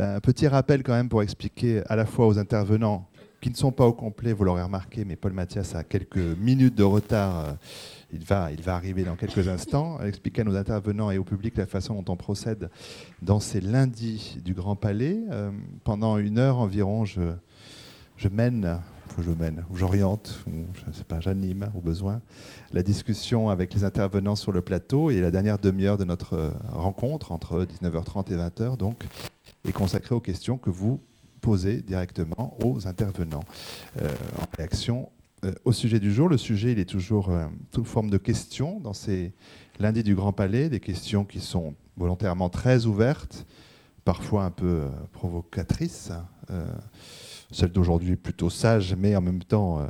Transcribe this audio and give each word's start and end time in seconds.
Un 0.00 0.20
petit 0.20 0.46
rappel 0.46 0.84
quand 0.84 0.92
même 0.92 1.08
pour 1.08 1.22
expliquer 1.22 1.82
à 1.88 1.96
la 1.96 2.06
fois 2.06 2.28
aux 2.28 2.38
intervenants 2.38 3.08
qui 3.40 3.50
ne 3.50 3.56
sont 3.56 3.72
pas 3.72 3.86
au 3.86 3.92
complet, 3.92 4.32
vous 4.32 4.44
l'aurez 4.44 4.62
remarqué, 4.62 5.04
mais 5.04 5.16
Paul 5.16 5.32
Mathias 5.32 5.74
a 5.74 5.84
quelques 5.84 6.16
minutes 6.16 6.74
de 6.74 6.84
retard. 6.84 7.38
Euh, 7.38 7.52
il 8.12 8.24
va, 8.24 8.50
il 8.52 8.62
va 8.62 8.74
arriver 8.74 9.04
dans 9.04 9.16
quelques 9.16 9.48
instants, 9.48 10.00
expliquer 10.00 10.40
à 10.42 10.44
nos 10.44 10.56
intervenants 10.56 11.10
et 11.10 11.18
au 11.18 11.24
public 11.24 11.56
la 11.56 11.66
façon 11.66 12.00
dont 12.00 12.12
on 12.12 12.16
procède 12.16 12.70
dans 13.22 13.38
ces 13.38 13.60
lundis 13.60 14.38
du 14.44 14.54
Grand 14.54 14.76
Palais. 14.76 15.18
Euh, 15.30 15.50
pendant 15.84 16.16
une 16.18 16.38
heure 16.38 16.58
environ, 16.58 17.04
je, 17.04 17.20
je 18.16 18.28
mène, 18.28 18.80
je 19.18 19.30
mène, 19.30 19.64
j'oriente, 19.74 20.44
ou 20.46 20.64
je 20.74 20.86
ne 20.88 20.92
sais 20.92 21.04
pas, 21.04 21.20
j'anime 21.20 21.70
au 21.76 21.80
besoin, 21.80 22.20
la 22.72 22.82
discussion 22.82 23.50
avec 23.50 23.74
les 23.74 23.84
intervenants 23.84 24.36
sur 24.36 24.52
le 24.52 24.62
plateau. 24.62 25.10
Et 25.10 25.20
la 25.20 25.30
dernière 25.30 25.58
demi-heure 25.58 25.98
de 25.98 26.04
notre 26.04 26.34
euh, 26.34 26.50
rencontre, 26.72 27.30
entre 27.30 27.64
19h30 27.64 28.32
et 28.32 28.36
20h, 28.36 28.76
donc, 28.76 29.04
est 29.68 29.72
consacrée 29.72 30.14
aux 30.14 30.20
questions 30.20 30.58
que 30.58 30.70
vous 30.70 31.00
posées 31.40 31.82
directement 31.82 32.56
aux 32.64 32.86
intervenants 32.86 33.44
euh, 34.00 34.12
en 34.40 34.44
réaction 34.56 35.08
euh, 35.44 35.52
au 35.64 35.72
sujet 35.72 36.00
du 36.00 36.12
jour. 36.12 36.28
Le 36.28 36.36
sujet, 36.36 36.72
il 36.72 36.78
est 36.78 36.88
toujours 36.88 37.30
euh, 37.30 37.46
sous 37.74 37.84
forme 37.84 38.10
de 38.10 38.18
questions 38.18 38.80
dans 38.80 38.92
ces 38.92 39.32
lundis 39.78 40.02
du 40.02 40.14
Grand 40.14 40.32
Palais, 40.32 40.68
des 40.68 40.80
questions 40.80 41.24
qui 41.24 41.40
sont 41.40 41.74
volontairement 41.96 42.48
très 42.48 42.86
ouvertes, 42.86 43.46
parfois 44.04 44.44
un 44.44 44.50
peu 44.50 44.86
provocatrices. 45.12 46.12
celle 47.52 47.70
d'aujourd'hui 47.70 48.16
plutôt 48.16 48.50
sage, 48.50 48.94
mais 48.96 49.14
en 49.14 49.20
même 49.20 49.42
temps 49.42 49.86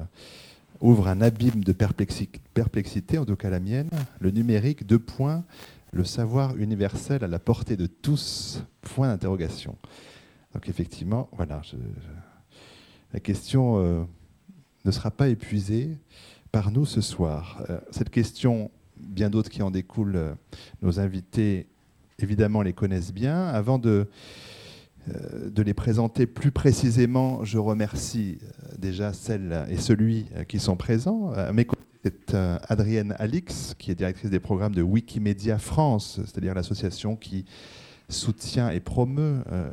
ouvre 0.80 1.08
un 1.08 1.20
abîme 1.20 1.62
de 1.64 1.72
perplexité, 1.72 3.18
en 3.18 3.24
tout 3.24 3.36
cas 3.36 3.50
la 3.50 3.60
mienne. 3.60 3.90
Le 4.20 4.30
numérique, 4.30 4.86
deux 4.86 4.98
points, 4.98 5.44
le 5.92 6.04
savoir 6.04 6.56
universel 6.56 7.24
à 7.24 7.28
la 7.28 7.38
portée 7.38 7.76
de 7.76 7.86
tous, 7.86 8.62
point 8.80 9.08
d'interrogation. 9.08 9.76
Donc 10.54 10.68
effectivement, 10.68 11.28
voilà, 11.32 11.62
la 13.12 13.20
question 13.20 13.78
euh, 13.78 14.04
ne 14.84 14.90
sera 14.90 15.10
pas 15.10 15.28
épuisée 15.28 15.96
par 16.52 16.70
nous 16.70 16.86
ce 16.86 17.00
soir. 17.00 17.62
Euh, 17.70 17.78
cette 17.90 18.10
question, 18.10 18.70
bien 18.96 19.30
d'autres 19.30 19.50
qui 19.50 19.62
en 19.62 19.70
découlent, 19.70 20.16
euh, 20.16 20.34
nos 20.82 21.00
invités 21.00 21.68
évidemment 22.18 22.62
les 22.62 22.72
connaissent 22.72 23.12
bien. 23.12 23.46
Avant 23.46 23.78
de, 23.78 24.08
les 25.56 25.74
présenter 25.74 26.26
plus 26.26 26.50
précisément, 26.50 27.44
je 27.44 27.56
remercie 27.56 28.38
déjà 28.76 29.12
celles 29.12 29.64
et 29.70 29.76
celui 29.76 30.26
qui 30.48 30.58
sont 30.58 30.76
présents. 30.76 31.32
À 31.32 31.52
mes 31.52 31.64
c'est 32.04 32.34
Adrienne 32.34 33.14
Alix, 33.18 33.74
qui 33.78 33.90
est 33.90 33.94
directrice 33.94 34.30
des 34.30 34.40
programmes 34.40 34.74
de 34.74 34.82
Wikimedia 34.82 35.58
France, 35.58 36.20
c'est-à-dire 36.24 36.54
l'association 36.54 37.16
qui 37.16 37.44
soutient 38.08 38.70
et 38.70 38.80
promeut 38.80 39.42
euh, 39.52 39.70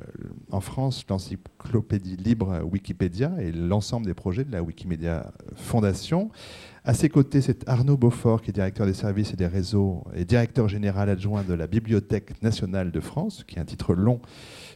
en 0.51 0.59
France 0.59 1.05
l'encyclopédie 1.07 2.17
libre 2.17 2.61
Wikipédia 2.69 3.31
et 3.39 3.51
l'ensemble 3.51 4.05
des 4.05 4.13
projets 4.13 4.43
de 4.43 4.51
la 4.51 4.61
Wikimedia 4.61 5.31
Fondation. 5.55 6.29
À 6.83 6.93
ses 6.93 7.09
côtés, 7.09 7.41
c'est 7.41 7.67
Arnaud 7.67 7.97
Beaufort, 7.97 8.41
qui 8.41 8.51
est 8.51 8.53
directeur 8.53 8.85
des 8.85 8.93
services 8.93 9.33
et 9.33 9.37
des 9.37 9.47
réseaux 9.47 10.03
et 10.13 10.25
directeur 10.25 10.67
général 10.67 11.09
adjoint 11.09 11.43
de 11.43 11.53
la 11.53 11.65
Bibliothèque 11.65 12.41
nationale 12.43 12.91
de 12.91 12.99
France, 12.99 13.43
qui 13.47 13.55
est 13.55 13.59
un 13.59 13.65
titre 13.65 13.95
long, 13.95 14.19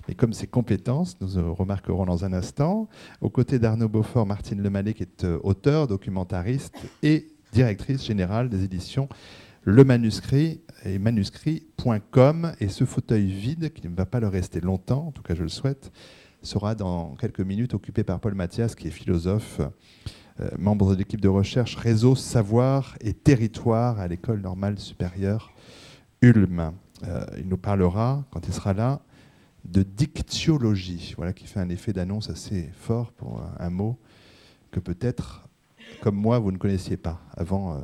mais 0.07 0.15
comme 0.15 0.33
ses 0.33 0.47
compétences, 0.47 1.17
nous 1.21 1.53
remarquerons 1.53 2.05
dans 2.05 2.25
un 2.25 2.33
instant. 2.33 2.87
Aux 3.21 3.29
côtés 3.29 3.59
d'Arnaud 3.59 3.89
Beaufort, 3.89 4.25
Martine 4.25 4.61
Lemallet, 4.63 4.93
qui 4.93 5.03
est 5.03 5.23
euh, 5.25 5.37
auteur, 5.43 5.87
documentariste 5.87 6.73
et 7.03 7.27
directrice 7.51 8.05
générale 8.05 8.49
des 8.49 8.63
éditions 8.63 9.09
Le 9.63 9.83
Manuscrit 9.83 10.61
et 10.85 10.99
manuscrit.com. 10.99 12.53
Et 12.59 12.69
ce 12.69 12.85
fauteuil 12.85 13.27
vide, 13.27 13.73
qui 13.73 13.87
ne 13.87 13.95
va 13.95 14.05
pas 14.05 14.19
le 14.19 14.27
rester 14.27 14.61
longtemps, 14.61 15.07
en 15.07 15.11
tout 15.11 15.21
cas 15.21 15.35
je 15.35 15.43
le 15.43 15.49
souhaite, 15.49 15.91
sera 16.41 16.75
dans 16.75 17.15
quelques 17.15 17.41
minutes 17.41 17.73
occupé 17.73 18.03
par 18.03 18.19
Paul 18.19 18.33
Mathias, 18.33 18.75
qui 18.75 18.87
est 18.87 18.91
philosophe, 18.91 19.61
euh, 20.39 20.49
membre 20.57 20.93
de 20.93 20.99
l'équipe 20.99 21.21
de 21.21 21.27
recherche 21.27 21.75
Réseau, 21.75 22.15
Savoir 22.15 22.95
et 23.01 23.13
Territoire 23.13 23.99
à 23.99 24.07
l'École 24.07 24.41
normale 24.41 24.79
supérieure 24.79 25.51
Ulm. 26.21 26.71
Euh, 27.03 27.25
il 27.37 27.47
nous 27.47 27.57
parlera, 27.57 28.25
quand 28.31 28.47
il 28.47 28.53
sera 28.53 28.73
là, 28.73 29.01
de 29.65 29.83
dictiologie, 29.83 31.13
voilà 31.17 31.33
qui 31.33 31.45
fait 31.45 31.59
un 31.59 31.69
effet 31.69 31.91
d'annonce 31.91 32.29
assez 32.29 32.69
fort 32.73 33.11
pour 33.11 33.41
un, 33.59 33.69
mot 33.69 33.97
que 34.71 34.79
peut-être, 34.79 35.48
comme 36.01 36.15
moi, 36.15 36.39
vous 36.39 36.51
ne 36.51 36.57
connaissiez 36.57 36.97
pas 36.97 37.19
avant. 37.35 37.73
Euh, 37.73 37.79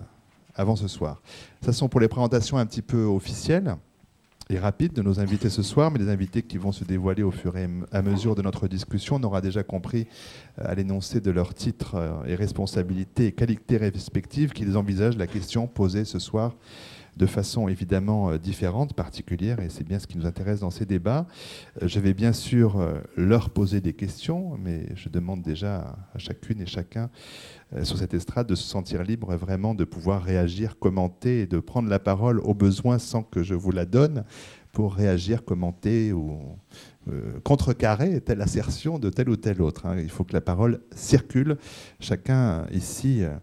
avant 0.56 0.76
ce 0.76 0.88
soir. 0.88 1.22
Ça 1.62 1.74
sont 1.74 1.90
pour 1.90 2.00
les 2.00 2.08
présentations 2.08 2.58
un 2.58 2.66
petit 2.66 2.82
peu 2.82 3.04
officielles 3.04 3.76
et 4.50 4.60
rapides 4.60 4.94
de 4.94 5.02
nos 5.02 5.20
invités 5.20 5.50
ce 5.50 5.64
soir, 5.64 5.90
mais 5.92 5.98
les 5.98 6.10
invités 6.10 6.44
qui 6.44 6.58
vont 6.58 6.72
se 6.72 6.84
dévoiler 6.84 7.24
au 7.24 7.32
fur 7.32 7.58
et 7.58 7.68
à 7.92 8.02
mesure 8.02 8.36
de 8.36 8.44
notre 8.44 8.68
discussion. 8.68 9.16
On 9.16 9.24
aura 9.24 9.42
déjà 9.42 9.64
compris 9.64 10.08
euh, 10.60 10.64
à 10.66 10.76
l'énoncé 10.76 11.20
de 11.20 11.32
leurs 11.32 11.54
titres 11.54 11.96
euh, 11.96 12.26
et 12.26 12.36
responsabilités 12.36 13.28
et 13.28 13.32
qualités 13.32 13.78
respectives 13.78 14.54
qu'ils 14.54 14.78
envisagent 14.78 15.18
la 15.18 15.28
question 15.28 15.68
posée 15.68 16.06
ce 16.06 16.20
soir 16.20 16.54
de 17.18 17.26
façon 17.26 17.70
évidemment 17.70 18.36
différente, 18.36 18.94
particulière, 18.94 19.62
et 19.62 19.70
c'est 19.70 19.86
bien 19.86 20.00
ce 20.00 20.06
qui 20.06 20.18
nous 20.18 20.26
intéresse 20.26 20.60
dans 20.60 20.70
ces 20.70 20.86
débats. 20.86 21.26
Je 21.82 22.02
vais 22.02 22.14
bien 22.14 22.34
sûr 22.34 22.86
leur 23.16 23.52
poser 23.52 23.80
des 23.80 23.94
questions, 23.94 24.58
mais 24.62 24.88
je 24.96 25.08
demande 25.08 25.42
déjà 25.42 25.96
à 26.14 26.18
chacune 26.18 26.60
et 26.60 26.66
chacun 26.66 27.10
sur 27.84 27.98
cette 27.98 28.14
estrade, 28.14 28.48
de 28.48 28.56
se 28.56 28.64
sentir 28.64 29.04
libre 29.04 29.36
vraiment 29.36 29.74
de 29.74 29.84
pouvoir 29.84 30.24
réagir, 30.24 30.78
commenter 30.80 31.42
et 31.42 31.46
de 31.48 31.60
prendre 31.60 31.90
la 31.90 32.00
parole 32.00 32.40
au 32.40 32.54
besoin 32.54 33.00
sans 33.00 33.24
que 33.24 33.44
je 33.44 33.54
vous 33.54 33.72
la 33.72 33.86
donne 33.86 34.24
pour 34.76 34.94
réagir, 34.94 35.44
commenter 35.44 36.12
ou 36.12 36.38
euh, 37.08 37.40
contrecarrer 37.44 38.20
telle 38.20 38.42
assertion 38.42 39.00
de 39.00 39.10
tel 39.10 39.30
ou 39.30 39.38
tel 39.38 39.62
autre. 39.62 39.86
Hein. 39.86 39.98
Il 40.00 40.10
faut 40.10 40.24
que 40.24 40.34
la 40.34 40.42
parole 40.42 40.82
circule. 40.94 41.58
Chacun 42.00 42.68
ici 42.72 43.24
euh, 43.24 43.36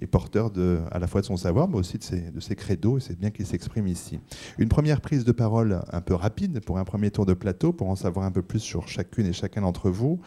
est 0.00 0.06
porteur 0.06 0.50
de, 0.50 0.78
à 0.90 0.98
la 0.98 1.06
fois 1.06 1.20
de 1.20 1.26
son 1.26 1.36
savoir, 1.36 1.68
mais 1.68 1.76
aussi 1.76 1.98
de 1.98 2.04
ses, 2.04 2.30
de 2.30 2.40
ses 2.40 2.56
credos, 2.56 2.96
et 2.98 3.00
c'est 3.00 3.18
bien 3.18 3.30
qu'il 3.30 3.44
s'exprime 3.44 3.86
ici. 3.86 4.18
Une 4.56 4.68
première 4.68 5.00
prise 5.00 5.24
de 5.24 5.32
parole 5.32 5.82
un 5.92 6.00
peu 6.00 6.14
rapide 6.14 6.60
pour 6.64 6.78
un 6.78 6.84
premier 6.84 7.10
tour 7.10 7.26
de 7.26 7.34
plateau, 7.34 7.72
pour 7.72 7.90
en 7.90 7.96
savoir 7.96 8.24
un 8.24 8.32
peu 8.32 8.42
plus 8.42 8.60
sur 8.60 8.88
chacune 8.88 9.26
et 9.26 9.32
chacun 9.32 9.60
d'entre 9.60 9.90
vous. 9.90 10.20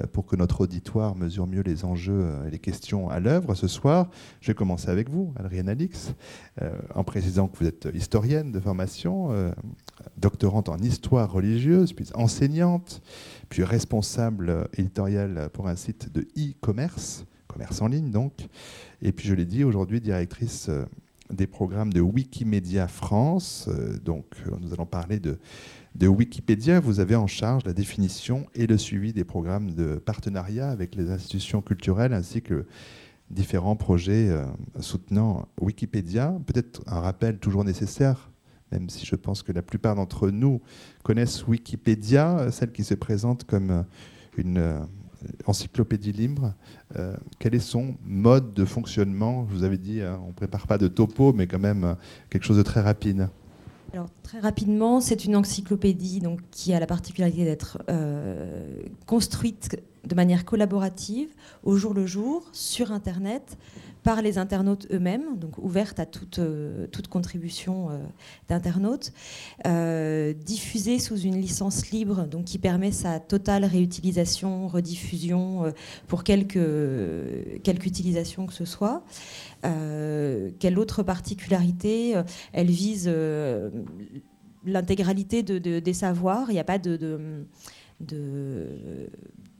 Euh, 0.00 0.06
pour 0.06 0.26
que 0.26 0.36
notre 0.36 0.62
auditoire 0.62 1.16
mesure 1.16 1.46
mieux 1.46 1.62
les 1.62 1.84
enjeux 1.84 2.20
euh, 2.22 2.46
et 2.46 2.50
les 2.50 2.58
questions 2.58 3.08
à 3.08 3.20
l'œuvre 3.20 3.54
ce 3.54 3.68
soir. 3.68 4.08
Je 4.40 4.48
vais 4.48 4.54
commencer 4.54 4.88
avec 4.88 5.08
vous, 5.08 5.32
Adrienne 5.36 5.68
Alix, 5.68 6.14
euh, 6.62 6.70
en 6.94 7.04
précisant 7.04 7.48
que 7.48 7.58
vous 7.58 7.66
êtes 7.66 7.88
historienne 7.94 8.52
de 8.52 8.60
formation, 8.60 9.30
doctorante 10.16 10.68
en 10.68 10.78
histoire 10.78 11.30
religieuse, 11.30 11.92
puis 11.92 12.08
enseignante, 12.14 13.02
puis 13.48 13.64
responsable 13.64 14.68
éditoriale 14.76 15.50
pour 15.52 15.68
un 15.68 15.76
site 15.76 16.12
de 16.12 16.22
e-commerce, 16.36 17.24
commerce 17.46 17.80
en 17.82 17.88
ligne 17.88 18.10
donc, 18.10 18.32
et 19.02 19.12
puis 19.12 19.28
je 19.28 19.34
l'ai 19.34 19.44
dit 19.44 19.64
aujourd'hui 19.64 20.00
directrice 20.00 20.70
des 21.30 21.46
programmes 21.46 21.92
de 21.92 22.00
Wikimedia 22.00 22.88
France. 22.88 23.68
Donc 24.04 24.26
nous 24.60 24.72
allons 24.72 24.86
parler 24.86 25.20
de 25.20 25.38
de 25.94 26.06
Wikipédia, 26.06 26.80
vous 26.80 27.00
avez 27.00 27.16
en 27.16 27.26
charge 27.26 27.64
la 27.64 27.72
définition 27.72 28.46
et 28.54 28.66
le 28.66 28.78
suivi 28.78 29.12
des 29.12 29.24
programmes 29.24 29.72
de 29.72 29.96
partenariat 29.96 30.70
avec 30.70 30.94
les 30.94 31.10
institutions 31.10 31.60
culturelles 31.60 32.12
ainsi 32.12 32.42
que 32.42 32.66
différents 33.30 33.76
projets 33.76 34.28
euh, 34.28 34.44
soutenant 34.80 35.48
Wikipédia. 35.60 36.34
Peut-être 36.46 36.82
un 36.86 37.00
rappel 37.00 37.38
toujours 37.38 37.64
nécessaire, 37.64 38.30
même 38.72 38.88
si 38.88 39.06
je 39.06 39.16
pense 39.16 39.42
que 39.42 39.52
la 39.52 39.62
plupart 39.62 39.96
d'entre 39.96 40.30
nous 40.30 40.60
connaissent 41.02 41.46
Wikipédia, 41.46 42.50
celle 42.50 42.72
qui 42.72 42.84
se 42.84 42.94
présente 42.94 43.44
comme 43.44 43.70
euh, 43.70 43.82
une 44.36 44.58
euh, 44.58 44.78
encyclopédie 45.46 46.12
libre. 46.12 46.54
quel 47.40 47.52
est 47.52 47.58
son 47.58 47.96
mode 48.04 48.54
de 48.54 48.64
fonctionnement? 48.64 49.48
Je 49.48 49.54
vous 49.56 49.64
avais 49.64 49.78
dit, 49.78 50.00
hein, 50.00 50.20
on 50.22 50.28
ne 50.28 50.32
prépare 50.32 50.68
pas 50.68 50.78
de 50.78 50.86
topo, 50.86 51.32
mais 51.32 51.48
quand 51.48 51.58
même 51.58 51.96
quelque 52.30 52.44
chose 52.44 52.56
de 52.56 52.62
très 52.62 52.80
rapide. 52.80 53.28
Très 54.22 54.40
rapidement, 54.40 55.00
c'est 55.00 55.24
une 55.24 55.36
encyclopédie 55.36 56.22
qui 56.50 56.74
a 56.74 56.80
la 56.80 56.86
particularité 56.86 57.44
d'être 57.44 57.78
euh, 57.88 58.82
construite 59.06 59.80
de 60.04 60.14
manière 60.14 60.44
collaborative, 60.44 61.28
au 61.64 61.76
jour 61.76 61.94
le 61.94 62.06
jour, 62.06 62.48
sur 62.52 62.92
Internet, 62.92 63.58
par 64.08 64.22
les 64.22 64.38
internautes 64.38 64.86
eux-mêmes, 64.90 65.36
donc 65.36 65.58
ouverte 65.58 66.00
à 66.00 66.06
toute, 66.06 66.38
euh, 66.38 66.86
toute 66.86 67.08
contribution 67.08 67.90
euh, 67.90 67.98
d'internautes, 68.48 69.12
euh, 69.66 70.32
diffusée 70.32 70.98
sous 70.98 71.18
une 71.18 71.38
licence 71.38 71.90
libre, 71.90 72.24
donc 72.24 72.46
qui 72.46 72.56
permet 72.56 72.90
sa 72.90 73.20
totale 73.20 73.66
réutilisation, 73.66 74.66
rediffusion 74.66 75.74
pour 76.06 76.24
quelque, 76.24 77.58
quelque 77.62 77.84
utilisation 77.84 78.46
que 78.46 78.54
ce 78.54 78.64
soit. 78.64 79.04
quelle 79.60 80.78
autre 80.78 81.02
particularité 81.02 82.14
Elle 82.54 82.70
vise 82.70 83.12
l'intégralité 84.64 85.42
de, 85.42 85.80
des 85.80 85.92
savoirs. 85.92 86.46
Il 86.48 86.54
n'y 86.54 86.60
a 86.60 86.64
pas 86.64 86.78
de, 86.78 86.96
de 88.00 89.10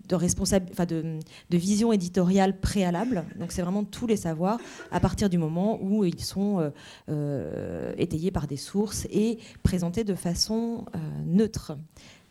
de, 0.08 1.18
de, 1.50 1.56
vision 1.56 1.92
éditoriale 1.92 2.58
préalable. 2.58 3.24
Donc 3.38 3.52
c'est 3.52 3.62
vraiment 3.62 3.84
tous 3.84 4.06
les 4.06 4.16
savoirs 4.16 4.58
à 4.90 5.00
partir 5.00 5.28
du 5.28 5.38
moment 5.38 5.78
où 5.82 6.04
ils 6.04 6.20
sont 6.20 6.60
euh, 6.60 6.70
euh, 7.08 7.92
étayés 7.96 8.30
par 8.30 8.46
des 8.46 8.56
sources 8.56 9.06
et 9.10 9.38
présentés 9.62 10.04
de 10.04 10.14
façon 10.14 10.84
euh, 10.94 10.98
neutre. 11.26 11.76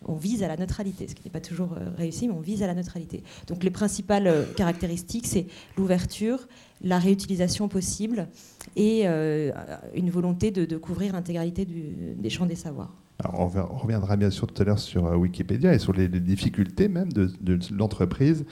on 0.05 0.15
vise 0.15 0.43
à 0.43 0.47
la 0.47 0.57
neutralité, 0.57 1.07
ce 1.07 1.15
qui 1.15 1.23
n'est 1.23 1.31
pas 1.31 1.41
toujours 1.41 1.71
réussi, 1.97 2.27
mais 2.27 2.33
on 2.33 2.41
vise 2.41 2.63
à 2.63 2.67
la 2.67 2.75
neutralité. 2.75 3.23
Donc 3.47 3.63
les 3.63 3.71
principales 3.71 4.45
caractéristiques, 4.55 5.27
c'est 5.27 5.47
l'ouverture, 5.75 6.47
la 6.81 6.99
réutilisation 6.99 7.67
possible 7.67 8.27
et 8.75 9.07
une 9.07 10.09
volonté 10.11 10.51
de, 10.51 10.77
couvrir 10.77 11.13
l'intégralité 11.13 11.65
des 11.65 12.29
champs 12.29 12.45
des 12.45 12.55
savoirs. 12.55 12.93
On, 13.23 13.47
reviendra 13.47 14.15
bien 14.15 14.29
sûr 14.29 14.47
tout 14.47 14.61
à 14.61 14.65
l'heure 14.65 14.79
sur 14.79 15.03
Wikipédia 15.17 15.73
et 15.73 15.79
sur 15.79 15.93
les, 15.93 16.07
difficultés 16.07 16.87
même 16.87 17.11
de, 17.11 17.29
l'entreprise. 17.71 18.45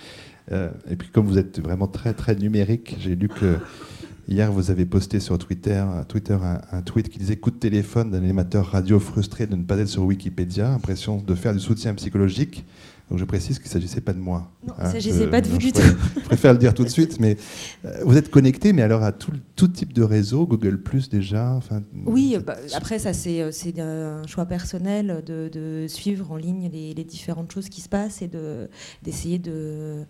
et 0.51 0.95
puis 0.95 1.09
comme 1.09 1.25
vous 1.25 1.37
êtes 1.37 1.59
vraiment 1.59 1.87
très 1.87 2.13
très 2.13 2.35
numérique, 2.35 2.97
j'ai 2.99 3.15
lu 3.15 3.27
que 3.27 3.57
Hier, 4.27 4.51
vous 4.51 4.71
avez 4.71 4.85
posté 4.87 5.19
sur 5.19 5.37
Twitter, 5.37 5.83
Twitter 6.07 6.35
un, 6.71 6.81
tweet 6.81 7.09
qui 7.09 7.19
disait 7.19 7.35
coup 7.35 7.51
de 7.51 7.57
téléphone 7.57 8.09
d'un 8.09 8.17
animateur 8.17 8.65
radio 8.65 8.99
frustré 8.99 9.45
de 9.45 9.55
ne 9.55 9.63
pas 9.63 9.77
être 9.77 9.87
sur 9.87 10.01
Wikipédia, 10.01 10.71
impression 10.71 11.17
de 11.17 11.35
faire 11.35 11.53
du 11.53 11.59
soutien 11.59 11.93
psychologique. 11.93 12.65
Donc 13.09 13.19
je 13.19 13.25
précise 13.25 13.59
qu'il 13.59 13.67
ne 13.67 13.73
s'agissait 13.73 14.01
pas 14.01 14.13
de 14.13 14.19
moi. 14.19 14.51
Non, 14.65 14.73
il 14.77 14.81
ne 14.81 14.87
hein, 14.87 14.91
s'agissait 14.91 15.27
pas 15.27 15.41
de 15.41 15.47
vous 15.47 15.59
du 15.59 15.71
tout. 15.71 15.81
Je 16.15 16.21
préfère 16.21 16.53
le 16.53 16.57
dire 16.57 16.73
tout 16.73 16.83
de 16.83 16.89
suite, 16.89 17.19
mais 17.19 17.37
euh, 17.85 17.99
vous 18.03 18.17
êtes 18.17 18.31
connecté, 18.31 18.73
mais 18.73 18.81
alors 18.81 19.03
à 19.03 19.11
tout, 19.11 19.31
tout 19.55 19.67
type 19.67 19.93
de 19.93 20.01
réseau, 20.01 20.47
Google 20.47 20.81
Plus 20.81 21.07
déjà 21.09 21.51
enfin, 21.51 21.83
Oui, 22.05 22.37
bah, 22.45 22.55
après 22.73 22.97
ça 22.97 23.13
c'est 23.13 23.41
euh, 23.41 24.23
un 24.23 24.27
choix 24.27 24.45
personnel 24.45 25.23
de, 25.25 25.49
de, 25.51 25.85
suivre 25.87 26.31
en 26.31 26.35
ligne 26.35 26.69
les, 26.71 26.93
les, 26.95 27.03
différentes 27.03 27.51
choses 27.51 27.69
qui 27.69 27.81
se 27.81 27.89
passent 27.89 28.23
et 28.23 28.29
d'essayer 29.03 29.37
de 29.37 30.05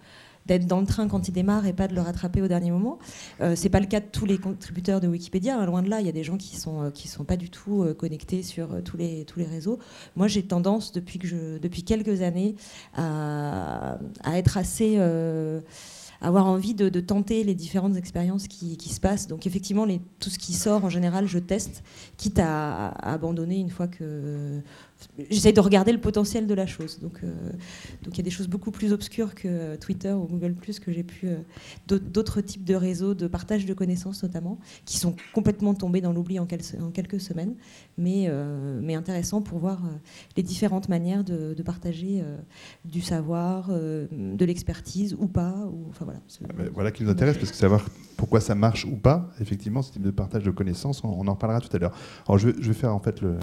d'être 0.46 0.68
dans 0.68 0.80
le 0.80 0.86
train 0.86 1.08
quand 1.08 1.28
il 1.28 1.32
démarre 1.32 1.66
et 1.66 1.74
pas 1.74 1.88
de 1.88 1.96
le 1.96 2.02
rattraper 2.02 2.42
au 2.42 2.48
dernier 2.48 2.72
moment. 2.72 3.00
Euh, 3.42 3.56
c'est 3.56 3.70
pas 3.70 3.80
le 3.80 3.88
cas 3.88 4.00
de 4.00 4.06
tous 4.12 4.26
les 4.26 4.38
contributeurs 4.38 5.02
de 5.02 5.08
Wikipédia. 5.08 5.60
Hein, 5.60 5.66
loin 5.66 5.82
de 5.82 5.90
là, 5.90 6.00
il 6.02 6.06
y 6.06 6.10
a 6.10 6.14
des 6.14 6.24
gens 6.24 6.38
qui 6.38 6.56
sont 6.56 6.84
euh, 6.84 6.90
qui 6.92 7.08
sont 7.08 7.24
pas 7.24 7.38
du 7.38 7.50
tout 7.50 7.84
euh, 7.84 7.94
connectés 7.94 8.44
sur 8.44 8.74
euh, 8.74 8.82
tous 8.82 8.98
les 8.98 9.26
tous 9.26 9.40
les 9.40 9.46
réseaux. 9.46 9.80
Moi, 10.16 10.28
j'ai 10.28 10.44
tendance 10.44 10.92
depuis 10.92 11.20
que 11.20 11.58
depuis 11.58 11.84
quelques 11.84 12.22
années 12.22 12.56
à, 12.96 13.98
à 14.24 14.38
être 14.38 14.58
assez 14.58 14.98
avoir 16.22 16.46
envie 16.46 16.74
de, 16.74 16.90
tenter 17.00 17.44
les 17.44 17.54
différentes 17.54 17.98
expériences 17.98 18.48
qui, 18.48 18.78
qui 18.78 18.90
se 18.90 19.00
passent. 19.00 19.28
Donc 19.28 19.46
effectivement, 19.46 19.86
tout 20.20 20.30
ce 20.30 20.40
qui 20.40 20.54
sort, 20.54 20.84
en 20.86 20.90
général, 20.90 21.28
je 21.28 21.40
teste, 21.40 21.84
quitte 22.18 22.40
à 22.40 22.90
abandonner 22.90 23.58
une 23.58 23.70
fois 23.70 23.88
que 23.88 24.62
j'essaie 25.30 25.54
de 25.54 25.60
regarder 25.60 25.92
le 25.92 26.00
potentiel 26.00 26.48
de 26.48 26.54
la 26.54 26.66
chose. 26.66 27.00
Donc, 27.00 27.20
euh, 27.24 27.34
donc 28.04 28.16
il 28.16 28.18
y 28.18 28.20
a 28.22 28.24
des 28.24 28.30
choses 28.30 28.48
beaucoup 28.48 28.72
plus 28.72 28.94
obscures 28.94 29.36
que 29.36 29.48
euh, 29.48 29.78
Twitter 29.78 30.12
ou 30.12 30.26
Google 30.26 30.56
que 30.56 30.92
j'ai 30.92 31.04
pu, 31.04 31.28
euh, 31.28 32.00
d'autres 32.00 32.42
types 32.42 32.64
de 32.64 32.76
réseaux 32.76 33.14
de 33.14 33.28
partage 33.28 33.66
de 33.66 33.74
connaissances 33.74 34.24
notamment, 34.24 34.60
qui 34.86 34.98
sont 34.98 35.16
complètement 35.34 35.74
tombés 35.74 36.02
dans 36.02 36.12
l'oubli 36.12 36.40
en, 36.40 36.46
quelques 36.46 37.20
semaines, 37.20 37.56
mais, 37.98 38.30
mais 38.82 38.96
intéressant 38.96 39.42
pour 39.42 39.60
voir 39.60 39.82
les 40.36 40.44
différentes 40.44 40.90
manières 40.90 41.24
de, 41.24 41.56
partager 41.64 42.24
du 42.84 43.02
savoir, 43.02 43.70
de 43.70 44.46
l'expertise 44.46 45.16
ou 45.18 45.28
pas. 45.28 45.56
Enfin 45.90 46.06
voilà. 46.06 46.20
Ah, 46.44 46.64
voilà 46.74 46.92
qui 46.92 47.04
nous 47.04 47.10
intéresse 47.10 47.38
parce 47.38 47.52
que 47.52 47.58
savoir 47.58 47.86
pourquoi 48.16 48.40
ça 48.40 48.56
marche 48.56 48.86
ou 48.86 48.96
pas, 48.96 49.30
effectivement, 49.40 49.82
ce 49.82 49.92
type 49.92 50.02
de 50.02 50.12
partage 50.12 50.44
de 50.44 50.52
connaissances, 50.52 51.04
on, 51.04 51.28
en 51.28 51.36
parlera 51.36 51.62
tout 51.62 51.76
à 51.76 51.80
l'heure. 51.80 51.96
Alors 52.28 52.38
je, 52.38 52.50
vais 52.50 52.74
faire 52.74 52.94
en 52.94 53.00
fait 53.00 53.22
le 53.22 53.30
euh, 53.30 53.40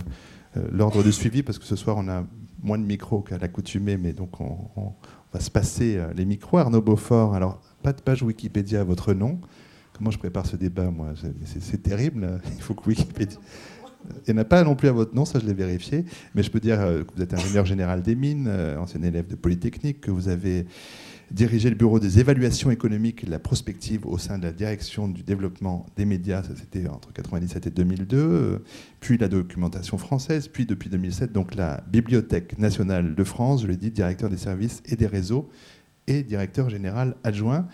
l'ordre 0.71 1.03
de 1.03 1.11
suivi, 1.11 1.43
parce 1.43 1.59
que 1.59 1.65
ce 1.65 1.77
soir, 1.77 1.97
on 1.99 2.09
a 2.09 2.25
moins 2.63 2.79
de 2.79 2.85
micros 2.85 3.21
qu'à 3.21 3.39
l'accoutumée, 3.39 3.97
mais 3.97 4.13
donc 4.13 4.41
on, 4.41 4.93
va 5.33 5.41
se 5.41 5.51
passer 5.51 5.97
euh, 5.97 6.13
les 6.15 6.25
micros. 6.25 6.59
Arnaud 6.59 6.83
Beaufort, 6.83 7.35
alors, 7.35 7.61
pas 7.83 7.93
de 7.93 8.01
page 8.01 8.23
Wikipédia 8.23 8.83
à 8.83 8.85
votre 8.85 9.15
nom. 9.15 9.41
Comment 9.97 10.11
je 10.11 10.19
prépare 10.19 10.47
ce 10.47 10.57
débat, 10.57 10.91
moi? 10.91 11.15
C'est 11.45 11.83
terrible. 11.83 12.41
Il 12.57 12.63
faut 12.63 12.75
que 12.75 12.87
Wikipédia. 12.89 13.39
Il 14.27 14.35
n'y 14.35 14.41
en 14.41 14.43
a 14.43 14.45
pas 14.45 14.65
non 14.65 14.75
plus 14.75 14.89
à 14.89 14.93
votre 14.93 15.15
nom, 15.15 15.25
ça 15.25 15.39
je 15.39 15.47
l'ai 15.47 15.55
vérifié. 15.55 16.05
Mais 16.35 16.43
je 16.43 16.51
peux 16.51 16.61
dire 16.61 16.81
euh, 16.81 17.05
que 17.05 17.15
vous 17.15 17.23
êtes 17.23 17.35
ingénieur 17.35 17.65
général 17.65 18.03
des 18.03 18.15
mines, 18.15 18.51
ancien 18.79 19.03
élève 19.03 19.27
de 19.27 19.37
Polytechnique, 19.37 20.01
que 20.01 20.11
vous 20.11 20.29
avez 20.29 20.67
dirigé 21.33 21.71
le 21.71 21.77
bureau 21.77 21.99
des 21.99 22.21
évaluations 22.21 22.71
économiques 22.71 23.23
et 23.23 23.27
de 23.27 23.31
la 23.31 23.39
prospective 23.39 24.07
au 24.07 24.19
sein 24.19 24.39
de 24.39 24.45
la 24.45 24.53
direction 24.53 25.09
du 25.09 25.23
développement 25.23 25.87
des 25.97 26.05
médias, 26.05 26.43
ça 26.43 26.55
c'était 26.55 26.87
entre 26.89 27.09
1997 27.09 27.67
et 27.67 27.71
2002, 27.71 28.63
puis 29.01 29.19
la 29.19 29.29
documentation 29.29 29.99
française, 29.99 30.49
puis 30.49 30.67
depuis 30.67 30.91
2007, 30.91 31.33
donc 31.33 31.55
la 31.55 31.83
Bibliothèque 31.91 32.59
nationale 32.59 33.15
de 33.15 33.25
France, 33.25 33.63
je 33.63 33.67
l'ai 33.67 33.77
dit, 33.77 33.91
directeur 33.91 34.31
des 34.31 34.37
services 34.37 34.83
et 34.87 34.97
des 34.97 35.07
réseaux 35.07 35.49
et 36.07 36.23
directeur 36.23 36.69
général 36.69 37.17
adjoint. 37.25 37.67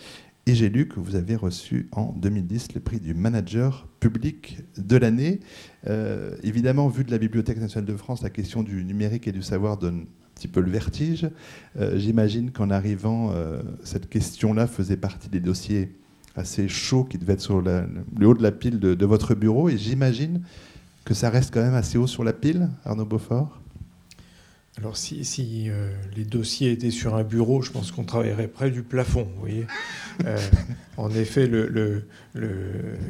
Et 0.47 0.55
j'ai 0.55 0.71
lu 0.71 0.89
que 0.89 0.99
vous 0.99 1.15
avez 1.15 1.37
reçu 1.37 1.89
en 1.93 2.13
2010 2.13 2.75
le 2.75 2.81
prix 2.81 3.01
du 3.01 3.13
manager 3.13 3.87
public 4.01 4.61
de 4.79 4.97
l'année. 4.97 5.41
Euh, 5.87 6.37
évidemment, 6.43 6.89
vu 6.89 7.05
de 7.05 7.11
la 7.11 7.19
Bibliothèque 7.19 7.61
nationale 7.61 7.85
de 7.85 7.97
France, 7.97 8.23
la 8.23 8.31
question 8.31 8.63
du 8.63 8.83
numérique 8.83 9.29
et 9.29 9.33
du 9.33 9.43
savoir 9.43 9.77
donne 9.77 10.07
petit 10.39 10.49
peu 10.49 10.61
le 10.61 10.71
vertige. 10.71 11.29
Euh, 11.79 11.99
j'imagine 11.99 12.51
qu'en 12.51 12.71
arrivant, 12.71 13.33
euh, 13.33 13.61
cette 13.83 14.09
question-là 14.09 14.67
faisait 14.67 14.97
partie 14.97 15.29
des 15.29 15.41
dossiers 15.41 15.93
assez 16.37 16.69
chauds 16.69 17.05
qui 17.05 17.19
devaient 17.19 17.33
être 17.33 17.41
sur 17.41 17.61
le 17.61 18.27
haut 18.27 18.35
de 18.35 18.43
la 18.43 18.53
pile 18.53 18.79
de, 18.79 18.95
de 18.95 19.07
votre 19.07 19.35
bureau. 19.35 19.69
Et 19.69 19.77
j'imagine 19.77 20.43
que 21.05 21.15
ça 21.15 21.31
reste 21.31 21.53
quand 21.53 21.63
même 21.63 21.75
assez 21.75 21.99
haut 21.99 22.07
sur 22.07 22.23
la 22.23 22.33
pile, 22.33 22.69
Arnaud 22.85 23.05
Beaufort? 23.05 23.61
Alors 24.79 24.97
si, 24.97 25.69
euh, 25.69 25.91
les 26.17 26.25
dossiers 26.25 26.71
étaient 26.71 26.93
sur 26.93 27.17
un 27.17 27.25
bureau, 27.25 27.63
je 27.63 27.73
pense 27.73 27.91
qu'on 27.91 28.05
travaillerait 28.05 28.47
près 28.47 28.71
du 28.71 28.83
plafond, 28.83 29.27
vous 29.35 29.41
voyez. 29.41 29.67
Euh, 30.25 30.39
en 30.97 31.11
effet, 31.11 31.47
le, 31.49 32.05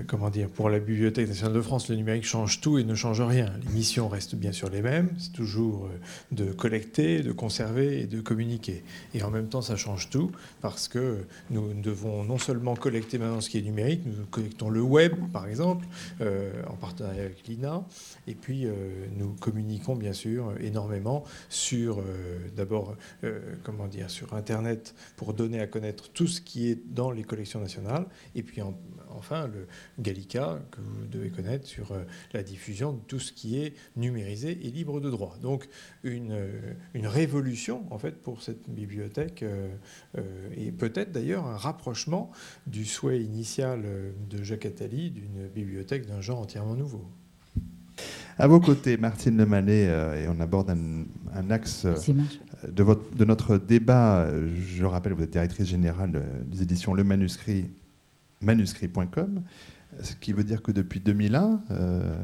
comment 0.06 0.30
dire, 0.30 0.48
pour 0.48 0.70
la 0.70 0.78
Bibliothèque 0.78 1.28
nationale 1.28 1.54
de 1.54 1.60
France, 1.60 1.90
le 1.90 1.96
numérique 1.96 2.24
change 2.24 2.62
tout 2.62 2.78
et 2.78 2.84
ne 2.84 2.94
change 2.94 3.20
rien. 3.20 3.52
Les 3.66 3.72
missions 3.72 4.08
restent 4.08 4.34
bien 4.34 4.52
sûr 4.52 4.70
les 4.70 4.80
mêmes, 4.80 5.10
c'est 5.18 5.32
toujours 5.32 5.86
euh, 5.86 5.98
de 6.32 6.52
collecter, 6.52 7.22
de 7.22 7.32
conserver 7.32 8.00
et 8.00 8.06
de 8.06 8.22
communiquer. 8.22 8.82
Et 9.12 9.22
en 9.22 9.30
même 9.30 9.48
temps, 9.48 9.62
ça 9.62 9.76
change 9.76 10.08
tout 10.08 10.30
parce 10.62 10.88
que 10.88 11.18
nous 11.50 11.74
devons 11.74 12.24
non 12.24 12.38
seulement 12.38 12.76
collecter 12.76 13.18
maintenant 13.18 13.42
ce 13.42 13.50
qui 13.50 13.58
est 13.58 13.62
numérique, 13.62 14.02
nous 14.06 14.24
collectons 14.30 14.70
le 14.70 14.80
web, 14.80 15.12
par 15.32 15.46
exemple, 15.46 15.86
en 16.20 16.74
partenariat 16.74 17.22
avec 17.22 17.46
l'INA, 17.46 17.84
et 18.26 18.34
puis 18.34 18.66
nous 19.16 19.34
communiquons 19.40 19.96
bien 19.96 20.12
sûr 20.12 20.52
énormément 20.60 21.24
euh, 21.72 22.48
d'abord 22.56 22.96
euh, 23.24 23.54
comment 23.62 23.86
dire 23.86 24.10
sur 24.10 24.34
Internet 24.34 24.94
pour 25.16 25.34
donner 25.34 25.60
à 25.60 25.66
connaître 25.66 26.10
tout 26.10 26.26
ce 26.26 26.40
qui 26.40 26.68
est 26.68 26.78
dans 26.92 27.10
les 27.10 27.24
collections 27.24 27.60
nationales, 27.60 28.06
et 28.34 28.42
puis 28.42 28.60
enfin 29.10 29.46
le 29.46 29.66
Gallica 29.98 30.60
que 30.70 30.80
vous 30.80 31.06
devez 31.06 31.30
connaître 31.30 31.66
sur 31.66 31.92
euh, 31.92 32.04
la 32.32 32.42
diffusion 32.42 32.92
de 32.92 33.00
tout 33.06 33.18
ce 33.18 33.32
qui 33.32 33.58
est 33.58 33.74
numérisé 33.96 34.52
et 34.66 34.70
libre 34.70 35.00
de 35.00 35.10
droit. 35.10 35.36
Donc 35.42 35.68
une, 36.02 36.36
une 36.94 37.06
révolution 37.06 37.86
en 37.92 37.98
fait 37.98 38.22
pour 38.22 38.42
cette 38.42 38.68
bibliothèque 38.68 39.44
et 40.56 40.72
peut-être 40.72 41.12
d'ailleurs 41.12 41.46
un 41.46 41.56
rapprochement 41.56 42.30
du 42.66 42.84
souhait 42.84 43.20
initial 43.20 43.82
de 44.28 44.42
Jacques 44.42 44.66
Attali 44.66 45.10
d'une 45.10 45.48
bibliothèque 45.48 46.06
d'un 46.06 46.20
genre 46.20 46.40
entièrement 46.40 46.74
nouveau. 46.74 47.04
À 48.38 48.46
vos 48.46 48.60
côtés, 48.60 48.96
Martine 48.96 49.36
Lemallet, 49.36 49.88
euh, 49.88 50.22
et 50.22 50.28
on 50.28 50.40
aborde 50.40 50.70
un, 50.70 51.50
axe 51.50 51.84
euh, 51.84 51.96
de, 52.68 52.82
votre, 52.84 53.14
de, 53.14 53.24
notre 53.24 53.58
débat. 53.58 54.28
Je 54.56 54.84
rappelle, 54.84 55.12
vous 55.12 55.24
êtes 55.24 55.32
directrice 55.32 55.66
générale 55.66 56.22
des 56.46 56.62
éditions 56.62 56.94
Le 56.94 57.02
Manuscrit, 57.02 57.68
manuscrit.com. 58.40 59.42
Ce 60.02 60.14
qui 60.14 60.32
veut 60.32 60.44
dire 60.44 60.62
que 60.62 60.70
depuis 60.70 61.00
2001, 61.00 61.62
euh, 61.70 62.14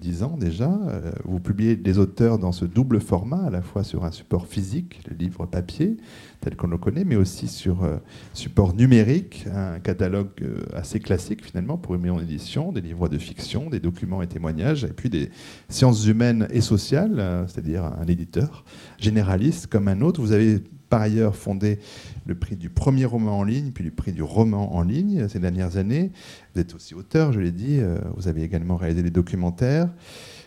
10 0.00 0.22
ans 0.22 0.36
déjà, 0.38 0.70
euh, 0.70 1.12
vous 1.24 1.38
publiez 1.38 1.76
des 1.76 1.98
auteurs 1.98 2.38
dans 2.38 2.50
ce 2.50 2.64
double 2.64 3.00
format, 3.00 3.44
à 3.44 3.50
la 3.50 3.60
fois 3.60 3.84
sur 3.84 4.04
un 4.04 4.10
support 4.10 4.46
physique, 4.46 5.02
le 5.08 5.14
livre 5.14 5.44
papier, 5.44 5.98
tel 6.40 6.56
qu'on 6.56 6.68
le 6.68 6.78
connaît, 6.78 7.04
mais 7.04 7.16
aussi 7.16 7.46
sur 7.46 7.84
euh, 7.84 7.98
support 8.32 8.74
numérique, 8.74 9.46
un 9.54 9.78
catalogue 9.80 10.30
euh, 10.42 10.64
assez 10.74 10.98
classique 10.98 11.44
finalement 11.44 11.76
pour 11.76 11.94
une 11.94 12.00
maison 12.00 12.18
d'édition, 12.18 12.72
des 12.72 12.80
livres 12.80 13.08
de 13.08 13.18
fiction, 13.18 13.68
des 13.68 13.80
documents 13.80 14.22
et 14.22 14.26
témoignages, 14.26 14.84
et 14.84 14.92
puis 14.92 15.10
des 15.10 15.30
sciences 15.68 16.06
humaines 16.06 16.48
et 16.50 16.62
sociales, 16.62 17.44
c'est-à-dire 17.46 17.84
un 17.84 18.06
éditeur 18.06 18.64
généraliste 18.98 19.66
comme 19.66 19.88
un 19.88 20.00
autre. 20.00 20.20
Vous 20.20 20.32
avez 20.32 20.62
par 20.90 21.00
ailleurs 21.00 21.36
fondé 21.36 21.78
le 22.26 22.34
prix 22.34 22.56
du 22.56 22.68
premier 22.68 23.06
roman 23.06 23.38
en 23.38 23.44
ligne, 23.44 23.70
puis 23.70 23.84
le 23.84 23.90
prix 23.90 24.12
du 24.12 24.22
roman 24.22 24.74
en 24.74 24.82
ligne 24.82 25.28
ces 25.28 25.38
dernières 25.38 25.78
années. 25.78 26.10
Vous 26.54 26.60
êtes 26.60 26.74
aussi 26.74 26.94
auteur, 26.94 27.32
je 27.32 27.40
l'ai 27.40 27.52
dit, 27.52 27.78
euh, 27.78 27.98
vous 28.16 28.28
avez 28.28 28.42
également 28.42 28.76
réalisé 28.76 29.02
des 29.02 29.10
documentaires. 29.10 29.88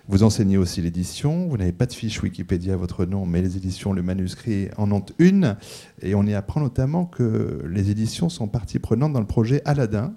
Vous 0.10 0.24
enseignez 0.24 0.58
aussi 0.58 0.82
l'édition. 0.82 1.48
Vous 1.48 1.56
n'avez 1.56 1.72
pas 1.72 1.86
de 1.86 1.94
fiche 1.94 2.22
Wikipédia 2.22 2.74
à 2.74 2.78
votre 2.78 3.06
nom, 3.06 3.26
mais 3.26 3.42
les 3.42 3.56
éditions 3.56 3.94
Le 3.94 4.02
Manuscrit 4.02 4.68
en 4.76 4.92
ont 4.92 5.06
une. 5.18 5.56
Et 6.02 6.14
on 6.14 6.24
y 6.24 6.34
apprend 6.34 6.60
notamment 6.60 7.06
que 7.06 7.64
les 7.70 7.90
éditions 7.90 8.28
sont 8.28 8.50
partie 8.50 8.80
prenante 8.80 9.14
dans 9.14 9.22
le 9.22 9.26
projet 9.26 9.62
Aladdin, 9.64 10.14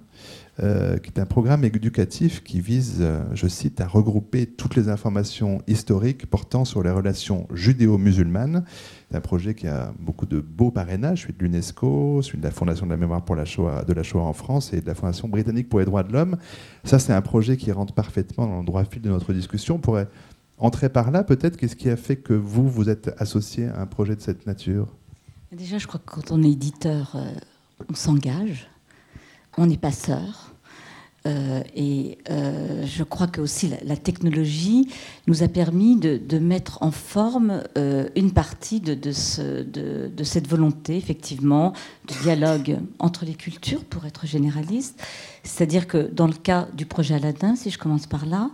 euh, 0.59 0.97
qui 0.97 1.09
est 1.09 1.19
un 1.21 1.25
programme 1.25 1.63
éducatif 1.63 2.43
qui 2.43 2.59
vise, 2.59 2.97
euh, 2.99 3.23
je 3.33 3.47
cite, 3.47 3.79
à 3.79 3.87
regrouper 3.87 4.45
toutes 4.45 4.75
les 4.75 4.89
informations 4.89 5.61
historiques 5.67 6.25
portant 6.25 6.65
sur 6.65 6.83
les 6.83 6.91
relations 6.91 7.47
judéo-musulmanes. 7.53 8.65
C'est 9.09 9.17
un 9.17 9.21
projet 9.21 9.55
qui 9.55 9.67
a 9.67 9.93
beaucoup 9.99 10.25
de 10.25 10.41
beaux 10.41 10.69
parrainages, 10.69 11.21
celui 11.21 11.33
de 11.33 11.39
l'UNESCO, 11.39 12.21
celui 12.21 12.39
de 12.39 12.43
la 12.43 12.51
Fondation 12.51 12.85
de 12.85 12.91
la 12.91 12.97
mémoire 12.97 13.23
pour 13.23 13.37
de 13.37 13.93
la 13.93 14.03
Shoah 14.03 14.21
en 14.21 14.33
France 14.33 14.73
et 14.73 14.81
de 14.81 14.85
la 14.85 14.95
Fondation 14.95 15.29
britannique 15.29 15.69
pour 15.69 15.79
les 15.79 15.85
droits 15.85 16.03
de 16.03 16.11
l'homme. 16.11 16.35
Ça, 16.83 16.99
c'est 16.99 17.13
un 17.13 17.21
projet 17.21 17.55
qui 17.55 17.71
rentre 17.71 17.93
parfaitement 17.93 18.47
dans 18.47 18.59
le 18.59 18.65
droit 18.65 18.83
fil 18.83 19.01
de 19.01 19.09
notre 19.09 19.31
discussion. 19.31 19.75
On 19.75 19.79
pourrait 19.79 20.09
entrer 20.57 20.89
par 20.89 21.11
là, 21.11 21.23
peut-être 21.23 21.55
Qu'est-ce 21.55 21.77
qui 21.77 21.89
a 21.89 21.95
fait 21.95 22.17
que 22.17 22.33
vous, 22.33 22.67
vous 22.67 22.89
êtes 22.89 23.13
associé 23.17 23.67
à 23.67 23.79
un 23.79 23.85
projet 23.85 24.15
de 24.15 24.21
cette 24.21 24.45
nature? 24.45 24.87
Déjà, 25.53 25.77
je 25.77 25.87
crois 25.87 26.01
que 26.05 26.11
quand 26.11 26.31
on 26.31 26.43
est 26.43 26.51
éditeur, 26.51 27.13
euh, 27.15 27.31
on 27.89 27.95
s'engage, 27.95 28.67
on 29.57 29.67
n'est 29.67 29.77
pas 29.77 29.91
sœur. 29.93 30.53
Euh, 31.27 31.61
et 31.75 32.17
euh, 32.29 32.85
je 32.85 33.03
crois 33.03 33.27
que 33.27 33.41
aussi 33.41 33.71
la, 33.83 33.97
technologie 33.97 34.87
nous 35.27 35.43
a 35.43 35.47
permis 35.47 35.97
de, 35.97 36.39
mettre 36.39 36.77
en 36.81 36.91
forme 36.91 37.63
une 38.15 38.31
partie 38.31 38.79
de, 38.79 39.11
cette 39.11 40.47
volonté, 40.47 40.95
effectivement, 40.95 41.73
de 42.07 42.13
dialogue 42.23 42.77
entre 42.99 43.25
les 43.25 43.33
cultures, 43.33 43.83
pour 43.83 44.05
être 44.05 44.25
généraliste. 44.25 45.03
C'est-à-dire 45.43 45.87
que 45.87 46.09
dans 46.11 46.27
le 46.27 46.33
cas 46.33 46.67
du 46.73 46.85
projet 46.85 47.15
Aladdin, 47.15 47.55
si 47.55 47.69
je 47.69 47.77
commence 47.77 48.07
par 48.07 48.25
là, 48.25 48.51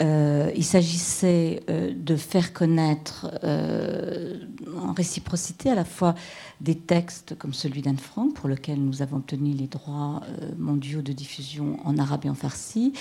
euh, 0.00 0.50
il 0.56 0.64
s'agissait 0.64 1.62
euh, 1.68 1.92
de 1.94 2.16
faire 2.16 2.52
connaître 2.54 3.30
euh, 3.44 4.38
en 4.80 4.92
réciprocité 4.92 5.70
à 5.70 5.74
la 5.74 5.84
fois 5.84 6.14
des 6.60 6.76
textes 6.76 7.36
comme 7.36 7.52
celui 7.52 7.82
d'Anne 7.82 7.98
Frank, 7.98 8.32
pour 8.34 8.48
lequel 8.48 8.82
nous 8.82 9.02
avons 9.02 9.18
obtenu 9.18 9.52
les 9.52 9.66
droits 9.66 10.22
mondiaux 10.58 11.02
de 11.02 11.12
diffusion 11.12 11.78
en 11.84 11.98
arabe 11.98 12.24
et 12.24 12.30
en 12.30 12.34
farsi, 12.34 12.92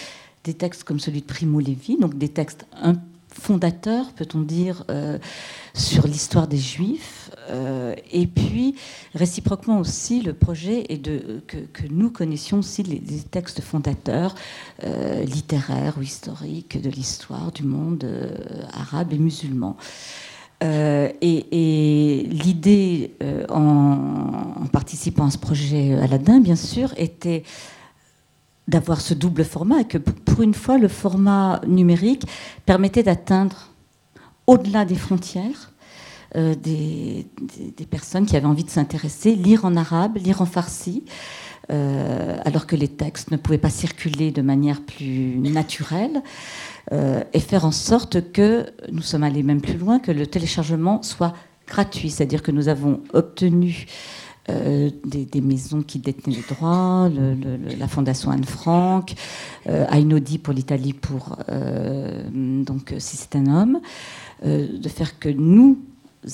des 0.44 0.54
textes 0.54 0.84
comme 0.84 1.00
celui 1.00 1.22
de 1.22 1.26
Primo 1.26 1.60
Levi, 1.60 1.98
donc 1.98 2.18
des 2.18 2.30
textes 2.30 2.66
un 2.74 2.96
fondateur, 3.30 4.12
peut-on 4.14 4.42
dire, 4.42 4.84
sur 5.74 6.08
l'histoire 6.08 6.48
des 6.48 6.58
Juifs. 6.58 7.21
Euh, 7.50 7.96
et 8.12 8.28
puis, 8.28 8.76
réciproquement 9.16 9.80
aussi, 9.80 10.22
le 10.22 10.34
projet 10.34 10.86
est 10.90 10.98
de, 10.98 11.42
que, 11.48 11.58
nous 11.90 12.10
connaissions 12.10 12.60
aussi 12.60 12.84
les, 12.84 13.00
textes 13.00 13.62
fondateurs 13.62 14.36
euh, 14.84 15.24
littéraires 15.24 15.96
ou 15.98 16.02
historiques 16.02 16.82
de 16.82 16.90
l'histoire 16.90 17.52
du 17.52 17.64
monde 17.64 18.06
arabe 18.74 19.14
et 19.14 19.18
musulman. 19.18 19.76
et, 20.62 22.28
l'idée, 22.30 23.14
en, 23.50 24.54
en, 24.62 24.68
participant 24.68 25.26
à 25.26 25.32
ce 25.32 25.38
projet 25.38 25.96
Aladdin, 25.96 26.40
bien 26.40 26.56
sûr, 26.56 26.94
était 26.98 27.44
d'avoir 28.68 29.02
ce 29.02 29.14
double 29.14 29.44
format 29.44 29.82
et 29.82 29.86
que 29.86 29.98
pour 29.98 30.42
une 30.42 30.54
fois, 30.54 30.78
le 30.78 30.88
format 30.88 31.62
numérique 31.68 32.26
permettait 32.66 33.04
d'atteindre 33.04 33.70
au-delà 34.48 34.86
des 34.86 34.96
frontières 34.96 35.71
euh, 36.38 36.56
des, 36.56 37.26
personnes 37.90 38.26
qui 38.26 38.38
avaient 38.38 38.48
envie 38.48 38.64
de 38.64 38.70
s'intéresser, 38.70 39.36
lire 39.36 39.66
en 39.66 39.76
arabe, 39.76 40.18
lire 40.18 40.42
en 40.42 40.46
farsi, 40.46 41.04
euh, 41.70 42.38
alors 42.46 42.68
que 42.68 42.78
les 42.78 42.88
textes 42.88 43.32
ne 43.32 43.38
pouvaient 43.38 43.58
pas 43.58 43.70
circuler 43.70 44.32
de 44.32 44.42
manière 44.42 44.82
plus 44.82 45.38
naturelle, 45.40 46.24
euh, 46.94 47.22
et 47.34 47.42
faire 47.42 47.66
en 47.66 47.72
sorte 47.72 48.32
que, 48.32 48.68
nous 48.94 49.02
sommes 49.02 49.24
allés 49.24 49.44
même 49.44 49.60
plus 49.60 49.78
loin, 49.78 50.00
que 50.00 50.12
le 50.12 50.26
téléchargement 50.26 51.04
soit 51.04 51.34
gratuit, 51.68 52.10
c'est-à-dire 52.10 52.44
que 52.44 52.52
nous 52.52 52.70
avons 52.70 53.02
obtenu 53.14 53.88
des, 54.48 55.42
maisons 55.42 55.82
qui 55.82 56.00
détenaient 56.00 56.36
les 56.36 56.56
droits, 56.56 57.10
la 57.78 57.88
Fondation 57.88 58.32
Anne 58.32 58.44
Frank, 58.44 59.14
euh, 59.70 59.86
pour 60.44 60.54
l'Italie 60.54 60.94
pour 60.94 61.38
donc 61.50 62.94
si 62.98 63.18
c'est 63.18 63.36
un 63.36 63.48
homme, 63.48 63.80
de 64.44 64.90
faire 64.90 65.20
que 65.20 65.30
nous 65.30 65.78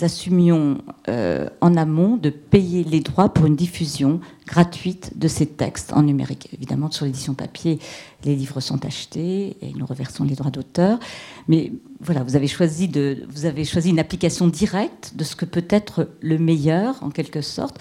assumions 0.02 0.80
en 1.08 1.78
amont 1.78 2.18
de 2.18 2.30
payer 2.30 2.84
les 2.84 3.00
droits 3.00 3.30
pour 3.30 3.46
une 3.46 3.56
diffusion 3.56 4.20
gratuite 4.46 5.18
de 5.18 5.28
ces 5.28 5.46
textes 5.46 5.94
en 5.94 6.04
numérique. 6.04 6.50
Évidemment, 6.54 6.92
sur 6.92 7.06
l'édition 7.06 7.34
papier, 7.34 7.80
les 8.24 8.36
livres 8.36 8.60
sont 8.60 8.86
achetés 8.86 9.58
et 9.62 9.74
nous 9.76 9.86
reversons 9.86 10.24
les 10.24 10.36
droits 10.36 10.52
d'auteur. 10.52 11.00
Mais 11.48 11.72
voilà, 12.00 12.24
vous 12.24 12.36
avez 12.36 12.48
choisi 12.48 12.88
de, 12.88 13.26
vous 13.30 13.46
avez 13.46 13.66
choisi 13.66 13.90
une 13.90 14.00
application 14.00 14.48
directe 14.48 15.14
de 15.16 15.24
ce 15.24 15.36
que 15.36 15.46
peut 15.46 15.66
être 15.70 16.10
le 16.22 16.38
meilleur, 16.38 17.02
en 17.02 17.10
quelque 17.10 17.42
sorte, 17.42 17.80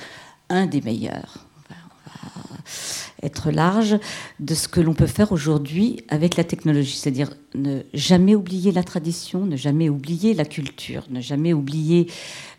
un 0.49 0.67
des 0.67 0.81
meilleurs. 0.81 1.46
Être 3.23 3.51
large 3.51 3.99
de 4.41 4.55
ce 4.55 4.69
que 4.69 4.81
l'on 4.81 4.95
peut 4.95 5.07
faire 5.07 5.33
aujourd'hui 5.33 6.05
avec 6.09 6.37
la 6.37 6.45
technologie, 6.45 6.97
c'est-à-dire 6.97 7.31
ne 7.55 7.81
jamais 7.95 8.35
oublier 8.35 8.73
la 8.73 8.83
tradition, 8.83 9.47
ne 9.47 9.57
jamais 9.57 9.89
oublier 9.89 10.35
la 10.35 10.45
culture, 10.45 11.05
ne 11.11 11.21
jamais 11.21 11.53
oublier 11.53 12.09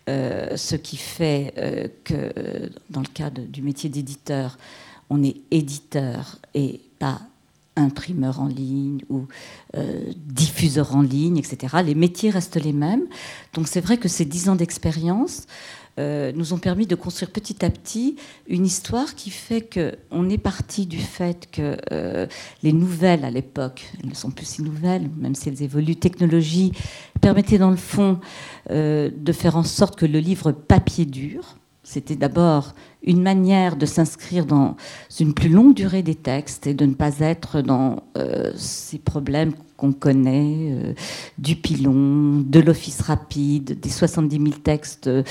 euh, 0.10 0.56
ce 0.56 0.76
qui 0.76 0.98
fait 0.98 1.54
euh, 1.58 1.88
que, 2.04 2.32
dans 2.90 3.02
le 3.02 3.08
cas 3.08 3.30
du 3.30 3.62
métier 3.62 3.90
d'éditeur, 3.90 4.58
on 5.10 5.24
est 5.24 5.38
éditeur 5.52 6.38
et 6.54 6.82
pas 7.00 7.22
imprimeur 7.78 8.42
en 8.42 8.48
ligne 8.48 9.02
ou 9.10 9.28
euh, 9.76 10.12
diffuseur 10.16 10.96
en 10.96 11.02
ligne, 11.02 11.38
etc. 11.38 11.78
Les 11.86 11.96
métiers 11.96 12.30
restent 12.30 12.62
les 12.62 12.74
mêmes. 12.74 13.06
Donc 13.54 13.68
c'est 13.68 13.82
vrai 13.82 13.98
que 13.98 14.08
ces 14.08 14.26
dix 14.26 14.50
ans 14.50 14.56
d'expérience 14.56 15.46
euh, 16.00 16.32
nous 16.36 16.54
ont 16.54 16.58
permis 16.58 16.88
de 16.88 16.96
construire 16.96 17.32
petit 17.32 17.64
à 17.66 17.70
petit 17.70 18.16
une 18.48 18.66
histoire 18.66 19.16
qui 19.16 19.30
fait 19.30 19.62
qu'on 19.62 20.30
est 20.30 20.38
parti 20.38 20.86
du 20.86 21.00
fait 21.00 21.50
que 21.52 21.78
euh, 21.92 22.28
les 22.64 22.74
nouvelles 22.74 23.26
à 23.26 23.32
l'époque, 23.32 23.92
elles 24.00 24.10
ne 24.10 24.16
sont 24.16 24.32
plus 24.32 24.46
si 24.46 24.62
nouvelles, 24.62 25.10
même 25.18 25.36
si 25.36 25.50
elles 25.50 25.64
évoluent, 25.64 25.96
technologie, 25.96 26.72
permettaient 27.22 27.58
dans 27.58 27.72
le 27.72 27.78
fond 27.78 28.20
de 28.70 29.32
faire 29.32 29.56
en 29.56 29.64
sorte 29.64 29.98
que 29.98 30.06
le 30.06 30.20
livre 30.20 30.52
papier 30.52 31.06
dur, 31.06 31.56
c'était 31.88 32.18
d'abord 32.18 32.74
une 33.02 33.22
manière 33.22 33.78
de 33.78 33.86
s'inscrire 33.86 34.46
dans 34.46 34.76
une 35.22 35.34
plus 35.34 35.48
longue 35.48 35.74
durée 35.74 36.04
des 36.04 36.16
textes 36.16 36.68
et 36.68 36.74
de 36.74 36.86
ne 36.86 36.94
pas 36.94 37.20
être 37.20 37.62
dans 37.62 38.04
euh, 38.18 38.52
ces 38.58 39.00
problèmes 39.00 39.54
qu'on 39.78 39.94
connaît, 39.94 40.72
euh, 40.72 40.94
du 41.38 41.56
pilon, 41.56 42.42
de 42.42 42.60
l'office 42.60 43.02
rapide, 43.02 43.80
des 43.80 43.90
70 43.90 44.36
000 44.36 44.50
textes, 44.64 45.08
euh, 45.08 45.24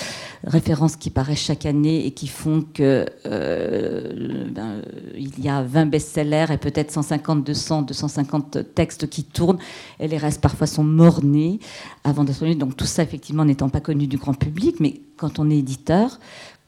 références 0.45 0.97
qui 0.97 1.11
paraissent 1.11 1.41
chaque 1.41 1.67
année 1.67 2.07
et 2.07 2.13
qui 2.13 2.29
font 2.29 2.65
que 2.73 3.07
ben, 3.25 4.83
il 5.17 5.45
y 5.45 5.49
a 5.49 5.63
20 5.63 5.87
best-sellers 5.87 6.47
et 6.51 6.59
peut-être 6.59 6.91
150, 6.91 7.45
200, 7.45 7.83
250 7.83 8.75
textes 8.75 9.09
qui 9.09 9.25
tournent 9.25 9.59
et 10.01 10.09
les 10.09 10.17
restes 10.17 10.41
parfois 10.41 10.67
sont 10.67 10.85
mornés 10.85 11.59
avant 12.05 12.25
d'être 12.25 12.45
Donc 12.55 12.77
tout 12.77 12.87
ça 12.87 13.03
effectivement 13.03 13.45
n'étant 13.45 13.69
pas 13.69 13.81
connu 13.81 14.07
du 14.07 14.17
grand 14.17 14.35
public, 14.35 14.77
mais 14.81 15.01
quand 15.17 15.39
on 15.39 15.51
est 15.51 15.59
éditeur, 15.59 16.21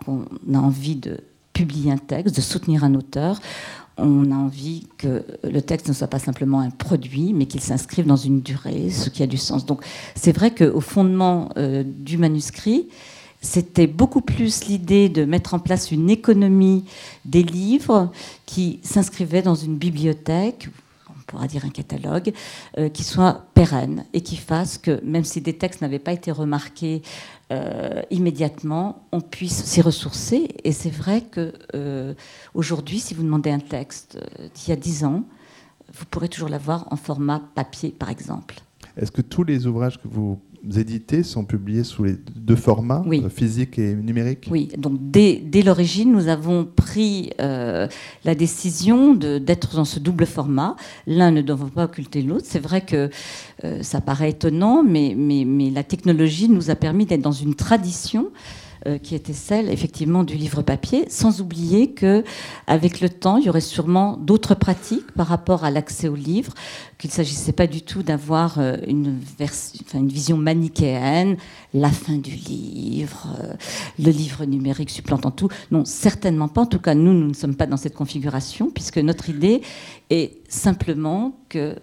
qu'on 0.05 0.25
a 0.55 0.59
envie 0.59 0.97
de 0.97 1.19
publier 1.53 1.91
un 1.91 1.99
texte, 1.99 2.37
de 2.37 2.41
soutenir 2.41 2.85
un 2.85 2.95
auteur, 2.95 3.41
on 3.99 4.31
a 4.31 4.35
envie 4.35 4.87
que 4.97 5.25
le 5.45 5.61
texte 5.61 5.89
ne 5.89 5.93
soit 5.93 6.07
pas 6.07 6.19
simplement 6.19 6.61
un 6.61 6.71
produit, 6.71 7.33
mais 7.33 7.47
qu'il 7.47 7.61
s'inscrive 7.61 8.07
dans 8.07 8.17
une 8.17 8.41
durée, 8.41 8.91
ce 8.91 9.11
qui 9.11 9.23
a 9.23 9.27
du 9.27 9.37
sens. 9.37 9.67
Donc 9.67 9.85
c'est 10.15 10.33
vrai 10.33 10.55
qu'au 10.55 10.81
fondement 10.81 11.51
euh, 11.57 11.83
du 11.85 12.19
manuscrit, 12.19 12.89
c'était 13.41 13.87
beaucoup 13.87 14.21
plus 14.21 14.67
l'idée 14.67 15.09
de 15.09 15.25
mettre 15.25 15.55
en 15.55 15.59
place 15.59 15.91
une 15.91 16.11
économie 16.11 16.85
des 17.25 17.43
livres 17.43 18.11
qui 18.47 18.81
s'inscrivait 18.83 19.43
dans 19.43 19.55
une 19.55 19.77
bibliothèque, 19.77 20.69
pourra 21.29 21.47
dire 21.47 21.65
un 21.65 21.71
catalogue, 21.71 22.33
euh, 22.79 22.89
qui 22.89 23.05
soit 23.05 23.47
pérenne 23.55 24.05
et 24.13 24.23
qui 24.23 24.37
fasse 24.37 24.79
que, 24.79 25.01
même 25.05 25.25
si 25.25 25.41
des 25.41 25.57
textes 25.57 25.81
n'avaient 25.83 26.01
pas 26.01 26.13
été 26.13 26.33
remarqués 26.33 27.03
euh, 27.53 28.03
immédiatement, 28.11 29.07
on 29.13 29.21
puisse 29.21 29.63
s'y 29.65 29.81
ressourcer. 29.81 30.49
Et 30.65 30.73
c'est 30.73 30.91
vrai 30.91 31.21
que 31.21 31.53
euh, 31.75 32.15
aujourd'hui, 32.55 32.99
si 32.99 33.15
vous 33.15 33.23
demandez 33.23 33.51
un 33.51 33.61
texte 33.61 34.19
d'il 34.55 34.71
y 34.71 34.73
a 34.73 34.77
dix 34.77 35.05
ans, 35.05 35.25
vous 35.93 36.05
pourrez 36.11 36.29
toujours 36.29 36.49
l'avoir 36.49 36.87
en 36.91 36.97
format 36.97 37.41
papier, 37.55 37.91
par 37.91 38.11
exemple. 38.11 38.57
Est-ce 38.97 39.13
que 39.13 39.23
tous 39.23 39.45
les 39.45 39.67
ouvrages 39.67 39.99
que 39.99 40.09
vous 40.09 40.41
édités 40.77 41.23
sont 41.23 41.45
publiés 41.45 41.85
sous 41.85 42.05
les 42.05 42.17
deux 42.37 42.57
formats, 42.57 43.05
euh, 43.07 43.29
physique 43.29 43.79
et 43.79 43.95
numérique? 43.95 44.49
Oui, 44.51 44.69
donc 44.77 44.99
dès, 45.01 45.41
l'origine, 45.65 46.13
nous 46.13 46.29
avons 46.29 46.65
pris 46.65 47.31
euh, 47.41 47.89
la 48.25 48.35
décision 48.35 49.15
d'être 49.15 49.77
dans 49.77 49.85
ce 49.85 49.99
double 49.99 50.27
format. 50.27 50.77
L'un 51.07 51.31
ne 51.31 51.43
devant 51.43 51.69
pas 51.69 51.85
occulter 51.85 52.23
l'autre. 52.23 52.47
C'est 52.47 52.59
vrai 52.59 52.83
que 52.83 53.11
euh, 53.65 53.83
ça 53.83 54.01
paraît 54.01 54.31
étonnant, 54.31 54.83
mais, 54.83 55.15
mais, 55.17 55.45
mais, 55.45 55.71
la 55.71 55.85
technologie 55.85 56.49
nous 56.49 56.71
a 56.71 56.75
permis 56.75 57.07
d'être 57.07 57.23
dans 57.23 57.33
une 57.33 57.55
tradition 57.55 58.31
euh, 58.87 58.99
qui 58.99 59.17
était 59.17 59.33
celle 59.33 59.71
effectivement 59.71 60.23
du 60.23 60.35
livre 60.35 60.63
papier, 60.63 61.05
sans 61.09 61.41
oublier 61.41 61.91
que 61.91 62.23
avec 62.69 63.01
le 63.01 63.09
temps, 63.09 63.37
il 63.37 63.47
y 63.47 63.49
aurait 63.49 63.61
sûrement 63.61 64.17
d'autres 64.17 64.55
pratiques 64.55 65.11
par 65.13 65.27
rapport 65.27 65.65
à 65.65 65.73
l'accès 65.73 66.07
au 66.07 66.15
livre, 66.15 66.55
qu'il 66.97 67.11
ne 67.11 67.15
s'agissait 67.15 67.51
pas 67.51 67.67
du 67.67 67.83
tout 67.83 68.05
d'avoir 68.05 68.61
euh, 68.61 68.77
une, 68.87 69.19
vision 70.05 70.37
manichéenne, 70.37 71.39
la 71.75 71.91
fin 71.91 72.19
du 72.19 72.31
livre, 72.31 73.27
euh, 73.43 73.55
le 73.99 74.13
livre 74.13 74.45
numérique 74.45 74.91
supplantant 74.91 75.33
tout. 75.33 75.49
Non, 75.73 75.85
certainement 75.85 76.47
pas. 76.47 76.61
En 76.61 76.67
tout 76.67 76.79
cas, 76.79 76.95
nous, 76.95 77.13
nous 77.13 77.29
ne 77.29 77.35
sommes 77.35 77.57
pas 77.57 77.67
dans 77.67 77.77
cette 77.77 77.95
configuration, 77.95 78.71
puisque 78.71 78.99
notre 78.99 79.29
idée 79.29 79.61
est 80.09 80.39
simplement 80.49 81.37
que 81.49 81.75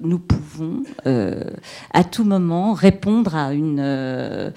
nous 0.00 0.18
pouvons 0.18 0.82
à 1.06 2.04
tout 2.04 2.24
moment 2.24 2.74
répondre 2.74 3.34
à 3.34 3.54
une 3.54 4.52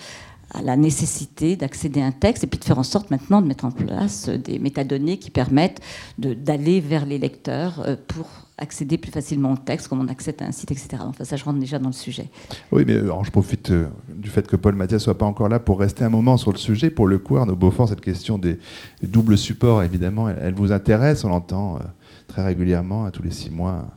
à 0.57 0.61
la 0.61 0.77
nécessité 0.77 1.55
d'accéder 1.55 2.01
à 2.01 2.05
un 2.05 2.11
texte 2.11 2.43
et 2.43 2.47
puis 2.47 2.59
de 2.59 2.63
faire 2.63 2.79
en 2.79 2.83
sorte 2.83 3.11
maintenant 3.11 3.41
de 3.41 3.47
mettre 3.47 3.65
en 3.65 3.71
place 3.71 4.29
des 4.29 4.59
métadonnées 4.59 5.17
qui 5.17 5.29
permettent 5.29 5.81
d'aller 6.17 6.79
vers 6.79 7.05
les 7.05 7.17
lecteurs 7.17 7.81
euh, 7.85 7.95
pour 8.07 8.27
accéder 8.57 8.97
plus 8.97 9.11
facilement 9.11 9.51
au 9.51 9.57
texte, 9.57 9.89
comme 9.89 9.99
on 9.99 10.07
accède 10.07 10.41
à 10.41 10.45
un 10.45 10.51
site, 10.53 10.71
etc. 10.71 10.87
Enfin, 11.01 11.25
ça, 11.25 11.35
je 11.35 11.43
rentre 11.43 11.59
déjà 11.59 11.77
dans 11.77 11.89
le 11.89 11.93
sujet. 11.93 12.29
Oui, 12.71 12.85
mais 12.87 12.93
euh, 12.93 13.23
je 13.23 13.31
profite 13.31 13.71
euh, 13.71 13.87
du 14.07 14.29
fait 14.29 14.47
que 14.47 14.55
Paul 14.55 14.75
Mathias 14.75 15.03
soit 15.03 15.17
pas 15.17 15.25
encore 15.25 15.49
là 15.49 15.59
pour 15.59 15.77
rester 15.77 16.05
un 16.05 16.09
moment 16.09 16.37
sur 16.37 16.53
le 16.53 16.57
sujet. 16.57 16.89
Pour 16.89 17.07
le 17.07 17.17
coup, 17.17 17.35
Arnaud 17.35 17.57
Beaufort, 17.57 17.89
cette 17.89 18.01
question 18.01 18.37
des, 18.37 18.57
doubles 19.03 19.37
supports, 19.37 19.83
évidemment, 19.83 20.29
elle, 20.29 20.53
vous 20.53 20.71
intéresse. 20.71 21.25
On 21.25 21.29
l'entend 21.29 21.79
très 22.27 22.45
régulièrement, 22.45 23.03
à 23.03 23.11
tous 23.11 23.23
les 23.23 23.31
six 23.31 23.49
mois, 23.49 23.87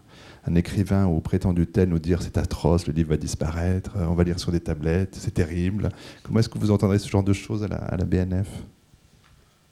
un 0.48 0.54
écrivain 0.54 1.06
ou 1.06 1.20
prétendu 1.20 1.66
tel 1.66 1.90
nous 1.90 1.98
dire 1.98 2.22
c'est 2.22 2.38
atroce, 2.38 2.86
le 2.86 2.94
livre 2.94 3.10
va 3.10 3.16
disparaître, 3.16 3.92
on 3.96 4.14
va 4.14 4.24
lire 4.24 4.38
sur 4.38 4.50
des 4.50 4.60
tablettes, 4.60 5.16
c'est 5.18 5.34
terrible. 5.34 5.90
Comment 6.22 6.40
est-ce 6.40 6.48
que 6.48 6.58
vous 6.58 6.70
entendrez 6.70 6.98
ce 6.98 7.08
genre 7.08 7.22
de 7.22 7.32
choses 7.32 7.64
à 7.64 7.68
la, 7.68 8.04
BNF 8.04 8.48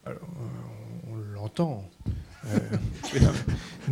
Alors, 0.04 0.18
euh, 0.20 1.12
On 1.12 1.34
l'entend. 1.34 1.84
Euh, 2.54 2.58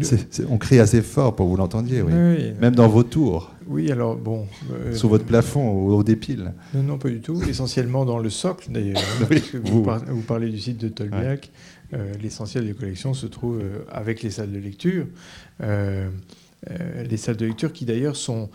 on 0.49 0.59
crie 0.59 0.79
assez 0.79 1.01
fort 1.01 1.35
pour 1.35 1.47
que 1.47 1.51
vous 1.51 1.57
l'entendiez, 1.57 2.03
oui. 2.03 2.13
Même 2.61 2.75
dans 2.75 2.89
vos 2.89 3.03
tours. 3.03 3.51
Oui, 3.67 3.91
alors 3.91 4.17
bon. 4.17 4.47
Euh, 4.71 4.95
Sous 4.95 5.09
votre 5.09 5.25
plafond, 5.25 5.67
au, 5.67 5.97
au 5.97 6.05
dépile. 6.05 6.53
Non, 6.75 6.83
non, 6.83 6.99
pas 6.99 7.09
du 7.09 7.21
tout. 7.21 7.43
Essentiellement 7.49 8.05
dans 8.05 8.19
le 8.19 8.31
socle, 8.31 8.71
d'ailleurs. 8.71 9.03
vous, 9.65 9.83
vous, 9.83 10.23
parlez 10.23 10.51
du 10.51 10.61
site 10.61 10.79
de 10.79 10.89
Tolbiac. 10.89 11.51
L'essentiel 12.21 12.67
des 12.67 12.75
collections 12.75 13.15
se 13.15 13.27
trouve 13.27 13.63
avec 13.91 14.23
les 14.23 14.31
salles 14.31 14.51
de 14.51 14.59
lecture. 14.59 15.07
Euh, 16.71 17.05
les 17.05 17.17
salles 17.17 17.37
de 17.37 17.47
lecture 17.47 17.73
qui 17.73 17.85
d'ailleurs 17.85 18.17
sont 18.17 18.51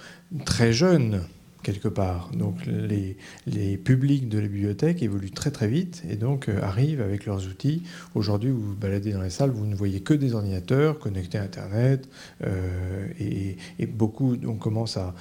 très 0.45 0.73
jeunes 0.73 1.21
quelque 1.61 1.89
part. 1.89 2.31
Donc 2.33 2.55
les, 2.65 3.77
publics 3.77 4.29
de 4.29 4.39
la 4.39 4.47
bibliothèque 4.47 5.03
évoluent 5.03 5.31
très 5.31 5.51
très 5.51 5.67
vite 5.67 6.03
et 6.09 6.15
donc 6.15 6.47
euh, 6.47 6.61
arrivent 6.61 7.01
avec 7.01 7.25
leurs 7.25 7.47
outils. 7.47 7.83
Aujourd'hui, 8.15 8.49
vous 8.49 8.61
vous 8.61 8.75
baladez 8.75 9.11
dans 9.11 9.21
les 9.21 9.29
salles, 9.29 9.49
vous 9.49 9.65
ne 9.65 9.75
voyez 9.75 9.99
que 9.99 10.13
des 10.13 10.35
ordinateurs 10.35 10.99
connectés 10.99 11.37
à 11.37 11.43
Internet 11.43 12.07
euh, 12.45 13.07
et, 13.19 13.57
beaucoup 13.87 14.37
on 14.47 14.55
commence 14.55 14.95
à, 14.95 15.13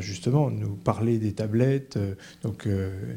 justement 0.00 0.50
nous 0.50 0.74
parler 0.74 1.18
des 1.18 1.32
tablettes. 1.32 1.98
donc 2.42 2.66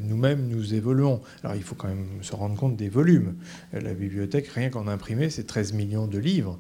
nous-mêmes, 0.02 0.48
nous 0.48 0.76
évoluons. 0.76 1.22
Alors 1.44 1.56
il 1.56 1.64
faut 1.64 1.76
quand 1.76 1.88
même 1.88 2.08
se 2.22 2.36
rendre 2.36 2.56
compte 2.56 2.76
des 2.76 2.90
volumes. 2.90 3.36
la 3.74 3.94
bibliothèque, 3.94 4.48
rien 4.50 4.70
qu'en 4.70 4.88
imprimer, 4.88 5.32
c'est 5.32 5.46
13 5.46 5.74
millions 5.74 6.06
de 6.06 6.20
livres. 6.20 6.60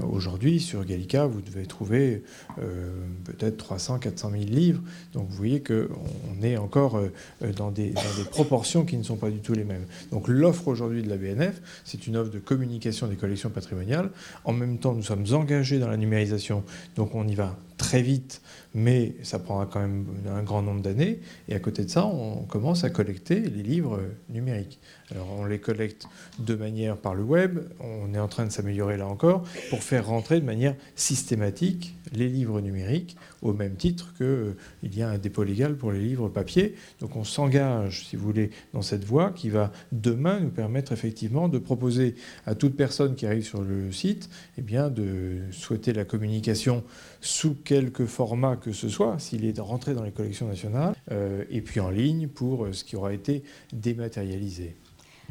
Aujourd'hui, 0.00 0.58
sur 0.58 0.84
Gallica, 0.86 1.26
vous 1.26 1.42
devez 1.42 1.66
trouver 1.66 2.22
euh, 2.58 2.90
peut-être 3.24 3.58
300, 3.58 3.98
400 3.98 4.30
000 4.30 4.44
livres. 4.44 4.80
Donc 5.12 5.28
vous 5.28 5.36
voyez 5.36 5.62
qu'on 5.62 6.42
est 6.42 6.56
encore 6.56 6.96
euh, 6.96 7.10
dans, 7.54 7.70
des, 7.70 7.92
proportions 8.30 8.86
qui 8.86 8.96
ne 8.96 9.02
sont 9.02 9.16
pas 9.16 9.28
du 9.28 9.40
tout 9.40 9.52
les 9.52 9.64
mêmes. 9.64 9.84
Donc 10.10 10.28
l'offre 10.28 10.68
aujourd'hui 10.68 11.02
de 11.02 11.10
la 11.10 11.18
BNF, 11.18 11.60
c'est 11.84 12.06
une 12.06 12.16
offre 12.16 12.30
de 12.30 12.38
communication 12.38 13.06
des 13.06 13.16
collections 13.16 13.50
patrimoniales. 13.50 14.10
En 14.44 14.52
même 14.54 14.78
temps, 14.78 14.94
nous 14.94 15.02
sommes 15.02 15.26
engagés 15.32 15.78
dans 15.78 15.88
la 15.88 15.98
numérisation, 15.98 16.64
donc 16.96 17.14
on 17.14 17.28
y 17.28 17.34
va 17.34 17.58
très 17.76 18.02
vite, 18.02 18.42
mais 18.74 19.14
ça 19.22 19.38
prendra 19.38 19.66
quand 19.66 19.80
même 19.80 20.06
un 20.28 20.42
grand 20.42 20.62
nombre 20.62 20.82
d'années. 20.82 21.20
Et 21.48 21.54
à 21.54 21.58
côté 21.58 21.84
de 21.84 21.90
ça, 21.90 22.06
on 22.06 22.42
commence 22.44 22.84
à 22.84 22.90
collecter 22.90 23.40
les 23.40 23.62
livres 23.62 24.00
numériques. 24.28 24.78
Alors 25.10 25.28
on 25.38 25.44
les 25.44 25.58
collecte 25.58 26.06
de 26.38 26.54
manière 26.54 26.96
par 26.96 27.14
le 27.14 27.22
web, 27.22 27.60
on 27.80 28.14
est 28.14 28.18
en 28.18 28.28
train 28.28 28.46
de 28.46 28.50
s'améliorer 28.50 28.96
là 28.96 29.06
encore, 29.06 29.44
pour 29.70 29.82
faire 29.82 30.06
rentrer 30.06 30.40
de 30.40 30.46
manière 30.46 30.74
systématique 30.96 31.94
les 32.12 32.28
livres 32.28 32.60
numériques, 32.60 33.16
au 33.42 33.52
même 33.52 33.74
titre 33.74 34.14
qu'il 34.16 34.26
euh, 34.26 34.54
y 34.84 35.02
a 35.02 35.10
un 35.10 35.18
dépôt 35.18 35.42
légal 35.42 35.76
pour 35.76 35.92
les 35.92 36.00
livres 36.00 36.28
papier. 36.28 36.74
Donc 37.00 37.16
on 37.16 37.24
s'engage, 37.24 38.06
si 38.06 38.16
vous 38.16 38.24
voulez, 38.24 38.50
dans 38.72 38.82
cette 38.82 39.04
voie 39.04 39.30
qui 39.30 39.50
va 39.50 39.72
demain 39.90 40.40
nous 40.40 40.50
permettre 40.50 40.92
effectivement 40.92 41.48
de 41.48 41.58
proposer 41.58 42.14
à 42.46 42.54
toute 42.54 42.76
personne 42.76 43.14
qui 43.14 43.26
arrive 43.26 43.44
sur 43.44 43.62
le 43.62 43.92
site 43.92 44.30
eh 44.56 44.62
bien, 44.62 44.88
de 44.88 45.40
souhaiter 45.50 45.92
la 45.92 46.04
communication 46.04 46.84
sous 47.20 47.54
quelque 47.54 48.06
format 48.06 48.56
que 48.56 48.72
ce 48.72 48.88
soit, 48.88 49.18
s'il 49.18 49.44
est 49.44 49.58
rentré 49.58 49.94
dans 49.94 50.04
les 50.04 50.12
collections 50.12 50.46
nationales, 50.46 50.94
euh, 51.10 51.44
et 51.50 51.60
puis 51.60 51.80
en 51.80 51.90
ligne 51.90 52.28
pour 52.28 52.64
euh, 52.64 52.72
ce 52.72 52.84
qui 52.84 52.96
aura 52.96 53.12
été 53.12 53.42
dématérialisé. 53.72 54.76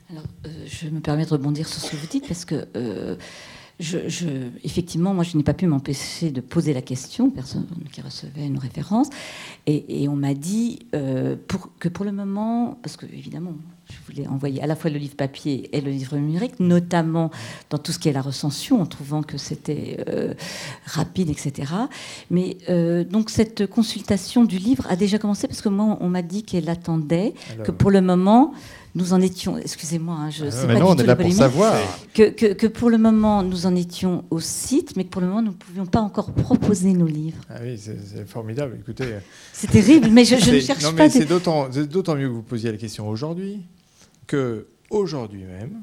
Alors, 0.09 0.25
je 0.65 0.89
me 0.89 0.99
permets 0.99 1.23
de 1.23 1.29
rebondir 1.29 1.67
sur 1.69 1.79
ce 1.81 1.95
que 1.95 2.27
parce 2.27 2.43
que 2.43 2.67
je, 3.81 4.27
effectivement, 4.63 5.13
moi, 5.13 5.23
je 5.23 5.35
n'ai 5.35 5.43
pas 5.43 5.53
pu 5.53 5.65
m'empêcher 5.65 6.31
de 6.31 6.41
poser 6.41 6.73
la 6.73 6.81
question, 6.81 7.29
personne 7.29 7.65
qui 7.91 8.01
recevait 8.01 8.45
une 8.45 8.59
référence, 8.59 9.09
et, 9.67 10.07
on 10.07 10.15
m'a 10.15 10.33
dit 10.33 10.79
euh, 10.95 11.35
que 11.79 11.87
pour 11.87 12.05
le 12.05 12.11
moment, 12.11 12.77
parce 12.81 12.97
que 12.97 13.05
évidemment, 13.05 13.53
je 13.89 14.13
voulais 14.13 14.27
envoyer 14.27 14.61
à 14.61 14.67
la 14.67 14.75
fois 14.75 14.89
le 14.89 14.97
livre 14.97 15.15
papier 15.15 15.75
et 15.75 15.81
le 15.81 15.91
livre 15.91 16.17
numérique, 16.17 16.59
notamment 16.59 17.31
dans 17.69 17.77
tout 17.77 17.91
ce 17.91 17.99
qui 17.99 18.09
est 18.09 18.13
la 18.13 18.21
recension, 18.21 18.81
en 18.81 18.85
trouvant 18.85 19.23
que 19.23 19.37
c'était 19.37 20.03
euh, 20.07 20.33
rapide, 20.85 21.29
etc. 21.29 21.71
Mais 22.29 22.57
euh, 22.69 23.03
donc 23.03 23.29
cette 23.29 23.67
consultation 23.67 24.45
du 24.45 24.57
livre 24.57 24.85
a 24.89 24.95
déjà 24.95 25.17
commencé 25.17 25.47
parce 25.47 25.61
que 25.61 25.69
moi, 25.69 25.97
on 26.01 26.09
m'a 26.09 26.21
dit 26.21 26.43
qu'elle 26.43 26.69
attendait, 26.69 27.33
que 27.63 27.71
pour 27.71 27.91
le 27.91 28.01
moment 28.01 28.53
nous 28.95 29.13
en 29.13 29.21
étions, 29.21 29.57
excusez-moi, 29.57 30.15
hein, 30.15 30.29
je 30.29 30.45
ah 30.45 30.51
sais 30.51 30.67
pas 30.67 30.73
non, 30.73 30.89
on 30.89 30.95
est 30.95 31.05
là 31.05 31.15
pour 31.15 31.31
savoir. 31.31 31.75
Que, 32.13 32.29
que, 32.29 32.67
pour 32.67 32.89
le 32.89 32.97
moment, 32.97 33.41
nous 33.41 33.65
en 33.65 33.75
étions 33.75 34.25
au 34.29 34.39
site, 34.39 34.95
mais 34.97 35.05
que 35.05 35.09
pour 35.09 35.21
le 35.21 35.27
moment, 35.27 35.41
nous 35.41 35.51
ne 35.51 35.55
pouvions 35.55 35.85
pas 35.85 36.01
encore 36.01 36.31
proposer 36.31 36.91
nos 36.93 37.07
livres. 37.07 37.41
Ah 37.49 37.55
oui, 37.61 37.77
c'est 37.77 38.27
formidable. 38.27 38.77
Écoutez, 38.79 39.05
c'est 39.53 39.69
terrible, 39.69 40.09
mais 40.11 40.25
je, 40.25 40.35
ne 40.35 40.59
cherche 40.59 40.83
non, 40.83 40.91
mais 40.91 41.09
C'est 41.09 41.25
d'autant 41.25 42.15
mieux 42.15 42.27
que 42.27 42.33
vous 42.33 42.41
posiez 42.41 42.71
la 42.71 42.77
question 42.77 43.07
aujourd'hui 43.07 43.61
que 44.27 44.67
aujourd'hui 44.89 45.43
même, 45.43 45.81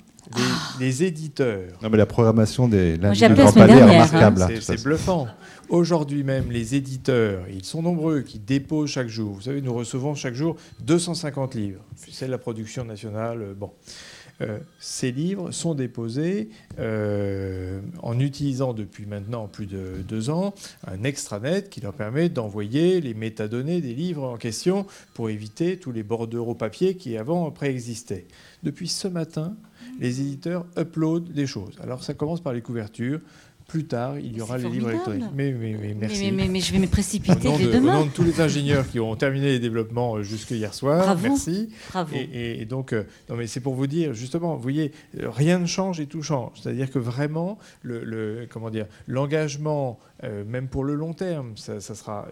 les, 0.79 1.05
éditeurs. 1.05 1.73
Non, 1.83 1.91
mais 1.91 1.97
la 1.97 2.07
programmation 2.07 2.69
des 2.69 2.97
lundi 2.97 3.27
du 3.27 3.35
Grand 3.35 3.53
Palais 3.53 3.75
est 3.75 3.85
remarquable. 3.85 4.43
Hein. 4.43 4.49
C'est 4.61 4.83
bluffant. 4.83 5.29
Aujourd'hui 5.69 6.23
même, 6.23 6.51
les 6.51 6.75
éditeurs, 6.75 7.45
ils 7.51 7.65
sont 7.65 7.83
nombreux, 7.83 8.23
qui 8.23 8.39
déposent 8.39 8.91
chaque 8.91 9.09
jour. 9.09 9.35
Vous 9.35 9.43
savez, 9.43 9.61
nous 9.61 9.75
recevons 9.75 10.15
chaque 10.15 10.35
jour 10.35 10.57
250 10.81 11.55
livres. 11.55 11.83
C'est 12.11 12.29
la 12.29 12.39
production 12.39 12.85
nationale. 12.85 13.43
Euh, 13.43 13.55
bon. 13.55 13.73
Euh, 14.41 14.59
ces 14.79 15.11
livres 15.11 15.51
sont 15.51 15.75
déposés 15.75 16.49
euh, 16.79 17.81
en 18.03 18.21
utilisant 18.21 18.73
depuis 18.73 19.05
maintenant 19.05 19.49
plus 19.49 19.67
de 19.67 19.97
deux 20.07 20.31
ans 20.31 20.55
un 20.87 21.03
extranet 21.03 21.69
qui 21.69 21.81
leur 21.81 21.93
permet 21.93 22.29
d'envoyer 22.29 23.01
les 23.01 23.15
métadonnées 23.15 23.81
des 23.81 23.95
livres 23.95 24.23
en 24.23 24.37
question 24.37 24.87
pour 25.15 25.29
éviter 25.29 25.77
tous 25.77 25.91
les 25.91 26.05
bordereaux 26.05 26.55
papier 26.55 26.95
qui 26.95 27.17
avant 27.17 27.51
préexistaient. 27.51 28.27
Depuis 28.63 28.87
ce 28.87 29.09
matin, 29.09 29.57
les 29.99 30.21
éditeurs 30.21 30.65
uploadent 30.77 31.33
des 31.33 31.47
choses. 31.47 31.77
Alors 31.83 32.03
ça 32.03 32.15
commence 32.15 32.41
par 32.41 32.53
les 32.53 32.63
couvertures, 32.63 33.21
plus 33.69 33.85
tard, 33.85 34.19
il 34.19 34.35
y 34.35 34.41
aura 34.41 34.57
les 34.57 34.71
livres 34.71 34.89
électroniques. 34.89 35.27
Mais, 35.35 35.53
merci. 35.53 36.33
Mais, 36.33 36.59
je 36.59 36.73
vais 36.73 36.79
me 36.79 36.87
précipiter 36.87 37.53
dès 37.59 37.67
demain. 37.67 37.97
Au 37.97 38.01
nom 38.01 38.07
de 38.07 38.11
tous 38.11 38.25
les 38.25 38.41
ingénieurs 38.41 38.89
qui 38.89 38.99
ont 38.99 39.15
terminé 39.15 39.49
les 39.49 39.59
développements 39.59 40.17
euh, 40.17 40.23
jusque 40.23 40.53
hier 40.53 40.73
soir, 40.73 41.05
Bravo. 41.05 41.29
merci. 41.29 41.69
Bravo. 41.91 42.17
Et, 42.17 42.65
donc, 42.65 42.95
euh, 42.95 43.05
non 43.29 43.37
mais 43.37 43.47
c'est 43.47 43.61
pour 43.61 43.75
vous 43.75 43.87
dire, 43.87 44.15
justement, 44.15 44.57
vous 44.57 44.63
voyez, 44.63 44.93
euh, 45.21 45.29
rien 45.29 45.59
ne 45.59 45.67
change 45.67 46.01
et 46.01 46.07
tout 46.07 46.23
change. 46.23 46.53
C'est-à-dire 46.63 46.91
que 46.91 46.99
vraiment, 46.99 47.59
le, 47.83 48.49
comment 48.51 48.71
dire, 48.71 48.87
l'engagement, 49.07 49.99
même 50.23 50.69
pour 50.69 50.83
le 50.83 50.95
long 50.95 51.13
terme, 51.13 51.53
ça, 51.57 51.81
sera, 51.81 52.27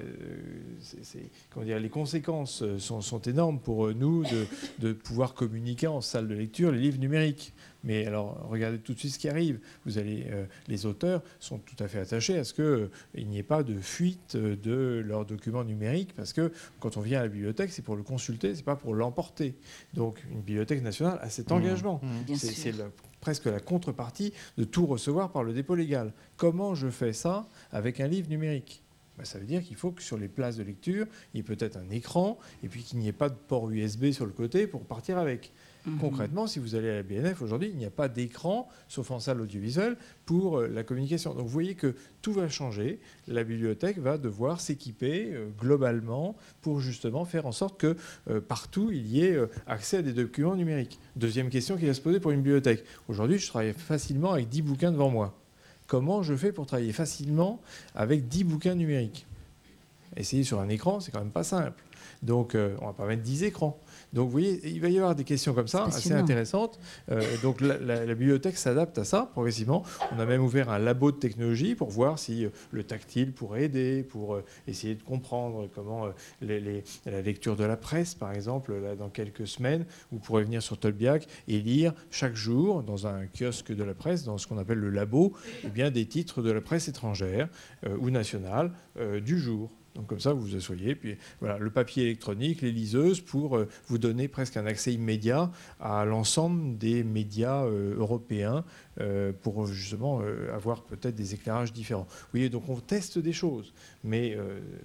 comment 1.50 1.66
dire, 1.66 1.78
les 1.78 1.90
conséquences 1.90 2.64
sont, 2.78 3.02
sont 3.02 3.20
énormes 3.20 3.60
pour 3.60 3.94
nous 3.94 4.24
de, 4.24 4.46
de 4.78 4.92
pouvoir 4.94 5.34
communiquer 5.34 5.86
en 5.86 6.00
salle 6.00 6.28
de 6.28 6.34
lecture 6.34 6.72
les 6.72 6.80
livres 6.80 6.98
numériques. 6.98 7.52
Mais 7.86 8.04
alors, 8.04 8.44
regardez 8.50 8.78
tout 8.78 8.94
de 8.94 8.98
suite 8.98 9.12
ce 9.12 9.18
qui 9.18 9.28
arrive. 9.28 9.60
Vous 9.86 9.96
allez, 9.96 10.26
euh, 10.30 10.44
les 10.66 10.86
auteurs 10.86 11.22
sont 11.38 11.58
tout 11.58 11.76
à 11.78 11.86
fait 11.86 12.00
attachés 12.00 12.36
à 12.36 12.42
ce 12.42 12.52
qu'il 12.52 12.64
euh, 12.64 12.90
n'y 13.16 13.38
ait 13.38 13.44
pas 13.44 13.62
de 13.62 13.78
fuite 13.78 14.34
euh, 14.34 14.56
de 14.56 15.04
leurs 15.06 15.24
documents 15.24 15.62
numériques, 15.62 16.12
parce 16.14 16.32
que 16.32 16.52
quand 16.80 16.96
on 16.96 17.00
vient 17.00 17.20
à 17.20 17.22
la 17.22 17.28
bibliothèque, 17.28 17.70
c'est 17.70 17.82
pour 17.82 17.94
le 17.94 18.02
consulter, 18.02 18.56
c'est 18.56 18.64
pas 18.64 18.74
pour 18.74 18.92
l'emporter. 18.92 19.54
Donc, 19.94 20.20
une 20.32 20.40
bibliothèque 20.40 20.82
nationale 20.82 21.20
a 21.22 21.30
cet 21.30 21.50
mmh. 21.50 21.54
engagement. 21.54 22.00
Mmh. 22.02 22.34
c'est 22.34 22.74
presque 23.20 23.46
la 23.46 23.60
contrepartie 23.60 24.32
de 24.58 24.64
tout 24.64 24.86
recevoir 24.86 25.30
par 25.30 25.44
le 25.44 25.52
dépôt 25.52 25.76
légal. 25.76 26.12
Comment 26.36 26.74
je 26.74 26.88
fais 26.88 27.12
ça 27.12 27.46
avec 27.70 28.00
un 28.00 28.08
livre 28.08 28.28
numérique? 28.28 28.82
Ben, 29.16 29.24
ça 29.24 29.38
veut 29.38 29.46
dire 29.46 29.62
qu'il 29.62 29.76
faut 29.76 29.92
que 29.92 30.02
sur 30.02 30.18
les 30.18 30.28
places 30.28 30.56
de 30.56 30.64
lecture, 30.64 31.06
il 31.32 31.38
y 31.38 31.40
ait 31.40 31.44
peut-être 31.44 31.76
un 31.76 31.88
écran 31.90 32.36
et 32.62 32.68
puis 32.68 32.82
qu'il 32.82 32.98
n'y 32.98 33.08
ait 33.08 33.12
pas 33.12 33.28
de 33.28 33.34
port 33.34 33.70
USB 33.70 34.10
sur 34.10 34.26
le 34.26 34.32
côté 34.32 34.66
pour 34.66 34.84
partir 34.84 35.18
avec. 35.18 35.52
Mhm. 35.86 35.98
Concrètement, 35.98 36.46
si 36.48 36.58
vous 36.58 36.74
allez 36.74 36.90
à 36.90 36.94
la 36.96 37.02
BNF 37.04 37.42
aujourd'hui, 37.42 37.68
il 37.68 37.76
n'y 37.76 37.84
a 37.84 37.90
pas 37.90 38.08
d'écran, 38.08 38.68
sauf 38.88 39.12
en 39.12 39.20
salle 39.20 39.40
audiovisuelle, 39.40 39.96
pour 40.24 40.58
euh, 40.58 40.68
la 40.68 40.82
communication. 40.82 41.32
Donc 41.32 41.44
vous 41.44 41.52
voyez 41.52 41.76
que 41.76 41.94
tout 42.22 42.32
va 42.32 42.48
changer. 42.48 42.98
La 43.28 43.44
bibliothèque 43.44 43.98
va 43.98 44.18
devoir 44.18 44.60
s'équiper 44.60 45.30
euh, 45.32 45.48
globalement 45.60 46.34
pour 46.60 46.80
justement 46.80 47.24
faire 47.24 47.46
en 47.46 47.52
sorte 47.52 47.78
que 47.78 47.96
euh, 48.28 48.40
partout 48.40 48.90
il 48.90 49.06
y 49.06 49.24
ait 49.24 49.38
accès 49.68 49.98
à 49.98 50.02
des 50.02 50.12
documents 50.12 50.56
numériques. 50.56 50.98
Deuxième 51.14 51.50
question 51.50 51.76
qui 51.76 51.86
va 51.86 51.94
se 51.94 52.00
poser 52.00 52.18
pour 52.18 52.32
une 52.32 52.42
bibliothèque. 52.42 52.84
Aujourd'hui, 53.08 53.38
je 53.38 53.46
travaille 53.46 53.72
facilement 53.72 54.32
avec 54.32 54.48
10 54.48 54.62
bouquins 54.62 54.90
devant 54.90 55.10
moi. 55.10 55.38
Comment 55.86 56.24
je 56.24 56.34
fais 56.34 56.50
pour 56.50 56.66
travailler 56.66 56.92
facilement 56.92 57.60
avec 57.94 58.26
10 58.26 58.42
bouquins 58.42 58.74
numériques? 58.74 59.26
Essayer 60.16 60.42
sur 60.42 60.60
un 60.60 60.68
écran, 60.68 60.98
c'est 60.98 61.12
quand 61.12 61.20
même 61.20 61.30
pas 61.30 61.44
simple. 61.44 61.80
Donc, 62.22 62.56
on 62.56 62.86
va 62.86 62.92
pas 62.92 63.06
mettre 63.06 63.22
10 63.22 63.44
écrans. 63.44 63.78
Donc 64.16 64.28
vous 64.28 64.32
voyez, 64.32 64.60
il 64.64 64.80
va 64.80 64.88
y 64.88 64.96
avoir 64.96 65.14
des 65.14 65.24
questions 65.24 65.52
comme 65.52 65.68
ça, 65.68 65.84
assez 65.84 66.12
intéressantes. 66.12 66.80
Euh, 67.10 67.20
donc 67.42 67.60
la, 67.60 68.14
bibliothèque 68.14 68.56
s'adapte 68.56 68.96
à 68.96 69.04
ça 69.04 69.28
progressivement. 69.30 69.84
On 70.10 70.18
a 70.18 70.24
même 70.24 70.42
ouvert 70.42 70.70
un 70.70 70.78
labo 70.78 71.12
de 71.12 71.18
technologie 71.18 71.74
pour 71.74 71.90
voir 71.90 72.18
si 72.18 72.46
euh, 72.46 72.48
le 72.70 72.82
tactile 72.82 73.32
pourrait 73.32 73.64
aider, 73.64 74.02
pour 74.02 74.34
euh, 74.34 74.44
essayer 74.66 74.94
de 74.94 75.02
comprendre 75.02 75.68
comment 75.74 76.06
la 76.40 77.20
lecture 77.20 77.56
de 77.56 77.64
la 77.64 77.76
presse, 77.76 78.14
par 78.14 78.32
exemple, 78.32 78.72
là, 78.72 78.96
dans 78.96 79.10
quelques 79.10 79.46
semaines, 79.46 79.84
vous 80.10 80.18
pourrez 80.18 80.44
venir 80.44 80.62
sur 80.62 80.78
Tolbiac 80.78 81.28
et 81.46 81.60
lire 81.60 81.92
chaque 82.10 82.36
jour 82.36 82.82
dans 82.82 83.06
un 83.06 83.26
kiosque 83.26 83.74
de 83.74 83.84
la 83.84 83.92
presse, 83.92 84.24
dans 84.24 84.38
ce 84.38 84.46
qu'on 84.46 84.56
appelle 84.56 84.78
le 84.78 84.88
labo, 84.88 85.34
eh 85.62 85.68
bien, 85.68 85.90
des 85.90 86.06
titres 86.06 86.40
de 86.40 86.50
la 86.50 86.62
presse 86.62 86.88
étrangère 86.88 87.48
ou 87.98 88.08
nationale 88.08 88.72
du 89.22 89.38
jour. 89.38 89.70
Donc 89.96 90.06
comme 90.06 90.20
ça, 90.20 90.32
vous 90.32 90.42
vous 90.42 90.56
asseyez. 90.56 90.94
Puis 90.94 91.16
voilà, 91.40 91.58
le 91.58 91.70
papier 91.70 92.04
électronique, 92.04 92.60
les 92.60 92.70
liseuses 92.70 93.20
pour 93.20 93.56
euh, 93.56 93.68
vous 93.88 93.98
donner 93.98 94.28
presque 94.28 94.56
un 94.56 94.66
accès 94.66 94.92
immédiat 94.92 95.50
à 95.80 96.04
l'ensemble 96.04 96.76
des 96.76 97.02
médias 97.02 97.64
euh, 97.64 97.96
européens 97.98 98.62
euh, 99.00 99.32
pour 99.42 99.66
justement 99.66 100.20
avoir 100.54 100.82
peut-être 100.82 101.14
des 101.14 101.34
éclairages 101.34 101.72
différents. 101.72 102.06
Vous 102.08 102.26
voyez, 102.32 102.48
donc 102.48 102.68
on 102.68 102.76
teste 102.76 103.18
des 103.18 103.32
choses, 103.32 103.72
mais 104.04 104.36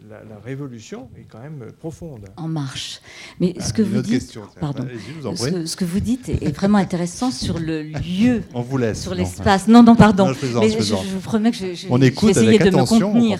la, 0.10 0.22
révolution 0.44 1.10
est 1.18 1.26
quand 1.30 1.40
même 1.40 1.72
profonde. 1.80 2.26
En 2.38 2.48
marche. 2.48 3.02
Mais 3.40 3.54
ce 3.60 3.74
que 3.74 3.82
vous 3.82 4.02
dites, 4.02 4.40
pardon, 4.60 4.88
ce, 5.36 5.76
que 5.76 5.86
vous 5.86 6.00
dites 6.00 6.30
est 6.30 6.56
vraiment 6.56 6.78
intéressant 6.78 7.32
sur 7.32 7.60
le 7.60 7.84
lieu, 7.84 8.44
on 8.54 8.62
vous 8.62 8.78
laisse, 8.78 9.02
sur 9.02 9.14
l'espace. 9.14 9.68
Non, 9.68 9.84
non, 9.84 9.96
pardon. 9.96 10.34
mais 10.60 10.70
je, 10.70 10.96
vous 10.96 11.20
promets 11.20 11.52
que 11.52 11.58
je, 11.58 11.74
je 11.74 11.88
on 11.90 12.02
écoute 12.02 12.36
de 12.36 12.42
me 12.42 12.86
contenir. 12.86 13.40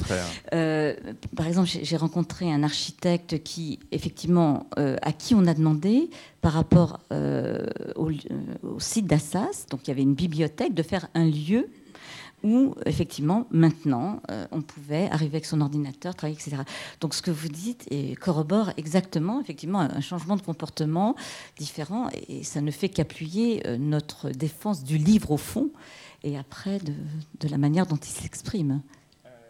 par 1.36 1.48
exemple 1.48 1.61
j'ai 1.66 1.98
rencontré 1.98 2.52
un 2.52 2.64
architecte 2.64 3.44
qui, 3.44 3.80
effectivement, 3.92 4.68
euh, 4.78 4.96
à 5.02 5.12
qui 5.12 5.36
on 5.36 5.46
a 5.46 5.54
demandé, 5.54 6.10
par 6.42 6.54
rapport 6.54 7.00
euh, 7.12 7.66
au, 7.96 8.12
site 8.80 9.08
d'Assas, 9.08 9.66
donc 9.70 9.82
il 9.84 9.88
y 9.90 9.92
avait 9.92 10.02
une 10.02 10.16
bibliothèque, 10.16 10.74
de 10.74 10.84
faire 10.84 11.08
un 11.14 11.26
lieu 11.26 11.70
où, 12.44 12.74
effectivement, 12.88 13.48
maintenant, 13.52 14.22
euh, 14.32 14.48
on 14.52 14.62
pouvait 14.62 15.08
arriver 15.12 15.36
avec 15.36 15.46
son 15.46 15.62
ordinateur, 15.62 16.16
travailler, 16.16 16.38
etc. 16.40 16.64
Donc, 17.00 17.14
ce 17.14 17.22
que 17.22 17.30
vous 17.30 17.50
dites 17.50 17.88
corrobore 18.20 18.72
exactement, 18.78 19.40
effectivement, 19.40 19.80
un 19.80 20.02
changement 20.02 20.36
de 20.36 20.42
comportement 20.42 21.16
différent, 21.58 22.10
et 22.28 22.44
ça 22.44 22.62
ne 22.62 22.72
fait 22.72 22.90
qu'appuyer 22.90 23.62
notre 23.78 24.32
défense 24.32 24.84
du 24.84 24.98
livre 24.98 25.32
au 25.32 25.38
fond, 25.38 25.70
et 26.24 26.38
après 26.38 26.80
de 26.80 27.48
la 27.48 27.58
manière 27.58 27.86
dont 27.86 27.98
il 27.98 28.10
s'exprime. 28.10 28.82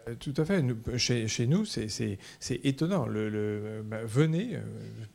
Euh, 0.08 0.14
tout 0.18 0.34
à 0.36 0.44
fait. 0.44 0.62
chez, 0.96 1.46
nous, 1.46 1.64
c'est 1.64 2.18
étonnant. 2.64 3.06
Bah, 3.84 4.04
venez, 4.04 4.58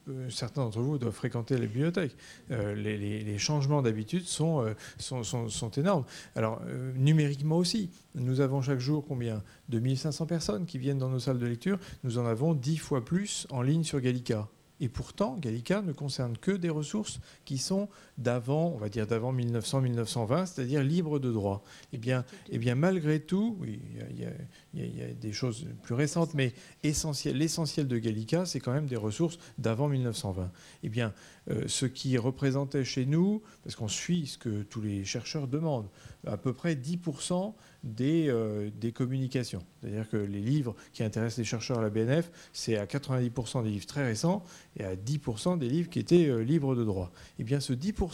euh, 0.08 0.30
certains 0.30 0.62
d'entre 0.62 0.80
vous 0.80 0.98
doivent 0.98 1.14
fréquenter 1.14 1.58
les 1.58 1.68
bibliothèques. 1.68 2.16
Euh, 2.52 2.76
les, 2.76 3.38
changements 3.38 3.82
d'habitude 3.82 4.26
sont, 4.26 4.66
sont, 4.98 5.72
énormes. 5.72 6.06
Alors, 6.36 6.62
numériquement 6.96 7.58
aussi, 7.58 7.90
nous 8.16 8.42
avons 8.42 8.62
chaque 8.62 8.80
jour 8.80 9.06
combien? 9.08 9.44
2500 9.70 10.26
personnes 10.26 10.66
qui 10.66 10.78
viennent 10.78 10.98
dans 10.98 11.10
nos 11.10 11.20
salles 11.20 11.40
de 11.40 11.46
lecture. 11.46 11.78
Nous 12.04 12.18
en 12.18 12.26
avons 12.26 12.54
10 12.54 12.78
fois 12.78 13.06
plus 13.06 13.48
en 13.52 13.62
ligne 13.62 13.84
sur 13.84 14.02
Gallica. 14.02 14.48
Et 14.80 14.90
pourtant, 14.90 15.36
Gallica 15.40 15.82
ne 15.82 15.92
concerne 15.92 16.38
que 16.38 16.52
des 16.52 16.70
ressources 16.70 17.20
qui 17.46 17.58
sont 17.58 17.90
d'avant, 18.18 18.72
on 18.74 18.78
va 18.78 18.90
dire 18.90 19.08
d'avant 19.08 19.34
1900-1920, 19.34 20.46
c'est-à-dire 20.46 20.84
libres 20.84 21.20
de 21.20 21.32
droit. 21.32 21.64
Eh 21.94 21.98
bien, 21.98 22.26
eh 22.50 22.58
bien 22.58 22.76
malgré 22.76 23.20
tout, 23.20 23.58
oui, 23.60 23.80
il 24.12 24.20
y, 24.20 25.02
a 25.02 25.14
des 25.14 25.32
choses 25.32 25.68
plus 25.84 25.94
récentes, 25.94 26.34
mais 26.34 26.54
l'essentiel 26.84 27.88
de 27.88 27.98
Gallica, 27.98 28.46
c'est 28.46 28.60
quand 28.60 28.74
même 28.74 28.88
des 28.88 28.96
ressources 28.96 29.38
d'avant 29.58 29.88
1920. 29.88 30.52
Eh 30.84 30.90
bien, 30.90 31.14
euh, 31.50 31.64
ce 31.68 31.86
qui 31.86 32.18
représentait 32.18 32.84
chez 32.84 33.06
nous, 33.06 33.42
parce 33.64 33.76
qu'on 33.76 33.88
suit 33.88 34.28
ce 34.28 34.38
que 34.38 34.64
tous 34.64 34.82
les 34.82 35.06
chercheurs 35.06 35.48
demandent, 35.48 35.90
à 36.26 36.38
peu 36.38 36.54
près 36.54 36.76
10% 36.76 37.54
des, 37.84 38.28
euh, 38.28 38.70
des 38.76 38.92
communications. 38.92 39.64
C'est-à-dire 39.80 40.10
que 40.10 40.18
les 40.18 40.42
livres 40.42 40.76
qui 40.94 41.04
intéressent 41.04 41.38
les 41.38 41.46
chercheurs 41.46 41.80
à 41.80 41.82
la 41.82 41.90
BNF, 41.90 42.32
c'est 42.52 42.78
à 42.78 42.86
90% 42.86 43.64
des 43.64 43.70
livres 43.70 43.86
très 43.86 44.06
récents 44.06 44.44
et 44.76 44.84
à 44.84 44.96
10% 44.96 45.58
des 45.58 45.70
livres 45.70 45.90
qui 45.90 46.00
étaient 46.00 46.28
euh, 46.28 46.44
libres 46.44 46.76
de 46.76 46.84
droit. 46.84 47.12
Eh 47.40 47.44
bien 47.44 47.60
ce 47.60 47.74
10% 47.74 48.07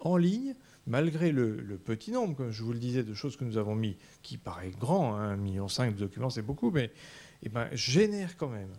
en 0.00 0.16
ligne, 0.16 0.54
malgré 0.86 1.32
le, 1.32 1.78
petit 1.84 2.10
nombre, 2.10 2.36
comme 2.36 2.50
je 2.50 2.62
vous 2.62 2.72
le 2.72 2.78
disais, 2.78 3.02
de 3.02 3.14
choses 3.14 3.36
que 3.36 3.44
nous 3.44 3.56
avons 3.56 3.74
mis, 3.74 3.96
qui 4.22 4.36
paraît 4.36 4.70
grand, 4.70 5.16
hein, 5.16 5.36
1,5 5.36 5.40
million 5.40 5.66
de 5.66 5.98
documents, 5.98 6.30
c'est 6.30 6.42
beaucoup, 6.42 6.70
mais 6.70 6.90
eh 7.42 7.48
ben, 7.48 7.68
génère 7.72 8.36
quand 8.36 8.48
même 8.48 8.70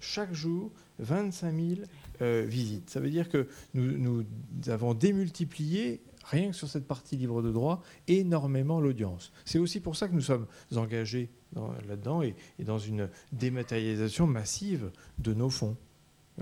chaque 0.00 0.32
jour 0.32 0.70
25 0.98 1.54
000 1.54 1.80
euh, 2.22 2.44
visites. 2.46 2.90
Ça 2.90 3.00
veut 3.00 3.10
dire 3.10 3.28
que 3.28 3.48
nous, 3.74 3.98
nous 3.98 4.24
avons 4.68 4.94
démultiplié 4.94 6.02
rien 6.24 6.50
que 6.50 6.56
sur 6.56 6.68
cette 6.68 6.86
partie 6.86 7.16
libre 7.16 7.42
de 7.42 7.50
droit, 7.50 7.82
énormément 8.08 8.80
l'audience. 8.80 9.32
C'est 9.44 9.58
aussi 9.58 9.80
pour 9.80 9.96
ça 9.96 10.08
que 10.08 10.14
nous 10.14 10.20
sommes 10.20 10.46
engagés 10.74 11.30
là-dedans 11.88 12.22
et, 12.22 12.34
dans 12.58 12.78
une 12.78 13.08
dématérialisation 13.32 14.26
massive 14.26 14.90
de 15.18 15.34
nos 15.34 15.50
fonds 15.50 15.76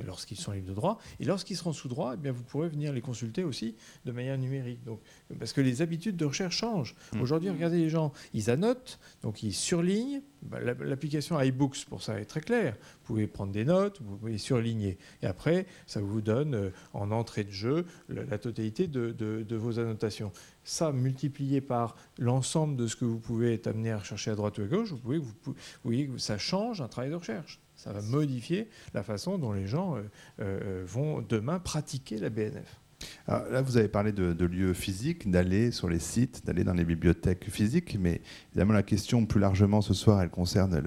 lorsqu'ils 0.03 0.39
sont 0.39 0.53
libres 0.53 0.69
de 0.69 0.75
droit. 0.75 0.99
Et 1.21 1.25
lorsqu'ils 1.25 1.57
seront 1.57 1.73
sous 1.73 1.89
droit, 1.89 2.13
eh 2.15 2.17
bien, 2.17 2.33
vous 2.33 2.43
pourrez 2.43 2.69
venir 2.69 2.93
les 2.93 3.01
consulter 3.01 3.45
aussi 3.45 3.77
de 4.05 4.13
manière 4.13 4.39
numérique. 4.39 4.83
Donc, 4.85 5.01
parce 5.39 5.53
que 5.53 5.61
les 5.61 5.83
habitudes 5.83 6.17
de 6.17 6.25
recherche 6.25 6.57
changent. 6.57 6.95
Mmh. 7.13 7.21
Aujourd'hui, 7.21 7.51
regardez 7.51 7.79
les 7.79 7.89
gens, 7.89 8.13
ils 8.33 8.51
annotent, 8.51 8.99
donc 9.23 9.43
ils 9.43 9.55
surlignent. 9.55 10.23
Bah, 10.43 10.59
l'application 10.61 11.41
iBooks, 11.41 11.87
pour 11.87 12.03
ça, 12.03 12.21
est 12.21 12.27
très 12.27 12.41
claire. 12.41 12.75
Vous 12.75 13.15
pouvez 13.15 13.27
prendre 13.27 13.53
des 13.53 13.65
notes, 13.65 14.01
vous 14.03 14.17
pouvez 14.17 14.39
surligner. 14.39 14.99
Et 15.23 15.27
après, 15.27 15.67
ça 15.87 16.01
vous 16.01 16.21
donne 16.21 16.55
euh, 16.55 16.71
en 16.93 17.11
entrée 17.11 17.45
de 17.45 17.51
jeu 17.51 17.87
la, 18.09 18.39
totalité 18.39 18.87
de, 18.87 19.57
vos 19.57 19.79
annotations. 19.79 20.33
Ça, 20.65 20.93
multiplié 20.93 21.61
par 21.61 21.97
l'ensemble 22.19 22.77
de 22.77 22.87
ce 22.87 22.97
que 22.97 23.05
vous 23.05 23.19
pouvez 23.19 23.55
être 23.55 23.67
amené 23.67 23.91
à 23.91 23.99
rechercher 23.99 24.31
à 24.31 24.35
droite 24.35 24.59
ou 24.59 24.63
à 24.63 24.67
gauche, 24.67 24.91
vous, 24.91 24.99
pouvez, 24.99 25.19
vous 25.19 25.55
voyez 25.83 26.09
que 26.09 26.19
ça 26.19 26.37
change 26.37 26.81
un 26.81 26.89
travail 26.89 27.11
de 27.11 27.17
recherche. 27.17 27.61
Ça 27.85 27.93
va 27.93 28.01
modifier 28.01 28.71
la 28.95 29.03
façon 29.03 29.37
dont 29.37 29.53
les 29.53 29.67
gens 29.67 29.97
euh, 29.97 30.01
euh, 30.41 30.85
vont 30.87 31.21
demain 31.21 31.59
pratiquer 31.59 32.17
la 32.17 32.31
BNF. 32.31 32.81
là, 33.29 33.61
vous 33.61 33.77
avez 33.77 33.89
parlé 33.89 34.11
de, 34.11 34.45
lieux 34.47 34.73
physiques, 34.73 35.31
d'aller 35.31 35.71
sur 35.71 35.91
les 35.91 35.99
sites, 35.99 36.47
d'aller 36.47 36.65
dans 36.65 36.73
les 36.73 36.87
bibliothèques 36.87 37.51
physiques, 37.51 37.99
mais 38.01 38.23
évidemment 38.53 38.73
la 38.73 38.83
question 38.83 39.27
plus 39.27 39.39
largement 39.39 39.83
ce 39.83 39.93
soir, 39.93 40.23
elle 40.23 40.31
concerne 40.31 40.83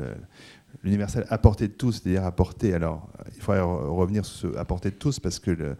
l'universel 0.83 1.27
à 1.29 1.37
portée 1.37 1.67
de 1.67 1.73
tous, 1.73 2.01
c'est-à-dire 2.01 2.25
à. 2.25 2.73
Alors, 2.73 3.07
il 3.35 3.41
faudrait 3.43 3.61
revenir 3.61 4.25
sur 4.25 4.51
ce 4.51 4.57
à 4.57 4.65
portée 4.65 4.89
de 4.89 4.95
tous 4.95 5.19
parce 5.19 5.37
que 5.37 5.75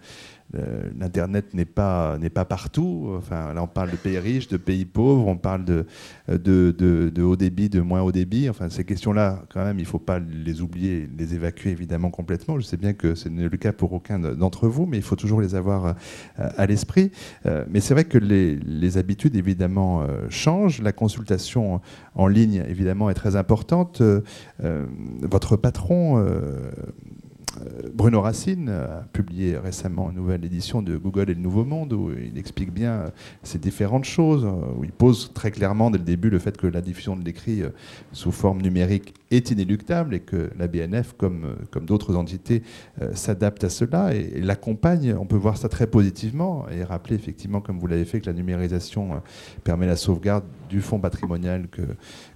l'Internet 0.53 1.53
n'est 1.53 1.65
pas, 1.65 2.17
n'est 2.17 2.29
pas 2.29 2.45
partout. 2.45 3.13
Enfin, 3.17 3.53
là, 3.53 3.61
on 3.61 3.67
parle 3.67 3.91
de 3.91 3.97
pays 3.97 4.17
riches, 4.17 4.47
de 4.47 4.57
pays 4.57 4.85
pauvres, 4.85 5.27
on 5.27 5.37
parle 5.37 5.65
de, 5.65 5.85
de, 6.29 7.21
haut 7.21 7.35
débit, 7.35 7.69
de 7.69 7.81
moins 7.81 8.01
haut 8.01 8.11
débit. 8.11 8.49
Enfin, 8.49 8.69
ces 8.69 8.85
questions-là, 8.85 9.43
quand 9.49 9.63
même, 9.63 9.77
il 9.79 9.83
ne 9.83 9.87
faut 9.87 9.99
pas 9.99 10.19
les 10.19 10.61
oublier, 10.61 11.09
les 11.17 11.33
évacuer 11.33 11.71
évidemment 11.71 12.09
complètement. 12.09 12.59
Je 12.59 12.65
sais 12.65 12.77
bien 12.77 12.93
que 12.93 13.15
ce 13.15 13.29
n'est 13.29 13.49
le 13.49 13.57
cas 13.57 13.73
pour 13.73 13.93
aucun 13.93 14.19
d'entre 14.19 14.67
vous, 14.67 14.85
mais 14.85 14.97
il 14.97 15.03
faut 15.03 15.15
toujours 15.15 15.41
les 15.41 15.55
avoir 15.55 15.85
euh, 15.85 15.93
à 16.37 16.65
l'esprit. 16.65 17.11
Euh, 17.45 17.65
mais 17.69 17.79
c'est 17.79 17.93
vrai 17.93 18.05
que 18.05 18.17
les, 18.17 18.55
les 18.55 18.97
habitudes, 18.97 19.35
évidemment, 19.35 20.01
euh, 20.01 20.27
changent. 20.29 20.81
La 20.81 20.93
consultation 20.93 21.81
en 22.15 22.27
ligne, 22.27 22.63
évidemment, 22.67 23.09
est 23.09 23.15
très 23.15 23.35
importante. 23.35 24.01
Votre 25.21 25.57
patron 25.57 26.17
euh, 26.17 26.71
Bruno 27.93 28.21
Racine 28.21 28.69
a 28.69 29.05
publié 29.13 29.57
récemment 29.57 30.09
une 30.09 30.17
nouvelle 30.17 30.43
édition 30.45 30.81
de 30.81 30.97
Google 30.97 31.29
et 31.29 31.33
le 31.33 31.41
Nouveau 31.41 31.65
Monde 31.65 31.93
où 31.93 32.11
il 32.11 32.37
explique 32.37 32.71
bien 32.71 32.91
euh, 32.91 33.09
ces 33.43 33.57
différentes 33.57 34.05
choses, 34.05 34.45
euh, 34.45 34.77
où 34.77 34.83
il 34.83 34.91
pose 34.91 35.31
très 35.33 35.51
clairement 35.51 35.89
dès 35.91 35.97
le 35.97 36.03
début 36.03 36.29
le 36.29 36.39
fait 36.39 36.57
que 36.57 36.67
la 36.67 36.81
diffusion 36.81 37.15
de 37.15 37.23
l'écrit 37.23 37.63
sous 38.11 38.31
forme 38.31 38.61
numérique 38.61 39.13
est 39.31 39.51
inéluctable 39.51 40.15
et 40.15 40.19
que 40.19 40.49
la 40.57 40.67
BNF, 40.67 41.13
comme, 41.17 41.57
comme 41.71 41.85
d'autres 41.85 42.15
entités, 42.15 42.63
s'adapte 43.13 43.63
à 43.63 43.69
cela 43.69 44.13
et, 44.13 44.41
l'accompagne. 44.41 45.15
On 45.19 45.25
peut 45.25 45.35
voir 45.35 45.57
ça 45.57 45.69
très 45.69 45.87
positivement 45.87 46.65
et 46.69 46.83
rappeler 46.83 47.15
effectivement, 47.15 47.61
comme 47.61 47.79
vous 47.79 47.87
l'avez 47.87 48.05
fait, 48.05 48.21
que 48.21 48.27
la 48.27 48.33
numérisation 48.33 49.21
permet 49.63 49.87
la 49.87 49.95
sauvegarde 49.95 50.43
du 50.67 50.81
fonds 50.81 50.99
patrimonial 50.99 51.67
que, 51.67 51.81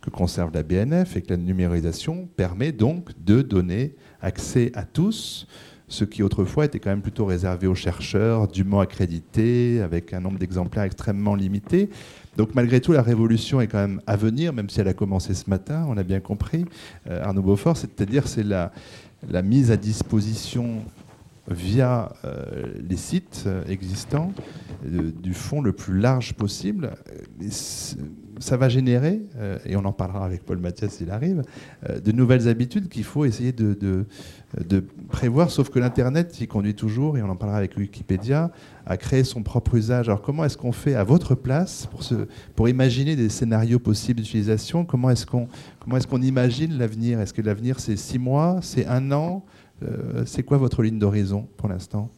que 0.01 0.09
conserve 0.09 0.51
la 0.53 0.63
BNF 0.63 1.15
et 1.15 1.21
que 1.21 1.29
la 1.29 1.37
numérisation 1.37 2.27
permet 2.35 2.71
donc 2.71 3.09
de 3.23 3.41
donner 3.41 3.95
accès 4.21 4.71
à 4.75 4.83
tous, 4.83 5.47
ce 5.87 6.05
qui 6.05 6.23
autrefois 6.23 6.65
était 6.65 6.79
quand 6.79 6.89
même 6.89 7.01
plutôt 7.01 7.25
réservé 7.25 7.67
aux 7.67 7.75
chercheurs, 7.75 8.47
dûment 8.47 8.79
accrédités, 8.79 9.81
avec 9.81 10.13
un 10.13 10.21
nombre 10.21 10.39
d'exemplaires 10.39 10.85
extrêmement 10.85 11.35
limité. 11.35 11.89
Donc 12.37 12.55
malgré 12.55 12.79
tout, 12.79 12.93
la 12.93 13.01
révolution 13.01 13.59
est 13.59 13.67
quand 13.67 13.79
même 13.79 14.01
à 14.07 14.15
venir, 14.15 14.53
même 14.53 14.69
si 14.69 14.79
elle 14.79 14.87
a 14.87 14.93
commencé 14.93 15.33
ce 15.33 15.49
matin, 15.49 15.85
on 15.89 15.97
a 15.97 16.03
bien 16.03 16.21
compris, 16.21 16.65
euh, 17.09 17.21
Arnaud 17.23 17.41
Beaufort, 17.41 17.75
c'est-à-dire 17.75 18.27
c'est 18.27 18.43
la, 18.43 18.71
la 19.29 19.41
mise 19.41 19.69
à 19.69 19.77
disposition 19.77 20.85
via 21.47 22.13
euh, 22.23 22.65
les 22.87 22.97
sites 22.97 23.43
euh, 23.47 23.63
existants 23.67 24.33
du 24.83 25.33
fond 25.33 25.61
le 25.61 25.73
plus 25.73 25.99
large 25.99 26.33
possible. 26.33 26.91
ça 28.39 28.57
va 28.57 28.69
générer, 28.69 29.21
euh, 29.37 29.59
et 29.65 29.75
on 29.75 29.85
en 29.85 29.93
parlera 29.93 30.25
avec 30.25 30.43
Paul 30.43 30.57
Mathias 30.57 30.93
s'il 30.93 31.11
arrive, 31.11 31.43
euh, 31.87 31.99
de 31.99 32.11
nouvelles 32.11 32.47
habitudes 32.47 32.89
qu'il 32.89 33.03
faut 33.03 33.25
essayer 33.25 33.51
de, 33.51 34.05
prévoir, 35.09 35.51
sauf 35.51 35.69
que 35.69 35.79
l'Internet 35.79 36.41
y 36.41 36.47
conduit 36.47 36.73
toujours, 36.73 37.17
et 37.17 37.21
on 37.21 37.29
en 37.29 37.35
parlera 37.35 37.59
avec 37.59 37.77
Wikipédia, 37.77 38.51
à 38.85 38.97
créer 38.97 39.23
son 39.23 39.43
propre 39.43 39.75
usage. 39.75 40.09
Alors 40.09 40.21
comment 40.21 40.43
est-ce 40.43 40.57
qu'on 40.57 40.71
fait 40.71 40.95
à 40.95 41.03
votre 41.03 41.35
place 41.35 41.87
pour, 42.55 42.67
imaginer 42.67 43.15
des 43.15 43.29
scénarios 43.29 43.79
possibles 43.79 44.21
d'utilisation? 44.21 44.85
Comment 44.85 45.11
est-ce 45.11 45.25
qu'on 45.25 45.47
est 45.95 46.07
qu'on 46.07 46.21
imagine 46.21 46.77
l'avenir? 46.77 47.19
Est-ce 47.19 47.33
que 47.33 47.41
l'avenir 47.41 47.79
c'est 47.79 47.95
six 47.95 48.17
mois, 48.19 48.59
c'est 48.61 48.87
un 48.87 49.11
an? 49.11 49.45
Euh, 49.83 50.25
C'est 50.25 50.43
quoi 50.43 50.57
votre 50.57 50.83
ligne 50.83 50.99
d'horizon 50.99 51.47
pour 51.57 51.69
l'instant? 51.69 52.09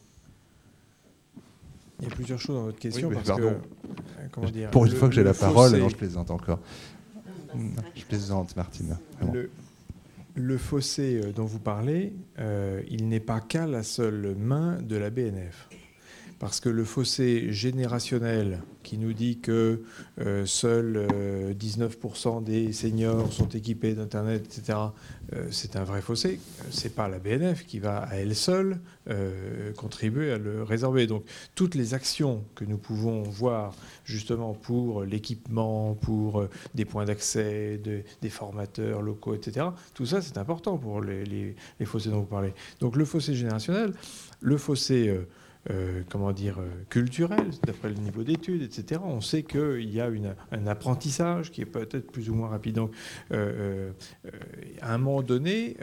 Il 2.00 2.08
y 2.08 2.12
a 2.12 2.14
plusieurs 2.14 2.40
choses 2.40 2.56
dans 2.56 2.64
votre 2.64 2.78
question. 2.78 3.08
Oui, 3.08 3.14
parce 3.14 3.28
pardon. 3.28 3.42
que, 3.50 3.54
euh, 3.54 4.26
comment 4.32 4.50
dire, 4.50 4.70
pour 4.70 4.84
une 4.84 4.92
le- 4.92 4.96
fois 4.98 5.08
que 5.08 5.14
j'ai 5.14 5.22
la 5.24 5.32
parole, 5.34 5.76
non, 5.76 5.88
je 5.88 5.96
plaisante 5.96 6.30
encore. 6.30 6.58
Je 7.94 8.04
plaisante, 8.04 8.56
Martine. 8.56 8.96
Le, 9.32 9.48
le 10.34 10.58
fossé 10.58 11.20
euh, 11.24 11.32
dont 11.32 11.44
vous 11.44 11.60
parlez, 11.60 12.12
euh, 12.40 12.82
il 12.90 13.08
n'est 13.08 13.20
pas 13.20 13.40
qu'à 13.40 13.66
la 13.68 13.84
seule 13.84 14.34
main 14.36 14.82
de 14.82 14.96
la 14.96 15.10
BNF. 15.10 15.68
Parce 16.40 16.60
que 16.60 16.68
le 16.68 16.84
fossé 16.84 17.52
générationnel 17.52 18.60
qui 18.82 18.98
nous 18.98 19.14
dit 19.14 19.38
que 19.38 19.82
euh, 20.20 20.44
seuls 20.44 21.06
euh, 21.12 21.54
19% 21.54 22.42
des 22.44 22.72
seniors 22.72 23.32
sont 23.32 23.48
équipés 23.48 23.94
d'Internet, 23.94 24.44
etc., 24.44 24.78
euh, 25.32 25.46
c'est 25.50 25.76
un 25.76 25.84
vrai 25.84 26.02
fossé. 26.02 26.38
Ce 26.70 26.84
n'est 26.84 26.90
pas 26.90 27.08
la 27.08 27.18
BNF 27.18 27.64
qui 27.64 27.78
va 27.78 27.98
à 28.02 28.16
elle 28.16 28.34
seule 28.36 28.80
euh, 29.08 29.72
contribuer 29.72 30.32
à 30.32 30.38
le 30.38 30.62
résorber. 30.62 31.06
Donc 31.06 31.24
toutes 31.54 31.74
les 31.76 31.94
actions 31.94 32.44
que 32.54 32.64
nous 32.66 32.78
pouvons 32.78 33.22
voir 33.22 33.74
justement 34.04 34.52
pour 34.52 35.02
l'équipement, 35.04 35.94
pour 35.94 36.40
euh, 36.42 36.50
des 36.74 36.84
points 36.84 37.06
d'accès, 37.06 37.78
de- 37.82 38.02
des 38.20 38.28
formateurs 38.30 39.00
locaux, 39.00 39.34
etc., 39.34 39.66
tout 39.94 40.04
ça 40.04 40.20
c'est 40.20 40.36
important 40.36 40.76
pour 40.76 41.00
les 41.00 41.54
fossés 41.86 42.10
dont 42.10 42.20
vous 42.20 42.26
parlez. 42.26 42.52
Donc 42.80 42.96
le 42.96 43.04
fossé 43.06 43.34
générationnel, 43.34 43.94
le 44.42 44.56
fossé... 44.58 45.16
euh, 45.70 46.02
comment 46.10 46.32
dire, 46.32 46.58
euh, 46.58 46.68
culturel, 46.90 47.46
d'après 47.66 47.88
le 47.88 47.94
niveau 47.94 48.22
d'études, 48.22 48.62
etc. 48.62 49.00
On 49.04 49.20
sait 49.20 49.42
qu'il 49.42 49.88
y 49.90 50.00
a 50.00 50.08
une- 50.08 50.34
un 50.52 50.66
apprentissage 50.66 51.50
qui 51.50 51.60
est 51.62 51.66
peut-être 51.66 52.10
plus 52.12 52.28
ou 52.30 52.34
moins 52.34 52.48
rapide. 52.48 52.74
Donc, 52.76 52.92
euh, 53.32 53.90
à 54.80 54.94
un 54.94 54.98
moment 54.98 55.22
donné, 55.22 55.76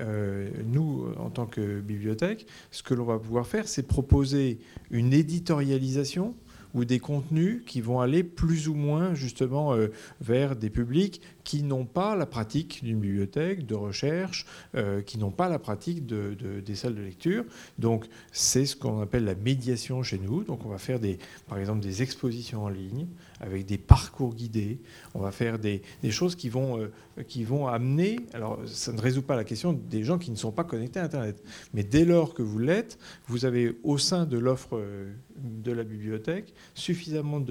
nous, 0.65 1.06
en 1.17 1.30
tant 1.30 1.46
que 1.46 1.80
bibliothèque, 1.82 2.46
ce 2.72 2.84
que 2.84 2.94
l'on 2.94 3.06
va 3.06 3.17
pouvoir 3.20 3.48
faire, 3.48 3.67
c'est 3.67 3.84
proposer 3.88 4.60
une 4.91 5.13
éditorialisation 5.13 6.36
ou 6.74 6.86
des 6.86 7.00
contenus 7.00 7.62
qui 7.66 7.82
vont 7.82 8.00
aller 8.00 8.24
plus 8.24 8.68
ou 8.68 8.74
moins 8.76 9.14
justement 9.14 9.74
euh, 9.74 9.88
vers 10.22 10.56
des 10.56 10.70
publics 10.70 11.22
qui 11.44 11.64
n'ont 11.64 11.86
pas 11.86 12.16
la 12.16 12.26
pratique 12.26 12.84
d'une 12.84 13.00
bibliothèque, 13.00 13.66
de 13.66 13.76
recherche, 13.76 14.46
euh, 14.76 15.02
qui 15.02 15.18
n'ont 15.18 15.32
pas 15.32 15.50
la 15.50 15.60
pratique 15.60 16.06
de- 16.06 16.36
de- 16.40 16.60
des 16.60 16.76
salles 16.76 16.96
de 16.96 17.02
lecture. 17.02 17.44
Donc 17.80 18.06
c'est 18.32 18.66
ce 18.66 18.76
qu'on 18.76 19.02
appelle 19.02 19.26
la 19.26 19.36
médiation 19.36 20.04
chez 20.04 20.20
nous. 20.20 20.44
Donc 20.44 20.66
on 20.66 20.70
va 20.70 20.78
faire 20.78 21.00
des, 21.00 21.18
par 21.48 21.58
exemple 21.58 21.80
des 21.82 22.02
expositions 22.04 22.64
en 22.64 22.70
ligne 22.70 23.08
avec 23.41 23.65
des 23.65 23.77
parcours 23.77 24.36
guidés. 24.36 24.80
On 25.15 25.19
va 25.19 25.32
faire 25.32 25.60
des, 25.60 25.82
choses 26.10 26.36
qui 26.36 26.47
vont, 26.47 26.80
euh, 26.80 27.23
qui 27.27 27.43
vont 27.43 27.67
amener. 27.67 28.19
Alors 28.34 28.60
ça 28.67 28.93
ne 28.93 29.01
résout 29.01 29.23
pas 29.23 29.36
la 29.36 29.43
question 29.43 29.73
des 29.73 30.04
gens 30.04 30.17
qui 30.19 30.32
ne 30.32 30.36
sont 30.36 30.51
pas 30.51 30.63
connectés 30.63 30.99
à 30.99 31.04
Internet. 31.04 31.43
Mais 31.73 31.84
dès 31.84 32.06
lors 32.06 32.34
que 32.34 32.43
vous 32.43 32.60
l'êtes, 32.60 32.97
vous 33.27 33.45
avez 33.45 33.77
au 33.84 33.97
sein 33.97 34.25
de 34.25 34.38
l'offre 34.38 34.77
euh, 34.77 35.12
de 35.38 35.71
la 35.71 35.84
bibliothèque 35.84 36.54
suffisamment 36.75 37.43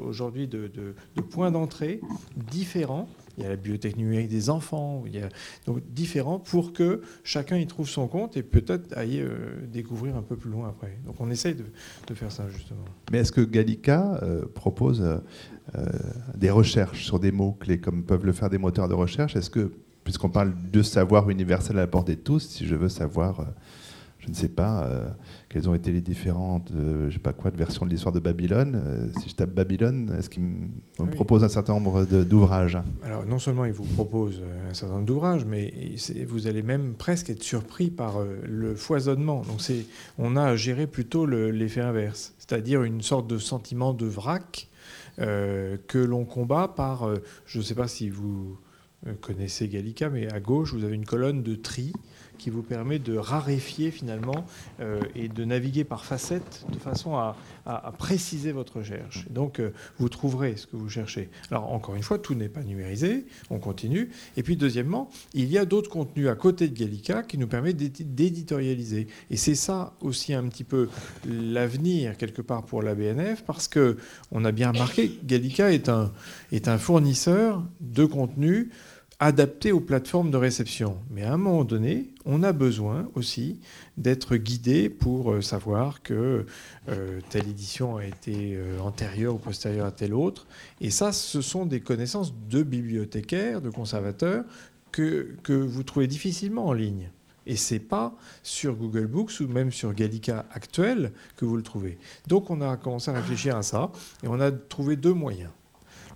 aujourd'hui 0.00 0.46
de- 0.46 0.68
de 0.68 1.20
points 1.20 1.50
d'entrée 1.50 2.00
différents. 2.50 3.08
Il 3.36 3.44
y 3.44 3.46
a 3.46 3.50
la 3.50 3.92
numérique 3.96 4.28
des 4.28 4.50
enfants, 4.50 5.02
il 5.06 5.16
y 5.16 5.20
a 5.20 5.28
donc 5.66 5.82
différents 5.92 6.38
pour 6.38 6.72
que 6.72 7.02
chacun 7.22 7.56
y 7.56 7.66
trouve 7.66 7.88
son 7.88 8.06
compte 8.06 8.36
et 8.36 8.42
peut-être 8.42 8.96
aille 8.96 9.20
euh, 9.20 9.66
découvrir 9.72 10.16
un 10.16 10.22
peu 10.22 10.36
plus 10.36 10.50
loin 10.50 10.68
après. 10.68 10.98
Donc 11.04 11.16
on 11.20 11.30
essaye 11.30 11.54
de, 11.54 11.64
faire 12.14 12.30
ça 12.30 12.48
justement. 12.48 12.84
Mais 13.10 13.18
est-ce 13.18 13.32
que 13.32 13.40
Gallica 13.40 14.20
euh, 14.22 14.44
propose 14.46 15.02
euh, 15.02 15.86
des 16.36 16.50
recherches 16.50 17.04
sur 17.04 17.18
des 17.18 17.32
mots-clés, 17.32 17.80
comme 17.80 18.04
peuvent 18.04 18.24
le 18.24 18.32
faire 18.32 18.50
des 18.50 18.58
moteurs 18.58 18.88
de 18.88 18.94
recherche? 18.94 19.34
Est-ce 19.34 19.50
que, 19.50 19.72
puisqu'on 20.04 20.30
parle 20.30 20.54
de 20.70 20.82
savoir 20.82 21.28
universel 21.28 21.76
à 21.78 21.80
la 21.80 21.86
portée 21.86 22.14
de 22.14 22.20
tous, 22.20 22.40
si 22.40 22.66
je 22.66 22.76
veux 22.76 22.88
savoir, 22.88 23.46
je 24.24 24.30
ne 24.30 24.34
sais 24.34 24.48
pas, 24.48 24.84
euh, 24.86 25.08
quelles 25.50 25.68
ont 25.68 25.74
été 25.74 25.92
les 25.92 26.00
différentes, 26.00 26.70
euh, 26.72 27.08
je 27.10 27.14
sais 27.14 27.20
pas 27.20 27.34
quoi, 27.34 27.50
de 27.50 27.56
versions 27.58 27.84
de 27.84 27.90
l'histoire 27.90 28.12
de 28.14 28.20
Babylone, 28.20 28.80
euh, 28.82 29.08
si 29.20 29.28
je 29.28 29.34
tape 29.34 29.50
Babylone, 29.52 30.14
est-ce 30.18 30.30
qu'il 30.30 30.42
me 30.42 30.68
Oui. 30.98 31.08
propose 31.10 31.44
un 31.44 31.48
certain 31.48 31.74
nombre 31.74 32.04
d'ouvrages? 32.04 32.78
Alors 33.02 33.26
non 33.26 33.38
seulement 33.38 33.66
il 33.66 33.72
vous 33.72 33.84
propose 33.84 34.40
un 34.70 34.72
certain 34.72 34.94
nombre 34.94 35.06
d'ouvrages, 35.06 35.44
mais 35.44 35.72
vous 36.26 36.46
allez 36.46 36.62
même 36.62 36.94
presque 36.94 37.28
être 37.28 37.42
surpris 37.42 37.90
par 37.90 38.14
le 38.48 38.74
foisonnement. 38.74 39.42
Donc 39.42 39.60
c'est, 39.60 39.84
on 40.18 40.36
a 40.36 40.42
à 40.44 40.56
gérer 40.56 40.86
plutôt 40.86 41.26
le- 41.26 41.50
l'effet 41.50 41.82
inverse, 41.82 42.32
c'est-à-dire 42.38 42.82
une 42.82 43.02
sorte 43.02 43.26
de 43.28 43.36
sentiment 43.38 43.92
de 43.92 44.06
vrac 44.06 44.68
que 45.18 45.98
l'on 45.98 46.24
combat 46.24 46.66
par, 46.68 47.08
je 47.46 47.58
ne 47.58 47.62
sais 47.62 47.74
pas 47.74 47.88
si 47.88 48.08
vous 48.08 48.56
connaissez 49.20 49.68
Gallica, 49.68 50.08
mais 50.10 50.32
à 50.32 50.40
gauche 50.40 50.72
vous 50.72 50.82
avez 50.82 50.94
une 50.94 51.04
colonne 51.04 51.42
de 51.42 51.54
tri 51.54 51.92
qui 52.38 52.50
vous 52.50 52.62
permet 52.62 52.98
de 52.98 53.16
raréfier 53.16 53.90
finalement 53.90 54.44
euh, 54.80 55.00
et 55.14 55.28
de 55.28 55.44
naviguer 55.44 55.84
par 55.84 56.04
facettes 56.04 56.64
de 56.72 56.78
façon 56.78 57.16
à, 57.16 57.36
préciser 57.98 58.52
votre 58.52 58.78
recherche. 58.78 59.26
Donc 59.30 59.58
euh, 59.58 59.72
vous 59.98 60.08
trouverez 60.08 60.56
ce 60.56 60.66
que 60.66 60.76
vous 60.76 60.88
cherchez. 60.90 61.30
Alors 61.50 61.72
encore 61.72 61.94
une 61.94 62.02
fois, 62.02 62.18
tout 62.18 62.34
n'est 62.34 62.48
pas 62.48 62.62
numérisé, 62.62 63.26
on 63.50 63.58
continue. 63.58 64.10
Et 64.36 64.42
puis 64.42 64.56
deuxièmement, 64.56 65.08
il 65.32 65.50
y 65.50 65.56
a 65.56 65.64
d'autres 65.64 65.90
contenus 65.90 66.28
à 66.28 66.34
côté 66.34 66.68
de 66.68 66.78
Gallica 66.78 67.22
qui 67.22 67.38
nous 67.38 67.46
permettent 67.46 67.76
d'édi- 67.76 68.04
d'éditorialiser. 68.04 69.06
Et 69.30 69.36
c'est 69.36 69.54
ça 69.54 69.94
aussi 70.00 70.34
un 70.34 70.44
petit 70.48 70.64
peu 70.64 70.88
l'avenir 71.26 72.16
quelque 72.16 72.42
part 72.42 72.64
pour 72.64 72.82
la 72.82 72.94
BNF, 72.94 73.44
parce 73.44 73.68
que 73.68 73.96
on 74.30 74.44
a 74.44 74.52
bien 74.52 74.72
remarqué 74.72 75.10
que 75.10 75.24
Gallica 75.24 75.72
est 75.72 75.88
un, 75.88 76.12
est 76.52 76.68
un 76.68 76.78
fournisseur 76.78 77.64
de 77.80 78.04
contenu 78.04 78.70
adapté 79.20 79.72
aux 79.72 79.80
plateformes 79.80 80.30
de 80.30 80.36
réception. 80.36 80.98
Mais 81.10 81.22
à 81.22 81.32
un 81.32 81.36
moment 81.36 81.64
donné, 81.64 82.10
on 82.24 82.42
a 82.42 82.52
besoin 82.52 83.08
aussi 83.14 83.60
d'être 83.96 84.36
guidé 84.36 84.88
pour 84.88 85.32
euh, 85.32 85.40
savoir 85.40 86.02
que 86.02 86.46
euh, 86.88 87.20
telle 87.30 87.48
édition 87.48 87.96
a 87.96 88.04
été 88.04 88.56
euh, 88.56 88.78
antérieure 88.80 89.34
ou 89.34 89.38
postérieure 89.38 89.86
à 89.86 89.92
telle 89.92 90.14
autre. 90.14 90.46
Et 90.80 90.90
ça, 90.90 91.12
ce 91.12 91.40
sont 91.40 91.66
des 91.66 91.80
connaissances 91.80 92.34
de 92.48 92.62
bibliothécaires, 92.62 93.60
de 93.60 93.70
conservateurs, 93.70 94.44
que, 94.90 95.34
que 95.42 95.52
vous 95.52 95.82
trouvez 95.82 96.06
difficilement 96.06 96.66
en 96.66 96.72
ligne. 96.72 97.10
Et 97.46 97.56
c'est 97.56 97.80
pas 97.80 98.14
sur 98.42 98.74
Google 98.74 99.06
Books 99.06 99.40
ou 99.40 99.48
même 99.48 99.70
sur 99.70 99.92
Gallica 99.92 100.46
actuel 100.52 101.12
que 101.36 101.44
vous 101.44 101.56
le 101.56 101.62
trouvez. 101.62 101.98
Donc 102.26 102.50
on 102.50 102.60
a 102.60 102.76
commencé 102.76 103.10
à 103.10 103.14
réfléchir 103.14 103.56
à 103.56 103.62
ça 103.62 103.90
et 104.22 104.28
on 104.28 104.40
a 104.40 104.50
trouvé 104.50 104.96
deux 104.96 105.12
moyens. 105.12 105.50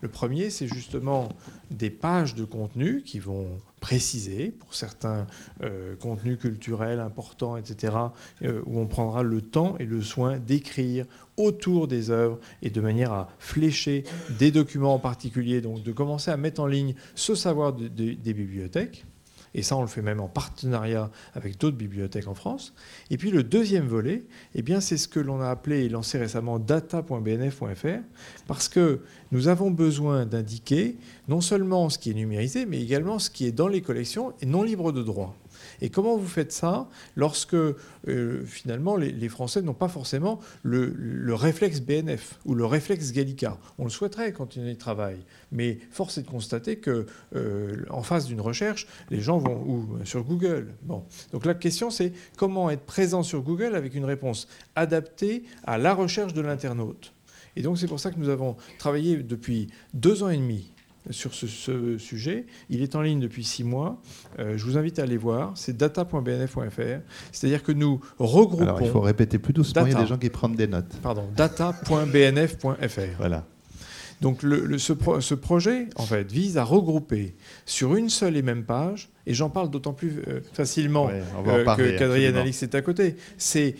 Le 0.00 0.08
premier, 0.08 0.50
c'est 0.50 0.68
justement 0.68 1.28
des 1.70 1.90
pages 1.90 2.34
de 2.34 2.44
contenu 2.44 3.02
qui 3.02 3.18
vont 3.18 3.48
préciser 3.80 4.50
pour 4.50 4.74
certains 4.74 5.26
euh, 5.62 5.94
contenus 5.96 6.38
culturels 6.38 7.00
importants, 7.00 7.56
etc., 7.56 7.94
euh, 8.42 8.60
où 8.66 8.78
on 8.80 8.86
prendra 8.86 9.22
le 9.22 9.40
temps 9.40 9.76
et 9.78 9.84
le 9.84 10.02
soin 10.02 10.38
d'écrire 10.38 11.06
autour 11.36 11.86
des 11.88 12.10
œuvres 12.10 12.38
et 12.62 12.70
de 12.70 12.80
manière 12.80 13.12
à 13.12 13.28
flécher 13.38 14.04
des 14.38 14.50
documents 14.50 14.94
en 14.94 14.98
particulier, 14.98 15.60
donc 15.60 15.82
de 15.82 15.92
commencer 15.92 16.30
à 16.30 16.36
mettre 16.36 16.60
en 16.60 16.66
ligne 16.66 16.94
ce 17.14 17.34
savoir 17.34 17.72
de- 17.72 17.88
de- 17.88 18.14
des 18.14 18.34
bibliothèques. 18.34 19.04
Et 19.54 19.62
ça, 19.62 19.76
on 19.76 19.82
le 19.82 19.88
fait 19.88 20.02
même 20.02 20.20
en 20.20 20.28
partenariat 20.28 21.10
avec 21.34 21.58
d'autres 21.58 21.76
bibliothèques 21.76 22.28
en 22.28 22.34
France. 22.34 22.74
Et 23.10 23.16
puis 23.16 23.30
le 23.30 23.42
deuxième 23.42 23.86
volet, 23.86 24.24
eh 24.54 24.62
bien, 24.62 24.80
c'est 24.80 24.96
ce 24.96 25.08
que 25.08 25.20
l'on 25.20 25.40
a 25.40 25.48
appelé 25.48 25.84
et 25.84 25.88
lancé 25.88 26.18
récemment 26.18 26.58
data.bnf.fr, 26.58 28.00
parce 28.46 28.68
que 28.68 29.00
nous 29.32 29.48
avons 29.48 29.70
besoin 29.70 30.26
d'indiquer 30.26 30.96
non 31.28 31.40
seulement 31.40 31.88
ce 31.88 31.98
qui 31.98 32.10
est 32.10 32.14
numérisé, 32.14 32.66
mais 32.66 32.80
également 32.80 33.18
ce 33.18 33.30
qui 33.30 33.46
est 33.46 33.52
dans 33.52 33.68
les 33.68 33.82
collections 33.82 34.32
et 34.40 34.46
non 34.46 34.62
libre 34.62 34.92
de 34.92 35.02
droit. 35.02 35.36
Et 35.80 35.90
comment 35.90 36.16
vous 36.16 36.26
faites 36.26 36.52
ça 36.52 36.88
lorsque 37.16 37.54
euh, 37.54 38.44
finalement 38.44 38.96
les, 38.96 39.28
Français 39.28 39.62
n'ont 39.62 39.74
pas 39.74 39.88
forcément 39.88 40.40
le, 40.62 40.92
le 40.96 41.34
réflexe 41.34 41.80
BNF 41.80 42.38
ou 42.44 42.54
le 42.54 42.64
réflexe 42.64 43.12
Gallica? 43.12 43.58
On 43.78 43.84
le 43.84 43.90
souhaiterait 43.90 44.32
quand 44.32 44.56
on 44.56 44.66
y 44.66 44.76
travaille, 44.76 45.24
mais 45.52 45.78
force 45.90 46.18
est 46.18 46.22
de 46.22 46.28
constater 46.28 46.76
que 46.76 47.06
euh, 47.34 47.84
en 47.90 48.02
face 48.02 48.26
d'une 48.26 48.40
recherche, 48.40 48.86
les 49.10 49.20
gens 49.20 49.38
vont 49.38 49.62
ou 49.66 50.04
sur 50.04 50.24
Google. 50.24 50.74
Bon, 50.82 51.04
donc 51.32 51.44
la 51.44 51.54
question 51.54 51.90
c'est 51.90 52.12
comment 52.36 52.70
être 52.70 52.84
présent 52.84 53.22
sur 53.22 53.42
Google 53.42 53.74
avec 53.74 53.94
une 53.94 54.04
réponse 54.04 54.48
adaptée 54.76 55.44
à 55.64 55.78
la 55.78 55.94
recherche 55.94 56.32
de 56.32 56.40
l'internaute? 56.40 57.12
Et 57.56 57.62
donc 57.62 57.78
c'est 57.78 57.88
pour 57.88 58.00
ça 58.00 58.10
que 58.10 58.18
nous 58.18 58.28
avons 58.28 58.56
travaillé 58.78 59.16
depuis 59.16 59.68
deux 59.94 60.22
ans 60.22 60.28
et 60.28 60.36
demi 60.36 60.72
sur 61.10 61.34
ce, 61.34 61.46
ce 61.46 61.98
sujet. 61.98 62.46
Il 62.70 62.82
est 62.82 62.94
en 62.94 63.02
ligne 63.02 63.20
depuis 63.20 63.44
six 63.44 63.64
mois. 63.64 64.00
Euh, 64.38 64.56
je 64.56 64.64
vous 64.64 64.76
invite 64.76 64.98
à 64.98 65.02
aller 65.02 65.16
voir. 65.16 65.52
C'est 65.56 65.76
data.bnf.fr. 65.76 67.00
C'est-à-dire 67.32 67.62
que 67.62 67.72
nous 67.72 68.00
regroupons. 68.18 68.62
Alors 68.62 68.82
il 68.82 68.90
faut 68.90 69.00
répéter 69.00 69.38
plus 69.38 69.52
doucement, 69.52 69.86
il 69.86 69.92
y 69.92 69.96
a 69.96 70.00
des 70.00 70.06
gens 70.06 70.18
qui 70.18 70.30
prennent 70.30 70.54
des 70.54 70.66
notes. 70.66 70.96
Pardon, 71.02 71.24
data.bnf.fr. 71.36 73.00
Voilà. 73.18 73.46
Donc 74.20 74.40
ce, 74.40 75.34
projet, 75.34 75.86
en 75.94 76.02
fait, 76.02 76.30
vise 76.30 76.58
à 76.58 76.64
regrouper 76.64 77.36
sur 77.66 77.94
une 77.94 78.10
seule 78.10 78.36
et 78.36 78.42
même 78.42 78.64
page, 78.64 79.10
et 79.26 79.34
j'en 79.34 79.48
parle 79.48 79.70
d'autant 79.70 79.92
plus 79.92 80.22
euh, 80.26 80.40
facilement 80.52 81.08
euh, 81.08 81.96
qu'Adrien 81.96 82.34
Alix 82.34 82.64
est 82.64 82.74
à 82.74 82.82
côté, 82.82 83.14
c'est 83.36 83.76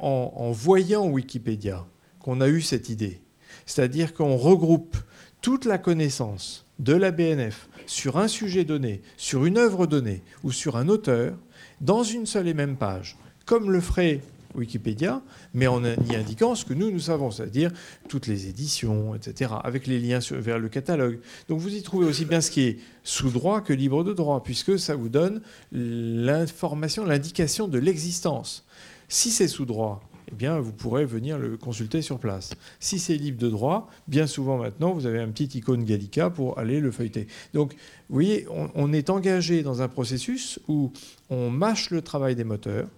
en, 0.00 0.32
en 0.34 0.52
voyant 0.52 1.06
Wikipédia 1.06 1.84
qu'on 2.18 2.40
a 2.40 2.48
eu 2.48 2.62
cette 2.62 2.88
idée. 2.88 3.20
C'est-à-dire 3.66 4.14
qu'on 4.14 4.36
regroupe 4.36 4.96
toute 5.40 5.64
la 5.64 5.78
connaissance 5.78 6.66
de 6.78 6.94
la 6.94 7.10
BNF 7.10 7.68
sur 7.86 8.18
un 8.18 8.28
sujet 8.28 8.64
donné, 8.64 9.02
sur 9.16 9.44
une 9.44 9.58
œuvre 9.58 9.86
donnée 9.86 10.22
ou 10.44 10.52
sur 10.52 10.76
un 10.76 10.88
auteur, 10.88 11.34
dans 11.80 12.02
une 12.02 12.26
seule 12.26 12.48
et 12.48 12.54
même 12.54 12.76
page, 12.76 13.16
comme 13.46 13.70
le 13.70 13.80
ferait 13.80 14.20
Wikipédia, 14.54 15.22
mais 15.54 15.66
en 15.66 15.84
y 15.84 16.16
indiquant 16.16 16.54
ce 16.54 16.64
que 16.64 16.74
nous, 16.74 16.90
nous 16.90 17.00
savons, 17.00 17.30
c'est-à-dire 17.30 17.70
toutes 18.08 18.26
les 18.26 18.48
éditions, 18.48 19.14
etc., 19.14 19.52
avec 19.62 19.86
les 19.86 19.98
liens 19.98 20.20
vers 20.30 20.58
le 20.58 20.68
catalogue. 20.68 21.20
Donc 21.48 21.60
vous 21.60 21.74
y 21.74 21.82
trouvez 21.82 22.06
aussi 22.06 22.24
bien 22.24 22.40
ce 22.40 22.50
qui 22.50 22.62
est 22.62 22.78
sous 23.04 23.30
droit 23.30 23.60
que 23.60 23.72
libre 23.72 24.04
de 24.04 24.12
droit, 24.12 24.42
puisque 24.42 24.78
ça 24.78 24.96
vous 24.96 25.08
donne 25.08 25.42
l'information, 25.72 27.04
l'indication 27.04 27.68
de 27.68 27.78
l'existence. 27.78 28.64
Si 29.08 29.30
c'est 29.30 29.48
sous 29.48 29.64
droit, 29.64 30.07
eh 30.30 30.34
bien, 30.34 30.58
vous 30.60 30.72
pourrez 30.72 31.04
venir 31.04 31.38
le 31.38 31.56
consulter 31.56 32.02
sur 32.02 32.18
place. 32.18 32.54
Si 32.80 32.98
c'est 32.98 33.16
libre 33.16 33.38
de 33.38 33.48
droit, 33.48 33.88
bien 34.06 34.26
souvent 34.26 34.58
maintenant, 34.58 34.92
vous 34.92 35.06
avez 35.06 35.20
un 35.20 35.28
petit 35.28 35.58
icône 35.58 35.84
Gallica 35.84 36.30
pour 36.30 36.58
aller 36.58 36.80
le 36.80 36.90
feuilleter. 36.90 37.26
Donc, 37.54 37.72
vous 38.08 38.14
voyez, 38.14 38.46
on 38.74 38.92
est 38.92 39.10
engagé 39.10 39.62
dans 39.62 39.82
un 39.82 39.88
processus 39.88 40.60
où 40.68 40.92
on 41.30 41.50
mâche 41.50 41.90
le 41.90 42.02
travail 42.02 42.34
des 42.34 42.44
moteurs, 42.44 42.88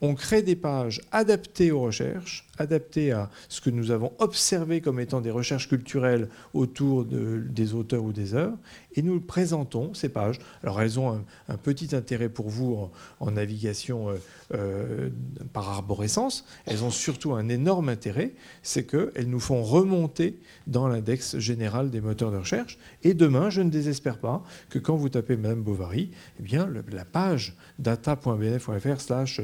on 0.00 0.14
crée 0.14 0.42
des 0.42 0.56
pages 0.56 1.00
adaptées 1.12 1.70
aux 1.70 1.80
recherches, 1.80 2.46
adaptées 2.58 3.12
à 3.12 3.30
ce 3.48 3.60
que 3.60 3.70
nous 3.70 3.90
avons 3.90 4.12
observé 4.18 4.80
comme 4.80 5.00
étant 5.00 5.20
des 5.20 5.30
recherches 5.30 5.68
culturelles 5.68 6.28
autour 6.52 7.04
des 7.04 7.74
auteurs 7.74 8.04
ou 8.04 8.12
des 8.12 8.34
œuvres, 8.34 8.58
et 8.94 9.02
nous 9.02 9.20
présentons 9.20 9.94
ces 9.94 10.10
pages. 10.10 10.38
Alors 10.62 10.82
elles 10.82 11.00
ont 11.00 11.24
un, 11.48 11.56
petit 11.56 11.94
intérêt 11.94 12.28
pour 12.28 12.48
vous 12.48 12.90
en, 13.20 13.30
navigation 13.30 14.10
euh, 14.10 14.16
euh, 14.54 15.08
par 15.52 15.68
arborescence, 15.70 16.44
elles 16.66 16.84
ont 16.84 16.90
surtout 16.90 17.32
un 17.32 17.48
énorme 17.48 17.88
intérêt, 17.88 18.32
c'est 18.62 18.84
qu'elles 18.84 19.28
nous 19.28 19.40
font 19.40 19.62
remonter 19.62 20.38
dans 20.66 20.88
l'index 20.88 21.38
général 21.38 21.90
des 21.90 22.02
moteurs 22.02 22.32
de 22.32 22.38
recherche, 22.38 22.78
et 23.02 23.14
demain, 23.14 23.48
je 23.48 23.62
ne 23.62 23.70
désespère 23.70 24.18
pas 24.18 24.42
que 24.68 24.78
quand 24.78 24.96
vous 24.96 25.08
tapez 25.08 25.36
Madame 25.36 25.62
Bovary, 25.62 26.10
eh 26.38 26.42
bien, 26.42 26.68
la 26.90 27.06
page 27.06 27.56
data.bnf.fr 27.78 29.00
slash 29.00 29.40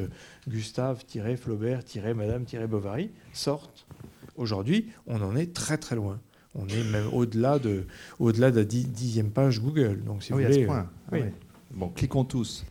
Gustave-Flaubert-Madame-Bovary 0.49 2.98
sorte. 3.33 3.87
Aujourd'hui, 4.37 4.89
on 5.07 5.21
en 5.23 5.37
est 5.37 5.53
très 5.53 5.79
très 5.79 5.97
loin. 5.97 6.21
On 6.55 6.67
est 6.69 6.85
même 6.91 7.09
au-delà 7.13 7.59
de, 7.59 7.87
au-delà 8.19 8.51
de 8.51 8.59
la 8.59 8.65
dixième 8.65 9.31
page 9.31 9.61
Google. 9.61 10.03
Donc, 10.05 10.23
si 10.23 10.33
ah 10.33 10.37
vous 10.37 10.43
voulez, 10.43 10.67
point. 10.67 10.89
Euh, 11.13 11.29
bon, 11.73 11.89
cliquons 11.89 12.25
tous. 12.25 12.65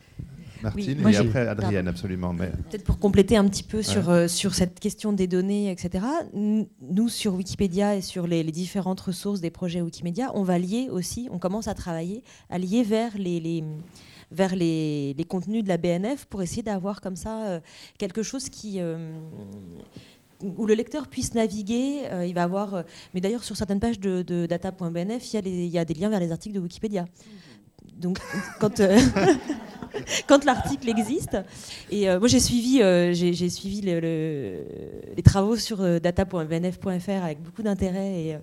Martine, 0.64 1.08
et 1.08 1.16
après 1.18 1.48
Adrienne, 1.48 1.88
absolument. 1.88 2.34
Mais... 2.34 2.48
Peut-être 2.70 2.84
pour 2.84 3.00
compléter 3.00 3.38
un 3.38 3.48
petit 3.48 3.64
peu 3.64 3.84
sur, 3.84 4.10
euh, 4.10 4.28
sur 4.28 4.56
cette 4.56 4.80
question 4.80 5.14
des 5.14 5.28
données, 5.28 5.72
etc. 5.72 6.06
Nous, 6.34 7.10
sur 7.10 7.36
Wikipédia 7.36 7.96
et 7.96 8.02
sur 8.02 8.28
les, 8.28 8.44
différentes 8.44 9.02
ressources 9.02 9.42
des 9.42 9.52
projets 9.52 9.82
Wikimedia, 9.82 10.32
on 10.34 10.44
va 10.44 10.58
lier 10.58 10.88
aussi, 10.90 11.28
on 11.32 11.38
commence 11.38 11.68
à 11.68 11.76
travailler, 11.76 12.24
à 12.50 12.58
lier 12.58 12.84
vers 12.84 13.18
les, 13.18 13.40
les 13.40 13.64
vers 14.30 14.56
les, 14.56 15.14
les, 15.14 15.24
contenus 15.24 15.64
de 15.64 15.70
la 15.70 15.78
BNF 15.78 16.26
pour 16.26 16.42
essayer 16.42 16.62
d'avoir 16.62 17.00
comme 17.00 17.16
ça 17.16 17.46
euh, 17.46 17.60
quelque 17.98 18.24
chose 18.24 18.50
qui, 18.50 18.82
où 20.42 20.66
le 20.66 20.74
lecteur 20.74 21.08
puisse 21.08 21.34
naviguer. 21.34 22.04
Euh, 22.12 22.26
il 22.26 22.34
va 22.34 22.44
avoir, 22.44 22.74
euh, 22.74 22.84
mais 23.14 23.22
d'ailleurs 23.22 23.44
sur 23.44 23.56
certaines 23.56 23.80
pages 23.80 24.00
de, 24.00 24.46
data.bnf, 24.46 25.34
il, 25.34 25.48
il, 25.48 25.68
y 25.68 25.78
a 25.80 25.86
des 25.86 25.94
liens 25.94 26.10
vers 26.10 26.20
les 26.20 26.32
articles 26.32 26.56
de 26.56 26.60
Wikipédia. 26.60 27.06
Donc 27.98 28.20
quand 28.60 28.80
euh, 28.80 29.00
quand 30.28 30.46
l'article 30.46 30.90
existe. 30.90 31.38
Et 31.92 32.08
moi, 32.18 32.28
j'ai 32.28 32.40
suivi, 32.40 32.80
j'ai 33.14 33.50
suivi 33.50 33.82
les 33.82 35.24
travaux 35.24 35.56
sur 35.56 35.78
data.bnf.fr 36.00 37.24
avec 37.24 37.42
beaucoup 37.42 37.64
d'intérêt 37.64 38.42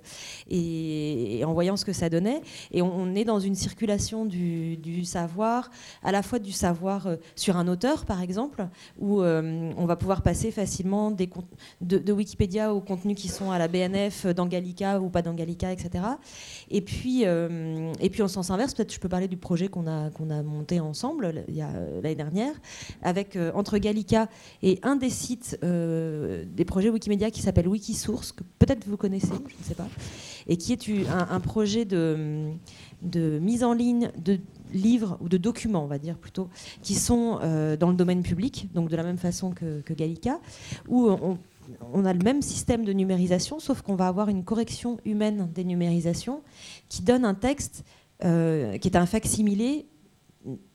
et, 0.50 1.42
en 1.44 1.52
voyant 1.52 1.76
ce 1.76 1.84
que 1.84 1.92
ça 1.92 2.08
donnait. 2.08 2.42
Et 2.72 2.82
on, 2.82 3.14
est 3.14 3.24
dans 3.24 3.40
une 3.40 3.54
circulation 3.54 4.24
du, 4.24 5.04
savoir, 5.04 5.70
à 6.02 6.12
la 6.12 6.22
fois 6.22 6.38
du 6.38 6.52
savoir 6.52 7.08
sur 7.36 7.56
un 7.56 7.68
auteur, 7.68 8.04
par 8.04 8.22
exemple, 8.22 8.66
où 8.98 9.22
on 9.22 9.86
va 9.86 9.96
pouvoir 9.96 10.22
passer 10.22 10.50
facilement 10.50 11.10
des, 11.10 11.28
de, 11.80 12.12
Wikipédia 12.12 12.72
aux 12.72 12.80
contenus 12.80 13.16
qui 13.16 13.28
sont 13.28 13.50
à 13.50 13.58
la 13.58 13.68
BNF, 13.68 14.26
dans 14.26 14.46
Gallica 14.46 15.00
ou 15.00 15.08
pas 15.08 15.22
dans 15.22 15.34
Gallica, 15.34 15.72
etc. 15.72 16.04
Et 16.70 16.80
puis, 16.80 17.22
euh, 17.24 17.92
et 18.00 18.10
puis 18.10 18.22
en 18.22 18.28
sens 18.28 18.50
inverse, 18.50 18.74
peut-être 18.74 18.92
je 18.92 19.00
peux 19.00 19.08
parler 19.08 19.28
du 19.28 19.36
projet 19.36 19.68
qu'on 19.68 19.86
a, 19.86 20.10
qu'on 20.10 20.30
a 20.30 20.42
monté 20.42 20.80
ensemble 20.80 21.26
euh, 21.26 21.33
l'année 21.34 22.14
dernière, 22.14 22.54
avec 23.02 23.36
euh, 23.36 23.50
entre 23.54 23.78
Gallica 23.78 24.28
et 24.62 24.78
un 24.82 24.96
des 24.96 25.10
sites 25.10 25.58
des 25.62 26.64
projets 26.64 26.90
Wikimedia 26.90 27.30
qui 27.30 27.42
s'appelle 27.42 27.68
Wikisource, 27.68 28.32
que 28.32 28.42
peut-être 28.58 28.86
vous 28.86 28.96
connaissez, 28.96 29.28
je 29.28 29.58
ne 29.58 29.64
sais 29.64 29.74
pas, 29.74 29.88
et 30.46 30.56
qui 30.56 30.72
est 30.72 30.88
un, 31.08 31.40
projet 31.40 31.84
de, 31.84 32.50
de 33.02 33.38
mise 33.38 33.64
en 33.64 33.72
ligne 33.72 34.10
de 34.18 34.38
livres 34.72 35.18
ou 35.20 35.28
de 35.28 35.36
documents, 35.36 35.84
on 35.84 35.88
va 35.88 35.98
dire 35.98 36.16
plutôt, 36.16 36.48
qui 36.82 36.94
sont 36.94 37.38
dans 37.78 37.90
le 37.90 37.96
domaine 37.96 38.22
public, 38.22 38.68
donc 38.74 38.90
de 38.90 38.96
la 38.96 39.02
même 39.02 39.18
façon 39.18 39.52
que, 39.52 39.92
Gallica, 39.92 40.40
où 40.88 41.08
on 41.92 42.04
a 42.04 42.12
le 42.12 42.22
même 42.22 42.42
système 42.42 42.84
de 42.84 42.92
numérisation, 42.92 43.58
sauf 43.58 43.82
qu'on 43.82 43.96
va 43.96 44.08
avoir 44.08 44.28
une 44.28 44.44
correction 44.44 44.98
humaine 45.04 45.50
des 45.54 45.64
numérisations 45.64 46.42
qui 46.88 47.02
donne 47.02 47.24
un 47.24 47.34
texte 47.34 47.84
euh, 48.24 48.78
qui 48.78 48.88
est 48.88 48.96
un 48.96 49.06
facsimilé 49.06 49.86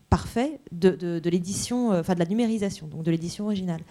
parfait 0.09 0.59
de, 0.71 1.21
l'édition, 1.29 1.91
euh, 1.91 1.99
enfin 2.01 2.13
de 2.13 2.19
la 2.19 2.25
numérisation, 2.25 2.87
donc 2.87 3.03
de 3.03 3.11
l'édition 3.11 3.45
originale. 3.45 3.81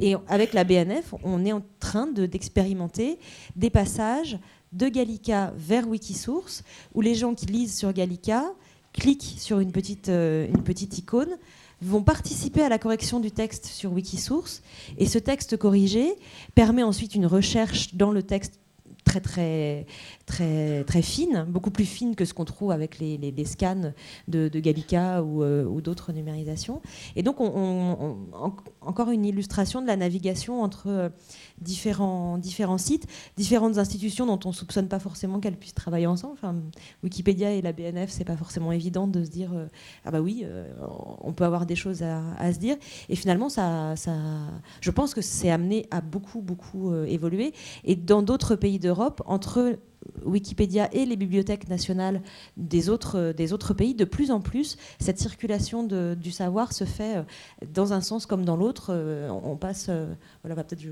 Et 0.00 0.14
avec 0.28 0.52
la 0.52 0.64
BNF, 0.64 1.14
on 1.22 1.44
est 1.44 1.52
en 1.52 1.62
train 1.80 2.06
d'expérimenter 2.06 3.18
des 3.56 3.70
passages 3.70 4.38
de 4.72 4.88
Gallica 4.88 5.52
vers 5.56 5.88
Wikisource, 5.88 6.62
où 6.94 7.00
les 7.00 7.14
gens 7.14 7.34
qui 7.34 7.46
lisent 7.46 7.76
sur 7.76 7.92
Gallica 7.92 8.44
cliquent 8.92 9.36
sur 9.38 9.60
une 9.60 9.72
petite, 9.72 10.08
euh, 10.08 10.46
une 10.48 10.62
petite 10.62 10.98
icône, 10.98 11.38
vont 11.80 12.02
participer 12.02 12.62
à 12.62 12.68
la 12.68 12.78
correction 12.78 13.18
du 13.18 13.32
texte 13.32 13.66
sur 13.66 13.92
Wikisource. 13.92 14.62
Et 14.98 15.06
ce 15.06 15.18
texte 15.18 15.56
corrigé 15.56 16.14
permet 16.54 16.82
ensuite 16.82 17.14
une 17.14 17.26
recherche 17.26 17.94
dans 17.94 18.12
le 18.12 18.22
texte 18.22 18.60
très 19.04 19.20
très 19.20 19.86
très 20.26 20.84
très 20.84 21.02
fine, 21.02 21.44
beaucoup 21.48 21.70
plus 21.70 21.84
fine 21.84 22.14
que 22.14 22.24
ce 22.24 22.34
qu'on 22.34 22.44
trouve 22.44 22.70
avec 22.70 22.98
les, 22.98 23.18
les, 23.18 23.44
scans 23.44 23.92
de, 24.28 24.48
Gallica 24.48 25.22
ou, 25.22 25.42
euh, 25.42 25.80
d'autres 25.80 26.12
numérisations. 26.12 26.80
Et 27.16 27.22
donc 27.22 27.40
on, 27.40 28.16
encore 28.80 29.10
une 29.10 29.24
illustration 29.24 29.82
de 29.82 29.86
la 29.86 29.96
navigation 29.96 30.62
entre 30.62 30.88
euh, 30.88 31.08
différents, 31.60 32.38
différents 32.38 32.78
sites, 32.78 33.06
différentes 33.36 33.78
institutions 33.78 34.26
dont 34.26 34.38
on 34.44 34.48
ne 34.48 34.54
soupçonne 34.54 34.88
pas 34.88 34.98
forcément 34.98 35.40
qu'elles 35.40 35.56
puissent 35.56 35.74
travailler 35.74 36.06
ensemble. 36.06 36.34
Enfin, 36.34 36.56
Wikipédia 37.02 37.52
et 37.52 37.62
la 37.62 37.72
BNF, 37.72 38.10
c'est 38.10 38.24
pas 38.24 38.36
forcément 38.36 38.72
évident 38.72 39.06
de 39.06 39.24
se 39.24 39.30
dire 39.30 39.52
euh, 39.54 39.66
ah 40.04 40.10
bah 40.10 40.20
oui, 40.20 40.44
on 41.20 41.32
peut 41.32 41.44
avoir 41.44 41.66
des 41.66 41.76
choses 41.76 42.02
à, 42.02 42.52
se 42.52 42.58
dire. 42.58 42.76
Et 43.08 43.16
finalement, 43.16 43.48
ça, 43.48 43.94
ça, 43.96 44.12
je 44.80 44.90
pense 44.90 45.14
que 45.14 45.20
c'est 45.20 45.50
amené 45.50 45.86
à 45.90 46.00
beaucoup 46.00 46.40
beaucoup 46.40 46.94
évoluer. 47.04 47.52
Et 47.84 47.96
dans 47.96 48.22
d'autres 48.22 48.56
pays 48.56 48.78
de 48.78 48.88
Europe, 48.88 49.22
entre 49.26 49.78
Wikipédia 50.24 50.88
et 50.92 51.04
les 51.04 51.16
bibliothèques 51.16 51.68
nationales 51.68 52.22
des 52.56 52.88
autres, 52.88 53.32
des 53.32 53.52
autres 53.52 53.74
pays, 53.74 53.94
de 53.94 54.04
plus 54.04 54.30
en 54.30 54.40
plus, 54.40 54.76
cette 55.00 55.18
circulation 55.18 55.82
du 55.82 56.30
savoir 56.30 56.72
se 56.72 56.84
fait 56.84 57.18
euh, 57.18 57.22
dans 57.72 57.92
un 57.92 58.00
sens 58.00 58.26
comme 58.26 58.44
dans 58.44 58.56
l'autre. 58.56 58.90
Euh, 58.90 59.28
on 59.28 59.56
passe. 59.56 59.86
Euh, 59.88 60.12
voilà, 60.42 60.54
va 60.54 60.64
peut-être. 60.64 60.82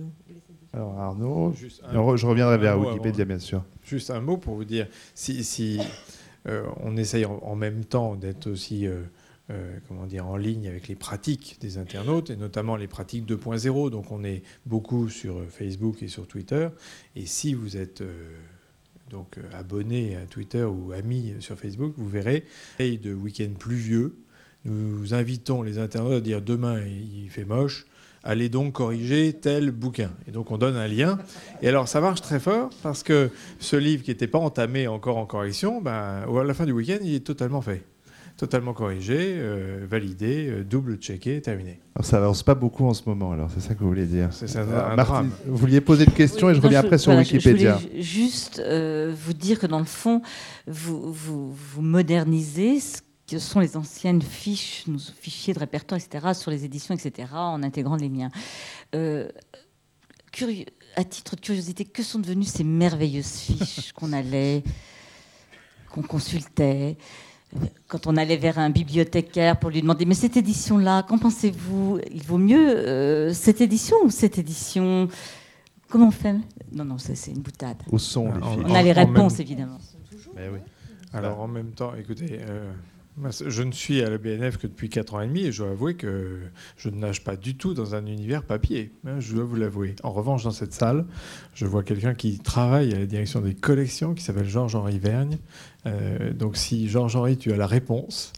Alors 0.72 0.98
Arnaud, 0.98 1.52
je 1.54 2.26
reviendrai 2.26 2.58
vers 2.58 2.78
Wikipédia, 2.78 3.24
bien 3.24 3.38
sûr. 3.38 3.64
Juste 3.84 4.10
un 4.10 4.20
mot 4.20 4.36
pour 4.36 4.54
vous 4.54 4.64
dire, 4.64 4.86
si, 5.14 5.42
si 5.42 5.80
on 6.44 6.96
essaye 6.96 7.24
en, 7.24 7.56
même 7.56 7.84
temps 7.84 8.14
d'être 8.14 8.46
aussi 8.46 8.86
comment 9.88 10.06
dire, 10.06 10.26
en 10.28 10.36
ligne 10.36 10.68
avec 10.68 10.86
les 10.86 10.94
pratiques 10.94 11.58
des 11.60 11.76
internautes, 11.76 12.30
et 12.30 12.36
notamment 12.36 12.76
les 12.76 12.86
pratiques 12.86 13.26
2.0. 13.26 13.90
Donc 13.90 14.12
on 14.12 14.22
est 14.22 14.42
beaucoup 14.64 15.08
sur 15.08 15.42
Facebook 15.50 16.04
et 16.04 16.08
sur 16.08 16.28
Twitter. 16.28 16.68
Et 17.16 17.26
si 17.26 17.52
vous 17.52 17.76
êtes 17.76 18.04
donc 19.10 19.38
euh, 19.38 19.42
abonné 19.58 20.16
à 20.16 20.26
Twitter 20.26 20.62
ou 20.62 20.92
ami 20.92 21.34
sur 21.40 21.58
Facebook, 21.58 21.92
vous 21.96 22.08
verrez, 22.08 22.44
de 22.78 23.12
week-end 23.12 23.50
pluvieux, 23.58 24.16
nous 24.64 25.14
invitons 25.14 25.62
les 25.62 25.78
internautes 25.78 26.18
à 26.18 26.20
dire 26.20 26.42
demain 26.42 26.80
il 26.80 27.30
fait 27.30 27.44
moche, 27.44 27.86
allez 28.22 28.48
donc 28.48 28.74
corriger 28.74 29.32
tel 29.32 29.70
bouquin. 29.70 30.10
Et 30.28 30.30
donc 30.30 30.50
on 30.50 30.58
donne 30.58 30.76
un 30.76 30.86
lien. 30.86 31.18
Et 31.62 31.68
alors 31.68 31.88
ça 31.88 32.00
marche 32.00 32.20
très 32.20 32.40
fort 32.40 32.70
parce 32.82 33.02
que 33.02 33.30
ce 33.58 33.76
livre 33.76 34.02
qui 34.02 34.10
n'était 34.10 34.26
pas 34.26 34.38
entamé 34.38 34.86
encore 34.86 35.16
en 35.16 35.26
correction, 35.26 35.80
ben, 35.80 36.24
à 36.28 36.44
la 36.44 36.54
fin 36.54 36.66
du 36.66 36.72
week-end, 36.72 36.98
il 37.02 37.14
est 37.14 37.26
totalement 37.26 37.62
fait. 37.62 37.84
Totalement 38.40 38.72
corrigé, 38.72 39.16
euh, 39.36 39.86
validé, 39.88 40.48
euh, 40.48 40.64
double-checké, 40.64 41.42
terminé. 41.42 41.78
Alors, 41.94 42.06
ça 42.06 42.16
avance 42.16 42.42
pas 42.42 42.54
beaucoup 42.54 42.86
en 42.86 42.94
ce 42.94 43.02
moment, 43.06 43.32
alors 43.32 43.50
c'est 43.52 43.60
ça 43.60 43.74
que 43.74 43.80
vous 43.80 43.88
voulez 43.88 44.06
dire 44.06 44.30
C'est 44.32 44.56
un 44.56 44.96
drame. 44.96 45.30
vous 45.46 45.56
vouliez 45.58 45.80
poser 45.82 46.04
une 46.04 46.12
question 46.12 46.46
Oui, 46.46 46.52
et 46.52 46.56
je 46.56 46.60
non, 46.60 46.64
reviens 46.68 46.80
après 46.80 46.96
sur 46.96 47.12
voilà, 47.12 47.20
Wikipédia. 47.20 47.76
Je 47.78 47.86
voulais 47.88 48.02
ju- 48.02 48.22
juste 48.22 48.58
euh, 48.64 49.14
vous 49.14 49.34
dire 49.34 49.58
que 49.58 49.66
dans 49.66 49.78
le 49.78 49.84
fond, 49.84 50.22
vous, 50.66 51.12
vous, 51.12 51.52
vous 51.52 51.82
modernisez 51.82 52.80
ce 52.80 53.02
que 53.30 53.38
sont 53.38 53.60
les 53.60 53.76
anciennes 53.76 54.22
fiches, 54.22 54.84
nos 54.88 54.98
fichiers 54.98 55.52
de 55.54 55.58
répertoire, 55.58 56.00
etc., 56.00 56.28
sur 56.32 56.50
les 56.50 56.64
éditions, 56.64 56.94
etc., 56.94 57.28
en 57.34 57.62
intégrant 57.62 57.96
les 57.96 58.08
miens. 58.08 58.30
Euh, 58.94 59.28
curieux- 60.32 60.64
à 60.96 61.04
titre 61.04 61.36
de 61.36 61.40
curiosité, 61.40 61.84
que 61.84 62.02
sont 62.02 62.18
devenues 62.18 62.44
ces 62.44 62.64
merveilleuses 62.64 63.36
fiches 63.36 63.92
qu'on 63.92 64.12
allait, 64.14 64.64
qu'on 65.90 66.02
consultait? 66.02 66.96
Quand 67.88 68.06
on 68.06 68.16
allait 68.16 68.36
vers 68.36 68.58
un 68.58 68.70
bibliothécaire 68.70 69.58
pour 69.58 69.70
lui 69.70 69.80
demander, 69.82 70.04
mais 70.04 70.14
cette 70.14 70.36
édition-là, 70.36 71.02
qu'en 71.02 71.18
pensez-vous? 71.18 71.98
Il 72.12 72.22
vaut 72.22 72.38
mieux 72.38 72.68
euh, 72.76 73.32
cette 73.32 73.60
édition 73.60 73.96
ou 74.04 74.10
cette 74.10 74.38
édition? 74.38 75.08
Comment 75.88 76.08
on 76.08 76.12
fait? 76.12 76.36
Non, 76.72 76.84
non, 76.84 76.98
c'est 76.98 77.30
une 77.32 77.40
boutade. 77.42 77.78
Où 77.90 77.98
sont 77.98 78.32
les 78.32 78.42
En- 78.42 78.52
filles 78.52 78.62
On 78.66 78.74
a 78.74 78.82
les 78.82 78.92
en 78.92 78.94
même- 78.94 79.08
réponses, 79.08 79.40
évidemment. 79.40 79.78
Mais 80.36 80.48
oui. 80.52 80.58
Alors 81.12 81.40
en 81.40 81.48
même 81.48 81.72
temps, 81.72 81.92
écoutez, 81.96 82.38
euh, 82.48 82.70
je 83.48 83.62
ne 83.62 83.72
suis 83.72 84.02
à 84.02 84.08
la 84.10 84.18
BNF 84.18 84.56
que 84.58 84.66
depuis 84.66 84.88
4 84.88 85.14
ans 85.14 85.20
et 85.20 85.26
demi 85.26 85.42
et 85.44 85.52
je 85.52 85.62
dois 85.62 85.72
avouer 85.72 85.94
que 85.94 86.40
je 86.76 86.88
ne 86.88 86.96
nage 86.96 87.22
pas 87.24 87.36
du 87.36 87.56
tout 87.56 87.74
dans 87.74 87.94
un 87.94 88.06
univers 88.06 88.42
papier. 88.44 88.92
hein, 89.06 89.20
je 89.20 89.34
dois 89.34 89.44
vous 89.44 89.56
l'avouer. 89.56 89.96
En 90.02 90.10
revanche, 90.12 90.44
dans 90.44 90.50
cette 90.50 90.72
salle, 90.72 91.04
je 91.54 91.66
vois 91.66 91.82
quelqu'un 91.82 92.14
qui 92.14 92.38
travaille 92.38 92.94
à 92.94 92.98
la 92.98 93.06
direction 93.06 93.40
des 93.40 93.54
collections 93.54 94.14
qui 94.14 94.22
s'appelle 94.22 94.48
Georges-Henri 94.48 94.98
Vergne. 94.98 95.38
Euh, 95.86 96.32
donc 96.32 96.56
si 96.56 96.88
Georges-Henri, 96.88 97.36
tu 97.36 97.52
as 97.52 97.56
la 97.56 97.66
réponse. 97.66 98.32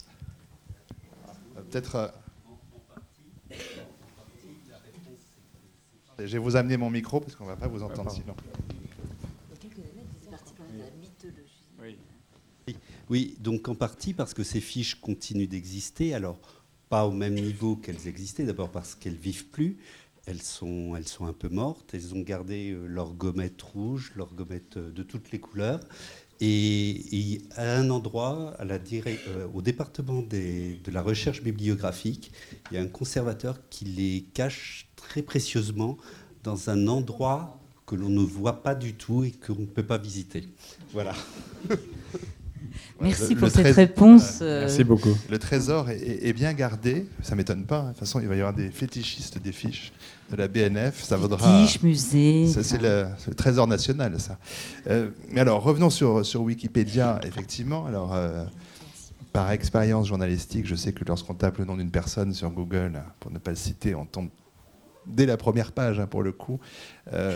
Peut-être. 1.70 1.96
euh, 1.96 2.08
Je 6.18 6.24
vais 6.32 6.38
vous 6.38 6.56
amener 6.56 6.76
mon 6.76 6.90
micro 6.90 7.20
parce 7.20 7.34
qu'on 7.36 7.46
va 7.46 7.56
pas 7.56 7.68
vous 7.68 7.82
entendre 7.82 8.04
pardon. 8.10 8.10
sinon. 8.20 8.34
Oui, 13.10 13.36
donc 13.40 13.68
en 13.68 13.74
partie 13.74 14.14
parce 14.14 14.34
que 14.34 14.42
ces 14.42 14.60
fiches 14.60 14.94
continuent 14.94 15.48
d'exister, 15.48 16.14
alors 16.14 16.38
pas 16.88 17.06
au 17.06 17.10
même 17.10 17.34
niveau 17.34 17.76
qu'elles 17.76 18.06
existaient, 18.06 18.44
d'abord 18.44 18.70
parce 18.70 18.94
qu'elles 18.94 19.16
vivent 19.16 19.46
plus, 19.46 19.78
elles 20.26 20.42
sont, 20.42 20.94
elles 20.96 21.08
sont 21.08 21.26
un 21.26 21.32
peu 21.32 21.48
mortes, 21.48 21.94
elles 21.94 22.14
ont 22.14 22.20
gardé 22.20 22.70
euh, 22.70 22.86
leur 22.86 23.12
gommette 23.14 23.60
rouge, 23.62 24.12
leur 24.14 24.32
gommette 24.34 24.76
euh, 24.76 24.90
de 24.90 25.02
toutes 25.02 25.32
les 25.32 25.40
couleurs, 25.40 25.80
et, 26.44 27.40
à 27.54 27.76
un 27.76 27.88
endroit, 27.90 28.56
euh, 28.60 29.46
au 29.54 29.62
département 29.62 30.22
de 30.22 30.90
la 30.90 31.00
recherche 31.00 31.40
bibliographique, 31.40 32.32
il 32.70 32.74
y 32.74 32.78
a 32.78 32.82
un 32.82 32.88
conservateur 32.88 33.58
qui 33.70 33.84
les 33.84 34.26
cache 34.34 34.88
très 34.96 35.22
précieusement 35.22 35.96
dans 36.42 36.68
un 36.68 36.88
endroit 36.88 37.60
que 37.86 37.94
l'on 37.94 38.08
ne 38.08 38.24
voit 38.24 38.64
pas 38.64 38.74
du 38.74 38.94
tout 38.94 39.22
et 39.22 39.30
qu'on 39.30 39.60
ne 39.60 39.66
peut 39.66 39.86
pas 39.86 39.98
visiter. 39.98 40.48
Voilà. 40.92 41.14
Merci 43.00 43.34
Le- 43.34 43.40
pour 43.40 43.48
le 43.48 43.52
cette 43.52 43.74
réponse. 43.76 44.38
euh, 44.42 44.60
Merci 44.62 44.84
beaucoup. 44.84 45.16
Le 45.30 45.38
trésor 45.38 45.90
est, 45.90 45.96
est- 45.98 46.28
est 46.28 46.32
bien 46.32 46.52
gardé, 46.52 47.06
ça 47.22 47.34
m'étonne 47.34 47.64
pas. 47.64 47.78
hein. 47.78 47.82
De 47.84 47.88
toute 47.90 47.98
façon, 48.00 48.20
il 48.20 48.28
va 48.28 48.34
y 48.36 48.38
avoir 48.40 48.54
des 48.54 48.70
fétichistes 48.70 49.38
des 49.38 49.52
fiches 49.52 49.92
de 50.30 50.36
la 50.36 50.48
BNF, 50.48 51.02
ça 51.02 51.16
vaudra. 51.16 51.64
Tiche, 51.66 51.82
musée. 51.82 52.46
Ça, 52.46 52.62
c'est 52.62 52.80
le, 52.80 53.06
trésor 53.36 53.66
national, 53.66 54.18
ça. 54.20 54.38
Euh, 54.88 55.10
mais 55.30 55.40
alors, 55.40 55.62
revenons 55.62 55.90
sur, 55.90 56.24
sur 56.24 56.42
Wikipédia, 56.42 57.20
effectivement. 57.26 57.86
Alors, 57.86 58.14
euh, 58.14 58.44
par 59.32 59.50
expérience 59.50 60.08
journalistique, 60.08 60.66
je 60.66 60.74
sais 60.74 60.92
que 60.92 61.04
lorsqu'on 61.06 61.34
tape 61.34 61.58
le 61.58 61.64
nom 61.64 61.76
d'une 61.76 61.90
personne 61.90 62.32
sur 62.34 62.50
Google, 62.50 63.02
pour 63.20 63.30
ne 63.30 63.38
pas 63.38 63.50
le 63.50 63.56
citer, 63.56 63.94
on 63.94 64.04
tombe 64.06 64.28
dès 65.06 65.26
la 65.26 65.36
première 65.36 65.72
page, 65.72 65.98
hein, 65.98 66.06
pour 66.06 66.22
le 66.22 66.32
coup, 66.32 66.60
euh, 67.12 67.34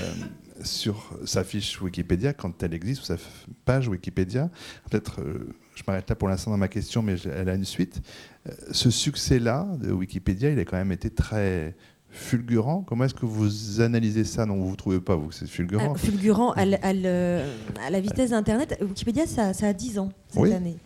sur 0.63 1.11
sa 1.25 1.45
fiche 1.45 1.81
Wikipédia, 1.81 2.33
quand 2.33 2.63
elle 2.63 2.75
existe, 2.75 3.03
ou 3.03 3.05
sa 3.05 3.17
page 3.65 3.89
Wikipédia. 3.89 4.51
Peut-être, 4.91 5.21
euh, 5.21 5.55
je 5.75 5.83
m'arrête 5.87 6.09
là 6.09 6.17
pour 6.17 6.29
l'instant 6.29 6.51
dans 6.51 6.57
ma 6.57 6.69
question, 6.69 7.03
mais 7.03 7.17
elle 7.25 7.49
a 7.49 7.55
une 7.55 7.65
suite. 7.65 8.01
Euh, 8.49 8.53
ce 8.73 8.91
succès-là 8.91 9.67
de 9.81 9.93
Wikipédia, 9.93 10.51
il 10.51 10.59
a 10.59 10.65
quand 10.65 10.77
même 10.77 10.93
été 10.93 11.11
très 11.11 11.75
fulgurant. 12.09 12.83
Comment 12.83 13.05
est-ce 13.05 13.15
que 13.15 13.27
vous 13.27 13.81
analysez 13.81 14.25
ça? 14.25 14.47
Non, 14.47 14.57
vous 14.57 14.71
ne 14.71 14.77
trouvez 14.77 15.01
pas, 15.01 15.17
vous, 15.17 15.29
que 15.29 15.35
c'est 15.35 15.47
fulgurant 15.47 15.93
Ah, 15.95 15.99
fulgurant 15.99 16.53
à, 16.53 16.65
la 16.65 18.01
vitesse 18.01 18.31
d'Internet. 18.31 18.79
Wikipédia, 18.81 19.27
ça, 19.27 19.53
ça 19.53 19.69
a 19.69 19.73
10 19.73 19.99
ans 19.99 20.09
cette 20.29 20.43
Oui. 20.43 20.53
année. 20.53 20.77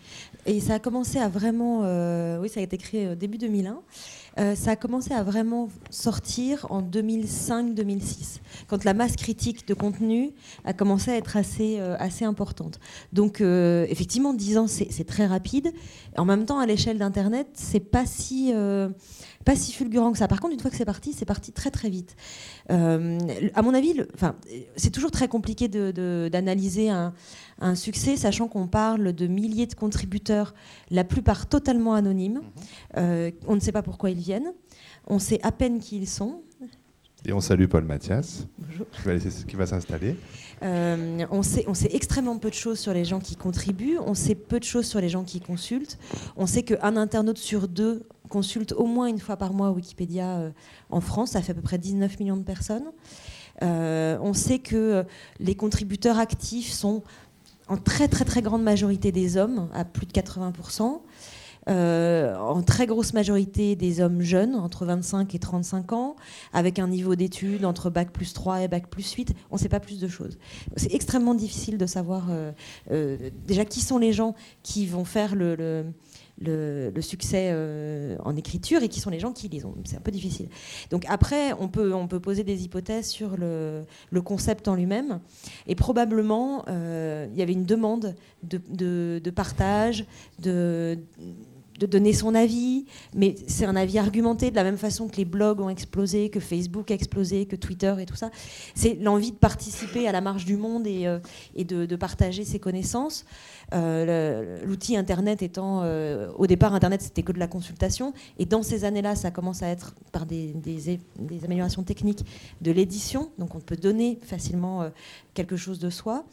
Et 0.47 0.59
ça 0.61 0.75
a 0.75 0.79
commencé 0.79 1.19
à 1.19 1.29
vraiment. 1.29 1.83
euh, 1.85 2.41
oui, 2.41 2.49
ça 2.49 2.61
a 2.61 2.63
été 2.63 2.79
créé 2.79 3.07
euh, 3.09 3.15
début 3.15 3.39
2001. 3.39 3.79
Euh, 4.39 4.55
ça 4.55 4.73
a 4.73 4.77
commencé 4.77 5.13
à 5.13 5.23
vraiment 5.23 5.69
sortir 5.91 6.67
en 6.71 6.83
2005-2006, 6.83 8.41
quand 8.69 8.85
la 8.85 8.95
masse 8.95 9.17
critique 9.17 9.67
de 9.67 9.75
contenu 9.75 10.31
a 10.65 10.73
commencé 10.73 11.11
à 11.11 11.17
être 11.17 11.37
assez, 11.37 11.79
euh, 11.81 11.97
assez 11.99 12.25
importante. 12.25 12.79
Donc, 13.13 13.41
euh, 13.41 13.87
effectivement, 13.89 14.33
10 14.33 14.59
ans, 14.59 14.67
c'est 14.67 15.07
très 15.07 15.27
rapide. 15.27 15.73
En 16.17 16.25
même 16.25 16.45
temps, 16.45 16.59
à 16.59 16.67
l'échelle 16.67 16.99
d'Internet, 16.99 17.49
c'est 17.55 17.81
pas 17.81 18.07
si. 18.07 18.53
Pas 19.45 19.57
si 19.57 19.73
fulgurant 19.73 20.13
que 20.13 20.19
ça. 20.19 20.29
Par 20.29 20.39
contre, 20.41 20.53
une 20.55 20.61
fois 20.61 20.71
que 20.71 20.77
c'est 20.77 20.85
parti, 20.85 21.13
c'est 21.15 21.25
parti 21.25 21.53
très 21.53 21.71
très 21.71 21.89
vite. 21.89 22.15
Euh, 22.71 23.19
à 23.55 23.63
mon 23.63 23.73
avis, 23.75 23.95
enfin, 24.15 24.35
c'est 24.77 24.91
toujours 24.91 25.11
très 25.11 25.29
compliqué 25.29 25.67
de- 25.69 25.91
de- 25.93 26.29
d'analyser 26.31 26.91
un, 26.91 27.15
un 27.61 27.75
succès, 27.75 28.17
sachant 28.17 28.49
qu'on 28.49 28.67
parle 28.67 29.13
de 29.15 29.27
milliers 29.27 29.67
de 29.67 29.75
contributeurs, 29.75 30.55
la 30.91 31.05
plupart 31.05 31.47
totalement 31.49 31.95
anonymes. 31.95 32.43
Euh, 32.97 33.31
on 33.47 33.55
ne 33.55 33.61
sait 33.61 33.73
pas 33.73 33.83
pourquoi 33.83 34.11
ils 34.11 34.19
viennent. 34.19 34.53
On 35.07 35.19
sait 35.19 35.41
à 35.43 35.53
peine 35.53 35.79
qui 35.81 35.97
ils 35.97 36.09
sont. 36.09 36.43
Et 37.27 37.33
on 37.35 37.41
salue 37.41 37.67
Paul 37.67 37.85
Mathias, 37.85 38.47
Bonjour. 38.59 38.87
qui 38.91 39.03
va, 39.03 39.13
laisser- 39.15 39.45
va 39.55 39.67
s'installer. 39.67 40.17
Euh, 40.63 41.25
on, 41.31 41.43
sait, 41.43 41.65
on 41.67 41.75
sait 41.75 41.91
extrêmement 41.95 42.39
peu 42.39 42.49
de 42.51 42.55
choses 42.55 42.79
sur 42.79 42.93
les 42.95 43.05
gens 43.05 43.21
qui 43.21 43.37
contribuent, 43.37 43.99
on 43.99 44.15
sait 44.15 44.35
peu 44.35 44.59
de 44.59 44.65
choses 44.65 44.87
sur 44.87 45.01
les 45.01 45.09
gens 45.11 45.25
qui 45.25 45.41
consultent. 45.41 45.99
On 46.37 46.47
sait 46.47 46.63
qu'un 46.63 46.97
internaute 46.97 47.37
sur 47.39 47.69
deux 47.69 48.07
consulte 48.31 48.73
au 48.73 48.87
moins 48.87 49.07
une 49.07 49.19
fois 49.19 49.37
par 49.37 49.53
mois 49.53 49.71
Wikipédia 49.73 50.39
euh, 50.39 50.51
en 50.89 51.03
France, 51.03 51.33
ça 51.33 51.43
fait 51.43 51.53
à 51.53 51.55
peu 51.55 51.61
près 51.61 51.77
19 51.77 52.19
millions 52.19 52.39
de 52.39 52.43
personnes. 52.43 52.91
Euh, 53.63 54.19
on 54.23 54.33
sait 54.33 54.59
que 54.59 54.77
euh, 54.77 55.03
les 55.39 55.55
contributeurs 55.55 56.19
actifs 56.19 56.73
sont 56.73 57.03
en 57.69 57.77
très 57.77 58.09
très 58.09 58.25
très 58.25 58.43
grande 58.43 58.63
majorité 58.63 59.13
des 59.13 59.37
hommes, 59.37 59.69
à 59.75 59.85
plus 59.85 60.07
de 60.07 60.13
80%. 60.13 61.01
Euh, 61.69 62.35
en 62.37 62.63
très 62.63 62.87
grosse 62.87 63.13
majorité 63.13 63.77
des 63.77 64.01
hommes 64.01 64.23
jeunes, 64.23 64.55
entre 64.55 64.87
25 64.87 65.35
et 65.35 65.39
35 65.39 65.93
ans, 65.93 66.17
avec 66.55 66.79
un 66.79 66.89
niveau 66.89 67.15
d'études 67.17 67.67
entre 67.67 67.91
bac 67.91 68.11
plus 68.13 68.33
3 68.33 68.63
et 68.63 68.69
bac 68.69 68.89
plus 68.89 69.13
8. 69.13 69.35
On 69.51 69.57
ne 69.57 69.61
sait 69.61 69.69
pas 69.69 69.79
plus 69.79 70.01
de 70.01 70.09
choses. 70.09 70.39
C'est 70.77 70.95
extrêmement 70.95 71.35
difficile 71.35 71.77
de 71.77 71.85
savoir 71.85 72.29
déjà 73.47 73.67
qui 73.67 73.81
sont 73.83 73.99
les 73.99 74.15
gens 74.15 74.35
qui 74.63 74.87
vont 74.87 75.05
faire 75.05 75.37
le, 75.37 75.85
le- 76.41 77.01
succès 77.01 77.51
euh, 77.53 78.17
en 78.25 78.37
écriture 78.37 78.83
et 78.83 78.89
qui 78.89 79.01
sont 79.01 79.11
les 79.11 79.21
gens 79.21 79.33
qui 79.33 79.49
lisent. 79.49 79.67
C'est 79.85 79.97
un 79.97 80.01
peu 80.01 80.11
difficile. 80.11 80.49
Donc 80.91 81.05
après, 81.09 81.53
on 81.59 81.69
peut, 81.69 81.95
on 81.95 82.07
peut 82.09 82.21
poser 82.21 82.45
des 82.45 82.65
hypothèses 82.65 83.09
sur 83.09 83.37
le, 83.37 83.85
concept 84.23 84.69
en 84.69 84.75
lui-même. 84.75 85.21
Et 85.67 85.75
probablement, 85.75 86.65
euh, 86.69 87.27
il 87.33 87.39
y 87.39 87.43
avait 87.43 87.53
une 87.53 87.65
demande 87.65 88.15
de, 88.43 89.31
partage, 89.31 90.05
de 90.39 90.99
donner 91.87 92.13
son 92.13 92.35
avis, 92.35 92.85
mais 93.15 93.35
c'est 93.47 93.65
un 93.65 93.77
avis 93.77 93.99
argumenté 93.99 94.51
de 94.51 94.57
la 94.57 94.65
même 94.65 94.77
façon 94.77 95.09
que 95.09 95.17
les 95.17 95.25
blogs 95.25 95.61
ont 95.61 95.69
explosé, 95.71 96.31
que 96.31 96.41
Facebook 96.41 96.91
a 96.91 96.95
explosé, 96.95 97.47
que 97.47 97.57
Twitter 97.57 97.95
et 97.99 98.07
tout 98.07 98.17
ça. 98.17 98.31
C'est 98.75 98.95
l'envie 98.95 99.33
de 99.33 99.37
participer 99.37 100.07
à 100.07 100.13
la 100.13 100.21
marche 100.21 100.45
du 100.45 100.57
monde 100.57 100.87
et, 100.87 101.07
euh, 101.07 101.19
de 101.57 101.97
partager 101.97 102.45
ses 102.45 102.59
connaissances. 102.59 103.25
Euh, 103.73 104.65
L'outil 104.65 104.97
Internet 104.97 105.43
étant, 105.43 105.83
euh, 105.83 106.31
au 106.37 106.47
départ, 106.47 106.75
Internet 106.75 107.03
c'était 107.03 107.23
que 107.23 107.33
de 107.33 107.39
la 107.39 107.47
consultation, 107.47 108.13
et 108.39 108.45
dans 108.45 108.63
ces 108.63 108.85
années-là, 108.85 109.15
ça 109.15 109.31
commence 109.31 109.63
à 109.63 109.69
être 109.69 109.95
par 110.13 110.27
des, 110.27 110.49
des 110.55 111.45
améliorations 111.45 111.83
techniques 111.83 112.25
de 112.61 112.73
l'édition, 112.73 113.31
donc 113.39 113.55
on 113.55 113.61
peut 113.61 113.77
donner 113.77 114.19
facilement 114.23 114.83
euh, 114.83 114.89
quelque 115.35 115.57
chose 115.57 115.79
de 115.79 115.91
soi. 115.91 116.25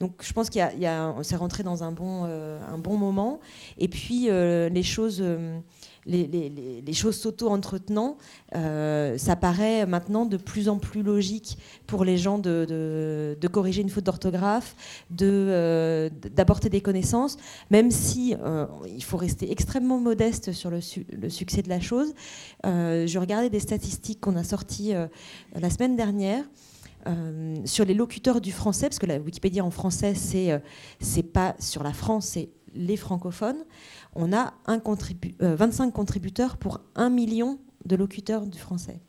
Donc 0.00 0.12
je 0.22 0.32
pense 0.32 0.48
qu'il 0.50 0.60
y 0.78 0.86
a, 0.86 1.04
a- 1.04 1.12
on 1.12 1.22
s'est 1.22 1.36
rentré 1.36 1.62
dans 1.62 1.84
un 1.84 1.92
bon, 1.92 2.24
un 2.24 2.78
bon 2.78 2.96
moment. 2.96 3.40
Et 3.78 3.88
puis 3.88 4.28
les 4.28 4.82
choses, 4.82 5.22
les, 6.06 6.92
choses 6.92 7.16
s'auto-entretenant, 7.16 8.16
euh, 8.54 9.18
ça 9.18 9.36
paraît 9.36 9.86
maintenant 9.86 10.24
de 10.24 10.36
plus 10.36 10.68
en 10.68 10.78
plus 10.78 11.02
logique 11.02 11.58
pour 11.86 12.04
les 12.04 12.16
gens 12.16 12.38
de, 12.38 12.64
de- 12.68 13.36
de 13.40 13.48
corriger 13.48 13.82
une 13.82 13.88
faute 13.90 14.04
d'orthographe, 14.04 14.74
de, 15.10 15.26
euh, 15.26 16.10
d'apporter 16.34 16.68
des 16.68 16.80
connaissances, 16.80 17.36
même 17.70 17.90
si 17.90 18.34
euh, 18.42 18.66
il 18.86 19.02
faut 19.02 19.16
rester 19.16 19.50
extrêmement 19.50 19.98
modeste 19.98 20.52
sur 20.52 20.70
le, 20.70 20.80
su- 20.80 21.06
le 21.12 21.28
succès 21.28 21.62
de 21.62 21.68
la 21.68 21.80
chose. 21.80 22.14
Je 22.64 23.18
regardais 23.18 23.50
des 23.50 23.60
statistiques 23.60 24.20
qu'on 24.20 24.36
a 24.36 24.44
sorties 24.44 24.92
la 25.54 25.70
semaine 25.70 25.96
dernière. 25.96 26.44
sur 27.64 27.84
les 27.84 27.94
locuteurs 27.94 28.40
du 28.40 28.52
français, 28.52 28.88
parce 28.88 28.98
que 28.98 29.06
la 29.06 29.18
Wikipédia 29.18 29.64
en 29.64 29.70
français, 29.70 30.14
c'est 30.14 30.50
euh, 30.52 30.58
pas 31.32 31.54
sur 31.60 31.82
la 31.82 31.92
France, 31.92 32.26
c'est 32.32 32.48
les 32.74 32.96
francophones, 32.96 33.64
on 34.16 34.32
a 34.32 34.54
un 34.66 34.80
25 35.40 35.92
contributeurs 35.92 36.56
pour 36.56 36.80
un 36.94 37.10
million 37.10 37.58
de 37.84 37.96
locuteurs 37.96 38.46
du 38.46 38.58
français. 38.58 39.00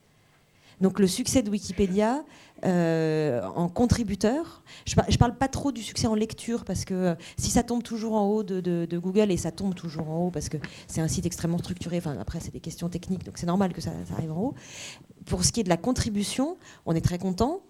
Donc 0.79 0.99
le 0.99 1.07
succès 1.07 1.41
de 1.41 1.49
Wikipédia 1.49 2.23
euh, 2.63 3.41
en 3.55 3.67
contributeur, 3.67 4.63
je 4.85 4.95
ne 4.95 5.17
parle 5.17 5.35
pas 5.35 5.47
trop 5.47 5.71
du 5.71 5.81
succès 5.81 6.05
en 6.05 6.13
lecture 6.13 6.65
parce 6.65 6.85
que 6.85 6.93
euh, 6.93 7.15
si 7.37 7.49
ça 7.49 7.63
tombe 7.63 7.81
toujours 7.81 8.13
en 8.13 8.27
haut 8.27 8.43
de, 8.43 8.97
Google 8.97 9.31
et 9.31 9.37
ça 9.37 9.51
tombe 9.51 9.73
toujours 9.73 10.09
en 10.09 10.27
haut 10.27 10.31
parce 10.31 10.49
que 10.49 10.57
c'est 10.87 11.01
un 11.01 11.07
site 11.07 11.25
extrêmement 11.25 11.57
structuré, 11.57 11.97
enfin 11.97 12.15
après 12.19 12.39
c'est 12.39 12.53
des 12.53 12.59
questions 12.59 12.89
techniques 12.89 13.23
donc 13.23 13.39
c'est 13.39 13.47
normal 13.47 13.73
que 13.73 13.81
ça, 13.81 13.91
ça, 14.07 14.13
arrive 14.13 14.31
en 14.31 14.37
haut. 14.37 14.55
Pour 15.25 15.43
ce 15.43 15.51
qui 15.51 15.61
est 15.61 15.63
de 15.63 15.69
la 15.69 15.77
contribution, 15.77 16.57
on 16.85 16.93
est 16.93 17.01
très 17.01 17.17
content 17.17 17.61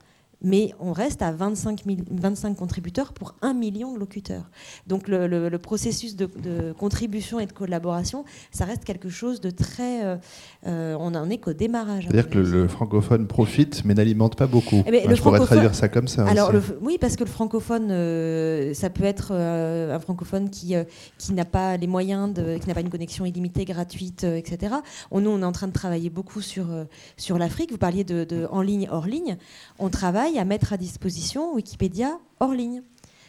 mais 0.42 0.74
on 0.80 0.94
reste 0.94 1.22
à 1.22 1.32
25, 1.32 1.84
25, 2.12 2.56
contributeurs 2.56 3.14
pour 3.14 3.36
1 3.42 3.54
million 3.54 3.94
de 3.94 4.00
locuteurs. 4.00 4.50
Donc 4.86 5.08
le, 5.08 5.58
processus 5.58 6.16
de, 6.16 6.74
contribution 6.78 7.40
et 7.40 7.46
de 7.46 7.54
collaboration, 7.54 8.24
ça 8.52 8.66
reste 8.66 8.84
quelque 8.84 9.10
chose 9.10 9.42
de 9.42 9.50
très... 9.50 10.06
Euh, 10.06 10.18
euh, 10.66 10.96
on 11.00 11.12
n'en 11.12 11.30
est 11.30 11.38
qu'au 11.38 11.54
démarrage. 11.54 12.06
C'est-à-dire 12.06 12.30
que 12.30 12.38
le, 12.38 12.68
francophone 12.68 13.28
profite, 13.28 13.84
mais 13.86 13.94
n'alimente 13.94 14.36
pas 14.36 14.48
beaucoup. 14.48 14.84
Eh 14.86 14.92
ben, 14.92 15.16
je 15.16 15.22
pourrais 15.22 15.40
traduire 15.40 15.74
ça 15.74 15.90
comme 15.90 16.08
ça. 16.08 16.26
Alors 16.26 16.52
oui, 16.82 16.98
parce 17.00 17.16
que 17.16 17.24
le 17.24 17.30
francophone, 17.30 17.88
euh, 17.90 18.74
ça 18.74 18.90
peut 18.90 19.04
être 19.04 19.34
un 19.34 20.00
francophone 20.00 20.50
qui, 20.50 20.76
qui 21.18 21.34
n'a 21.34 21.46
pas 21.46 21.78
les 21.78 21.88
moyens, 21.88 22.34
de, 22.34 22.58
qui 22.58 22.68
n'a 22.68 22.74
pas 22.74 22.82
une 22.82 22.90
connexion 22.90 23.26
illimitée, 23.26 23.66
gratuite, 23.66 24.24
etc. 24.24 24.76
On, 25.12 25.22
nous, 25.22 25.32
on 25.32 25.42
est 25.42 25.46
en 25.46 25.52
train 25.52 25.68
de 25.68 25.74
travailler 25.74 26.10
beaucoup 26.10 26.42
sur, 26.42 26.68
sur 27.16 27.38
l'Afrique. 27.38 27.72
Vous 27.72 27.78
parliez 27.78 28.04
de, 28.04 28.24
de 28.24 28.48
en 28.52 28.62
ligne, 28.62 28.88
hors 28.92 29.08
ligne. 29.08 29.38
On 29.80 29.90
travaille 29.90 30.27
à 30.36 30.44
mettre 30.44 30.74
à 30.74 30.78
disposition 30.78 31.54
Wikipédia 31.56 32.20
hors 32.42 32.54
ligne 32.54 32.84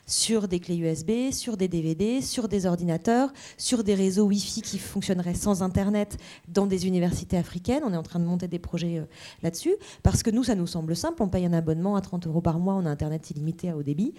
sur 0.04 0.48
des 0.48 0.58
clés 0.58 0.78
USB, 0.78 1.30
sur 1.30 1.56
des 1.56 1.68
DVD, 1.68 2.20
sur 2.22 2.48
des 2.48 2.66
ordinateurs, 2.66 3.30
sur 3.56 3.84
des 3.84 3.94
réseaux 3.94 4.24
Wi-Fi 4.24 4.62
qui 4.62 4.78
fonctionneraient 4.78 5.34
sans 5.34 5.62
Internet 5.62 6.16
dans 6.48 6.66
des 6.66 6.86
universités 6.86 7.36
africaines. 7.36 7.82
On 7.84 7.92
est 7.92 7.96
en 7.96 8.02
train 8.02 8.18
de 8.18 8.24
monter 8.24 8.48
des 8.48 8.58
projets 8.58 8.98
euh, 8.98 9.04
là-dessus 9.42 9.74
parce 10.02 10.22
que 10.22 10.30
nous, 10.30 10.42
ça 10.44 10.54
nous 10.54 10.66
semble 10.66 10.96
simple. 10.96 11.22
On 11.22 11.28
paye 11.28 11.46
un 11.46 11.52
abonnement 11.52 11.94
à 11.94 12.00
30 12.00 12.26
euros 12.26 12.40
par 12.40 12.58
mois, 12.58 12.74
on 12.74 12.86
a 12.86 12.90
Internet 12.90 13.30
illimité 13.30 13.68
à 13.68 13.76
haut 13.76 13.82
débit. 13.82 14.14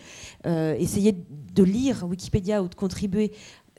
Euh, 0.45 0.75
essayer 0.75 1.11
de 1.11 1.63
lire 1.63 2.05
Wikipédia 2.07 2.63
ou 2.63 2.69
de 2.69 2.75
contribuer 2.75 3.34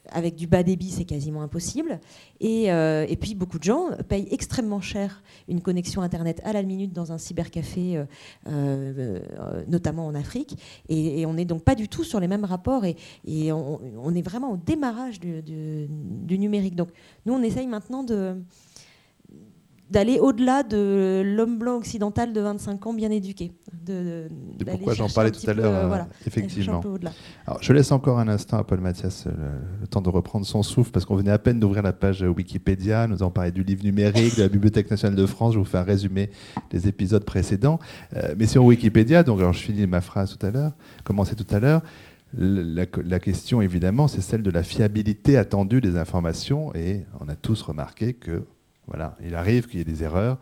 avec 0.09 0.35
du 0.35 0.47
bas 0.47 0.63
débit, 0.63 0.91
c'est 0.91 1.05
quasiment 1.05 1.43
impossible. 1.43 2.01
Euh, 2.43 3.07
et, 3.09 3.17
puis, 3.17 3.35
beaucoup 3.35 3.59
de 3.59 3.65
gens 3.65 3.91
payent 4.09 4.29
extrêmement 4.31 4.81
cher 4.81 5.23
une 5.49 5.61
connexion 5.61 6.03
Internet 6.03 6.41
à 6.45 6.53
la 6.53 6.63
minute 6.63 6.93
dans 6.93 7.13
un 7.13 7.19
cybercafé, 7.19 7.97
euh, 7.97 8.05
euh, 8.49 9.63
notamment 9.69 10.07
en 10.07 10.15
Afrique. 10.15 10.57
Et, 10.89 11.25
on 11.27 11.35
n'est 11.35 11.45
donc 11.45 11.63
pas 11.63 11.75
du 11.75 11.89
tout 11.89 12.05
sur 12.05 12.21
les 12.21 12.29
mêmes 12.29 12.45
rapports. 12.45 12.85
Et, 12.85 13.53
on, 13.53 14.15
est 14.15 14.23
vraiment 14.23 14.53
au 14.53 14.57
démarrage 14.57 15.21
du 15.21 16.39
numérique. 16.39 16.77
Donc, 16.77 16.89
nous, 17.27 17.35
on 17.35 17.43
essaye 17.43 17.67
maintenant 17.67 18.03
de 18.03 18.37
d'aller 19.91 20.21
au-delà 20.21 20.63
de 20.63 21.23
l'homme 21.25 21.59
blanc 21.59 21.77
occidental 21.77 22.33
de 22.33 22.41
25 22.41 22.87
ans 22.87 22.95
bien 22.95 23.11
éduqué. 23.11 23.53
De, 23.85 24.29
pourquoi 24.65 24.95
j'en 24.95 25.09
parlais 25.09 25.33
tout 25.33 25.49
à 25.49 25.53
l'heure, 25.53 25.93
euh, 25.93 25.99
effectivement. 26.27 26.81
Alors, 27.47 27.63
je 27.63 27.73
laisse 27.73 27.91
encore 27.91 28.21
un 28.21 28.29
instant 28.29 28.59
à 28.59 28.65
Paul 28.65 28.81
Mathias 28.81 29.25
euh, 29.27 29.31
le, 29.81 29.87
temps 29.89 30.01
de 30.01 30.09
reprendre 30.09 30.47
son 30.47 30.63
souffle, 30.63 30.93
parce 30.93 31.05
qu'on 31.05 31.17
venait 31.17 31.33
à 31.33 31.39
peine 31.39 31.59
d'ouvrir 31.59 31.83
la 31.83 31.93
page 31.93 32.23
Wikipédia, 32.23 33.09
nous 33.09 33.23
avons 33.23 33.33
parlé 33.33 33.51
du 33.51 33.65
livre 33.65 33.83
numérique, 33.85 34.37
de 34.37 34.43
la 34.43 34.49
Bibliothèque 34.49 34.91
nationale 34.91 35.17
de 35.17 35.27
France, 35.27 35.55
je 35.55 35.59
vous 35.59 35.65
fais 35.65 35.79
un 35.79 35.83
résumé 35.83 36.31
des 36.71 36.87
épisodes 36.87 37.25
précédents. 37.25 37.81
Euh, 38.17 38.35
mais 38.39 38.47
sur 38.47 38.65
Wikipédia, 38.65 39.25
donc 39.25 39.41
alors 39.41 39.53
je 39.53 39.61
finis 39.61 39.87
ma 39.87 40.01
phrase 40.01 40.37
tout 40.37 40.47
à 40.47 40.51
l'heure, 40.51 40.73
commencé 41.03 41.35
tout 41.35 41.47
à 41.53 41.59
l'heure, 41.59 41.83
la, 42.39 42.85
la, 43.05 43.19
question 43.19 43.61
évidemment, 43.61 44.07
c'est 44.07 44.21
celle 44.21 44.45
de 44.45 44.53
la 44.53 44.63
fiabilité 44.63 45.37
attendue 45.37 45.81
des 45.81 45.97
informations, 45.97 46.73
et 46.77 47.05
on 47.21 47.29
a 47.29 47.35
tous 47.35 47.61
remarqué 47.63 48.13
que 48.15 48.45
voilà, 48.87 49.17
il 49.25 49.35
arrive 49.35 49.69
qu'il 49.69 49.79
y 49.79 49.83
ait 49.83 49.85
des 49.85 50.03
erreurs. 50.03 50.39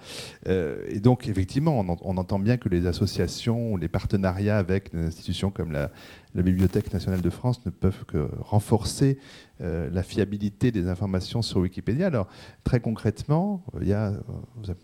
Euh, 0.47 0.83
et 0.89 1.01
donc, 1.01 1.29
effectivement, 1.29 1.79
on, 1.79 2.17
entend 2.17 2.39
bien 2.39 2.57
que 2.57 2.69
les 2.69 2.87
associations, 2.87 3.77
les 3.77 3.89
partenariats 3.89 4.59
avec 4.59 4.95
des 4.95 5.07
institutions 5.07 5.51
comme 5.51 5.73
la, 5.73 5.91
la 6.35 6.43
Bibliothèque 6.43 6.93
nationale 6.93 7.21
de 7.21 7.31
France 7.31 7.65
ne 7.65 7.71
peuvent 7.71 8.05
que 8.05 8.29
renforcer 8.41 9.19
euh, 9.61 9.89
la 9.93 10.03
fiabilité 10.03 10.71
des 10.71 10.89
informations 10.89 11.43
sur 11.43 11.59
Wikipédia. 11.61 12.07
Alors, 12.07 12.29
très 12.63 12.81
concrètement, 12.81 13.65
il 13.81 13.89
y 13.89 13.93
a, 13.93 14.13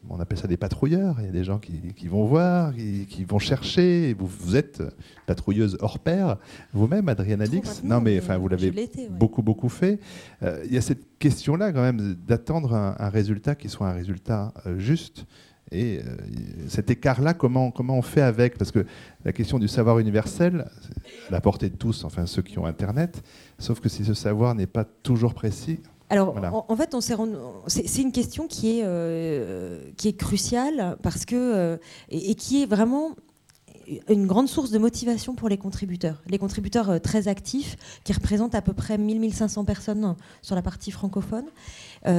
on 0.08 0.18
appelle 0.18 0.38
ça 0.38 0.48
des 0.48 0.56
patrouilleurs. 0.56 1.16
Il 1.20 1.26
y 1.26 1.28
a 1.28 1.32
des 1.32 1.44
gens 1.44 1.58
qui, 1.58 2.08
vont 2.08 2.24
voir, 2.24 2.74
qui, 2.74 3.24
vont 3.24 3.38
chercher. 3.38 4.14
vous, 4.18 4.26
vous, 4.26 4.56
êtes 4.56 4.82
patrouilleuse 5.26 5.76
hors 5.80 6.00
pair, 6.00 6.38
vous-même, 6.72 7.08
Adriana 7.08 7.46
Dix. 7.46 7.82
Non, 7.84 8.00
mais 8.00 8.18
enfin, 8.18 8.36
vous 8.36 8.48
l'avez 8.48 8.72
beaucoup, 9.10 9.42
beaucoup 9.42 9.68
fait. 9.68 10.00
Euh, 10.42 10.62
il 10.64 10.74
y 10.74 10.78
a 10.78 10.80
cette 10.80 11.18
question-là, 11.18 11.72
quand 11.72 11.82
même, 11.82 12.14
d'attendre 12.26 12.74
un, 12.74 13.08
résultat 13.08 13.54
qui 13.54 13.68
soit 13.68 13.88
un 13.88 13.92
résultat 13.92 14.52
euh, 14.66 14.78
juste. 14.78 15.26
Et 15.72 15.98
euh, 15.98 16.16
cet 16.68 16.90
écart-là, 16.90 17.34
comment, 17.34 17.70
comment 17.70 17.98
on 17.98 18.02
fait 18.02 18.20
avec? 18.20 18.58
Parce 18.58 18.70
que 18.70 18.86
la 19.24 19.32
question 19.32 19.58
du 19.58 19.68
savoir 19.68 19.98
universel, 19.98 20.70
la 21.30 21.40
portée 21.40 21.70
de 21.70 21.76
tous, 21.76 22.04
enfin 22.04 22.26
ceux 22.26 22.42
qui 22.42 22.58
ont 22.58 22.66
Internet, 22.66 23.22
sauf 23.58 23.80
que 23.80 23.88
si 23.88 24.04
ce 24.04 24.14
savoir 24.14 24.54
n'est 24.54 24.66
pas 24.66 24.84
toujours 24.84 25.34
précis. 25.34 25.80
Alors, 26.10 26.36
en, 26.68 26.76
fait, 26.76 26.94
on 26.94 27.00
c'est 27.00 28.02
une 28.02 28.12
question 28.12 28.46
qui 28.46 28.78
est, 28.78 28.82
euh, 28.84 29.90
qui 29.96 30.08
est 30.08 30.12
cruciale 30.12 30.96
parce 31.02 31.24
que, 31.24 31.34
euh, 31.34 31.76
et, 32.10 32.34
qui 32.34 32.62
est 32.62 32.66
vraiment 32.66 33.12
une 34.08 34.26
grande 34.26 34.48
source 34.48 34.70
de 34.70 34.78
motivation 34.78 35.34
pour 35.34 35.48
les 35.48 35.58
contributeurs. 35.58 36.22
Les 36.28 36.38
contributeurs 36.38 37.00
très 37.00 37.26
actifs, 37.26 37.76
qui 38.04 38.12
représentent 38.12 38.54
à 38.54 38.62
peu 38.62 38.74
près 38.74 38.96
1000-1500 38.96 39.64
personnes 39.64 40.14
sur 40.40 40.54
la 40.54 40.62
partie 40.62 40.90
francophone, 40.90 41.46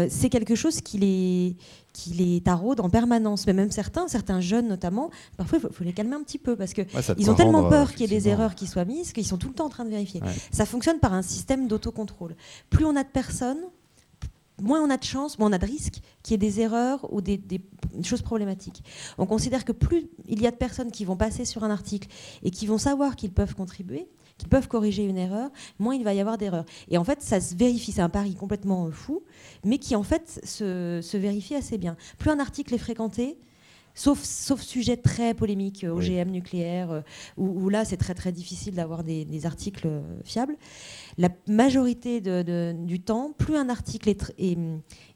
c'est 0.09 0.29
quelque 0.29 0.55
chose 0.55 0.81
qui 0.81 0.97
les, 0.97 1.55
qui 1.95 2.09
les 2.11 2.41
taraudent 2.41 2.81
en 2.81 2.89
permanence. 2.89 3.47
Mais 3.47 3.53
même 3.53 3.71
certains, 3.71 4.07
certains 4.07 4.41
jeunes 4.41 4.67
notamment, 4.67 5.09
parfois 5.37 5.59
il 5.63 5.73
faut, 5.73 5.83
les 5.83 5.93
calmer 5.93 6.15
un 6.15 6.23
petit 6.23 6.37
peu 6.37 6.55
parce 6.55 6.73
qu'ils 6.73 6.85
ils 7.17 7.31
ont 7.31 7.35
tellement 7.35 7.69
peur 7.69 7.91
qu'il 7.91 8.01
y 8.01 8.03
ait 8.03 8.19
des 8.19 8.27
erreurs 8.27 8.53
qui 8.53 8.67
soient 8.67 8.85
mises 8.85 9.13
qu'ils 9.13 9.25
sont 9.25 9.37
tout 9.37 9.47
le 9.47 9.53
temps 9.53 9.65
en 9.65 9.69
train 9.69 9.85
de 9.85 9.89
vérifier. 9.89 10.21
Ça 10.51 10.65
fonctionne 10.65 10.99
par 10.99 11.13
un 11.13 11.21
système 11.21 11.67
d'autocontrôle. 11.67 12.35
Plus 12.69 12.85
on 12.85 12.95
a 12.95 13.03
de 13.03 13.09
personnes, 13.09 13.61
moins 14.61 14.81
on 14.81 14.89
a 14.89 14.97
de 14.97 15.03
chances, 15.03 15.39
moins 15.39 15.49
on 15.49 15.53
a 15.53 15.57
de 15.57 15.65
risques 15.65 16.01
qu'il 16.21 16.33
y 16.33 16.35
ait 16.35 16.49
des 16.49 16.59
erreurs 16.59 17.11
ou 17.13 17.21
des, 17.21 17.39
choses 18.03 18.21
problématiques. 18.21 18.83
On 19.17 19.25
considère 19.25 19.63
que 19.63 19.71
plus 19.71 20.09
il 20.27 20.41
y 20.41 20.47
a 20.47 20.51
de 20.51 20.57
personnes 20.57 20.91
qui 20.91 21.05
vont 21.05 21.15
passer 21.15 21.45
sur 21.45 21.63
un 21.63 21.71
article 21.71 22.09
et 22.43 22.51
qui 22.51 22.67
vont 22.67 22.77
savoir 22.77 23.15
qu'ils 23.15 23.31
peuvent 23.31 23.55
contribuer, 23.55 24.09
qui 24.37 24.47
peuvent 24.47 24.67
corriger 24.67 25.05
une 25.05 25.17
erreur, 25.17 25.49
moins 25.79 25.95
il 25.95 26.03
va 26.03 26.13
y 26.13 26.19
avoir 26.19 26.37
d'erreurs. 26.37 26.65
Et 26.89 26.97
en 26.97 27.03
fait, 27.03 27.21
ça 27.21 27.39
se 27.39 27.55
vérifie, 27.55 27.91
c'est 27.91 28.01
un 28.01 28.09
pari 28.09 28.35
complètement 28.35 28.87
euh, 28.87 28.91
fou, 28.91 29.23
mais 29.63 29.77
qui 29.77 29.95
en 29.95 30.03
fait 30.03 30.41
se, 30.43 31.17
vérifie 31.17 31.55
assez 31.55 31.77
bien. 31.77 31.95
Plus 32.17 32.29
un 32.29 32.39
article 32.39 32.73
est 32.73 32.79
fréquenté, 32.79 33.37
Sauf, 33.97 34.21
sauf 34.21 34.59
sujet 34.59 34.97
très 34.97 35.33
polémique, 35.33 35.85
euh, 35.85 35.93
OGM 35.93 36.29
nucléaire, 36.29 36.91
euh, 36.91 37.01
où, 37.37 37.69
là 37.69 37.85
c'est 37.85 37.95
très 37.95 38.13
très 38.13 38.33
difficile 38.33 38.75
d'avoir 38.75 39.05
des, 39.05 39.45
articles 39.45 39.87
fiables. 40.25 40.57
La 41.17 41.29
majorité 41.47 42.19
du 42.19 42.99
temps, 42.99 43.31
plus 43.31 43.55
un 43.55 43.69
article 43.69 44.09
est, 44.09 44.33
est, 44.37 44.57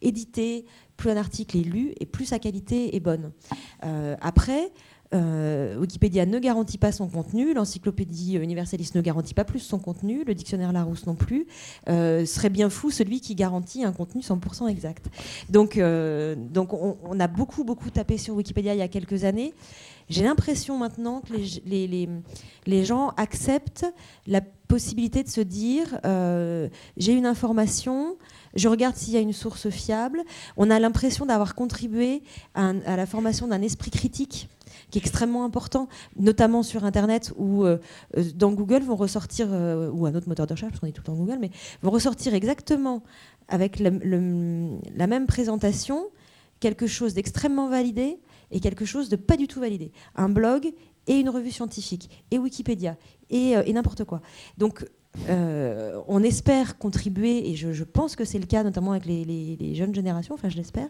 édité, 0.01 0.65
plus 0.95 1.09
un 1.09 1.17
article 1.17 1.57
est 1.57 1.63
lu, 1.63 1.93
et 1.99 2.05
plus 2.05 2.23
sa 2.23 2.39
qualité 2.39 2.95
est 2.95 3.01
bonne. 3.01 3.33
après, 3.81 4.71
euh, 5.13 5.75
Wikipédia 5.77 6.25
ne 6.25 6.37
garantit 6.37 6.77
pas 6.77 6.91
son 6.91 7.07
contenu, 7.07 7.53
l'encyclopédie 7.53 8.35
universaliste 8.35 8.93
ne 8.95 9.01
garantit 9.01 9.33
pas 9.33 9.43
plus 9.43 9.59
son 9.59 9.79
contenu, 9.79 10.23
le 10.23 10.35
dictionnaire 10.35 10.71
Larousse 10.71 11.07
non 11.07 11.15
plus. 11.15 11.47
Euh, 11.87 12.25
serait 12.25 12.49
bien 12.49 12.69
fou 12.69 12.91
celui 12.91 13.19
qui 13.19 13.33
garantit 13.33 13.83
un 13.83 13.91
contenu 13.91 14.21
100% 14.21 14.67
exact. 14.67 15.07
Donc, 15.49 15.77
euh, 15.77 16.35
donc 16.35 16.73
on, 16.73 17.19
a 17.19 17.27
beaucoup, 17.27 17.63
beaucoup 17.63 17.89
tapé 17.89 18.17
sur 18.17 18.35
Wikipédia 18.35 18.75
il 18.75 18.79
y 18.79 18.83
a 18.83 18.87
quelques 18.87 19.23
années. 19.23 19.53
J'ai 20.09 20.23
l'impression 20.23 20.77
maintenant 20.77 21.21
que 21.21 21.33
les, 21.33 21.87
les, 21.87 22.09
les, 22.65 22.85
gens 22.85 23.09
acceptent 23.09 23.85
la 24.25 24.41
possibilité 24.41 25.21
de 25.21 25.29
se 25.29 25.41
dire 25.41 25.99
j'ai 26.97 27.13
une 27.13 27.27
information, 27.27 28.17
je 28.55 28.67
regarde 28.69 28.95
s'il 28.95 29.13
y 29.13 29.17
a 29.17 29.19
une 29.19 29.33
source 29.33 29.69
fiable. 29.69 30.23
On 30.57 30.71
a 30.71 30.79
l'impression 30.79 31.27
d'avoir 31.27 31.53
contribué 31.53 32.23
à 32.55 32.73
la 32.73 33.05
formation 33.05 33.47
d'un 33.47 33.61
esprit 33.61 33.91
critique 33.91 34.49
qui 34.89 34.97
est 34.97 35.01
extrêmement 35.01 35.45
important, 35.45 35.87
notamment 36.17 36.63
sur 36.63 36.83
Internet 36.83 37.33
où 37.37 37.63
euh, 37.63 37.77
euh, 38.17 38.23
dans 38.35 38.51
Google 38.51 38.81
vont 38.81 38.95
ressortir, 38.95 39.47
euh, 39.51 39.89
ou 39.91 40.05
un 40.05 40.15
autre 40.15 40.27
moteur 40.27 40.47
de 40.47 40.53
recherche, 40.53 40.71
parce 40.71 40.79
qu'on 40.79 40.87
est 40.87 40.91
tout 40.91 41.01
le 41.01 41.05
temps 41.05 41.15
Google, 41.15 41.37
mais 41.39 41.51
vont 41.81 41.91
ressortir 41.91 42.33
exactement 42.33 43.03
avec 43.47 43.79
la 43.79 45.07
même 45.07 45.25
présentation 45.25 46.05
quelque 46.59 46.87
chose 46.87 47.13
d'extrêmement 47.13 47.67
validé 47.67 48.19
et 48.51 48.59
quelque 48.59 48.85
chose 48.85 49.09
de 49.09 49.15
pas 49.15 49.37
du 49.37 49.47
tout 49.47 49.59
validé. 49.59 49.91
Un 50.15 50.29
blog 50.29 50.71
et 51.07 51.15
une 51.15 51.29
revue 51.29 51.51
scientifique, 51.51 52.09
et 52.29 52.37
Wikipédia, 52.37 52.95
et, 53.31 53.53
et 53.65 53.73
n'importe 53.73 54.03
quoi. 54.03 54.21
Donc 54.57 54.85
euh, 55.27 55.99
on 56.07 56.23
espère 56.23 56.77
contribuer, 56.77 57.49
et 57.49 57.55
je, 57.55 57.83
pense 57.83 58.15
que 58.15 58.23
c'est 58.23 58.39
le 58.39 58.45
cas 58.45 58.63
notamment 58.63 58.91
avec 58.91 59.05
les, 59.05 59.75
jeunes 59.75 59.93
générations, 59.93 60.35
enfin 60.35 60.49
je 60.49 60.57
l'espère, 60.57 60.87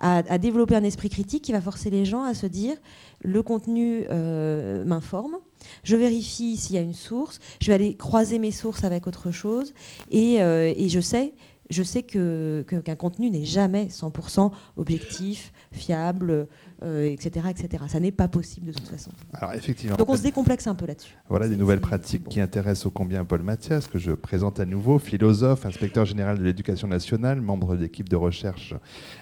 à, 0.00 0.38
développer 0.38 0.76
un 0.76 0.84
esprit 0.84 1.10
critique 1.10 1.44
qui 1.44 1.52
va 1.52 1.60
forcer 1.60 1.90
les 1.90 2.04
gens 2.04 2.22
à 2.22 2.34
se 2.34 2.46
dire 2.46 2.76
le 3.22 3.42
contenu 3.42 4.04
euh, 4.10 4.84
m'informe, 4.84 5.36
je 5.82 5.96
vérifie 5.96 6.56
s'il 6.56 6.76
y 6.76 6.78
a 6.78 6.82
une 6.82 6.94
source, 6.94 7.40
je 7.60 7.68
vais 7.68 7.74
aller 7.74 7.96
croiser 7.96 8.38
mes 8.38 8.52
sources 8.52 8.84
avec 8.84 9.06
autre 9.06 9.30
chose, 9.30 9.74
et, 10.10 10.42
euh, 10.42 10.72
je 10.88 11.00
sais 11.00 11.34
je 11.70 11.82
sais 11.82 12.02
qu'un 12.02 12.62
que, 12.64 12.94
contenu 12.94 13.30
n'est 13.30 13.44
jamais 13.44 13.86
100% 13.86 14.50
objectif, 14.76 15.52
fiable, 15.72 16.46
etc., 16.82 17.46
euh, 17.46 17.48
etc. 17.50 17.84
Ça 17.88 18.00
n'est 18.00 18.12
pas 18.12 18.28
possible 18.28 18.68
de 18.68 18.72
toute 18.72 18.88
façon. 18.88 19.10
Alors, 19.32 19.54
effectivement. 19.54 19.96
Donc 19.96 20.08
on 20.08 20.16
se 20.16 20.22
décomplexe 20.22 20.66
un 20.66 20.74
peu 20.74 20.86
là-dessus. 20.86 21.16
Voilà 21.28 21.48
des 21.48 21.56
nouvelles 21.56 21.80
pratiques 21.80 22.28
qui 22.28 22.40
intéressent 22.40 22.86
ô 22.86 22.90
combien 22.90 23.24
Paul 23.24 23.42
Mathias, 23.42 23.86
que 23.88 23.98
je 23.98 24.12
présente 24.12 24.60
à 24.60 24.66
nouveau, 24.66 24.98
philosophe, 24.98 25.66
inspecteur 25.66 26.04
général 26.04 26.38
de 26.38 26.44
l'éducation 26.44 26.88
nationale, 26.88 27.40
membre 27.40 27.76
de 27.76 27.82
l'équipe 27.82 28.08
de 28.08 28.16
recherche 28.16 28.74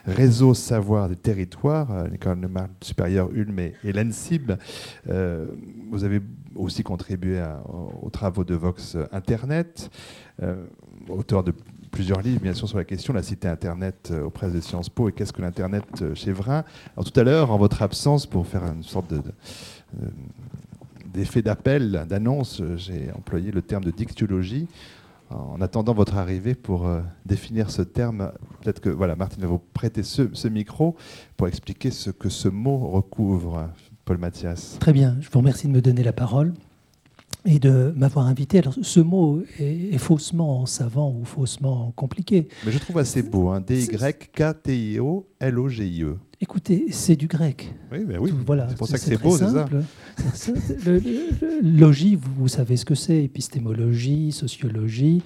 Réseau 0.06 0.54
Savoir 0.54 1.08
des 1.08 1.16
Territoires, 1.16 1.90
à 1.90 2.08
l'école 2.08 2.38
normale 2.38 2.70
supérieure 2.82 3.30
Ulm 3.32 3.58
et, 3.58 3.74
l'ENSIB. 3.84 4.52
Euh, 5.08 5.46
vous 5.90 6.04
avez 6.04 6.20
aussi 6.54 6.82
contribué 6.82 7.42
aux 8.02 8.10
travaux 8.10 8.44
de 8.44 8.54
Vox 8.54 8.96
Internet, 9.12 9.90
euh, 10.42 10.66
auteur 11.08 11.44
de 11.44 11.52
plusieurs 11.94 12.22
livres, 12.22 12.40
bien 12.40 12.54
sûr, 12.54 12.68
sur 12.68 12.76
la 12.76 12.84
question, 12.84 13.12
la 13.12 13.22
cité 13.22 13.46
Internet 13.46 14.08
euh, 14.10 14.24
auprès 14.24 14.50
de 14.50 14.60
Sciences 14.60 14.88
Po 14.88 15.08
et 15.08 15.12
qu'est-ce 15.12 15.32
que 15.32 15.40
l'Internet 15.40 15.84
euh, 16.02 16.12
chez 16.16 16.32
Vrin. 16.32 16.64
Alors, 16.96 17.08
tout 17.08 17.18
à 17.18 17.22
l'heure, 17.22 17.52
en 17.52 17.56
votre 17.56 17.82
absence, 17.82 18.26
pour 18.26 18.48
faire 18.48 18.64
une 18.64 18.82
sorte 18.82 19.12
euh, 19.12 19.20
d'effet 21.12 21.40
d'appel, 21.40 22.04
d'annonce, 22.08 22.60
j'ai 22.74 23.12
employé 23.16 23.52
le 23.52 23.62
terme 23.62 23.84
de 23.84 23.92
dictiologie. 23.92 24.66
En 25.30 25.60
attendant 25.60 25.94
votre 25.94 26.16
arrivée 26.16 26.54
pour 26.54 26.88
définir 27.24 27.70
ce 27.70 27.82
terme, 27.82 28.30
peut-être 28.60 28.80
que 28.80 28.90
voilà, 28.90 29.16
Martine 29.16 29.42
va 29.42 29.48
vous 29.48 29.62
prêter 29.72 30.02
ce, 30.02 30.28
ce, 30.32 30.48
micro 30.48 30.96
pour 31.36 31.48
expliquer 31.48 31.90
ce 31.90 32.10
que 32.10 32.28
ce 32.28 32.48
mot 32.48 32.88
recouvre. 32.88 33.70
Paul 34.04 34.18
Mathias. 34.18 34.76
Très 34.80 34.92
bien, 34.92 35.16
je 35.20 35.30
vous 35.30 35.38
remercie 35.38 35.66
de 35.66 35.72
me 35.72 35.80
donner 35.80 36.02
la 36.02 36.12
parole 36.12 36.52
et 37.44 37.58
de 37.58 37.92
m'avoir 37.96 38.26
invité. 38.26 38.58
Alors, 38.58 38.74
ce 38.80 39.00
mot 39.00 39.42
est, 39.58 39.98
faussement 39.98 40.66
savant 40.66 41.14
ou 41.18 41.24
faussement 41.24 41.92
compliqué. 41.96 42.48
Mais 42.64 42.72
je 42.72 42.78
trouve 42.78 42.98
assez 42.98 43.22
beau, 43.22 43.48
hein. 43.48 43.60
D-Y-K-T-I-O-L-O-G-I-E. 45.50 46.16
Écoutez, 46.40 46.86
c'est 46.90 47.16
du 47.16 47.26
grec. 47.26 47.72
Oui, 47.90 48.04
mais 48.06 48.18
oui. 48.18 48.30
Voilà, 48.44 48.68
c'est 48.68 48.76
pour 48.76 48.86
ça 48.86 48.98
que 48.98 49.04
c'est 49.04 49.16
beau, 49.16 49.36
c'est 49.36 49.48
ça 49.48 49.66
Logie, 51.62 52.16
vous, 52.16 52.48
savez 52.48 52.76
ce 52.76 52.84
que 52.84 52.94
c'est 52.94 53.22
épistémologie, 53.24 54.30
sociologie, 54.32 55.22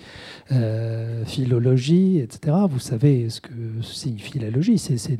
euh, 0.53 1.25
philologie, 1.25 2.19
etc. 2.19 2.57
Vous 2.71 2.79
savez 2.79 3.31
ce 3.31 3.41
que 3.41 3.51
signifie 3.83 4.39
la 4.39 4.51
logie. 4.51 4.79
C'est 4.79 5.19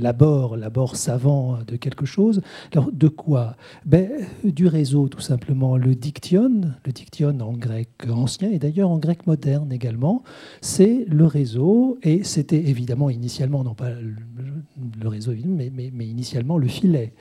l'abord, 0.00 0.56
l'abord 0.56 0.96
savant 0.96 1.58
de 1.66 1.76
quelque 1.76 2.04
chose. 2.04 2.40
Alors, 2.72 2.90
de 2.92 3.08
quoi? 3.08 3.56
Ben, 3.84 4.08
Du 4.44 4.66
réseau, 4.66 5.08
tout 5.08 5.20
simplement. 5.20 5.76
Le 5.76 5.94
diction, 5.94 6.62
le 6.84 6.92
diction 6.92 7.38
en 7.40 7.52
grec 7.52 7.88
ancien 8.10 8.50
et 8.50 8.58
d'ailleurs 8.58 8.90
en 8.90 8.98
grec 8.98 9.26
moderne 9.26 9.72
également, 9.72 10.24
c'est 10.60 11.04
le 11.08 11.26
réseau. 11.26 11.98
Et 12.02 12.24
c'était 12.24 12.68
évidemment 12.68 13.08
initialement, 13.08 13.62
non 13.62 13.74
pas 13.74 13.90
le 15.00 15.08
réseau, 15.08 15.32
mais, 15.46 15.70
mais, 15.70 16.06
initialement 16.06 16.58
le 16.58 16.68
filet. 16.68 17.12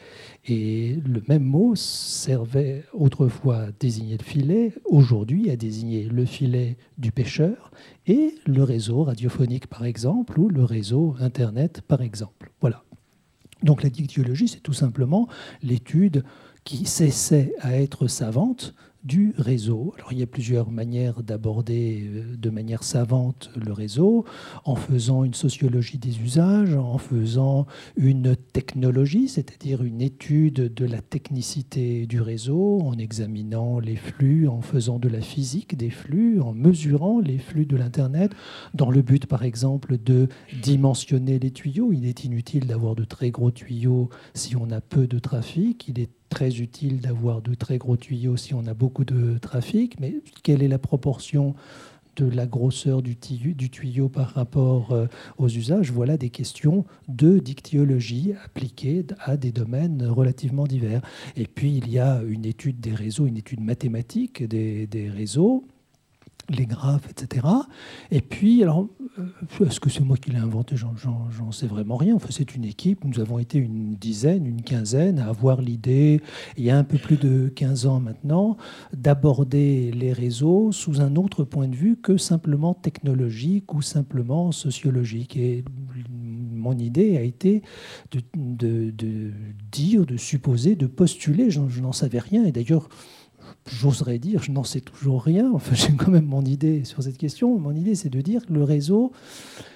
Et 0.46 0.98
le 1.06 1.22
même 1.28 1.44
mot 1.44 1.76
servait 1.76 2.84
autrefois 2.94 3.58
à 3.58 3.72
désigner 3.72 4.18
le 4.18 4.24
filet, 4.24 4.74
aujourd'hui 4.86 5.50
à 5.50 5.56
désigner 5.56 6.04
le 6.04 6.26
filet 6.26 6.78
du 6.98 7.12
pêcheur 7.12 7.72
et 8.08 8.36
le 8.46 8.64
réseau 8.64 9.04
radiophonique 9.04 9.68
par 9.68 9.86
exemple, 9.86 10.40
ou 10.40 10.50
le 10.50 10.64
réseau 10.64 11.16
Internet 11.20 11.82
par 11.82 12.02
exemple. 12.02 12.52
Voilà. 12.62 12.84
Donc 13.64 13.84
la 13.84 13.90
dictiologie, 13.90 14.48
c'est 14.48 14.62
tout 14.62 14.74
simplement 14.74 15.28
l'étude 15.62 16.24
qui 16.64 16.86
cessait 16.86 17.54
à 17.60 17.76
être 17.76 18.08
savante 18.08 18.74
du 19.04 19.34
réseau. 19.38 19.94
Alors 19.98 20.14
il 20.14 20.20
y 20.20 20.24
a 20.24 20.28
plusieurs 20.28 20.72
manières 20.72 21.24
d'aborder 21.24 22.04
euh, 22.04 22.36
de 22.38 22.50
manière 22.50 22.84
savante 22.84 23.50
le 23.56 23.74
réseau, 23.74 24.26
en 24.66 24.76
faisant 24.76 25.24
une 25.24 25.34
sociologie 25.34 25.98
des 25.98 26.22
usages, 26.22 26.76
en 26.76 26.98
faisant 26.98 27.66
une 27.96 28.36
technologie, 28.36 29.28
c'est-à-dire 29.28 29.84
une 29.84 30.02
étude 30.02 30.74
de 30.74 30.86
la 30.86 31.02
technicité 31.02 32.06
du 32.06 32.22
réseau, 32.22 32.82
en 32.82 32.98
examinant 32.98 33.80
les 33.80 33.96
flux, 33.96 34.48
en 34.48 34.62
faisant 34.62 35.00
de 35.00 35.10
la 35.10 35.22
physique 35.22 35.76
des 35.78 35.90
flux, 35.90 36.40
en 36.40 36.54
mesurant 36.54 37.20
les 37.20 37.40
flux 37.40 37.66
de 37.66 37.76
l'Internet, 37.76 38.32
dans 38.74 38.92
le 38.92 39.02
but 39.02 39.26
par 39.26 39.44
exemple 39.44 39.98
de 39.98 40.28
dimensionner 40.62 41.40
les 41.40 41.52
tuyaux. 41.52 41.92
Il 41.92 42.06
est 42.06 42.24
inutile 42.24 42.68
d'avoir 42.68 42.96
de 42.96 43.04
très 43.04 43.32
gros 43.32 43.52
tuyaux 43.52 44.10
si 44.34 44.56
on 44.56 44.70
a 44.72 44.82
peu 44.82 45.08
de 45.08 45.20
trafic. 45.20 45.88
Il 45.88 46.00
est 46.00 46.10
très 46.32 46.62
utile 46.62 47.02
d'avoir 47.02 47.42
de 47.42 47.54
très 47.54 47.78
gros 47.78 47.98
tuyaux 47.98 48.38
si 48.38 48.56
on 48.56 48.66
a 48.66 48.74
beaucoup 48.74 49.06
de 49.06 49.38
trafic, 49.38 50.00
mais 50.00 50.16
quelle 50.44 50.64
est 50.64 50.70
la 50.70 50.80
proportion 50.80 51.54
de 52.16 52.26
la 52.26 52.46
grosseur 52.46 53.02
du 53.02 53.18
tuyau, 53.18 54.10
par 54.10 54.30
rapport 54.30 54.92
euh, 54.92 55.08
aux 55.38 55.48
usages, 55.48 55.92
voilà 55.92 56.18
des 56.18 56.30
questions 56.30 56.86
de 57.08 57.40
dictiologie 57.40 58.34
appliquées 58.46 59.06
à 59.20 59.38
des 59.38 59.52
domaines 59.52 60.06
relativement 60.08 60.68
divers. 60.68 61.02
Et 61.36 61.48
puis 61.48 61.78
il 61.78 61.90
y 61.90 62.00
a 62.00 62.22
une 62.28 62.46
étude 62.46 62.80
des 62.80 62.96
réseaux, 62.96 63.28
une 63.28 63.38
étude 63.38 63.62
mathématique 63.62 64.44
des 64.44 65.10
réseaux, 65.14 65.66
les 66.50 66.66
graphes, 66.66 67.10
etc. 67.10 67.48
Et 68.12 68.22
puis, 68.22 68.64
alors, 68.64 68.88
euh, 69.20 69.66
est-ce 69.66 69.80
que 69.80 69.90
c'est 69.90 70.04
moi 70.04 70.18
qui 70.18 70.32
l'ai 70.32 70.38
inventé? 70.38 70.76
J'en 70.76 71.52
sais 71.52 71.68
vraiment 71.68 71.98
rien. 71.98 72.16
Enfin, 72.16 72.30
c'est 72.32 72.56
une 72.56 72.66
équipe. 72.66 73.04
Nous 73.04 73.20
avons 73.20 73.40
été 73.40 73.58
une 73.58 73.96
dizaine, 73.96 74.46
une 74.46 74.62
quinzaine 74.62 75.20
à 75.20 75.28
avoir 75.28 75.62
l'idée, 75.62 76.22
il 76.58 76.64
y 76.64 76.70
a 76.70 76.78
un 76.78 76.84
peu 76.84 76.98
plus 76.98 77.18
de 77.18 77.50
15 77.50 77.86
ans 77.86 78.00
maintenant, 78.00 78.58
d'aborder 78.94 79.92
les 79.92 80.14
réseaux 80.14 80.72
sous 80.72 81.02
un 81.02 81.16
autre 81.16 81.44
point 81.44 81.68
de 81.68 81.76
vue 81.76 81.98
que 81.98 82.18
simplement 82.18 82.74
technologique 82.74 83.74
ou 83.74 83.82
simplement 83.82 84.52
sociologique. 84.52 85.38
Et 85.38 85.64
mon 86.54 86.78
idée 86.78 87.18
a 87.18 87.22
été 87.22 87.62
de, 88.12 88.22
de 88.36 89.32
dire, 89.72 90.06
de 90.06 90.18
supposer, 90.18 90.76
de 90.76 90.88
postuler. 90.88 91.50
Je 91.50 91.82
n'en 91.82 91.92
savais 91.92 92.20
rien. 92.20 92.46
Et 92.46 92.52
d'ailleurs, 92.52 92.90
j'oserais 93.70 94.20
dire, 94.20 94.44
je 94.44 94.52
n'en 94.52 94.64
sais 94.64 94.82
toujours 94.82 95.24
rien, 95.24 95.52
enfin 95.54 95.76
j'ai 95.76 95.94
quand 95.94 96.12
même 96.12 96.26
mon 96.26 96.44
idée 96.44 96.84
sur 96.84 97.04
cette 97.04 97.18
question, 97.18 97.58
mon 97.58 97.74
idée 97.74 97.96
c'est 97.96 98.10
de 98.10 98.22
dire 98.22 98.46
que 98.46 98.54
le 98.54 98.64
réseau, 98.64 99.12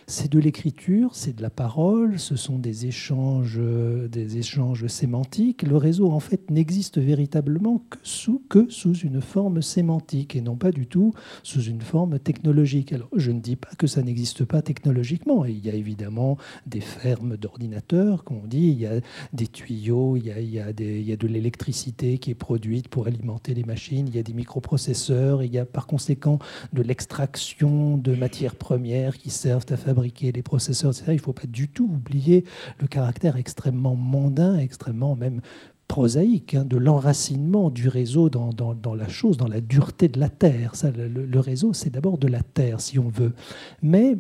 c'est 0.08 0.32
de 0.32 0.38
l'écriture, 0.40 1.16
c'est 1.16 1.36
de 1.36 1.42
la 1.42 1.50
parole, 1.50 2.20
ce 2.20 2.36
sont 2.36 2.60
des 2.60 2.86
échanges, 2.86 3.60
des 3.60 4.38
échanges 4.38 4.86
sémantiques. 4.88 5.64
Le 5.64 5.78
réseau, 5.78 6.12
en 6.12 6.20
fait, 6.20 6.52
n'existe 6.52 7.00
véritablement 7.00 7.82
que 7.90 7.98
sous, 8.04 8.44
que 8.48 8.70
sous 8.70 8.94
une 8.94 9.22
forme 9.22 9.64
sémantique 9.64 10.36
et 10.36 10.42
non 10.42 10.58
pas 10.58 10.72
du 10.72 10.86
tout 10.86 11.14
sous 11.42 11.62
une 11.64 11.82
forme 11.82 12.20
technologique. 12.20 12.94
Alors, 12.94 13.10
je 13.16 13.32
ne 13.32 13.40
dis 13.40 13.56
pas 13.56 13.72
que 13.78 13.88
ça 13.88 14.04
n'existe 14.04 14.46
pas 14.46 14.62
technologiquement. 14.62 15.44
Il 15.46 15.66
y 15.66 15.72
a 15.72 15.74
évidemment 15.74 16.38
des 16.68 16.82
fermes 16.82 17.36
d'ordinateurs, 17.36 18.24
comme 18.24 18.38
on 18.44 18.48
dit, 18.48 18.68
il 18.68 18.80
y 18.80 18.86
a 18.86 19.00
des 19.34 19.48
tuyaux, 19.48 20.18
il 20.18 20.28
y 20.28 20.32
a, 20.32 20.40
il 20.40 20.50
y 20.50 20.60
a, 20.60 20.72
des, 20.72 21.00
il 21.00 21.08
y 21.08 21.14
a 21.14 21.18
de 21.18 21.28
l'électricité 21.28 22.20
qui 22.20 22.30
est 22.30 22.36
produite 22.36 22.90
pour 22.90 23.08
alimenter 23.08 23.56
les 23.56 23.64
machines, 23.64 24.08
il 24.08 24.16
y 24.16 24.20
a 24.20 24.24
des 24.24 24.34
microprocesseurs, 24.34 25.42
il 25.42 25.52
y 25.52 25.58
a 25.58 25.66
par 25.66 25.88
conséquent 25.88 26.38
de 26.74 26.84
l'extraction 26.84 27.98
de 27.98 28.14
matières 28.16 28.56
premières 28.56 29.18
qui 29.18 29.32
servent 29.32 29.66
à 29.70 29.78
faire 29.78 29.95
fabriquer 29.96 30.32
les 30.32 30.44
processeurs, 30.44 30.92
etc. 30.92 31.06
Il 31.10 31.16
ne 31.16 31.22
faut 31.22 31.34
pas 31.34 31.48
du 31.48 31.70
tout 31.70 31.86
oublier 31.86 32.44
le 32.80 32.88
caractère 32.88 33.38
extrêmement 33.38 33.96
mondain, 33.96 34.58
extrêmement 34.58 35.16
même 35.16 35.42
prosaïque 35.88 36.56
hein, 36.56 36.66
de 36.66 36.78
l'enracinement 36.78 37.70
du 37.70 37.88
réseau 37.88 38.30
dans, 38.30 38.96
la 38.96 39.08
chose, 39.08 39.38
dans 39.38 39.48
la 39.48 39.62
dureté 39.62 40.08
de 40.08 40.20
la 40.20 40.30
terre. 40.30 40.74
Le 40.96 41.40
réseau, 41.40 41.74
c'est 41.74 41.92
d'abord 41.92 42.18
de 42.18 42.28
la 42.28 42.42
terre, 42.42 42.82
si 42.82 43.00
on 43.00 43.08
veut. 43.08 43.34
Mais 43.82 44.18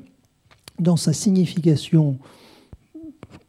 dans 0.79 0.97
sa 0.97 1.11
signification 1.11 2.19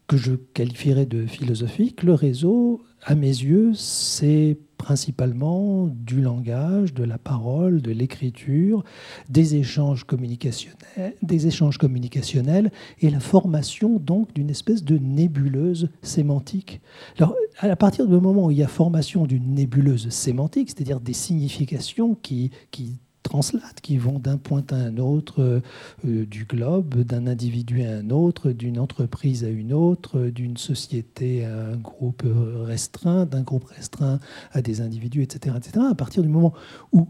que 0.08 0.16
je 0.16 0.34
qualifierais 0.34 1.06
de 1.06 1.26
philosophique, 1.26 2.02
le 2.02 2.14
réseau, 2.14 2.82
à 3.04 3.14
mes 3.14 3.26
yeux, 3.26 3.72
c'est 3.74 4.58
principalement 4.86 5.88
du 5.88 6.20
langage, 6.20 6.94
de 6.94 7.02
la 7.02 7.18
parole, 7.18 7.82
de 7.82 7.90
l'écriture, 7.90 8.84
des 9.28 9.56
échanges 9.56 10.04
communicationnels, 10.04 11.16
des 11.22 11.48
échanges 11.48 11.76
communicationnels 11.76 12.70
et 13.00 13.10
la 13.10 13.18
formation 13.18 13.98
donc 13.98 14.32
d'une 14.32 14.48
espèce 14.48 14.84
de 14.84 14.96
nébuleuse 14.96 15.88
sémantique. 16.02 16.80
Alors, 17.18 17.34
à 17.58 17.74
partir 17.74 18.06
du 18.06 18.14
moment 18.14 18.46
où 18.46 18.52
il 18.52 18.58
y 18.58 18.62
a 18.62 18.68
formation 18.68 19.26
d'une 19.26 19.54
nébuleuse 19.56 20.08
sémantique, 20.10 20.70
c'est-à-dire 20.70 21.00
des 21.00 21.14
significations 21.14 22.14
qui, 22.14 22.52
qui 22.70 23.00
translatent, 23.26 23.80
qui 23.82 23.98
vont 23.98 24.18
d'un 24.18 24.38
point 24.38 24.64
à 24.70 24.76
un 24.76 24.98
autre 24.98 25.42
euh, 25.42 25.60
euh, 26.06 26.24
du 26.26 26.44
globe, 26.44 27.02
d'un 27.02 27.26
individu 27.26 27.82
à 27.84 27.90
un 27.90 28.10
autre, 28.10 28.52
d'une 28.52 28.78
entreprise 28.78 29.44
à 29.44 29.48
une 29.48 29.72
autre, 29.72 30.28
d'une 30.28 30.56
société 30.56 31.44
à 31.44 31.70
un 31.72 31.76
groupe 31.76 32.22
restreint, 32.62 33.26
d'un 33.26 33.42
groupe 33.42 33.64
restreint 33.64 34.20
à 34.52 34.62
des 34.62 34.80
individus, 34.80 35.22
etc., 35.22 35.56
etc. 35.58 35.84
À 35.90 35.94
partir 35.94 36.22
du 36.22 36.28
moment 36.28 36.54
où 36.92 37.08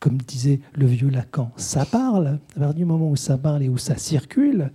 comme 0.00 0.18
disait 0.18 0.60
le 0.74 0.86
vieux 0.86 1.08
Lacan, 1.08 1.50
ça 1.56 1.84
parle. 1.84 2.38
À 2.56 2.60
partir 2.60 2.74
du 2.74 2.84
moment 2.84 3.10
où 3.10 3.16
ça 3.16 3.36
parle 3.36 3.62
et 3.64 3.68
où 3.68 3.78
ça 3.78 3.96
circule, 3.96 4.72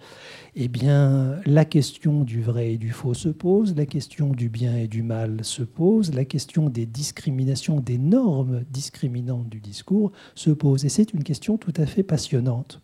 eh 0.55 0.67
bien, 0.67 1.39
la 1.45 1.65
question 1.65 2.23
du 2.23 2.41
vrai 2.41 2.73
et 2.73 2.77
du 2.77 2.91
faux 2.91 3.13
se 3.13 3.29
pose, 3.29 3.75
la 3.75 3.85
question 3.85 4.29
du 4.29 4.49
bien 4.49 4.75
et 4.75 4.87
du 4.87 5.01
mal 5.01 5.43
se 5.43 5.63
pose, 5.63 6.13
la 6.13 6.25
question 6.25 6.69
des 6.69 6.85
discriminations, 6.85 7.79
des 7.79 7.97
normes 7.97 8.63
discriminantes 8.69 9.47
du 9.47 9.61
discours 9.61 10.11
se 10.35 10.49
pose. 10.49 10.83
Et 10.83 10.89
c'est 10.89 11.13
une 11.13 11.23
question 11.23 11.57
tout 11.57 11.73
à 11.77 11.85
fait 11.85 12.03
passionnante. 12.03 12.81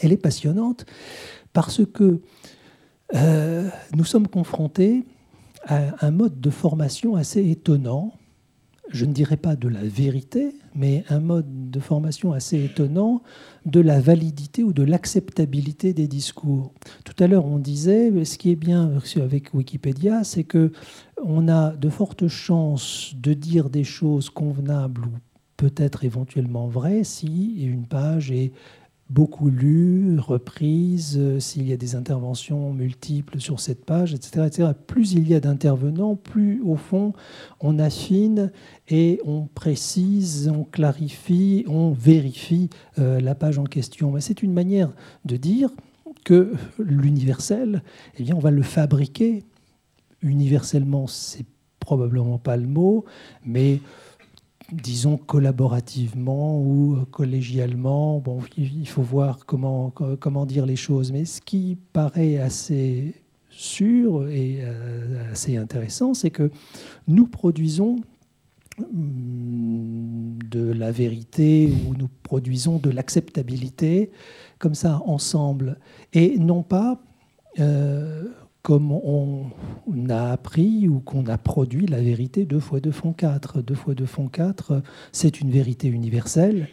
Elle 0.00 0.12
est 0.12 0.18
passionnante 0.18 0.86
parce 1.52 1.84
que 1.84 2.20
euh, 3.14 3.68
nous 3.94 4.04
sommes 4.04 4.28
confrontés 4.28 5.04
à 5.64 6.06
un 6.06 6.10
mode 6.12 6.40
de 6.40 6.50
formation 6.50 7.16
assez 7.16 7.50
étonnant 7.50 8.12
je 8.90 9.04
ne 9.04 9.12
dirais 9.12 9.36
pas 9.36 9.56
de 9.56 9.68
la 9.68 9.82
vérité, 9.82 10.54
mais 10.74 11.04
un 11.08 11.20
mode 11.20 11.70
de 11.70 11.80
formation 11.80 12.32
assez 12.32 12.62
étonnant 12.64 13.22
de 13.64 13.80
la 13.80 14.00
validité 14.00 14.62
ou 14.62 14.72
de 14.72 14.82
l'acceptabilité 14.82 15.92
des 15.92 16.06
discours. 16.06 16.72
Tout 17.04 17.14
à 17.22 17.26
l'heure, 17.26 17.46
on 17.46 17.58
disait, 17.58 18.24
ce 18.24 18.38
qui 18.38 18.50
est 18.50 18.56
bien 18.56 18.90
avec 19.16 19.54
Wikipédia, 19.54 20.24
c'est 20.24 20.44
que 20.44 20.72
on 21.24 21.48
a 21.48 21.70
de 21.70 21.88
fortes 21.88 22.28
chances 22.28 23.14
de 23.16 23.32
dire 23.32 23.70
des 23.70 23.84
choses 23.84 24.30
convenables 24.30 25.02
ou 25.02 25.10
peut-être 25.56 26.04
éventuellement 26.04 26.68
vraies 26.68 27.04
si 27.04 27.64
une 27.64 27.86
page 27.86 28.30
est 28.30 28.52
beaucoup 29.08 29.48
lu, 29.48 30.18
reprise, 30.18 31.16
euh, 31.16 31.38
s'il 31.38 31.68
y 31.68 31.72
a 31.72 31.76
des 31.76 31.94
interventions 31.94 32.72
multiples 32.72 33.40
sur 33.40 33.60
cette 33.60 33.84
page, 33.84 34.14
etc. 34.14 34.46
etc. 34.46 34.70
Plus 34.86 35.12
il 35.12 35.28
y 35.28 35.34
a 35.34 35.40
d'intervenants, 35.40 36.16
plus 36.16 36.60
au 36.62 36.76
fond 36.76 37.12
on 37.60 37.78
affine 37.78 38.50
et 38.88 39.20
on 39.24 39.46
précise, 39.46 40.48
on 40.48 40.64
clarifie, 40.64 41.64
on 41.68 41.92
vérifie 41.92 42.68
euh, 42.98 43.20
la 43.20 43.34
page 43.34 43.58
en 43.58 43.64
question. 43.64 44.10
Mais 44.10 44.20
c'est 44.20 44.42
une 44.42 44.52
manière 44.52 44.92
de 45.24 45.36
dire 45.36 45.70
que 46.24 46.54
l'universel, 46.78 47.82
eh 48.18 48.24
bien, 48.24 48.34
on 48.34 48.40
va 48.40 48.50
le 48.50 48.62
fabriquer. 48.62 49.44
Universellement, 50.22 51.06
c'est 51.06 51.46
probablement 51.78 52.38
pas 52.38 52.56
le 52.56 52.66
mot, 52.66 53.04
mais 53.44 53.80
disons 54.72 55.16
collaborativement 55.16 56.60
ou 56.60 56.98
collégialement. 57.10 58.18
Bon, 58.18 58.40
il 58.56 58.88
faut 58.88 59.02
voir 59.02 59.46
comment, 59.46 59.92
comment 60.20 60.46
dire 60.46 60.66
les 60.66 60.76
choses. 60.76 61.12
Mais 61.12 61.24
ce 61.24 61.40
qui 61.40 61.78
paraît 61.92 62.38
assez 62.38 63.14
sûr 63.56 64.28
et 64.28 64.58
euh, 64.60 65.32
assez 65.32 65.56
intéressant, 65.56 66.14
c'est 66.14 66.30
que 66.30 66.50
nous 67.08 67.26
produisons 67.26 67.96
mm, 68.92 70.38
de 70.50 70.72
la 70.72 70.92
vérité 70.92 71.72
ou 71.86 71.94
nous 71.94 72.08
produisons 72.22 72.78
de 72.78 72.90
l'acceptabilité 72.90 74.10
comme 74.58 74.74
ça 74.74 75.00
ensemble 75.06 75.78
et 76.12 76.38
non 76.38 76.62
pas 76.62 77.00
euh, 77.58 78.24
comme 78.66 78.90
on 78.90 79.46
a 80.08 80.32
appris 80.32 80.88
ou 80.88 80.98
qu'on 80.98 81.26
a 81.26 81.38
produit 81.38 81.86
la 81.86 82.00
vérité 82.02 82.44
deux 82.44 82.58
fois 82.58 82.80
deux 82.80 82.90
font 82.90 83.12
quatre. 83.12 83.62
Deux 83.62 83.76
fois 83.76 83.94
deux 83.94 84.06
font 84.06 84.26
quatre, 84.26 84.82
c'est 85.12 85.40
une 85.40 85.52
vérité 85.52 85.86
universelle, 85.86 86.66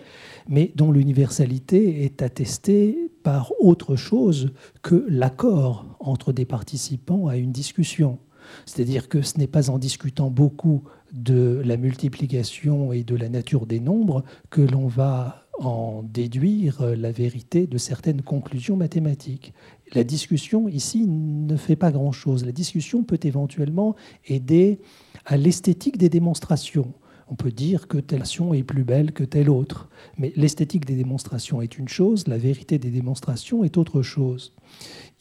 mais 0.47 0.71
dont 0.73 0.91
l'universalité 0.91 2.03
est 2.03 2.23
attestée 2.23 3.11
par 3.21 3.51
autre 3.59 3.95
chose 3.95 4.53
que 4.81 5.05
l'accord 5.07 5.85
entre 5.99 6.33
des 6.33 6.45
participants 6.45 7.27
à 7.27 7.37
une 7.37 7.51
discussion. 7.51 8.17
C'est-à-dire 8.65 9.07
que 9.07 9.21
ce 9.21 9.37
n'est 9.37 9.45
pas 9.45 9.69
en 9.69 9.77
discutant 9.77 10.31
beaucoup 10.31 10.85
de 11.11 11.61
la 11.63 11.77
multiplication 11.77 12.91
et 12.91 13.03
de 13.03 13.15
la 13.15 13.29
nature 13.29 13.67
des 13.67 13.79
nombres 13.79 14.23
que 14.49 14.61
l'on 14.61 14.87
va 14.87 15.43
en 15.59 16.01
déduire 16.03 16.83
la 16.97 17.11
vérité 17.11 17.67
de 17.67 17.77
certaines 17.77 18.23
conclusions 18.23 18.75
mathématiques. 18.75 19.53
La 19.93 20.03
discussion 20.03 20.67
ici 20.67 21.05
ne 21.07 21.55
fait 21.55 21.75
pas 21.75 21.91
grand-chose. 21.91 22.45
La 22.45 22.51
discussion 22.51 23.03
peut 23.03 23.19
éventuellement 23.23 23.95
aider 24.25 24.79
à 25.25 25.37
l'esthétique 25.37 25.97
des 25.97 26.09
démonstrations. 26.09 26.93
On 27.29 27.35
peut 27.35 27.51
dire 27.51 27.87
que 27.87 27.97
telle 27.97 28.21
action 28.21 28.53
est 28.53 28.63
plus 28.63 28.83
belle 28.83 29.11
que 29.11 29.23
telle 29.23 29.49
autre, 29.49 29.89
mais 30.17 30.33
l'esthétique 30.35 30.85
des 30.85 30.95
démonstrations 30.95 31.61
est 31.61 31.77
une 31.77 31.87
chose, 31.87 32.27
la 32.27 32.37
vérité 32.37 32.77
des 32.77 32.89
démonstrations 32.89 33.63
est 33.63 33.77
autre 33.77 34.01
chose. 34.01 34.53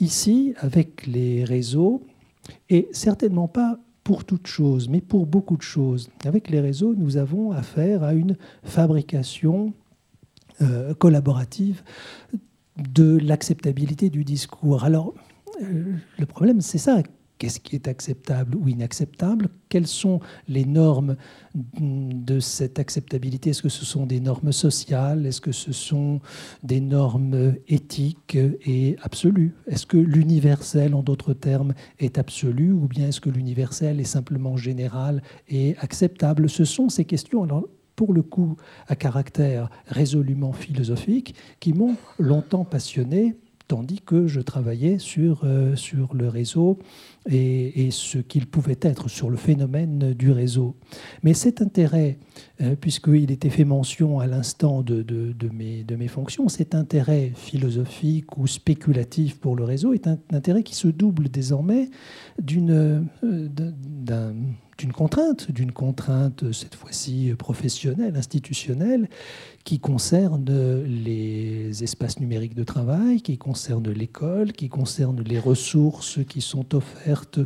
Ici, 0.00 0.54
avec 0.58 1.06
les 1.06 1.44
réseaux, 1.44 2.02
et 2.68 2.88
certainement 2.92 3.48
pas 3.48 3.78
pour 4.02 4.24
toute 4.24 4.48
chose, 4.48 4.88
mais 4.88 5.00
pour 5.00 5.26
beaucoup 5.26 5.56
de 5.56 5.62
choses, 5.62 6.10
avec 6.24 6.50
les 6.50 6.60
réseaux, 6.60 6.94
nous 6.96 7.16
avons 7.16 7.52
affaire 7.52 8.02
à 8.02 8.14
une 8.14 8.36
fabrication 8.64 9.72
euh, 10.60 10.92
collaborative 10.94 11.82
de 12.76 13.18
l'acceptabilité 13.18 14.10
du 14.10 14.24
discours. 14.24 14.84
Alors, 14.84 15.14
euh, 15.62 15.94
le 16.18 16.26
problème, 16.26 16.60
c'est 16.60 16.78
ça. 16.78 17.02
Qu'est-ce 17.38 17.58
qui 17.58 17.74
est 17.74 17.88
acceptable 17.88 18.54
ou 18.54 18.68
inacceptable? 18.68 19.48
Quelles 19.68 19.88
sont 19.88 20.20
les 20.46 20.64
normes 20.64 21.16
de 21.54 22.38
cette 22.38 22.78
acceptabilité? 22.78 23.50
Est-ce 23.50 23.62
que 23.62 23.68
ce 23.68 23.84
sont 23.84 24.06
des 24.06 24.20
normes 24.20 24.52
sociales? 24.52 25.26
Est-ce 25.26 25.40
que 25.40 25.50
ce 25.50 25.72
sont 25.72 26.20
des 26.62 26.80
normes 26.80 27.54
éthiques 27.66 28.38
et 28.64 28.96
absolues? 29.02 29.56
Est-ce 29.66 29.86
que 29.86 29.96
l'universel, 29.96 30.94
en 30.94 31.02
d'autres 31.02 31.34
termes, 31.34 31.74
est 31.98 32.16
absolu 32.16 32.70
ou 32.70 32.86
bien 32.86 33.08
est-ce 33.08 33.20
que 33.20 33.30
l'universel 33.30 33.98
est 33.98 34.04
simplement 34.04 34.56
général 34.56 35.20
et 35.48 35.76
acceptable? 35.78 36.48
Ce 36.48 36.64
sont 36.64 36.90
ces 36.90 37.06
questions. 37.06 37.42
Alors, 37.42 37.66
pour 37.96 38.12
le 38.12 38.22
coup 38.22 38.56
à 38.88 38.96
caractère 38.96 39.70
résolument 39.86 40.52
philosophique, 40.52 41.34
qui 41.60 41.72
m'ont 41.72 41.96
longtemps 42.18 42.64
passionné, 42.64 43.36
tandis 43.72 44.00
que 44.00 44.26
je 44.26 44.40
travaillais 44.40 44.98
sur, 44.98 45.44
euh, 45.44 45.74
le 46.12 46.28
réseau 46.28 46.78
et, 47.30 47.88
ce 47.90 48.18
qu'il 48.18 48.46
pouvait 48.46 48.78
être 48.82 49.08
sur 49.08 49.30
le 49.30 49.38
phénomène 49.38 50.12
du 50.12 50.30
réseau. 50.30 50.76
Mais 51.22 51.32
cet 51.32 51.62
intérêt, 51.62 52.18
euh, 52.60 52.76
puisqu'il 52.78 53.30
était 53.30 53.48
fait 53.48 53.64
mention 53.64 54.18
à 54.18 54.26
l'instant 54.26 54.82
de, 54.82 55.02
de, 55.02 55.48
mes, 55.48 55.84
de 55.84 56.06
fonctions, 56.06 56.50
cet 56.50 56.74
intérêt 56.74 57.32
philosophique 57.34 58.36
ou 58.36 58.46
spéculatif 58.46 59.38
pour 59.38 59.56
le 59.56 59.64
réseau 59.64 59.94
est 59.94 60.06
un 60.06 60.18
intérêt 60.32 60.64
qui 60.64 60.74
se 60.74 60.88
double 60.88 61.30
désormais 61.30 61.88
euh, 62.50 63.00
d'un 63.22 64.34
d'une 64.82 64.92
contrainte, 64.92 65.52
d'une 65.52 65.70
contrainte 65.70 66.50
cette 66.50 66.74
fois-ci 66.74 67.32
professionnelle, 67.38 68.16
institutionnelle, 68.16 69.08
qui 69.62 69.78
concerne 69.78 70.82
les 70.84 71.84
espaces 71.84 72.18
numériques 72.18 72.56
de 72.56 72.64
travail, 72.64 73.22
qui 73.22 73.38
concerne 73.38 73.88
l'école, 73.92 74.52
qui 74.52 74.68
concerne 74.68 75.22
les 75.22 75.38
ressources 75.38 76.18
qui 76.26 76.40
sont 76.40 76.74
offertes 76.74 77.38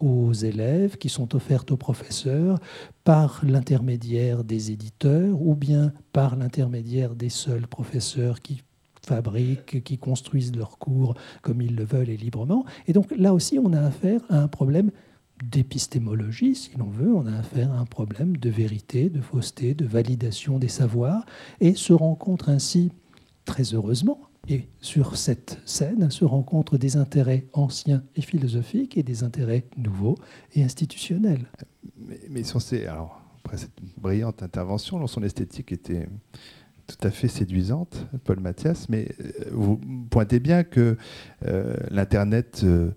aux 0.00 0.34
élèves, 0.34 0.98
qui 0.98 1.08
sont 1.08 1.34
offertes 1.34 1.70
aux 1.70 1.78
professeurs 1.78 2.58
par 3.04 3.40
l'intermédiaire 3.42 4.44
des 4.44 4.70
éditeurs 4.70 5.40
ou 5.40 5.54
bien 5.54 5.94
par 6.12 6.36
l'intermédiaire 6.36 7.14
des 7.14 7.30
seuls 7.30 7.66
professeurs 7.66 8.42
qui 8.42 8.60
fabriquent, 9.02 9.82
qui 9.82 9.96
construisent 9.96 10.54
leurs 10.54 10.76
cours 10.76 11.14
comme 11.40 11.62
ils 11.62 11.74
le 11.74 11.84
veulent 11.84 12.10
et 12.10 12.18
librement. 12.18 12.66
Et 12.86 12.92
donc 12.92 13.06
là 13.16 13.32
aussi, 13.32 13.58
on 13.58 13.72
a 13.72 13.80
affaire 13.80 14.20
à 14.28 14.42
un 14.42 14.48
problème 14.48 14.90
d'épistémologie, 15.50 16.54
si 16.54 16.70
l'on 16.78 16.88
veut, 16.88 17.12
on 17.12 17.26
a 17.26 17.36
affaire 17.36 17.72
à 17.72 17.78
un 17.78 17.84
problème 17.84 18.36
de 18.36 18.50
vérité, 18.50 19.10
de 19.10 19.20
fausseté, 19.20 19.74
de 19.74 19.84
validation 19.84 20.58
des 20.58 20.68
savoirs, 20.68 21.26
et 21.60 21.74
se 21.74 21.92
rencontrent 21.92 22.48
ainsi, 22.48 22.92
très 23.44 23.74
heureusement, 23.74 24.20
et 24.48 24.68
sur 24.80 25.16
cette 25.16 25.60
scène 25.64 26.10
se 26.10 26.24
rencontrent 26.24 26.78
des 26.78 26.96
intérêts 26.96 27.46
anciens 27.52 28.02
et 28.16 28.22
philosophiques 28.22 28.96
et 28.96 29.02
des 29.02 29.22
intérêts 29.22 29.64
nouveaux 29.76 30.16
et 30.54 30.64
institutionnels. 30.64 31.46
Mais, 31.96 32.20
mais 32.28 32.42
alors, 32.86 33.22
après 33.44 33.56
cette 33.56 33.78
brillante 33.96 34.42
intervention, 34.42 35.06
son 35.06 35.22
esthétique 35.22 35.72
était 35.72 36.08
tout 36.86 37.06
à 37.06 37.10
fait 37.10 37.28
séduisante, 37.28 38.06
Paul 38.24 38.40
Mathias, 38.40 38.88
mais 38.88 39.08
euh, 39.20 39.50
vous 39.52 39.80
pointez 40.10 40.40
bien 40.40 40.64
que 40.64 40.96
euh, 41.46 41.76
l'Internet 41.90 42.62
euh, 42.64 42.90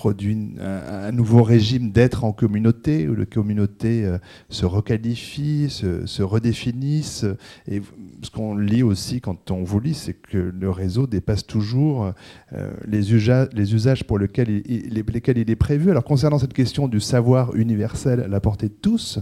produit 0.00 0.54
un, 0.58 1.12
nouveau 1.12 1.42
régime 1.42 1.90
d'être 1.90 2.24
en 2.24 2.32
communauté, 2.32 3.06
où 3.06 3.14
les 3.14 3.26
communautés 3.26 4.06
euh, 4.06 4.16
se 4.48 4.64
requalifient, 4.64 5.68
se, 5.68 6.06
se, 6.06 6.22
redéfinissent. 6.22 7.26
Et 7.68 7.82
ce 8.22 8.30
qu'on 8.30 8.56
lit 8.56 8.82
aussi 8.82 9.20
quand 9.20 9.50
on 9.50 9.62
vous 9.62 9.78
lit, 9.78 9.92
c'est 9.92 10.14
que 10.14 10.38
le 10.38 10.70
réseau 10.70 11.06
dépasse 11.06 11.46
toujours 11.46 12.14
euh, 12.54 12.70
les, 12.86 13.12
usages, 13.12 14.04
pour 14.04 14.18
lesquels 14.18 14.48
il, 14.48 14.98
est 14.98 15.56
prévu. 15.56 15.90
Alors 15.90 16.04
concernant 16.04 16.38
cette 16.38 16.54
question 16.54 16.88
du 16.88 17.00
savoir 17.00 17.54
universel 17.54 18.20
à 18.20 18.28
la 18.28 18.40
portée 18.40 18.68
de 18.68 18.78
tous, 18.80 19.18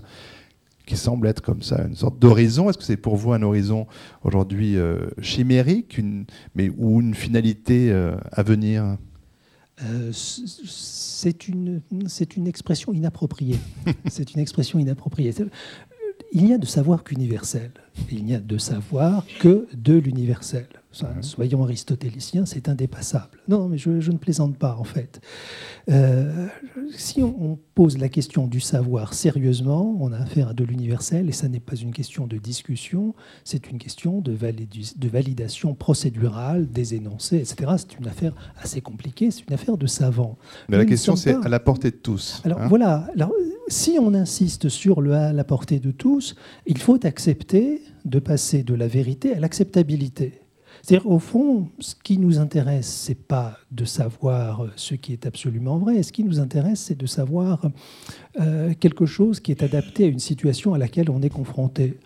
qui 0.87 0.97
semble 0.97 1.27
être 1.27 1.43
comme 1.43 1.63
ça 1.63 1.87
une 1.89 1.97
sorte 1.97 2.21
d'horizon. 2.21 2.71
Est-ce 2.71 2.79
que 2.79 2.85
c'est 2.85 2.97
pour 2.97 3.17
vous 3.17 3.33
un 3.33 3.43
horizon 3.43 3.89
aujourd'hui 4.23 4.77
euh, 4.77 5.09
chimérique, 5.21 6.01
mais 6.55 6.71
ou 6.79 7.01
une 7.01 7.15
finalité 7.15 7.93
à 8.31 8.45
venir? 8.45 8.97
Euh, 9.83 10.11
c'est 10.13 11.49
une, 11.49 11.81
c'est 12.07 12.37
une 12.37 12.47
expression 12.47 12.93
inappropriée. 12.93 13.59
c'est 14.09 14.35
une 14.35 14.41
expression 14.41 14.79
inappropriée. 14.79 15.35
Il 16.33 16.47
y 16.47 16.53
a 16.53 16.59
de 16.59 16.67
savoir 16.67 17.05
qu'universel. 17.05 17.71
Il 18.11 18.25
n'y 18.25 18.35
a 18.35 18.41
de 18.41 18.59
savoir 18.59 19.25
que 19.39 19.67
de 19.75 19.95
l'universel. 19.95 20.67
Mhm. 21.03 21.23
Soyons 21.23 21.63
aristotéliciens, 21.63 22.47
c'est 22.47 22.69
indépassable. 22.69 23.39
Non, 23.47 23.69
mais 23.69 23.77
je, 23.77 24.01
je, 24.01 24.11
ne 24.11 24.17
plaisante 24.17 24.57
pas, 24.57 24.77
en 24.77 24.85
fait. 24.85 25.21
Euh, 25.91 26.47
si 26.91 27.23
on, 27.23 27.37
on, 27.41 27.59
pose 27.75 27.99
la 27.99 28.09
question 28.09 28.49
du 28.49 28.59
savoir 28.59 29.15
sérieusement, 29.15 29.97
on 30.01 30.13
a 30.13 30.17
affaire 30.17 30.49
à 30.49 30.55
de 30.55 30.65
l'universel, 30.65 31.29
et 31.29 31.33
ça 31.33 31.49
n'est 31.49 31.61
pas 31.61 31.77
une 31.77 31.93
question 31.93 32.27
de 32.27 32.37
discussion, 32.39 33.15
c'est 33.45 33.71
une 33.71 33.79
question 33.79 34.21
de, 34.21 34.33
de, 34.33 35.09
validation 35.09 35.75
procédurale 35.75 36.69
des 36.69 36.95
énoncés, 36.95 37.37
etc. 37.37 37.73
C'est 37.77 37.99
une 37.99 38.09
affaire 38.09 38.35
assez 38.61 38.81
compliquée, 38.81 39.31
c'est 39.31 39.47
une 39.47 39.55
affaire 39.55 39.77
de 39.77 39.87
savants. 39.87 40.39
Mais 40.69 40.77
la 40.77 40.87
question, 40.87 41.15
c'est 41.15 41.35
à 41.35 41.49
la 41.49 41.61
portée 41.61 41.91
de 41.91 41.97
tous. 41.97 42.41
Alors 42.45 42.63
hein 42.63 42.67
voilà, 42.69 43.07
alors, 43.15 43.33
si 43.69 43.99
on 44.01 44.15
insiste 44.15 44.69
sur 44.69 45.01
le 45.01 45.13
à 45.13 45.33
la 45.33 45.45
portée 45.45 45.79
de 45.79 45.91
tous, 45.91 46.35
il 46.67 46.79
faut 46.79 46.99
accepter 47.07 47.83
de 48.05 48.19
passer 48.19 48.63
de 48.63 48.75
la 48.75 48.89
vérité 48.89 49.35
à 49.35 49.41
l'acceptabilité. 49.41 50.41
Au 51.05 51.19
fond, 51.19 51.69
ce 51.81 51.95
qui 51.95 52.17
nous 52.17 52.39
intéresse, 52.39 52.87
c'est 52.87 53.15
pas 53.15 53.59
de 53.71 53.85
savoir 53.85 54.67
ce 54.77 54.95
qui 54.95 55.13
est 55.13 55.27
absolument 55.27 55.77
vrai. 55.77 56.03
Ce 56.03 56.13
qui 56.13 56.25
nous 56.25 56.41
intéresse, 56.41 56.81
c'est 56.81 56.97
de 56.97 57.07
savoir 57.07 57.61
euh, 58.41 58.73
quelque 58.81 59.05
chose 59.05 59.41
qui 59.41 59.51
est 59.51 59.63
adapté 59.63 60.05
à 60.05 60.07
une 60.07 60.19
situation 60.19 60.73
à 60.73 60.79
laquelle 60.79 61.11
on 61.11 61.21
est 61.21 61.29
confronté 61.29 61.99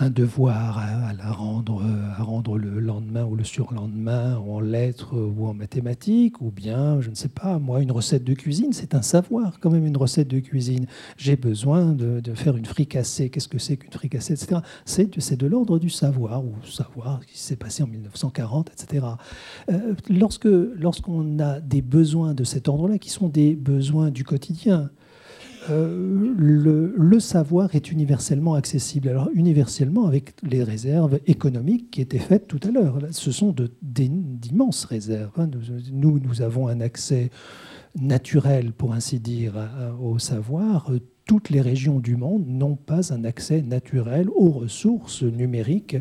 un 0.00 0.10
devoir 0.10 0.78
à, 0.78 1.28
à, 1.28 1.32
rendre, 1.32 1.82
à 2.16 2.22
rendre 2.22 2.58
le 2.58 2.80
lendemain 2.80 3.24
ou 3.24 3.36
le 3.36 3.44
surlendemain 3.44 4.36
en 4.38 4.60
lettres 4.60 5.14
ou 5.16 5.46
en 5.46 5.54
mathématiques, 5.54 6.40
ou 6.40 6.50
bien, 6.50 7.00
je 7.00 7.10
ne 7.10 7.14
sais 7.14 7.28
pas, 7.28 7.58
moi, 7.58 7.80
une 7.80 7.92
recette 7.92 8.24
de 8.24 8.34
cuisine, 8.34 8.72
c'est 8.72 8.94
un 8.94 9.02
savoir 9.02 9.60
quand 9.60 9.70
même, 9.70 9.86
une 9.86 9.96
recette 9.96 10.28
de 10.28 10.40
cuisine. 10.40 10.86
J'ai 11.16 11.36
besoin 11.36 11.92
de, 11.92 12.20
de, 12.20 12.34
faire 12.34 12.56
une 12.56 12.66
fricassée. 12.66 13.30
Qu'est-ce 13.30 13.48
que 13.48 13.58
c'est 13.58 13.76
qu'une 13.76 13.92
fricassée, 13.92 14.32
etc. 14.32 14.60
C'est 14.84 15.36
de 15.36 15.46
l'ordre 15.46 15.78
du 15.78 15.90
savoir, 15.90 16.44
ou 16.44 16.54
savoir 16.64 17.20
ce 17.22 17.26
qui 17.26 17.38
s'est 17.38 17.56
passé 17.56 17.82
en 17.82 17.86
1940, 17.86 18.70
etc. 18.70 19.06
Euh, 19.70 19.94
lorsque 20.08 20.48
Lorsqu'on 20.80 21.38
a 21.38 21.60
des 21.60 21.82
besoins 21.82 22.34
de 22.34 22.44
cet 22.44 22.68
ordre-là, 22.68 22.98
qui 22.98 23.10
sont 23.10 23.28
des 23.28 23.54
besoins 23.54 24.10
du 24.10 24.24
quotidien, 24.24 24.90
euh, 25.68 26.34
le, 26.36 27.20
savoir 27.20 27.74
est 27.74 27.92
universellement 27.92 28.54
accessible. 28.54 29.08
Alors 29.08 29.28
universellement 29.34 30.06
avec 30.06 30.32
les 30.42 30.64
réserves 30.64 31.20
économiques 31.26 31.90
qui 31.90 32.00
étaient 32.00 32.18
faites 32.18 32.48
tout 32.48 32.60
à 32.66 32.70
l'heure. 32.70 32.98
Ce 33.10 33.30
sont 33.30 33.54
d'immenses 33.82 34.84
réserves. 34.84 35.32
Hein. 35.36 35.50
Nous, 35.92 36.18
nous 36.18 36.42
avons 36.42 36.68
un 36.68 36.80
accès 36.80 37.30
naturel, 38.00 38.72
pour 38.72 38.94
ainsi 38.94 39.20
dire, 39.20 39.54
au 40.00 40.18
savoir. 40.18 40.90
Toutes 41.26 41.50
les 41.50 41.60
régions 41.60 42.00
du 42.00 42.16
monde 42.16 42.46
n'ont 42.48 42.76
pas 42.76 43.12
un 43.12 43.24
accès 43.24 43.62
naturel 43.62 44.28
aux 44.30 44.50
ressources 44.50 45.22
numériques 45.22 45.96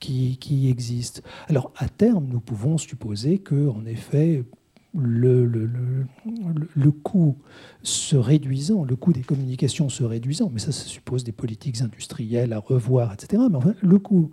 qui, 0.00 0.36
qui 0.38 0.68
existent. 0.68 1.22
Alors 1.48 1.72
à 1.76 1.88
terme, 1.88 2.26
nous 2.30 2.40
pouvons 2.40 2.76
supposer 2.76 3.38
que, 3.38 3.68
en 3.68 3.86
effet, 3.86 4.44
le, 4.98 6.90
coût 6.90 7.36
se 7.82 8.16
réduisant, 8.16 8.84
le 8.84 8.96
coût 8.96 9.12
des 9.12 9.22
communications 9.22 9.88
se 9.88 10.04
réduisant, 10.04 10.50
mais 10.52 10.60
ça, 10.60 10.72
ça 10.72 10.84
suppose 10.84 11.24
des 11.24 11.32
politiques 11.32 11.80
industrielles 11.80 12.52
à 12.52 12.58
revoir, 12.58 13.12
etc. 13.12 13.42
Mais 13.50 13.56
enfin, 13.56 13.74
le 13.80 13.98
coût 13.98 14.30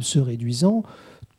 se 0.00 0.18
réduisant, 0.18 0.82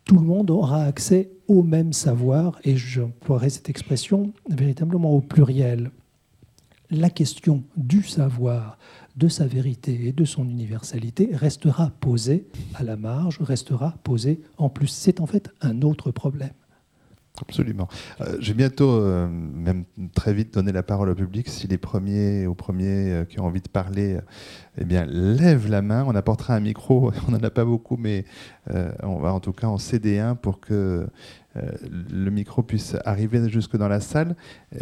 tout 0.05 0.19
le 0.19 0.25
monde 0.25 0.51
aura 0.51 0.83
accès 0.83 1.31
au 1.47 1.63
même 1.63 1.93
savoir, 1.93 2.59
et 2.63 2.75
j'emploierai 2.77 3.49
cette 3.49 3.69
expression 3.69 4.33
véritablement 4.49 5.11
au 5.11 5.21
pluriel. 5.21 5.91
La 6.91 7.09
question 7.09 7.63
du 7.75 8.03
savoir, 8.03 8.77
de 9.15 9.27
sa 9.27 9.47
vérité 9.47 10.07
et 10.07 10.11
de 10.11 10.25
son 10.25 10.47
universalité 10.47 11.29
restera 11.33 11.91
posée 11.99 12.47
à 12.75 12.83
la 12.83 12.97
marge, 12.97 13.39
restera 13.41 13.95
posée 14.03 14.41
en 14.57 14.69
plus. 14.69 14.87
C'est 14.87 15.21
en 15.21 15.25
fait 15.25 15.49
un 15.61 15.81
autre 15.81 16.11
problème. 16.11 16.53
Absolument. 17.41 17.87
Euh, 18.21 18.37
je 18.39 18.49
vais 18.49 18.53
bientôt, 18.53 18.89
euh, 18.89 19.27
même 19.27 19.83
très 20.13 20.33
vite, 20.33 20.53
donner 20.53 20.71
la 20.71 20.83
parole 20.83 21.09
au 21.09 21.15
public. 21.15 21.49
Si 21.49 21.67
les 21.67 21.77
premiers 21.77 22.47
ou 22.47 22.55
premiers 22.55 23.11
euh, 23.11 23.25
qui 23.25 23.39
ont 23.39 23.45
envie 23.45 23.61
de 23.61 23.67
parler, 23.67 24.19
eh 24.77 24.85
bien, 24.85 25.05
lèvent 25.05 25.69
la 25.69 25.81
main. 25.81 26.05
On 26.07 26.15
apportera 26.15 26.55
un 26.55 26.59
micro. 26.59 27.11
On 27.27 27.31
n'en 27.31 27.43
a 27.43 27.49
pas 27.49 27.65
beaucoup, 27.65 27.97
mais 27.97 28.25
on 29.03 29.19
va 29.19 29.31
en 29.31 29.39
tout 29.39 29.53
cas 29.53 29.67
en 29.67 29.77
céder 29.77 30.17
un 30.17 30.33
pour 30.33 30.59
que 30.59 31.05
le 31.53 32.31
micro 32.31 32.63
puisse 32.63 32.97
arriver 33.05 33.47
jusque 33.47 33.77
dans 33.77 33.87
la 33.87 33.99
salle. 33.99 34.35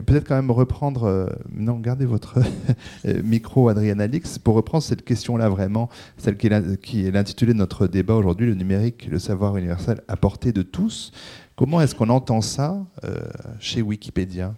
Peut-être 0.05 0.25
quand 0.25 0.35
même 0.35 0.51
reprendre. 0.51 1.29
non, 1.51 1.79
gardez 1.79 2.05
votre 2.05 2.39
micro, 3.23 3.67
Adrien 3.67 3.99
Alix, 3.99 4.39
pour 4.39 4.55
reprendre 4.55 4.83
cette 4.83 5.03
question-là 5.03 5.49
vraiment, 5.49 5.89
celle 6.17 6.37
qui 6.37 6.47
est 6.47 7.11
l'intitulé 7.11 7.51
de 7.51 7.57
notre 7.57 7.87
débat 7.87 8.15
aujourd'hui, 8.15 8.47
le 8.47 8.55
numérique, 8.55 9.07
le 9.11 9.19
savoir 9.19 9.57
universel 9.57 10.01
à 10.07 10.15
de 10.15 10.61
tous. 10.61 11.11
Comment 11.55 11.81
est-ce 11.81 11.93
qu'on 11.93 12.09
entend 12.09 12.41
ça 12.41 12.83
euh, 13.03 13.21
chez 13.59 13.81
Wikipédia? 13.83 14.55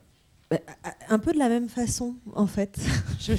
Un 1.10 1.20
peu 1.20 1.34
de 1.34 1.40
la 1.40 1.50
même 1.50 1.68
façon, 1.68 2.16
en 2.36 2.48
fait. 2.48 2.80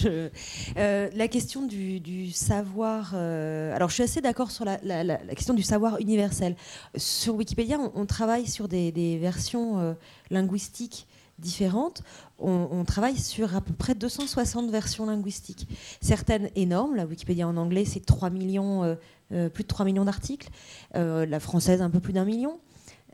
euh, 0.76 1.08
la 1.14 1.28
question 1.28 1.62
du, 1.62 2.30
savoir. 2.32 3.12
Euh, 3.14 3.74
alors, 3.74 3.88
je 3.88 3.94
suis 3.94 4.02
assez 4.02 4.20
d'accord 4.20 4.50
sur 4.50 4.66
la, 4.66 5.16
question 5.34 5.54
du 5.54 5.62
savoir 5.62 5.98
universel. 6.00 6.54
Sur 6.96 7.36
Wikipédia, 7.36 7.78
on, 7.94 8.04
travaille 8.04 8.46
sur 8.46 8.68
des, 8.68 9.18
versions 9.18 9.96
linguistiques 10.30 11.06
différentes. 11.38 12.02
On, 12.38 12.68
on, 12.70 12.84
travaille 12.84 13.16
sur 13.16 13.56
à 13.56 13.62
peu 13.62 13.72
près 13.72 13.94
260 13.94 14.70
versions 14.70 15.06
linguistiques. 15.06 15.66
Certaines 16.02 16.50
énormes. 16.56 16.96
La 16.96 17.06
Wikipédia 17.06 17.48
en 17.48 17.56
anglais, 17.56 17.86
c'est 17.86 18.04
3 18.04 18.28
millions, 18.28 18.96
plus 19.30 19.62
de 19.62 19.68
3 19.68 19.86
millions 19.86 20.04
d'articles. 20.04 20.50
la 20.92 21.40
française, 21.40 21.80
un 21.80 21.90
peu 21.90 22.00
plus 22.00 22.12
d'un 22.12 22.26
million 22.26 22.58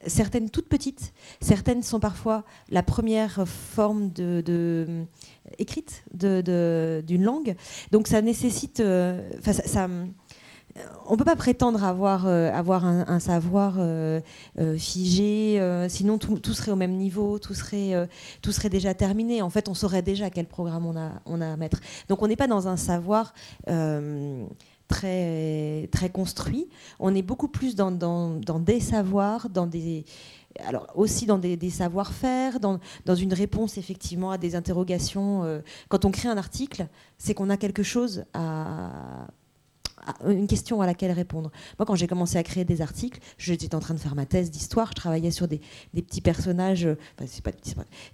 certaines 0.07 0.50
toutes 0.50 0.68
petites, 0.68 1.12
certaines 1.40 1.82
sont 1.82 2.00
parfois 2.00 2.44
la 2.70 2.82
première 2.82 3.46
forme 3.46 4.11
écrite 5.59 6.05
d'une 6.12 7.22
langue. 7.22 7.55
Donc 7.90 8.09
ça 8.09 8.22
nécessite, 8.22 8.80
euh, 8.80 9.28
ça, 9.42 9.53
ça, 9.53 9.88
on 11.07 11.12
ne 11.12 11.16
peut 11.16 11.24
pas 11.24 11.36
prétendre 11.36 11.84
avoir, 11.84 12.26
euh, 12.26 12.50
un, 12.53 13.18
savoir 13.18 13.76
euh, 13.78 14.20
euh, 14.59 14.76
figé, 14.78 15.61
sinon 15.88 16.18
tout, 16.18 16.55
serait 16.55 16.72
au 16.72 16.76
même 16.76 16.96
niveau, 16.96 17.38
tout 17.38 17.55
serait, 17.55 18.09
déjà 18.70 18.94
terminé. 18.94 19.42
En 19.42 19.50
fait, 19.50 19.68
on 19.68 19.74
saurait 19.74 20.03
déjà 20.03 20.30
quel 20.30 20.46
programme 20.46 20.86
on 20.86 21.40
a, 21.40 21.53
à 21.53 21.57
mettre. 21.57 21.80
Donc 22.09 22.22
on 22.22 22.28
n'est 22.28 22.36
pas 22.36 22.46
dans 22.46 22.68
un 22.68 22.76
savoir 22.76 23.34
très, 24.89 25.89
très 25.93 26.11
construit. 26.11 26.68
On 26.99 27.14
est 27.14 27.22
beaucoup 27.22 27.49
plus 27.49 27.74
dans, 27.74 27.91
dans, 27.91 28.59
des 28.59 28.80
savoirs, 28.80 29.49
dans 29.49 29.66
des, 29.66 30.05
alors 30.64 30.87
aussi 30.95 31.26
dans 31.26 31.39
des, 31.39 31.70
savoir-faire, 31.70 32.61
dans, 32.61 32.78
dans, 33.05 33.14
une 33.14 33.33
réponse 33.33 33.78
effectivement 33.78 34.30
à 34.30 34.39
des 34.39 34.55
interrogations. 34.55 35.45
Euh, 35.45 35.61
quand 35.89 36.05
on 36.05 36.11
crée 36.11 36.28
un 36.28 36.37
article, 36.37 36.87
c'est 37.18 37.35
qu'on 37.35 37.51
a 37.51 37.57
quelque 37.57 37.83
chose 37.83 38.24
à, 38.35 39.26
une 40.26 40.47
question 40.47 40.80
à 40.80 40.87
laquelle 40.87 41.12
répondre. 41.12 41.51
Moi, 41.78 41.87
quand 41.87 41.95
j'ai 41.95 42.09
commencé 42.09 42.37
à 42.37 42.43
créer 42.43 42.64
des 42.64 42.83
articles, 42.83 43.20
j'étais 43.39 43.74
en 43.74 43.80
train 43.80 43.95
de 43.95 44.01
faire 44.01 44.14
ma 44.14 44.26
thèse 44.26 44.51
d'histoire, 44.51 44.89
je 44.89 44.95
travaillais 44.95 45.30
sur 45.30 45.49
des, 45.49 45.61
des 45.95 46.03
petits 46.03 46.20
personnages, 46.20 46.87
enfin, 47.16 47.26
c'est 47.26 47.45
pas 47.45 47.53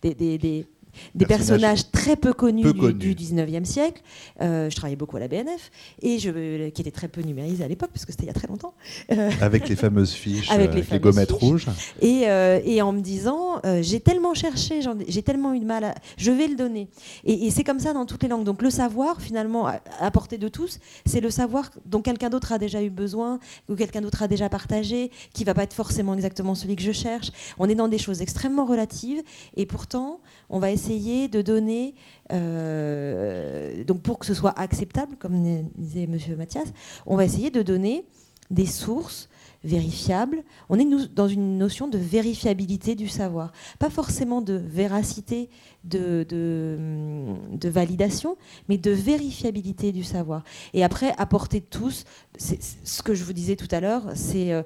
des, 0.03 0.15
des, 0.15 0.39
des 0.39 0.67
des 1.15 1.27
personnages 1.27 1.91
très 1.91 2.17
peu 2.17 2.33
connus, 2.33 2.63
peu 2.63 2.73
du, 2.73 2.81
connus. 2.81 2.95
du 2.95 3.15
19e 3.15 3.65
siècle. 3.65 4.03
Euh, 4.41 4.71
je 4.71 4.77
travaillais 4.77 4.97
beaucoup 4.97 5.17
à 5.17 5.21
la 5.21 5.29
BNF 5.29 5.71
et 6.03 6.19
je, 6.19 6.69
qui 6.71 6.83
était 6.83 6.91
très 6.91 7.09
peu 7.09 7.23
numérisée 7.23 7.65
à 7.65 7.69
l'époque 7.69 7.91
parce 7.93 8.05
que 8.05 8.13
c'était 8.13 8.25
il 8.25 8.29
y 8.29 8.31
a 8.31 8.35
très 8.35 8.49
longtemps. 8.49 8.75
Euh, 9.13 9.31
avec 9.41 9.69
les 9.69 9.77
fameuses 9.77 10.13
fiches, 10.13 10.51
avec 10.51 10.75
les, 10.75 10.83
les 10.83 11.01
gommettes 11.01 11.33
rouges. 11.33 11.67
Et, 12.01 12.29
euh, 12.29 12.61
et, 12.65 12.83
en 12.83 12.93
me 12.93 13.01
disant, 13.01 13.61
euh, 13.65 13.83
j'ai 13.83 14.01
tellement 14.01 14.35
cherché, 14.35 14.81
j'ai 15.09 15.23
tellement 15.23 15.55
eu 15.55 15.61
de 15.61 15.65
mal, 15.65 15.85
à, 15.85 15.95
je 16.17 16.31
vais 16.31 16.47
le 16.47 16.57
donner. 16.57 16.89
Et, 17.25 17.47
et 17.47 17.51
c'est 17.51 17.65
comme 17.65 17.81
ça 17.81 17.93
dans 17.93 18.07
toutes 18.07 18.23
les 18.23 18.29
langues. 18.29 18.45
Donc 18.45 18.63
le 18.63 18.71
savoir, 18.71 19.21
finalement, 19.21 19.67
à, 19.67 19.81
à 20.01 20.11
portée 20.11 20.39
de 20.39 20.49
tous, 20.49 20.79
c'est 21.07 21.21
le 21.21 21.31
savoir 21.31 21.71
dont 21.87 22.03
quelqu'un 22.03 22.31
d'autre 22.31 22.53
a 22.53 22.59
déjà 22.59 22.83
eu 22.83 22.91
besoin, 22.91 23.39
ou 23.69 23.75
quelqu'un 23.75 24.01
d'autre 24.01 24.23
a 24.23 24.29
déjà 24.29 24.49
partagé, 24.49 25.11
qui 25.33 25.45
va 25.45 25.55
pas 25.55 25.63
être 25.63 25.75
forcément 25.75 26.15
exactement 26.15 26.55
celui 26.55 26.77
que 26.77 26.83
je 26.83 26.93
cherche. 26.93 27.31
On 27.59 27.69
est 27.69 27.75
dans 27.75 27.89
des 27.89 27.99
choses 27.99 28.23
extrêmement 28.23 28.67
relatives 28.67 29.23
et 29.57 29.67
pourtant, 29.67 30.21
on 30.51 30.59
va 30.59 30.71
essayer 30.71 30.78
de 31.29 31.43
donner, 31.43 31.95
euh, 32.33 33.85
donc 33.85 34.03
pour 34.03 34.19
que 34.19 34.27
ce 34.27 34.35
soit 34.35 34.59
acceptable, 34.59 35.17
comme 35.19 35.69
disait 35.77 36.07
Monsieur 36.07 36.37
Mathias, 36.37 36.69
on 37.07 37.17
va 37.17 37.25
essayer 37.25 37.51
de 37.51 37.63
donner 37.63 38.05
des 38.51 38.67
sources 38.67 39.29
vérifiables. 39.65 40.45
On 40.69 40.79
est 40.79 40.87
dans 41.15 41.29
une 41.29 41.59
notion 41.59 41.89
de 41.89 41.99
vérifiabilité 41.99 42.95
du 42.95 43.09
savoir. 43.09 43.53
Pas 43.79 43.91
forcément 43.91 44.41
de 44.41 44.55
véracité, 44.55 45.51
de, 45.85 46.27
de, 46.29 47.69
validation, 47.69 48.37
mais 48.69 48.79
de 48.79 48.91
vérifiabilité 48.91 49.93
du 49.93 50.05
savoir. 50.05 50.43
Et 50.75 50.85
après, 50.85 51.13
apporter 51.19 51.61
tous, 51.61 52.05
c'est 52.37 52.61
ce 52.63 53.03
que 53.03 53.15
je 53.15 53.25
vous 53.25 53.33
disais 53.33 53.57
tout 53.57 53.69
à 53.71 53.81
l'heure, 53.81 54.03
c'est 54.15 54.53
euh, 54.53 54.63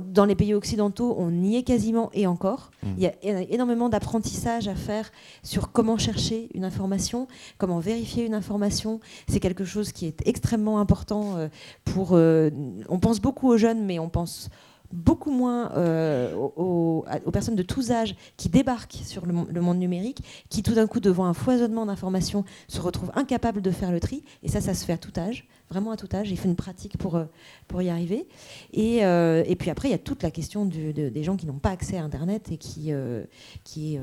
dans 0.00 0.24
les 0.24 0.34
pays 0.34 0.54
occidentaux, 0.54 1.14
on 1.18 1.42
y 1.42 1.56
est 1.56 1.62
quasiment 1.62 2.10
et 2.12 2.26
encore. 2.26 2.70
Mmh. 2.82 2.88
Il 2.96 3.02
y 3.02 3.06
a 3.06 3.12
énormément 3.22 3.88
d'apprentissage 3.88 4.68
à 4.68 4.74
faire 4.74 5.10
sur 5.42 5.72
comment 5.72 5.98
chercher 5.98 6.48
une 6.54 6.64
information, 6.64 7.28
comment 7.58 7.78
vérifier 7.78 8.26
une 8.26 8.34
information. 8.34 9.00
C'est 9.28 9.40
quelque 9.40 9.64
chose 9.64 9.92
qui 9.92 10.06
est 10.06 10.26
extrêmement 10.26 10.78
important 10.78 11.36
euh, 11.36 11.48
pour... 11.84 12.10
Euh, 12.12 12.50
on 12.88 12.98
pense 12.98 13.20
beaucoup 13.20 13.48
aux 13.48 13.56
jeunes, 13.56 13.84
mais 13.84 13.98
on 13.98 14.09
pense 14.10 14.50
beaucoup 14.92 15.30
moins 15.30 15.72
euh, 15.76 16.34
aux, 16.34 17.04
personnes 17.32 17.54
de 17.54 17.62
tous 17.62 17.90
âges 17.90 18.16
qui 18.36 18.48
débarquent 18.48 18.98
sur 19.04 19.26
le, 19.26 19.32
monde 19.32 19.78
numérique, 19.78 20.22
qui 20.48 20.62
tout 20.62 20.74
d'un 20.74 20.86
coup, 20.86 21.00
devant 21.00 21.26
un 21.26 21.34
foisonnement 21.34 21.86
d'informations, 21.86 22.44
se 22.68 22.80
retrouvent 22.80 23.12
incapables 23.14 23.62
de 23.62 23.70
faire 23.70 23.92
le 23.92 24.00
tri. 24.00 24.24
Et 24.42 24.48
ça, 24.48 24.60
ça 24.60 24.74
se 24.74 24.84
fait 24.84 24.92
à 24.92 24.98
tout 24.98 25.12
âge 25.16 25.46
vraiment 25.70 25.92
à 25.92 25.96
tout 25.96 26.08
âge. 26.14 26.30
Il 26.30 26.36
faut 26.36 26.48
une 26.48 26.56
pratique 26.56 26.98
pour, 26.98 27.14
euh, 27.14 27.24
pour 27.68 27.80
y 27.80 27.90
arriver. 27.90 28.26
Et, 28.72 29.04
euh, 29.04 29.44
et 29.46 29.54
puis 29.54 29.70
après, 29.70 29.88
il 29.88 29.92
y 29.92 29.94
a 29.94 29.98
toute 29.98 30.22
la 30.22 30.30
question 30.30 30.66
des 30.66 31.22
gens 31.22 31.36
qui 31.36 31.46
n'ont 31.46 31.58
pas 31.58 31.70
accès 31.70 31.96
à 31.96 32.02
Internet 32.02 32.50
et 32.50 32.56
qui, 32.56 32.92
euh, 32.92 33.22
qui 33.62 33.96
est 33.96 34.00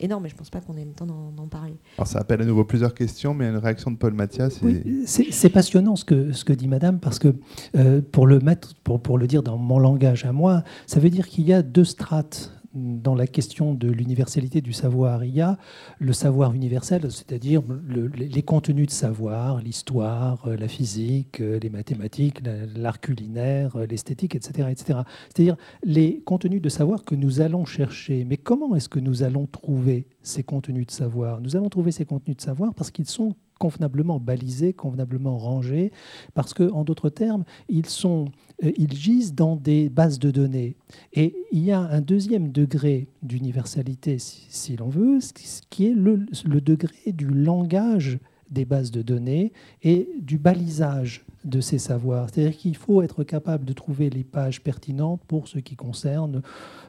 énorme. 0.00 0.26
Et 0.26 0.28
je 0.28 0.34
ne 0.34 0.38
pense 0.38 0.50
pas 0.50 0.60
qu'on 0.60 0.76
ait 0.76 0.84
le 0.84 0.92
temps 0.92 1.06
d'en 1.06 1.48
parler. 1.48 1.76
Alors 1.98 2.06
ça 2.06 2.18
appelle 2.18 2.40
à 2.40 2.44
nouveau 2.44 2.64
plusieurs 2.64 2.94
questions, 2.94 3.34
mais 3.34 3.46
une 3.46 3.56
réaction 3.56 3.90
de 3.90 3.96
Paul 3.96 4.14
Mathias. 4.14 4.60
c'est 5.06 5.50
passionnant 5.50 5.96
ce 5.96 6.04
que, 6.04 6.32
ce 6.32 6.44
que 6.44 6.52
dit 6.52 6.68
Madame, 6.68 6.98
parce 6.98 7.18
que 7.18 7.34
pour, 8.12 8.26
le 8.26 8.40
mettre, 8.40 8.74
pour, 8.82 9.00
pour 9.00 9.18
le 9.18 9.26
dire 9.26 9.42
dans 9.42 9.58
mon 9.58 9.78
langage 9.78 10.24
à 10.24 10.32
moi, 10.32 10.64
ça 10.86 11.00
veut 11.00 11.10
dire 11.10 11.28
qu'il 11.28 11.46
y 11.46 11.52
a 11.52 11.62
deux 11.62 11.84
strates 11.84 12.55
dans 12.76 13.14
la 13.14 13.26
question 13.26 13.74
de 13.74 13.88
l'universalité 13.88 14.60
du 14.60 14.72
savoir, 14.72 15.24
il 15.24 15.34
y 15.34 15.40
a 15.40 15.56
le 15.98 16.12
savoir 16.12 16.52
universel, 16.52 17.10
c'est-à-dire 17.10 17.62
les 17.88 18.42
contenus 18.42 18.86
de 18.86 18.92
savoir, 18.92 19.60
l'histoire, 19.60 20.46
euh, 20.46 20.56
la 20.56 20.68
physique, 20.68 21.40
euh, 21.40 21.58
les 21.58 21.70
mathématiques, 21.70 22.40
l'art 22.76 23.00
culinaire, 23.00 23.76
euh, 23.76 23.86
l'esthétique, 23.86 24.34
etc. 24.34 24.68
etc. 24.70 25.00
C'est-à-dire 25.28 25.56
les 25.82 26.20
contenus 26.24 26.60
de 26.60 26.68
savoir 26.68 27.04
que 27.04 27.14
nous 27.14 27.40
allons 27.40 27.64
chercher. 27.64 28.24
Mais 28.24 28.36
comment 28.36 28.74
est-ce 28.76 28.88
que 28.88 29.00
nous 29.00 29.22
allons 29.22 29.46
trouver 29.46 30.06
ces 30.22 30.42
contenus 30.42 30.86
de 30.86 30.92
savoir? 30.92 31.40
Nous 31.40 31.56
allons 31.56 31.70
trouver 31.70 31.92
ces 31.92 32.04
contenus 32.04 32.36
de 32.36 32.42
savoir 32.42 32.74
parce 32.74 32.90
qu'ils 32.90 33.06
sont 33.06 33.34
convenablement 33.58 34.20
balisés, 34.20 34.72
convenablement 34.72 35.38
rangés, 35.38 35.92
parce 36.34 36.54
que, 36.54 36.70
en 36.70 36.84
d'autres 36.84 37.10
termes, 37.10 37.44
ils, 37.68 37.86
sont, 37.86 38.26
euh, 38.64 38.72
ils 38.76 38.92
gisent 38.92 39.34
dans 39.34 39.56
des 39.56 39.88
bases 39.88 40.18
de 40.18 40.30
données. 40.30 40.76
Et 41.12 41.34
il 41.52 41.64
y 41.64 41.72
a 41.72 41.80
un 41.80 42.00
deuxième 42.00 42.52
degré 42.52 43.08
d'universalité, 43.22 44.18
si, 44.18 44.76
l'on 44.76 44.88
veut, 44.88 45.18
qui 45.70 45.86
est 45.86 45.94
le, 45.94 46.26
le 46.44 46.60
degré 46.60 47.12
du 47.12 47.26
langage 47.26 48.18
des 48.50 48.64
bases 48.64 48.90
de 48.90 49.02
données 49.02 49.52
et 49.82 50.08
du 50.20 50.38
balisage 50.38 51.24
de 51.46 51.60
ces 51.60 51.78
savoirs. 51.78 52.28
C'est-à-dire 52.28 52.56
qu'il 52.56 52.76
faut 52.76 53.02
être 53.02 53.24
capable 53.24 53.64
de 53.64 53.72
trouver 53.72 54.10
les 54.10 54.24
pages 54.24 54.62
pertinentes 54.62 55.22
pour 55.26 55.48
ce 55.48 55.58
qui 55.58 55.76
concerne 55.76 56.42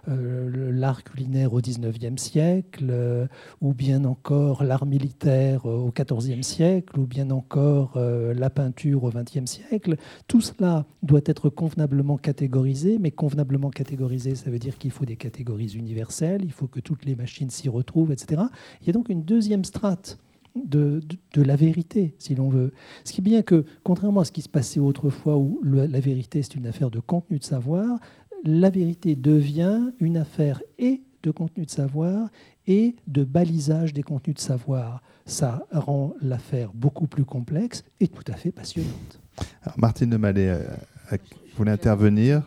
euh, 0.09 0.71
l'art 0.71 1.03
culinaire 1.03 1.53
au 1.53 1.61
XIXe 1.61 2.21
siècle, 2.21 2.87
euh, 2.89 3.27
ou 3.61 3.73
bien 3.73 4.05
encore 4.05 4.63
l'art 4.63 4.85
militaire 4.85 5.65
au 5.65 5.91
XIVe 5.91 6.41
siècle, 6.41 6.99
ou 6.99 7.05
bien 7.05 7.29
encore 7.29 7.93
euh, 7.97 8.33
la 8.33 8.49
peinture 8.49 9.03
au 9.03 9.11
XXe 9.11 9.45
siècle. 9.45 9.95
Tout 10.27 10.41
cela 10.41 10.85
doit 11.03 11.21
être 11.25 11.49
convenablement 11.49 12.17
catégorisé, 12.17 12.97
mais 12.99 13.11
convenablement 13.11 13.69
catégorisé, 13.69 14.35
ça 14.35 14.49
veut 14.49 14.59
dire 14.59 14.77
qu'il 14.77 14.91
faut 14.91 15.05
des 15.05 15.17
catégories 15.17 15.73
universelles, 15.75 16.41
il 16.43 16.51
faut 16.51 16.67
que 16.67 16.79
toutes 16.79 17.05
les 17.05 17.15
machines 17.15 17.49
s'y 17.49 17.69
retrouvent, 17.69 18.11
etc. 18.11 18.43
Il 18.81 18.87
y 18.87 18.89
a 18.89 18.93
donc 18.93 19.09
une 19.09 19.23
deuxième 19.23 19.65
strate 19.65 20.17
de, 20.65 21.01
la 21.35 21.55
vérité, 21.55 22.15
si 22.19 22.35
l'on 22.35 22.49
veut. 22.49 22.73
Ce 23.03 23.13
qui 23.13 23.21
est 23.21 23.23
bien 23.23 23.41
que, 23.41 23.65
contrairement 23.83 24.21
à 24.21 24.25
ce 24.25 24.31
qui 24.31 24.41
se 24.41 24.49
passait 24.49 24.79
autrefois, 24.79 25.37
où 25.37 25.59
la 25.63 25.99
vérité 25.99 26.41
c'est 26.41 26.55
une 26.55 26.67
affaire 26.67 26.91
de 26.91 26.99
contenu 26.99 27.39
de 27.39 27.43
savoir, 27.43 27.99
la 28.43 28.69
vérité 28.69 29.15
devient 29.15 29.91
une 29.99 30.17
affaire 30.17 30.61
et 30.77 31.01
de 31.23 31.31
contenu 31.31 31.65
de 31.65 31.71
savoir 31.71 32.29
et 32.67 32.95
de 33.07 33.23
balisage 33.23 33.93
des 33.93 34.03
contenus 34.03 34.35
de 34.35 34.41
savoir. 34.41 35.01
Ça 35.25 35.65
rend 35.71 36.13
l'affaire 36.21 36.71
beaucoup 36.73 37.07
plus 37.07 37.25
complexe 37.25 37.83
et 37.99 38.07
tout 38.07 38.23
à 38.31 38.33
fait 38.33 38.51
passionnante. 38.51 39.19
Alors 39.63 39.79
Martine 39.79 40.09
de 40.09 40.17
Mallet, 40.17 40.49
euh, 40.49 40.63
vous 41.11 41.57
voulez 41.57 41.71
intervenir? 41.71 42.43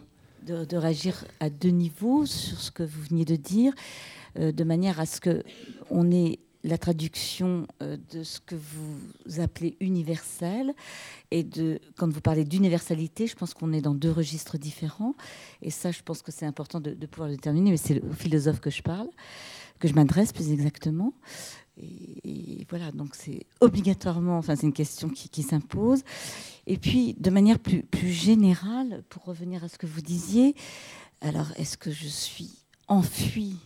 De, 0.47 0.65
de, 0.65 0.77
réagir 0.77 1.25
à 1.39 1.51
deux 1.51 1.69
niveaux 1.69 2.27
sur 2.27 2.59
ce 2.59 2.71
que 2.71 2.83
vous 2.83 3.03
veniez 3.03 3.25
de 3.25 3.37
dire, 3.37 3.73
euh, 4.39 4.53
de 4.53 4.65
manière 4.65 4.99
à 4.99 5.07
ce 5.07 5.21
que 5.21 5.43
on 5.91 6.11
ait 6.11 6.39
la 6.63 6.79
traduction 6.79 7.67
euh, 7.83 7.97
de 8.13 8.23
ce 8.23 8.41
que 8.41 8.55
vous 8.55 9.41
appelez 9.41 9.77
universel 9.81 10.75
et 11.31 11.43
de 11.43 11.81
quand 11.97 12.09
vous 12.11 12.21
parlez 12.21 12.45
d'universalité, 12.45 13.27
je 13.27 13.35
pense 13.35 13.55
qu'on 13.55 13.73
est 13.73 13.81
dans 13.81 13.95
deux 13.95 14.11
registres 14.11 14.59
différents 14.59 15.15
et 15.63 15.71
ça, 15.71 15.91
je 15.91 16.03
pense 16.03 16.23
que 16.23 16.33
c'est 16.33 16.47
important 16.47 16.81
de, 16.81 16.95
pouvoir 17.07 17.29
le 17.29 17.37
déterminer. 17.37 17.71
Mais 17.71 17.77
c'est 17.77 18.03
au 18.03 18.13
philosophe 18.13 18.61
que 18.61 18.71
je 18.71 18.83
parle, 18.83 19.09
que 19.79 19.89
je 19.89 19.95
m'adresse 19.95 20.33
plus 20.33 20.51
exactement. 20.51 21.15
Et, 21.83 22.67
voilà, 22.69 22.93
donc 22.93 23.15
c'est 23.15 23.47
obligatoirement, 23.61 24.37
enfin 24.37 24.55
c'est 24.55 24.67
une 24.67 24.73
question 24.73 25.09
qui, 25.09 25.43
s'impose. 25.43 26.03
Et 26.67 26.77
puis 26.77 27.15
de 27.19 27.31
manière 27.31 27.59
plus, 27.59 27.83
plus 27.83 28.11
générale, 28.11 29.03
pour 29.09 29.25
revenir 29.25 29.65
à 29.65 29.69
ce 29.69 29.79
que 29.79 29.87
vous 29.87 30.03
disiez, 30.03 30.55
alors 31.23 31.51
est-ce 31.57 31.79
que 31.79 31.91
je 31.91 32.07
suis 32.07 32.51
enfuie 32.87 33.57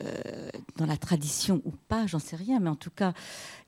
euh, 0.00 0.48
dans 0.76 0.86
la 0.86 0.96
tradition 0.96 1.60
ou 1.66 1.72
pas, 1.88 2.06
j'en 2.06 2.18
sais 2.18 2.36
rien, 2.36 2.60
mais 2.60 2.70
en 2.70 2.76
tout 2.76 2.90
cas, 2.90 3.12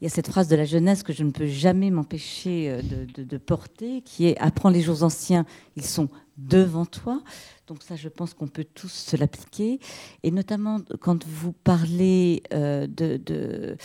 il 0.00 0.04
y 0.04 0.06
a 0.06 0.10
cette 0.10 0.28
phrase 0.28 0.48
de 0.48 0.56
la 0.56 0.64
jeunesse 0.64 1.02
que 1.02 1.12
je 1.12 1.22
ne 1.22 1.30
peux 1.30 1.46
jamais 1.46 1.90
m'empêcher 1.90 2.70
euh, 2.70 2.82
de, 3.14 3.36
porter, 3.36 4.00
qui 4.00 4.26
est 4.26 4.38
Apprends 4.38 4.70
les 4.70 4.80
jours 4.80 5.02
anciens, 5.02 5.44
ils 5.76 5.84
sont 5.84 6.08
devant 6.38 6.86
toi. 6.86 7.22
Donc 7.66 7.82
ça, 7.82 7.94
je 7.94 8.08
pense 8.08 8.32
qu'on 8.32 8.48
peut 8.48 8.64
tous 8.64 8.88
se 8.88 9.16
l'appliquer. 9.16 9.80
Et 10.22 10.30
notamment 10.30 10.80
quand 11.00 11.26
vous 11.26 11.52
parlez 11.52 12.42
euh, 12.54 12.86
de, 12.86 13.76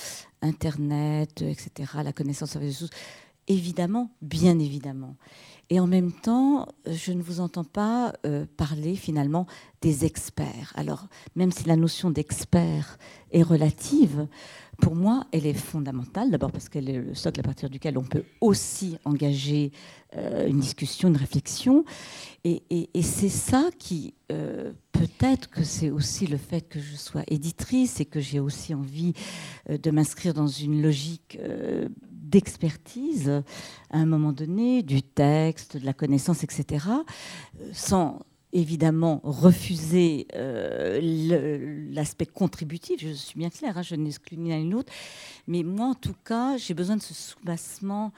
Internet, 0.42 1.42
etc., 1.42 1.92
la 2.04 2.14
connaissance 2.14 2.56
les 2.56 2.72
choses, 2.72 2.90
évidemment, 3.50 4.12
bien 4.22 4.60
évidemment. 4.60 5.18
Et 5.72 5.80
en 5.80 5.86
même 5.86 6.12
temps, 6.12 6.68
je 6.88 7.12
ne 7.12 7.22
vous 7.22 7.42
entends 7.42 7.64
pas 7.64 8.14
euh, 8.26 8.46
parler 8.58 8.96
finalement 8.96 9.46
des 9.82 10.04
experts. 10.04 10.74
Alors, 10.76 11.08
même 11.36 11.52
si 11.52 11.68
la 11.68 11.76
notion 11.76 12.10
d'expert 12.10 12.98
est 13.32 13.44
relative, 13.44 14.28
pour 14.82 14.96
moi, 14.96 15.28
elle 15.32 15.46
est 15.46 15.54
fondamentale. 15.54 16.32
D'abord 16.32 16.52
parce 16.52 16.70
qu'elle 16.70 16.90
est 16.90 16.98
le 16.98 17.14
socle 17.14 17.40
à 17.40 17.44
partir 17.44 17.70
duquel 17.70 18.00
on 18.00 18.04
peut 18.04 18.24
aussi 18.42 18.98
engager 19.06 19.72
euh, 20.16 20.48
une 20.48 20.60
discussion, 20.60 21.10
une 21.10 21.18
réflexion. 21.18 21.86
Et, 22.44 22.64
c'est 23.04 23.30
ça 23.30 23.70
qui, 23.78 24.16
euh, 24.32 24.72
peut-être 24.92 25.50
que 25.50 25.64
c'est 25.64 25.92
aussi 25.92 26.26
le 26.26 26.38
fait 26.38 26.68
que 26.68 26.80
je 26.80 26.96
sois 26.96 27.24
éditrice 27.28 28.00
et 28.00 28.06
que 28.06 28.20
j'ai 28.20 28.40
aussi 28.40 28.74
envie 28.74 29.14
de 29.70 29.92
m'inscrire 29.92 30.34
dans 30.34 30.48
une 30.48 30.82
logique 30.82 31.38
d'expertise 32.30 33.30
à 33.90 33.98
un 33.98 34.06
moment 34.06 34.32
donné, 34.32 34.84
du 34.84 35.02
texte, 35.02 35.78
de 35.78 35.86
la 35.86 35.94
connaissance, 35.94 36.44
etc., 36.44 36.86
sans 37.74 38.20
évidemment 38.52 39.22
refuser 39.24 40.28
euh, 40.34 41.00
l'aspect 41.92 42.26
contributif, 42.26 43.00
je 43.02 43.10
suis 43.10 43.38
bien 43.38 43.50
claire, 43.50 43.78
hein, 43.78 43.84
je 43.84 43.96
n'exclus 43.96 44.38
ni 44.38 44.50
l'un 44.50 44.60
ni 44.60 44.70
l'autre, 44.70 44.92
mais 45.48 45.64
moi 45.64 45.88
en 45.88 45.94
tout 45.94 46.16
cas, 46.26 46.58
j'ai 46.58 46.74
besoin 46.74 46.98
de 46.98 47.02
ce 47.02 47.14
soubassement 47.14 48.12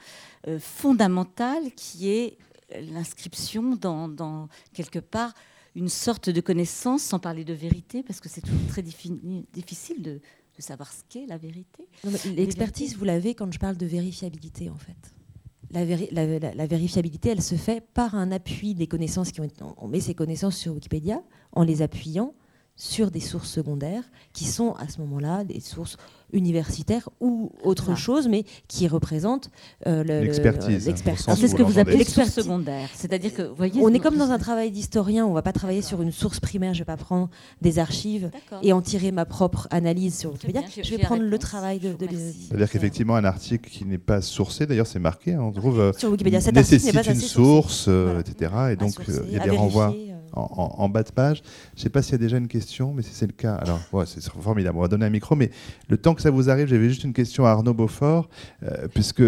euh, 0.48 0.58
fondamental 0.58 1.70
qui 1.76 2.08
est 2.08 2.38
l'inscription 2.80 3.76
dans, 3.76 4.08
dans, 4.08 4.48
quelque 4.72 4.98
part 4.98 5.34
une 5.74 5.88
sorte 5.88 6.30
de 6.30 6.40
connaissance, 6.40 7.02
sans 7.02 7.18
parler 7.18 7.44
de 7.44 7.54
vérité, 7.54 8.02
parce 8.02 8.20
que 8.20 8.28
c'est 8.28 8.42
toujours 8.42 8.66
très 8.68 8.82
difficile 8.82 10.02
de, 10.02 10.20
de 10.56 10.62
savoir 10.62 10.92
ce 10.92 11.02
qu'est 11.08 11.26
la 11.26 11.38
vérité. 11.38 11.88
L'expertise, 12.36 12.96
vous 12.96 13.04
l'avez 13.04 13.34
quand 13.34 13.52
je 13.52 13.58
parle 13.58 13.76
de 13.76 13.86
vérifiabilité, 13.86 14.70
en 14.70 14.76
fait. 14.76 15.14
La, 15.70 15.84
la, 16.54 16.66
vérifiabilité, 16.66 17.30
elle 17.30 17.40
se 17.40 17.54
fait 17.54 17.80
par 17.80 18.14
un 18.14 18.30
appui 18.30 18.74
des 18.74 18.86
connaissances 18.86 19.32
qui 19.32 19.40
ont 19.40 19.48
On 19.78 19.88
met 19.88 20.00
ces 20.00 20.14
connaissances 20.14 20.56
sur 20.56 20.74
Wikipédia 20.74 21.22
en 21.52 21.62
les 21.62 21.80
appuyant 21.80 22.34
sur 22.76 23.10
des 23.10 23.20
sources 23.20 23.50
secondaires 23.50 24.04
qui 24.32 24.44
sont 24.44 24.72
à 24.72 24.88
ce 24.88 25.00
moment-là 25.00 25.44
des 25.44 25.60
sources 25.60 25.96
universitaires 26.32 27.08
ou 27.20 27.52
autre 27.62 27.96
chose, 27.96 28.28
mais 28.28 28.44
qui 28.68 28.88
représentent 28.88 29.50
euh, 29.86 30.02
l'expertise. 30.02 30.90
C'est 31.36 31.48
ce 31.48 31.54
que 31.54 31.62
vous 31.62 31.78
appelez 31.78 31.98
l'expertise 31.98 32.34
secondaire. 32.34 32.88
C'est-à-dire 32.94 33.34
que, 33.34 33.42
voyez, 33.42 33.80
on 33.82 33.92
est 33.92 33.98
comme 33.98 34.16
dans 34.16 34.30
un 34.30 34.38
travail 34.38 34.70
d'historien. 34.70 35.26
On 35.26 35.32
va 35.32 35.42
pas 35.42 35.52
travailler 35.52 35.82
sur 35.82 36.02
une 36.02 36.12
source 36.12 36.40
primaire. 36.40 36.74
Je 36.74 36.80
vais 36.80 36.84
pas 36.86 36.96
prendre 36.96 37.28
des 37.60 37.78
archives 37.78 38.30
et 38.62 38.72
en 38.72 38.80
tirer 38.80 39.12
ma 39.12 39.24
propre 39.24 39.68
analyse 39.70 40.18
sur 40.18 40.32
Wikipédia. 40.32 40.62
Je 40.82 40.90
vais 40.90 40.98
prendre 40.98 41.22
le 41.22 41.38
travail 41.38 41.78
de. 41.78 41.92
de 41.92 42.08
C'est-à-dire 42.08 42.70
qu'effectivement, 42.70 43.16
un 43.16 43.24
article 43.24 43.68
qui 43.68 43.84
n'est 43.84 43.98
pas 43.98 44.22
sourcé, 44.22 44.66
d'ailleurs, 44.66 44.86
c'est 44.86 44.98
marqué. 44.98 45.34
Hein, 45.34 45.42
on 45.42 45.52
trouve 45.52 45.80
euh, 45.80 45.92
sur 45.92 46.10
Wikipédia, 46.10 46.40
cet 46.40 46.54
nécessite 46.54 46.94
une 47.06 47.14
source, 47.16 47.86
euh, 47.88 48.20
etc. 48.20 48.52
Et 48.72 48.76
donc, 48.76 48.94
il 49.26 49.32
y 49.32 49.36
a 49.36 49.44
des 49.44 49.50
renvois 49.50 49.94
en, 50.32 50.88
bas 50.88 51.02
de 51.02 51.10
page. 51.10 51.42
Je 51.74 51.80
ne 51.80 51.82
sais 51.82 51.90
pas 51.90 52.02
s'il 52.02 52.12
y 52.12 52.14
a 52.16 52.18
déjà 52.18 52.36
une 52.36 52.48
question, 52.48 52.92
mais 52.94 53.02
si 53.02 53.12
c'est 53.14 53.26
le 53.26 53.32
cas, 53.32 53.54
alors 53.54 53.80
c'est 54.06 54.22
formidable. 54.22 54.78
On 54.78 54.82
va 54.82 54.88
donner 54.88 55.06
un 55.06 55.10
micro, 55.10 55.36
mais 55.36 55.50
le 55.88 55.96
temps 55.96 56.14
que 56.14 56.22
ça 56.22 56.30
vous 56.30 56.50
arrive, 56.50 56.68
j'avais 56.68 56.88
juste 56.88 57.04
une 57.04 57.12
question 57.12 57.46
à 57.46 57.50
Arnaud 57.50 57.74
Beaufort, 57.74 58.28
euh, 58.62 58.88
puisque 58.92 59.22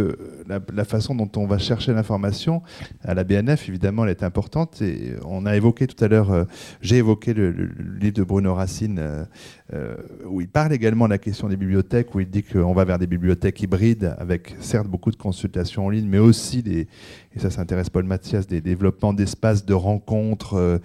la, 0.46 0.84
façon 0.84 1.14
dont 1.14 1.30
on 1.36 1.46
va 1.46 1.58
chercher 1.58 1.92
l'information 1.92 2.62
à 3.02 3.14
la 3.14 3.24
BNF, 3.24 3.68
évidemment, 3.68 4.04
elle 4.04 4.10
est 4.10 4.22
importante. 4.22 4.82
Et 4.82 5.14
on 5.24 5.46
a 5.46 5.56
évoqué 5.56 5.86
tout 5.86 6.02
à 6.02 6.08
l'heure, 6.08 6.30
euh, 6.30 6.44
j'ai 6.80 6.96
évoqué 6.96 7.34
le, 7.34 7.50
livre 7.50 8.14
de 8.14 8.22
Bruno 8.22 8.54
Racine, 8.54 9.26
euh, 9.72 9.96
où 10.26 10.42
il 10.42 10.48
parle 10.48 10.74
également 10.74 11.06
de 11.06 11.10
la 11.10 11.18
question 11.18 11.48
des 11.48 11.56
bibliothèques, 11.56 12.14
où 12.14 12.20
il 12.20 12.28
dit 12.28 12.42
qu'on 12.42 12.74
va 12.74 12.84
vers 12.84 12.98
des 12.98 13.06
bibliothèques 13.06 13.62
hybrides, 13.62 14.14
avec 14.18 14.54
certes 14.60 14.86
beaucoup 14.86 15.10
de 15.10 15.16
consultations 15.16 15.86
en 15.86 15.88
ligne, 15.88 16.06
mais 16.06 16.18
aussi 16.18 16.62
des, 16.62 16.86
et 17.34 17.38
ça, 17.38 17.48
ça 17.48 17.62
intéresse 17.62 17.88
Paul 17.88 18.04
Mathias, 18.04 18.46
des 18.46 18.60
développements 18.60 19.14
d'espaces 19.14 19.64
de 19.64 19.72
rencontres 19.72 20.54
euh, 20.54 20.78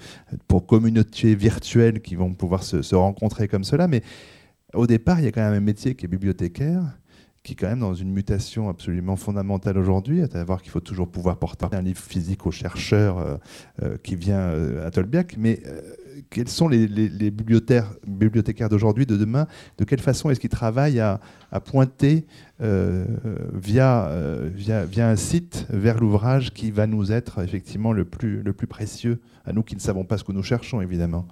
pour 0.47 0.65
communautés 0.65 1.35
virtuelles 1.35 2.01
qui 2.01 2.15
vont 2.15 2.33
pouvoir 2.33 2.63
se, 2.63 2.95
rencontrer 2.95 3.49
comme 3.49 3.65
cela. 3.65 3.89
Mais 3.89 4.01
au 4.73 4.87
départ, 4.87 5.19
il 5.19 5.25
y 5.25 5.27
a 5.27 5.33
quand 5.33 5.41
même 5.41 5.55
un 5.61 5.65
métier 5.65 5.95
qui 5.95 6.05
est 6.05 6.09
bibliothécaire, 6.09 6.81
qui 7.43 7.53
est 7.53 7.55
quand 7.55 7.67
même 7.67 7.79
dans 7.79 7.95
une 7.95 8.13
mutation 8.13 8.69
absolument 8.69 9.17
fondamentale 9.17 9.77
aujourd'hui, 9.77 10.21
à 10.21 10.27
savoir 10.27 10.61
qu'il 10.61 10.71
faut 10.71 10.79
toujours 10.79 11.09
pouvoir 11.09 11.37
porter 11.37 11.67
un 11.73 11.81
livre 11.81 12.01
physique 12.01 12.45
au 12.45 12.51
chercheur 12.51 13.39
euh, 13.81 13.97
qui 14.03 14.15
vient 14.15 14.53
à 14.85 14.89
Tolbiac. 14.91 15.35
Mais 15.37 15.61
quels 16.29 16.49
sont 16.49 16.67
les, 16.67 16.87
bibliothécaires 17.31 18.69
d'aujourd'hui, 18.69 19.05
de 19.05 19.17
demain 19.17 19.47
De 19.77 19.85
quelle 19.85 20.01
façon 20.01 20.29
est-ce 20.29 20.39
qu'ils 20.39 20.49
travaillent 20.49 20.99
à, 20.99 21.19
pointer 21.65 22.25
euh, 22.61 23.05
euh, 23.25 23.35
via, 23.53 24.11
via, 24.55 25.09
un 25.09 25.15
site 25.15 25.65
vers 25.69 25.99
l'ouvrage 25.99 26.53
qui 26.53 26.71
va 26.71 26.87
nous 26.87 27.11
être 27.11 27.39
effectivement 27.39 27.93
le 27.93 28.05
plus, 28.05 28.41
le 28.41 28.53
plus 28.53 28.67
précieux, 28.67 29.19
à 29.45 29.53
nous 29.53 29.63
qui 29.63 29.75
ne 29.75 29.81
savons 29.81 30.03
pas 30.03 30.17
ce 30.17 30.23
que 30.23 30.31
nous 30.31 30.43
cherchons, 30.43 30.81
évidemment 30.81 31.27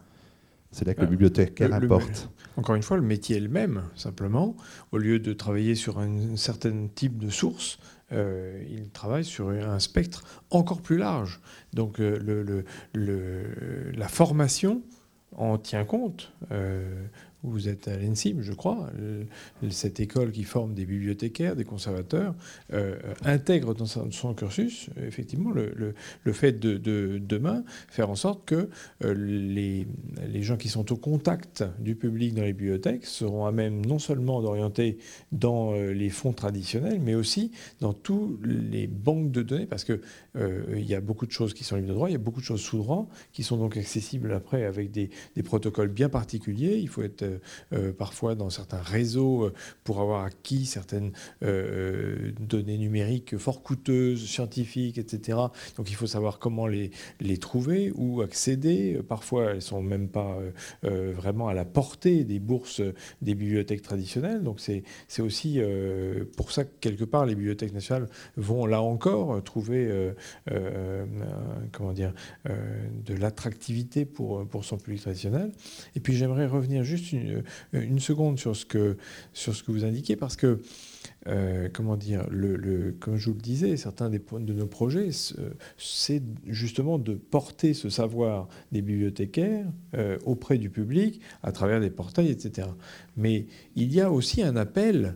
c'est 0.71 0.85
là 0.85 0.93
que 0.93 1.01
le 1.01 1.07
euh, 1.07 1.09
bibliothécaire 1.09 1.73
apporte. 1.73 2.29
encore 2.55 2.75
une 2.75 2.83
fois, 2.83 2.97
le 2.97 3.03
métier 3.03 3.37
est 3.37 3.41
le 3.41 3.49
même, 3.49 3.83
simplement. 3.95 4.55
Au 4.91 4.97
lieu 4.97 5.19
de 5.19 5.33
travailler 5.33 5.75
sur 5.75 5.99
un 5.99 6.35
certain 6.35 6.87
type 6.93 7.17
de 7.17 7.29
source, 7.29 7.79
euh, 8.11 8.63
il 8.69 8.89
travaille 8.89 9.25
sur 9.25 9.49
un 9.49 9.79
spectre 9.79 10.23
encore 10.49 10.81
plus 10.81 10.97
large. 10.97 11.39
Donc 11.77 11.99
euh, 11.99 12.63
la 12.95 14.07
formation 14.07 14.81
en 15.37 15.59
tient 15.59 15.85
compte. 15.85 16.33
Vous 17.43 17.69
êtes 17.69 17.87
à 17.87 17.95
l'ENSIM, 17.95 18.41
je 18.41 18.51
crois, 18.51 18.89
cette 19.69 19.99
école 19.99 20.31
qui 20.31 20.43
forme 20.43 20.73
des 20.73 20.85
bibliothécaires, 20.85 21.55
des 21.55 21.65
conservateurs, 21.65 22.33
euh, 22.73 22.97
intègre 23.23 23.75
dans 23.75 23.85
son 23.85 24.33
cursus, 24.33 24.89
effectivement, 24.97 25.51
le, 25.51 26.33
fait 26.33 26.59
de, 26.59 26.77
demain 27.19 27.63
faire 27.89 28.09
en 28.09 28.15
sorte 28.15 28.43
que 28.45 28.69
euh, 29.03 29.13
les, 29.13 29.85
gens 30.41 30.57
qui 30.57 30.67
sont 30.67 30.91
au 30.91 30.97
contact 30.97 31.63
du 31.79 31.95
public 31.95 32.33
dans 32.33 32.41
les 32.41 32.53
bibliothèques 32.53 33.05
seront 33.05 33.45
à 33.45 33.51
même 33.51 33.85
non 33.85 33.99
seulement 33.99 34.41
d'orienter 34.41 34.97
dans 35.31 35.73
euh, 35.73 35.91
les 35.91 36.09
fonds 36.09 36.33
traditionnels, 36.33 36.99
mais 36.99 37.15
aussi 37.15 37.51
dans 37.81 37.93
tous 37.93 38.39
les 38.43 38.87
banques 38.87 39.31
de 39.31 39.43
données, 39.43 39.67
parce 39.67 39.83
qu'il 39.83 40.01
il 40.37 40.85
y 40.85 40.95
a 40.95 41.01
beaucoup 41.01 41.25
de 41.25 41.31
choses 41.31 41.53
qui 41.53 41.63
sont 41.63 41.75
libres 41.75 41.89
de 41.89 41.93
droit, 41.93 42.09
il 42.09 42.13
y 42.13 42.15
a 42.15 42.19
beaucoup 42.19 42.39
de 42.39 42.45
choses 42.45 42.61
sous 42.61 42.77
droit, 42.77 43.07
qui 43.33 43.43
sont 43.43 43.57
donc 43.57 43.77
accessibles 43.77 44.31
après 44.33 44.65
avec 44.65 44.91
des, 44.91 45.09
protocoles 45.43 45.89
bien 45.89 46.09
particuliers. 46.09 46.77
Il 46.77 46.89
faut 46.89 47.03
être 47.03 47.23
euh, 47.23 47.37
euh, 47.73 47.93
parfois 47.93 48.35
dans 48.35 48.49
certains 48.49 48.81
réseaux 48.81 49.45
euh, 49.45 49.53
pour 49.83 50.01
avoir 50.01 50.25
acquis 50.25 50.65
certaines 50.65 51.11
données 51.41 52.77
numériques 52.77 53.37
fort 53.37 53.61
coûteuses, 53.63 54.25
scientifiques, 54.25 54.97
etc. 54.97 55.37
Donc 55.77 55.89
il 55.89 55.95
faut 55.95 56.07
savoir 56.07 56.39
comment 56.39 56.67
les, 56.67 56.91
les 57.19 57.37
trouver 57.37 57.91
ou 57.95 58.21
accéder. 58.21 58.99
Parfois, 59.07 59.51
elles 59.51 59.55
ne 59.57 59.61
sont 59.61 59.81
même 59.81 60.09
pas 60.09 60.37
vraiment 60.83 61.47
à 61.47 61.53
la 61.53 61.65
portée 61.65 62.23
des 62.23 62.39
bourses 62.39 62.81
des 63.21 63.35
bibliothèques 63.35 63.81
traditionnelles. 63.81 64.43
Donc 64.43 64.59
c'est 64.59 64.83
aussi 65.21 65.59
pour 66.35 66.51
ça 66.51 66.65
que 66.65 66.71
quelque 66.81 67.03
part 67.03 67.25
les 67.25 67.35
bibliothèques 67.35 67.73
nationales 67.73 68.09
vont 68.35 68.65
là 68.65 68.81
encore 68.81 69.41
trouver 69.43 70.13
comment 71.71 71.93
dire, 71.93 72.13
de 72.45 73.13
l'attractivité 73.13 74.05
pour, 74.05 74.47
pour 74.47 74.65
son 74.65 74.77
public 74.77 75.01
traditionnel. 75.01 75.51
Et 75.95 75.99
puis 75.99 76.15
j'aimerais 76.15 76.47
revenir 76.47 76.83
juste 76.83 77.11
une, 77.11 77.43
une 77.73 77.99
seconde 77.99 78.39
sur 78.39 78.55
ce 78.55 78.65
que, 78.65 78.97
sur 79.33 79.55
ce 79.55 79.63
que 79.63 79.71
vous 79.71 79.85
indiquez, 79.85 80.15
parce 80.15 80.35
que, 80.35 80.61
euh, 81.27 81.67
comment 81.71 81.97
dire, 81.97 82.25
le, 82.29 82.95
comme 82.99 83.17
je 83.17 83.29
vous 83.29 83.35
le 83.35 83.41
disais, 83.41 83.77
certains 83.77 84.09
des, 84.09 84.19
de 84.19 84.53
nos 84.53 84.67
projets, 84.67 85.09
c'est 85.77 86.23
justement 86.45 86.99
de 86.99 87.15
porter 87.15 87.73
ce 87.73 87.89
savoir 87.89 88.47
des 88.71 88.81
bibliothécaires 88.81 89.67
euh, 89.93 90.17
auprès 90.25 90.57
du 90.57 90.69
public 90.69 91.21
à 91.43 91.51
travers 91.51 91.79
des 91.79 91.89
portails, 91.89 92.29
etc. 92.29 92.69
Mais 93.15 93.47
il 93.75 93.93
y 93.93 94.01
a 94.01 94.11
aussi 94.11 94.41
un 94.41 94.55
appel 94.55 95.15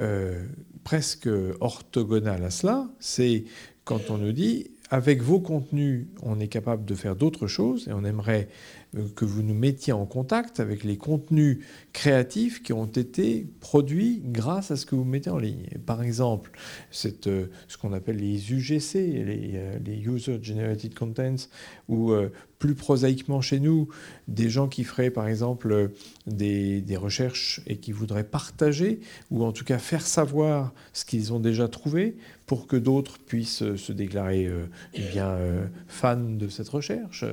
euh, 0.00 0.44
presque 0.84 1.28
orthogonal 1.60 2.44
à 2.44 2.50
cela, 2.50 2.88
c'est 3.00 3.44
quand 3.86 4.10
on 4.10 4.18
nous 4.18 4.32
dit 4.32 4.72
avec 4.90 5.22
vos 5.22 5.40
contenus, 5.40 6.06
on 6.22 6.38
est 6.40 6.48
capable 6.48 6.84
de 6.84 6.94
faire 6.94 7.16
d'autres 7.16 7.46
choses 7.46 7.88
et 7.88 7.92
on 7.92 8.04
aimerait 8.04 8.48
euh, 8.96 9.06
que 9.14 9.24
vous 9.24 9.42
nous 9.42 9.54
mettiez 9.54 9.92
en 9.92 10.06
contact 10.06 10.60
avec 10.60 10.84
les 10.84 10.96
contenus 10.96 11.64
créatifs 11.92 12.62
qui 12.62 12.72
ont 12.72 12.86
été 12.86 13.46
produits 13.60 14.22
grâce 14.24 14.72
à 14.72 14.76
ce 14.76 14.86
que 14.86 14.96
vous 14.96 15.04
mettez 15.04 15.30
en 15.30 15.38
ligne. 15.38 15.68
Par 15.86 16.02
exemple, 16.02 16.50
euh, 17.26 17.46
ce 17.68 17.76
qu'on 17.78 17.92
appelle 17.92 18.16
les 18.16 18.52
UGC, 18.52 18.94
les, 18.94 19.52
euh, 19.54 19.78
les 19.84 19.98
User 19.98 20.38
Generated 20.42 20.94
Contents, 20.94 21.48
ou 21.88 22.12
plus 22.66 22.74
prosaïquement 22.74 23.40
chez 23.40 23.60
nous, 23.60 23.88
des 24.26 24.50
gens 24.50 24.66
qui 24.66 24.82
feraient 24.82 25.10
par 25.10 25.28
exemple 25.28 25.90
des, 26.26 26.80
des, 26.80 26.96
recherches 26.96 27.60
et 27.68 27.76
qui 27.76 27.92
voudraient 27.92 28.24
partager, 28.24 28.98
ou 29.30 29.44
en 29.44 29.52
tout 29.52 29.64
cas 29.64 29.78
faire 29.78 30.04
savoir 30.04 30.72
ce 30.92 31.04
qu'ils 31.04 31.32
ont 31.32 31.38
déjà 31.38 31.68
trouvé 31.68 32.16
pour 32.46 32.66
que 32.66 32.76
d'autres 32.76 33.18
puissent 33.18 33.76
se 33.76 33.92
déclarer 33.92 34.50
eh 34.94 35.02
bien, 35.12 35.36
fans 35.86 36.16
de 36.16 36.48
cette 36.48 36.68
recherche, 36.68 37.24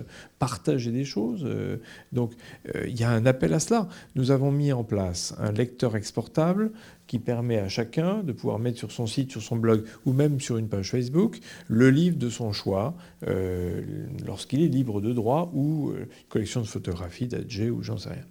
partager 0.43 0.91
des 0.91 1.05
choses. 1.05 1.43
Euh, 1.45 1.77
donc 2.11 2.33
euh, 2.75 2.85
il 2.87 2.99
y 2.99 3.05
a 3.05 3.09
un 3.09 3.25
appel 3.25 3.53
à 3.53 3.59
cela. 3.59 3.87
Nous 4.15 4.29
avons 4.31 4.51
mis 4.51 4.73
en 4.73 4.83
place 4.83 5.33
un 5.39 5.53
lecteur 5.53 5.95
exportable 5.95 6.71
qui 7.07 7.19
permet 7.19 7.57
à 7.57 7.67
chacun 7.67 8.23
de 8.23 8.31
pouvoir 8.31 8.59
mettre 8.59 8.77
sur 8.77 8.91
son 8.91 9.07
site, 9.07 9.31
sur 9.31 9.41
son 9.41 9.55
blog 9.55 9.83
ou 10.05 10.13
même 10.13 10.39
sur 10.39 10.57
une 10.57 10.69
page 10.69 10.91
Facebook 10.91 11.39
le 11.67 11.89
livre 11.89 12.17
de 12.17 12.29
son 12.29 12.51
choix 12.53 12.95
euh, 13.27 13.81
lorsqu'il 14.25 14.61
est 14.61 14.67
libre 14.67 15.01
de 15.01 15.13
droit 15.13 15.51
ou 15.53 15.93
collection 16.29 16.61
de 16.61 16.67
photographies 16.67 17.27
d'Adjé 17.27 17.69
ou 17.69 17.83
j'en 17.83 17.97
sais 17.97 18.09
rien. 18.09 18.25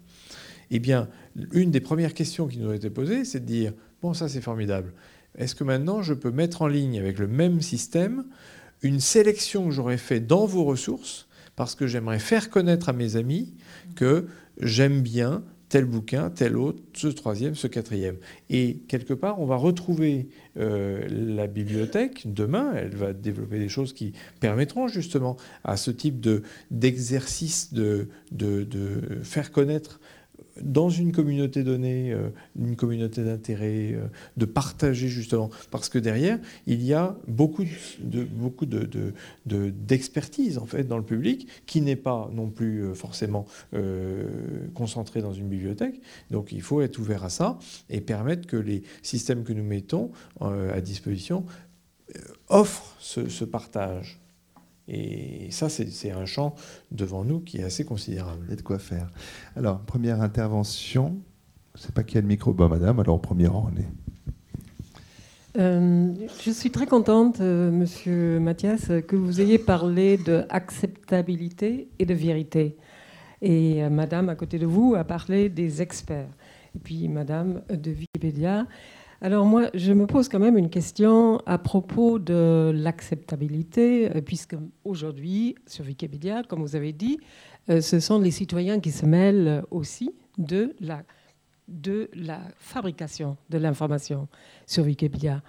Eh 0.71 0.79
bien, 0.79 1.07
une 1.51 1.71
des 1.71 1.81
premières 1.81 2.13
questions 2.13 2.47
qui 2.47 2.57
nous 2.57 2.71
a 2.71 2.75
été 2.75 2.89
posée, 2.89 3.25
c'est 3.25 3.41
de 3.41 3.45
dire, 3.45 3.73
bon, 4.01 4.13
ça 4.13 4.27
c'est 4.27 4.41
formidable. 4.41 4.93
Est-ce 5.37 5.55
que 5.55 5.63
maintenant 5.63 6.01
je 6.01 6.13
peux 6.13 6.31
mettre 6.31 6.61
en 6.61 6.67
ligne 6.67 6.99
avec 6.99 7.19
le 7.19 7.27
même 7.27 7.61
système 7.61 8.25
une 8.81 8.99
sélection 8.99 9.65
que 9.65 9.71
j'aurais 9.71 9.97
fait 9.97 10.19
dans 10.19 10.45
vos 10.45 10.63
ressources 10.63 11.27
parce 11.55 11.75
que 11.75 11.87
j'aimerais 11.87 12.19
faire 12.19 12.49
connaître 12.49 12.89
à 12.89 12.93
mes 12.93 13.15
amis 13.15 13.53
que 13.95 14.27
j'aime 14.59 15.01
bien 15.01 15.43
tel 15.73 15.85
bouquin, 15.85 16.29
tel 16.29 16.55
autre, 16.55 16.83
ce 16.93 17.07
troisième, 17.07 17.55
ce 17.55 17.65
quatrième. 17.65 18.17
Et 18.51 18.77
quelque 18.87 19.15
part, 19.15 19.41
on 19.41 19.47
va 19.47 19.55
retrouver 19.55 20.27
euh, 20.55 21.07
la 21.09 21.47
bibliothèque 21.47 22.31
demain. 22.31 22.73
Elle 22.75 22.95
va 22.95 23.11
développer 23.11 23.57
des 23.57 23.69
choses 23.69 23.91
qui 23.91 24.13
permettront 24.39 24.87
justement 24.87 25.35
à 25.63 25.75
ce 25.75 25.89
type 25.89 26.23
d'exercice 26.69 27.73
de, 27.73 28.07
faire 29.23 29.51
connaître 29.51 29.99
dans 30.61 30.89
une 30.89 31.11
communauté 31.11 31.63
donnée, 31.63 32.11
euh, 32.11 32.29
une 32.59 32.75
communauté 32.75 33.23
d'intérêt, 33.23 33.93
euh, 33.93 34.07
de 34.37 34.45
partager 34.45 35.07
justement, 35.07 35.49
parce 35.71 35.89
que 35.89 35.97
derrière, 35.97 36.39
il 36.67 36.83
y 36.83 36.93
a 36.93 37.15
beaucoup 37.27 37.65
de 37.99 38.23
beaucoup 38.23 38.65
de, 38.65 39.13
d'expertise 39.45 40.57
en 40.57 40.65
fait 40.65 40.83
dans 40.83 40.97
le 40.97 41.03
public 41.03 41.47
qui 41.65 41.81
n'est 41.81 41.95
pas 41.95 42.29
non 42.33 42.49
plus 42.49 42.83
euh, 42.83 42.93
forcément 42.93 43.45
concentré 44.73 45.21
dans 45.21 45.33
une 45.33 45.47
bibliothèque. 45.47 46.01
Donc 46.31 46.51
il 46.51 46.61
faut 46.61 46.81
être 46.81 46.99
ouvert 46.99 47.23
à 47.23 47.29
ça 47.29 47.57
et 47.89 48.01
permettre 48.01 48.47
que 48.47 48.57
les 48.57 48.83
systèmes 49.01 49.43
que 49.43 49.53
nous 49.53 49.63
mettons 49.63 50.11
à 50.39 50.79
disposition 50.81 51.45
offrent 52.49 52.95
ce 52.99 53.45
partage. 53.45 54.22
Et 54.87 55.47
ça, 55.51 55.69
c'est 55.69 56.11
un 56.11 56.25
champ 56.25 56.55
devant 56.91 57.23
nous 57.23 57.39
qui 57.39 57.59
est 57.59 57.63
assez 57.63 57.85
considérable. 57.85 58.47
Et 58.51 58.55
de 58.55 58.61
quoi 58.61 58.79
faire. 58.79 59.09
Alors, 59.55 59.79
première 59.79 60.21
intervention. 60.21 61.17
Je 61.75 61.81
ne 61.81 61.85
sais 61.85 61.91
pas 61.91 62.03
qui 62.03 62.17
a 62.17 62.21
le 62.21 62.27
micro. 62.27 62.53
Bah, 62.53 62.67
madame, 62.67 62.99
alors 62.99 63.15
au 63.15 63.19
premier 63.19 63.47
rang, 63.47 63.69
on 63.73 63.79
est. 63.79 63.87
Euh, 65.55 66.13
je 66.43 66.51
suis 66.51 66.71
très 66.71 66.87
contente, 66.87 67.39
euh, 67.39 67.71
Monsieur 67.71 68.39
Mathias, 68.39 68.91
que 69.07 69.15
vous 69.15 69.39
ayez 69.39 69.59
parlé 69.59 70.17
de 70.17 70.45
acceptabilité 70.49 71.89
et 71.99 72.05
de 72.05 72.13
vérité. 72.13 72.75
Et 73.41 73.83
euh, 73.83 73.89
Madame, 73.89 74.29
à 74.29 74.35
côté 74.35 74.57
de 74.57 74.65
vous, 74.65 74.95
a 74.95 75.03
parlé 75.03 75.49
des 75.49 75.81
experts. 75.81 76.29
Et 76.75 76.79
puis 76.79 77.07
Madame 77.07 77.61
de 77.69 77.91
Wikipédia. 77.91 78.65
Alors 79.23 79.45
moi, 79.45 79.69
je 79.73 79.93
me 79.93 80.05
pose 80.05 80.27
quand 80.27 80.39
même 80.39 80.57
une 80.57 80.69
question 80.69 81.37
à 81.45 81.57
propos 81.57 82.19
de 82.19 82.73
l'acceptabilité, 82.75 84.09
puisque 84.25 84.57
aujourd'hui, 84.83 85.55
sur 85.65 85.85
Wikipédia, 85.85 86.43
comme 86.43 86.59
vous 86.59 86.75
avez 86.75 86.91
dit, 86.91 87.19
ce 87.69 88.01
sont 88.01 88.19
les 88.19 88.31
citoyens 88.31 88.81
qui 88.81 88.91
se 88.91 89.05
mêlent 89.05 89.63
aussi 89.71 90.11
de 90.37 90.75
la 90.81 91.03
de 91.69 92.09
la 92.13 92.41
fabrication 92.57 93.37
de 93.49 93.57
l'information 93.57 94.27
sur 94.67 94.83
Wikipédia. 94.83 95.41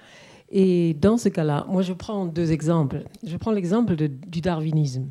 Et 0.51 0.94
dans 0.94 1.16
ce 1.16 1.28
cas-là, 1.28 1.66
moi 1.68 1.82
je 1.82 1.94
prends 1.94 2.26
deux 2.26 2.52
exemples. 2.52 3.02
Je 3.26 3.36
prends 3.36 3.51
l'exemple 3.51 3.96
du 3.96 4.40
darwinisme. 4.40 5.10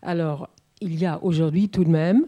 Alors, 0.00 0.48
il 0.80 0.98
y 0.98 1.04
a 1.04 1.22
aujourd'hui 1.22 1.68
tout 1.68 1.84
de 1.84 1.90
même 1.90 2.24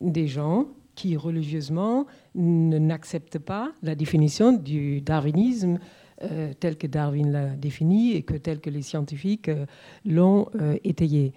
des 0.00 0.28
gens 0.28 0.68
qui 0.94 1.16
religieusement 1.16 2.06
n'acceptent 2.34 3.38
pas 3.38 3.72
la 3.82 3.94
définition 3.94 4.52
du 4.52 5.00
darwinisme 5.00 5.78
euh, 6.22 6.52
tel 6.58 6.76
que 6.76 6.86
Darwin 6.86 7.32
l'a 7.32 7.46
défini 7.50 8.12
et 8.12 8.22
que 8.22 8.34
tel 8.34 8.60
que 8.60 8.70
les 8.70 8.82
scientifiques 8.82 9.48
euh, 9.48 9.66
l'ont 10.04 10.46
euh, 10.60 10.76
étayé. 10.84 11.32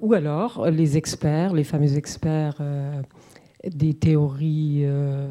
ou 0.00 0.14
alors 0.14 0.70
les 0.70 0.96
experts, 0.96 1.52
les 1.52 1.64
fameux 1.64 1.96
experts 1.96 2.60
des 3.64 3.94
théories, 3.94 4.82
euh, 4.84 5.28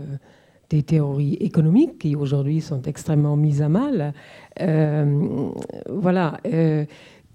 des 0.69 0.83
théories 0.83 1.35
économiques 1.35 1.99
qui 1.99 2.15
aujourd'hui 2.15 2.61
sont 2.61 2.81
extrêmement 2.83 3.35
mises 3.35 3.61
à 3.61 3.69
mal. 3.69 4.13
Euh, 4.61 5.49
voilà. 5.89 6.39
Euh, 6.45 6.85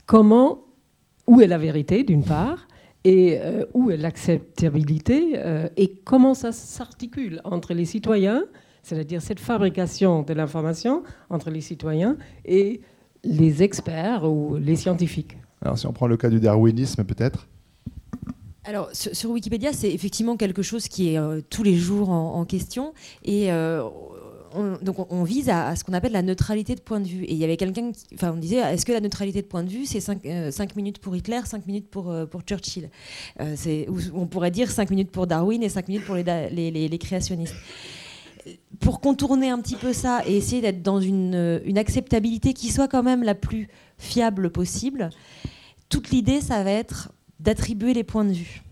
comment, 0.07 0.65
où 1.27 1.41
est 1.41 1.47
la 1.47 1.59
vérité 1.59 2.03
d'une 2.03 2.25
part 2.25 2.67
et 3.05 3.39
où 3.73 3.91
est 3.91 3.97
l'acceptabilité 3.97 5.41
et 5.77 5.95
comment 6.05 6.35
ça 6.35 6.53
s'articule 6.53 7.41
entre 7.45 7.73
les 7.73 7.87
citoyens, 7.87 8.45
c'est-à-dire 8.83 9.23
cette 9.23 9.41
fabrication 9.41 10.23
de 10.23 10.35
l'information 10.35 11.03
entre 11.31 11.51
les 11.51 11.63
citoyens 11.63 12.17
et 12.45 12.83
les 13.25 13.63
experts 13.63 14.31
ou 14.31 14.57
les 14.57 14.77
scientifiques. 14.77 15.39
Alors 15.63 15.79
si 15.79 15.87
on 15.87 15.93
prend 15.93 16.07
le 16.07 16.17
cas 16.17 16.29
du 16.29 16.41
darwinisme 16.41 17.05
peut-être? 17.05 17.47
Alors, 18.65 18.91
sur, 18.93 19.31
Wikipédia, 19.31 19.73
c'est 19.73 19.91
effectivement 19.91 20.37
quelque 20.37 20.63
chose 20.63 20.87
qui 20.87 21.15
est 21.15 21.19
euh, 21.19 21.41
tous 21.49 21.63
les 21.63 21.77
jours 21.77 22.11
en, 22.11 22.45
question. 22.45 22.93
Et 23.25 23.51
euh, 23.51 23.83
on, 24.55 24.77
donc, 24.83 25.11
on, 25.11 25.25
vise 25.25 25.49
à, 25.49 25.75
ce 25.77 25.85
qu'on 25.85 25.93
appelle 25.93 26.13
la 26.13 26.23
neutralité 26.23 26.75
de 26.75 26.81
point 26.81 27.01
de 27.01 27.07
vue. 27.07 27.25
Et 27.25 27.33
il 27.33 27.39
y 27.39 27.45
avait 27.45 27.57
quelqu'un 27.57 27.93
qui. 27.93 28.05
Enfin, 28.15 28.33
on 28.33 28.37
disait 28.37 28.57
est-ce 28.57 28.85
que 28.85 28.93
la 28.93 29.01
neutralité 29.01 29.43
de 29.43 29.47
point 29.47 29.63
de 29.63 29.69
vue, 29.69 29.87
c'est 29.87 30.01
5, 30.01 30.25
euh, 30.27 30.51
minutes 30.77 30.99
pour 30.99 31.17
Hitler, 31.17 31.41
5 31.45 31.67
minutes 31.67 31.89
pour, 31.89 32.15
pour 32.31 32.43
Churchill 32.43 32.91
On 34.15 34.27
pourrait 34.27 34.51
dire 34.51 34.71
5 34.71 34.91
minutes 34.91 35.11
pour 35.11 35.27
Darwin 35.27 35.63
et 35.63 35.69
5 35.69 35.89
minutes 35.89 36.05
pour 36.05 36.15
les, 36.15 36.99
créationnistes 37.01 37.55
pour 38.81 39.01
contourner 39.01 39.51
un 39.51 39.61
petit 39.61 39.77
peu 39.77 39.93
ça 39.93 40.23
et 40.27 40.35
essayer 40.35 40.63
d'être 40.63 40.83
dans 40.83 40.99
une, 40.99 41.61
une, 41.67 41.77
acceptabilité 41.77 42.55
qui 42.55 42.71
soit 42.71 42.89
quand 42.89 43.03
même 43.03 43.23
la 43.23 43.35
plus 43.35 43.69
fiable 43.99 44.51
possible, 44.51 45.11
toute 45.91 46.11
l'idée, 46.11 46.41
ça 46.41 46.65
va 46.65 46.71
être 46.71 47.13
d'attribuer 47.39 47.93
les 47.93 48.05
points 48.05 48.25
de 48.25 48.33
vue 48.33 48.63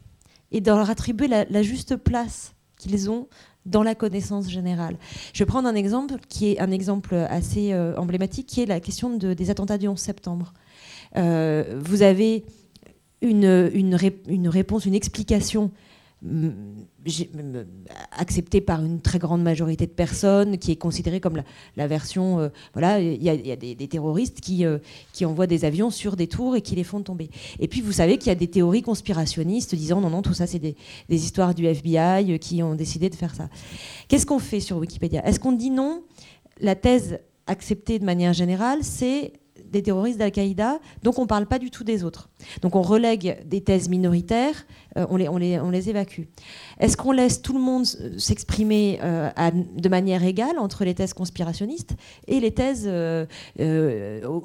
et 0.53 0.61
de 0.61 0.71
leur 0.71 0.89
attribuer 0.89 1.29
la, 1.29 1.63
juste 1.63 1.97
place 1.97 2.55
qu'ils 2.79 3.11
ont 3.11 3.29
dans 3.69 3.83
la 3.83 3.95
connaissance 3.95 4.51
générale. 4.51 4.97
Je 5.33 5.39
vais 5.41 5.47
prendre 5.47 5.69
un 5.69 5.75
exemple 5.75 6.15
qui 6.29 6.51
est 6.51 6.61
un 6.61 6.71
exemple 6.71 7.15
assez 7.15 7.73
euh, 7.73 7.97
emblématique, 7.97 8.47
qui 8.47 8.63
est 8.63 8.67
la 8.67 8.81
question 8.81 9.17
de, 9.17 9.35
des 9.35 9.51
attentats 9.51 9.79
du 9.79 9.89
11 9.89 9.99
septembre. 9.99 10.53
Euh, 11.17 11.79
vous 11.85 12.03
avez 12.03 12.45
une, 13.21 13.71
une, 13.75 14.49
réponse, 14.49 14.87
une 14.87 14.95
explication 14.95 15.71
accepté 18.11 18.61
par 18.61 18.85
une 18.85 19.01
très 19.01 19.21
grande 19.21 19.43
majorité 19.43 19.87
de 19.87 19.93
personnes, 19.93 20.59
qui 20.59 20.73
est 20.73 20.77
considérée 20.77 21.21
comme 21.21 21.43
la, 21.77 21.87
version. 21.87 22.41
Euh, 22.41 22.49
voilà, 22.73 23.01
il 23.01 23.23
y 23.23 23.31
a, 23.31 23.57
des, 23.57 23.77
terroristes 23.89 24.41
qui, 24.41 24.65
euh, 24.65 24.79
qui 25.13 25.25
envoient 25.25 25.47
des 25.47 25.65
avions 25.65 25.91
sur 25.91 26.17
des 26.17 26.27
tours 26.27 26.57
et 26.57 26.63
qui 26.63 26.75
les 26.75 26.83
font 26.83 27.03
tomber. 27.03 27.31
Et 27.61 27.69
puis 27.69 27.81
vous 27.81 27.93
savez 27.93 28.19
qu'il 28.19 28.29
y 28.29 28.33
a 28.33 28.35
des 28.35 28.49
théories 28.49 28.83
conspirationnistes 28.83 29.75
disant 29.77 30.01
non, 30.01 30.11
non, 30.11 30.23
tout 30.23 30.35
ça 30.35 30.47
c'est 30.49 30.59
des, 30.59 30.75
histoires 31.09 31.55
du 31.55 31.67
FBI 31.67 32.33
euh, 32.33 32.39
qui 32.39 32.63
ont 32.63 32.75
décidé 32.75 33.11
de 33.11 33.15
faire 33.15 33.35
ça. 33.35 33.49
Qu'est-ce 34.09 34.27
qu'on 34.27 34.41
fait 34.41 34.61
sur 34.61 34.79
Wikipédia? 34.79 35.25
Est-ce 35.25 35.39
qu'on 35.39 35.53
dit 35.53 35.71
non? 35.71 36.03
La 36.61 36.75
thèse 36.75 37.21
acceptée 37.47 38.01
de 38.01 38.05
manière 38.05 38.33
générale, 38.33 38.81
c'est 38.83 39.33
des 39.71 39.83
terroristes 39.83 40.19
d'Al-Qaïda, 40.19 40.79
donc 41.03 41.19
on 41.19 41.23
ne 41.23 41.27
parle 41.27 41.47
pas 41.47 41.59
du 41.59 41.71
tout 41.71 41.85
des 41.85 42.05
autres. 42.05 42.29
Donc 42.63 42.77
on 42.77 42.83
relègue 42.83 43.39
des 43.47 43.61
thèses 43.61 43.89
minoritaires, 43.89 44.65
euh, 44.97 45.07
on, 45.11 45.17
les, 45.39 45.89
évacue. 45.89 46.23
Est-ce 46.81 46.97
qu'on 46.97 47.13
laisse 47.13 47.43
tout 47.43 47.53
le 47.53 47.61
monde 47.61 47.85
s'exprimer 47.85 48.99
euh, 49.03 49.31
de 49.77 49.89
manière 49.89 50.25
égale 50.25 50.59
entre 50.59 50.85
les 50.85 50.95
thèses 50.95 51.13
conspirationnistes 51.13 51.95
et 52.27 52.41
les 52.41 52.53
thèses 52.53 52.85
euh, 52.87 53.27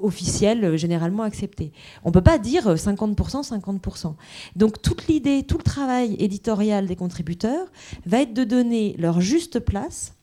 officielles 0.02 0.78
généralement 0.78 1.24
acceptées? 1.24 1.72
On 2.04 2.10
ne 2.10 2.14
peut 2.14 2.22
pas 2.22 2.38
dire 2.38 2.76
50%, 2.76 3.50
50%. 3.50 4.14
Donc 4.56 4.82
toute 4.82 5.08
l'idée, 5.08 5.44
tout 5.44 5.58
le 5.58 5.64
travail 5.64 6.16
éditorial 6.20 6.86
des 6.88 6.96
contributeurs 6.96 7.68
va 8.06 8.22
être 8.22 8.34
de 8.34 8.44
donner 8.44 8.96
leur 9.00 9.22
juste 9.22 9.60
place 9.60 10.14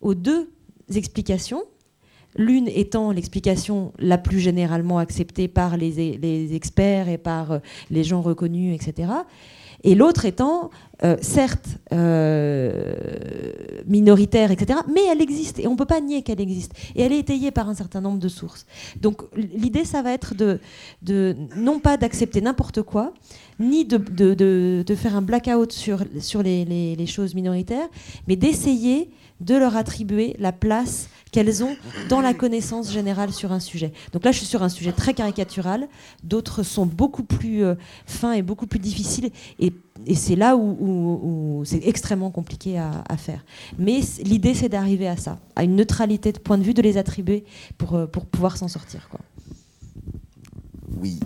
aux 0.00 0.14
deux 0.14 0.50
explications 0.94 1.62
L'une 2.36 2.68
étant 2.68 3.12
l'explication 3.12 3.92
la 3.98 4.18
plus 4.18 4.40
généralement 4.40 4.98
acceptée 4.98 5.48
par 5.48 5.76
les, 5.76 6.54
experts 6.54 7.08
et 7.08 7.18
par 7.18 7.52
euh, 7.52 7.58
les 7.90 8.04
gens 8.04 8.22
reconnus, 8.22 8.74
etc. 8.74 9.08
Et 9.84 9.94
l'autre 9.94 10.24
étant, 10.24 10.70
euh, 11.04 11.16
certes, 11.20 11.68
euh, 11.92 12.94
minoritaire, 13.86 14.50
etc., 14.50 14.80
mais 14.92 15.02
elle 15.12 15.20
existe 15.20 15.58
et 15.58 15.68
on 15.68 15.72
ne 15.72 15.76
peut 15.76 15.84
pas 15.84 16.00
nier 16.00 16.22
qu'elle 16.22 16.40
existe. 16.40 16.72
Et 16.96 17.02
elle 17.02 17.12
est 17.12 17.18
étayée 17.18 17.50
par 17.50 17.68
un 17.68 17.74
certain 17.74 18.00
nombre 18.00 18.18
de 18.18 18.28
sources. 18.28 18.64
Donc 19.00 19.22
l'idée, 19.36 19.84
ça 19.84 20.00
va 20.00 20.12
être 20.12 20.34
de, 20.34 21.36
non 21.56 21.80
pas 21.80 21.98
d'accepter 21.98 22.40
n'importe 22.40 22.80
quoi, 22.80 23.12
ni 23.60 23.84
de, 23.84 24.94
faire 24.96 25.16
un 25.16 25.22
blackout 25.22 25.70
sur, 25.70 26.02
sur 26.18 26.42
les 26.42 27.06
choses 27.06 27.34
minoritaires, 27.34 27.88
mais 28.26 28.36
d'essayer 28.36 29.10
de 29.40 29.54
leur 29.54 29.76
attribuer 29.76 30.34
la 30.38 30.52
place 30.52 31.08
qu'elles 31.34 31.64
ont 31.64 31.76
dans 32.08 32.20
la 32.20 32.32
connaissance 32.32 32.92
générale 32.92 33.32
sur 33.32 33.50
un 33.50 33.58
sujet. 33.58 33.92
Donc 34.12 34.24
là, 34.24 34.30
je 34.30 34.38
suis 34.38 34.46
sur 34.46 34.62
un 34.62 34.68
sujet 34.68 34.92
très 34.92 35.14
caricatural, 35.14 35.88
d'autres 36.22 36.62
sont 36.62 36.86
beaucoup 36.86 37.24
plus 37.24 37.64
euh, 37.64 37.74
fins 38.06 38.34
et 38.34 38.42
beaucoup 38.42 38.68
plus 38.68 38.78
difficiles, 38.78 39.30
et, 39.58 39.72
c'est 40.14 40.36
là 40.36 40.56
où, 40.56 41.62
c'est 41.64 41.86
extrêmement 41.86 42.30
compliqué 42.30 42.78
à, 42.78 43.16
faire. 43.16 43.44
Mais 43.78 44.00
l'idée, 44.22 44.54
c'est 44.54 44.68
d'arriver 44.68 45.08
à 45.08 45.16
ça, 45.16 45.38
à 45.56 45.64
une 45.64 45.76
neutralité 45.76 46.30
de 46.30 46.38
point 46.38 46.58
de 46.58 46.62
vue, 46.62 46.74
de 46.74 46.82
les 46.82 46.98
attribuer 46.98 47.44
pour, 47.78 47.94
euh, 47.94 48.06
pouvoir 48.06 48.56
s'en 48.56 48.68
sortir. 48.68 49.08
Oui. 51.00 51.18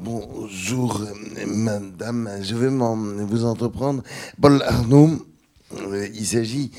Bonjour, 0.00 1.02
madame. 1.46 2.28
Je 2.42 2.54
vais 2.54 2.68
vous 2.68 3.44
entreprendre. 3.44 4.02
Paul 4.40 4.62
Arnaud, 4.62 5.24
euh, 5.76 6.08
il 6.14 6.26
s'agit 6.26 6.72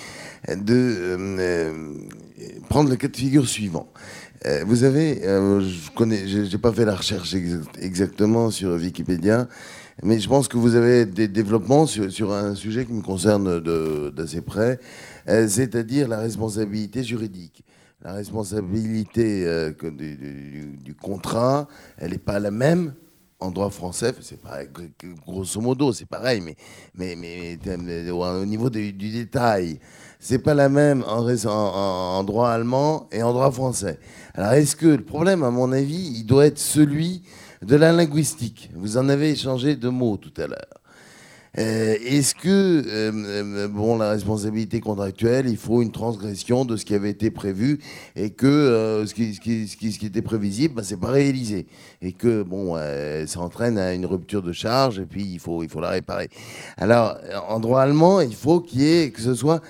de 0.47 1.27
prendre 2.67 2.89
le 2.89 2.95
cas 2.95 3.07
de 3.07 3.15
figure 3.15 3.47
suivant. 3.47 3.87
Euh, 4.45 4.63
vous 4.65 4.83
avez, 4.83 5.25
euh, 5.25 5.61
je 5.61 6.43
j'ai 6.43 6.57
pas 6.57 6.71
fait 6.71 6.85
la 6.85 6.95
recherche 6.95 7.35
exactement 7.79 8.51
sur 8.51 8.73
Wikipédia, 8.73 9.47
mais 10.03 10.19
je 10.19 10.27
pense 10.27 10.47
que 10.47 10.57
vous 10.57 10.75
avez 10.75 11.05
des 11.05 11.27
développements 11.27 11.87
sur, 11.87 12.33
un 12.33 12.53
sujet 12.53 12.85
qui 12.85 12.93
me 12.93 13.01
concerne 13.01 13.59
d'assez 14.11 14.41
près, 14.41 14.79
euh, 15.29 15.47
c'est-à-dire 15.47 16.07
la 16.07 16.19
responsabilité 16.19 17.03
juridique. 17.03 17.63
La 18.03 18.13
responsabilité 18.13 19.47
du, 19.81 20.95
contrat, 20.95 21.67
elle 21.97 22.11
n'est 22.11 22.19
pas 22.19 22.39
la 22.39 22.51
même 22.51 22.93
en 23.39 23.51
droit 23.51 23.69
français, 23.69 24.13
c'est 24.21 24.39
grosso 25.25 25.59
modo, 25.59 25.91
c'est 25.91 26.05
pareil, 26.05 26.41
mais, 26.95 27.57
au 28.11 28.45
niveau 28.45 28.69
du, 28.69 28.91
détail, 28.93 29.79
c'est 30.19 30.39
pas 30.39 30.53
la 30.53 30.69
même 30.69 31.03
en, 31.07 32.23
droit 32.23 32.49
allemand 32.49 33.07
et 33.11 33.23
en 33.23 33.33
droit 33.33 33.51
français. 33.51 33.99
Alors, 34.33 34.53
est-ce 34.53 34.75
que 34.75 34.87
le 34.87 35.03
problème, 35.03 35.43
à 35.43 35.51
mon 35.51 35.71
avis, 35.71 36.13
il 36.17 36.25
doit 36.25 36.45
être 36.45 36.59
celui 36.59 37.23
de 37.61 37.75
la 37.75 37.91
linguistique? 37.91 38.69
Vous 38.75 38.97
en 38.97 39.09
avez 39.09 39.31
échangé 39.31 39.75
deux 39.75 39.91
mots 39.91 40.17
tout 40.17 40.33
à 40.41 40.47
l'heure. 40.47 40.81
Euh, 41.57 41.95
Est-ce 42.05 42.35
que, 42.35 42.49
euh, 42.49 43.11
euh, 43.13 43.67
bon, 43.67 43.97
la 43.97 44.09
responsabilité 44.09 44.81
contractuelle, 44.81 45.47
il 45.47 45.57
faut 45.57 45.81
une 45.81 45.91
transgression 45.91 46.65
de 46.65 46.75
ce 46.75 46.83
qui 46.83 46.93
avait 46.93 47.09
été 47.09 47.31
prévu 47.31 47.79
et 48.15 48.31
que 48.31 49.03
ce, 49.07 49.13
qui, 49.13 50.05
était 50.05 50.21
prévisible, 50.21 50.75
bah, 50.75 50.81
c'est 50.83 50.99
pas 50.99 51.11
réalisé 51.11 51.67
et 52.01 52.11
que 52.11 52.43
bon, 52.43 52.75
ça 53.25 53.39
entraîne 53.39 53.77
à 53.77 53.93
une 53.93 54.05
rupture 54.05 54.41
de 54.41 54.51
charge 54.51 54.99
et 54.99 55.05
puis 55.05 55.23
il 55.23 55.39
faut, 55.39 55.63
il 55.63 55.69
faut 55.69 55.79
la 55.79 55.89
réparer. 55.89 56.29
Alors, 56.77 57.17
en 57.47 57.59
droit 57.59 57.81
allemand, 57.81 58.19
il 58.19 58.35
faut 58.35 58.59
qu'il 58.59 58.83
ait 58.83 59.11
que 59.11 59.21
ce 59.21 59.33
soit 59.33 59.61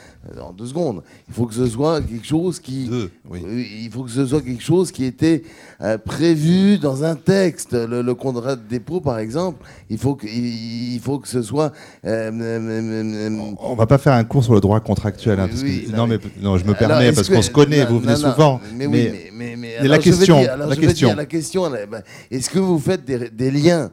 en 0.41 0.53
deux 0.53 0.65
secondes, 0.67 1.03
il 1.27 1.33
faut 1.33 1.45
que 1.45 1.53
ce 1.53 1.67
soit 1.67 2.01
quelque 2.01 2.25
chose 2.25 2.59
qui, 2.59 2.85
Deux, 2.87 3.11
oui. 3.29 3.41
euh, 3.45 3.63
il 3.83 3.89
faut 3.91 4.03
que 4.03 4.09
ce 4.09 4.25
soit 4.25 4.41
quelque 4.41 4.63
chose 4.63 4.91
qui 4.91 5.05
était 5.05 5.43
euh, 5.81 5.97
prévu 5.97 6.77
dans 6.79 7.03
un 7.03 7.15
texte. 7.15 7.73
Le, 7.73 8.01
le 8.01 8.15
contrat 8.15 8.55
de 8.55 8.61
dépôt, 8.67 9.01
par 9.01 9.19
exemple, 9.19 9.65
il 9.89 9.97
faut 9.97 10.15
que, 10.15 10.25
il, 10.27 10.93
il 10.95 10.99
faut 10.99 11.19
que 11.19 11.27
ce 11.27 11.41
soit. 11.41 11.71
euh, 12.05 12.31
euh, 12.31 13.29
euh, 13.29 13.53
On 13.59 13.75
va 13.75 13.85
pas 13.85 13.97
faire 13.97 14.13
un 14.13 14.23
cours 14.23 14.43
sur 14.43 14.53
le 14.53 14.61
droit 14.61 14.79
contractuel. 14.79 15.39
hein, 15.39 15.47
parce 15.47 15.61
que- 15.61 15.67
Oui, 15.67 15.87
non, 15.91 15.97
non, 15.97 16.07
mais, 16.07 16.17
non, 16.41 16.57
je 16.57 16.63
me 16.63 16.69
Alors, 16.75 16.79
permets 16.79 17.11
parce 17.13 17.29
qu'on 17.29 17.41
se 17.41 17.51
connaît, 17.51 17.83
non, 17.85 17.89
vous 17.91 17.99
venez 17.99 18.13
non, 18.13 18.31
souvent. 18.31 18.61
Mais, 18.73 18.87
mais- 18.87 19.11
oui, 19.11 19.29
mais, 19.33 19.55
mais, 19.57 19.75
alors, 19.77 19.91
la 19.91 19.97
question, 19.99 20.39
dire- 20.39 20.51
alors, 20.53 20.67
la 20.69 20.75
question. 20.75 21.07
dire 21.09 21.17
la 21.17 21.25
question, 21.25 21.69
ben, 21.69 22.01
est-ce 22.31 22.49
que 22.49 22.59
vous 22.59 22.79
faites 22.79 23.05
des, 23.05 23.29
des 23.29 23.51
liens 23.51 23.91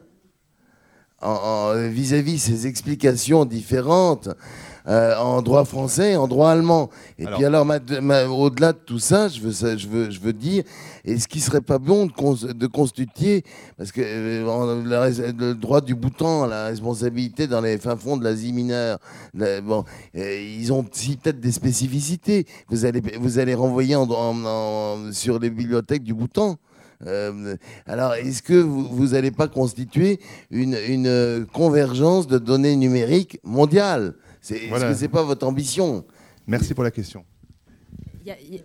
en- 1.21 1.29
en- 1.75 1.89
vis-à-vis 1.89 2.37
ces 2.39 2.67
explications 2.67 3.45
différentes 3.45 4.29
euh, 4.87 5.15
en 5.17 5.41
droit 5.41 5.63
français 5.65 6.11
et 6.13 6.15
en 6.17 6.27
droit 6.27 6.49
allemand 6.51 6.89
Et 7.17 7.25
Alors- 7.25 7.37
puis 7.37 7.45
alors, 7.45 7.65
ma- 7.65 7.79
ma- 8.01 8.25
au-delà 8.25 8.73
de 8.73 8.79
tout 8.79 8.99
ça, 8.99 9.27
je 9.29 9.39
veux, 9.39 9.51
ça- 9.51 9.77
je 9.77 9.87
veux, 9.87 10.09
je 10.11 10.19
veux 10.19 10.33
dire, 10.33 10.63
est-ce 11.05 11.27
qu'il 11.27 11.41
serait 11.41 11.61
pas 11.61 11.79
bon 11.79 12.05
de, 12.07 12.11
cons- 12.11 12.33
de 12.53 12.67
constituer, 12.67 13.43
parce 13.77 13.91
que 13.91 14.01
euh, 14.03 14.83
la 14.85 15.09
le 15.09 15.53
droit 15.53 15.81
du 15.81 15.95
bouton, 15.95 16.45
la 16.45 16.65
responsabilité 16.65 17.47
dans 17.47 17.61
les 17.61 17.77
fins 17.77 17.95
fonds 17.95 18.17
de 18.17 18.23
l'Asie 18.23 18.51
mineure, 18.53 18.99
la- 19.33 19.61
bon, 19.61 19.85
euh, 20.17 20.41
ils 20.59 20.71
ont 20.73 20.85
aussi 20.91 21.17
peut-être 21.17 21.39
des 21.39 21.51
spécificités. 21.51 22.45
Vous 22.69 22.85
allez, 22.85 23.01
vous 23.19 23.39
allez 23.39 23.53
renvoyer 23.53 23.95
en- 23.95 24.09
en- 24.09 24.45
en- 24.45 25.11
sur 25.11 25.39
les 25.39 25.49
bibliothèques 25.49 26.03
du 26.03 26.13
bouton. 26.13 26.57
Euh, 27.05 27.57
alors, 27.85 28.13
est-ce 28.13 28.41
que 28.41 28.53
vous 28.53 29.07
n'allez 29.09 29.31
pas 29.31 29.49
constituer 29.49 30.19
une, 30.51 30.77
une, 30.87 31.07
euh, 31.07 31.43
convergence 31.51 32.27
de 32.27 32.37
données 32.37 32.75
numériques 32.77 33.39
mondiales? 33.43 34.13
C'est, 34.43 34.57
Est-ce 34.65 34.81
que 34.81 34.93
c'est 34.93 35.07
pas 35.07 35.23
votre 35.23 35.47
ambition 35.47 36.03
Merci 36.45 36.73
pour 36.73 36.83
la 36.83 36.91
question. 36.91 37.23
Il 38.25 38.61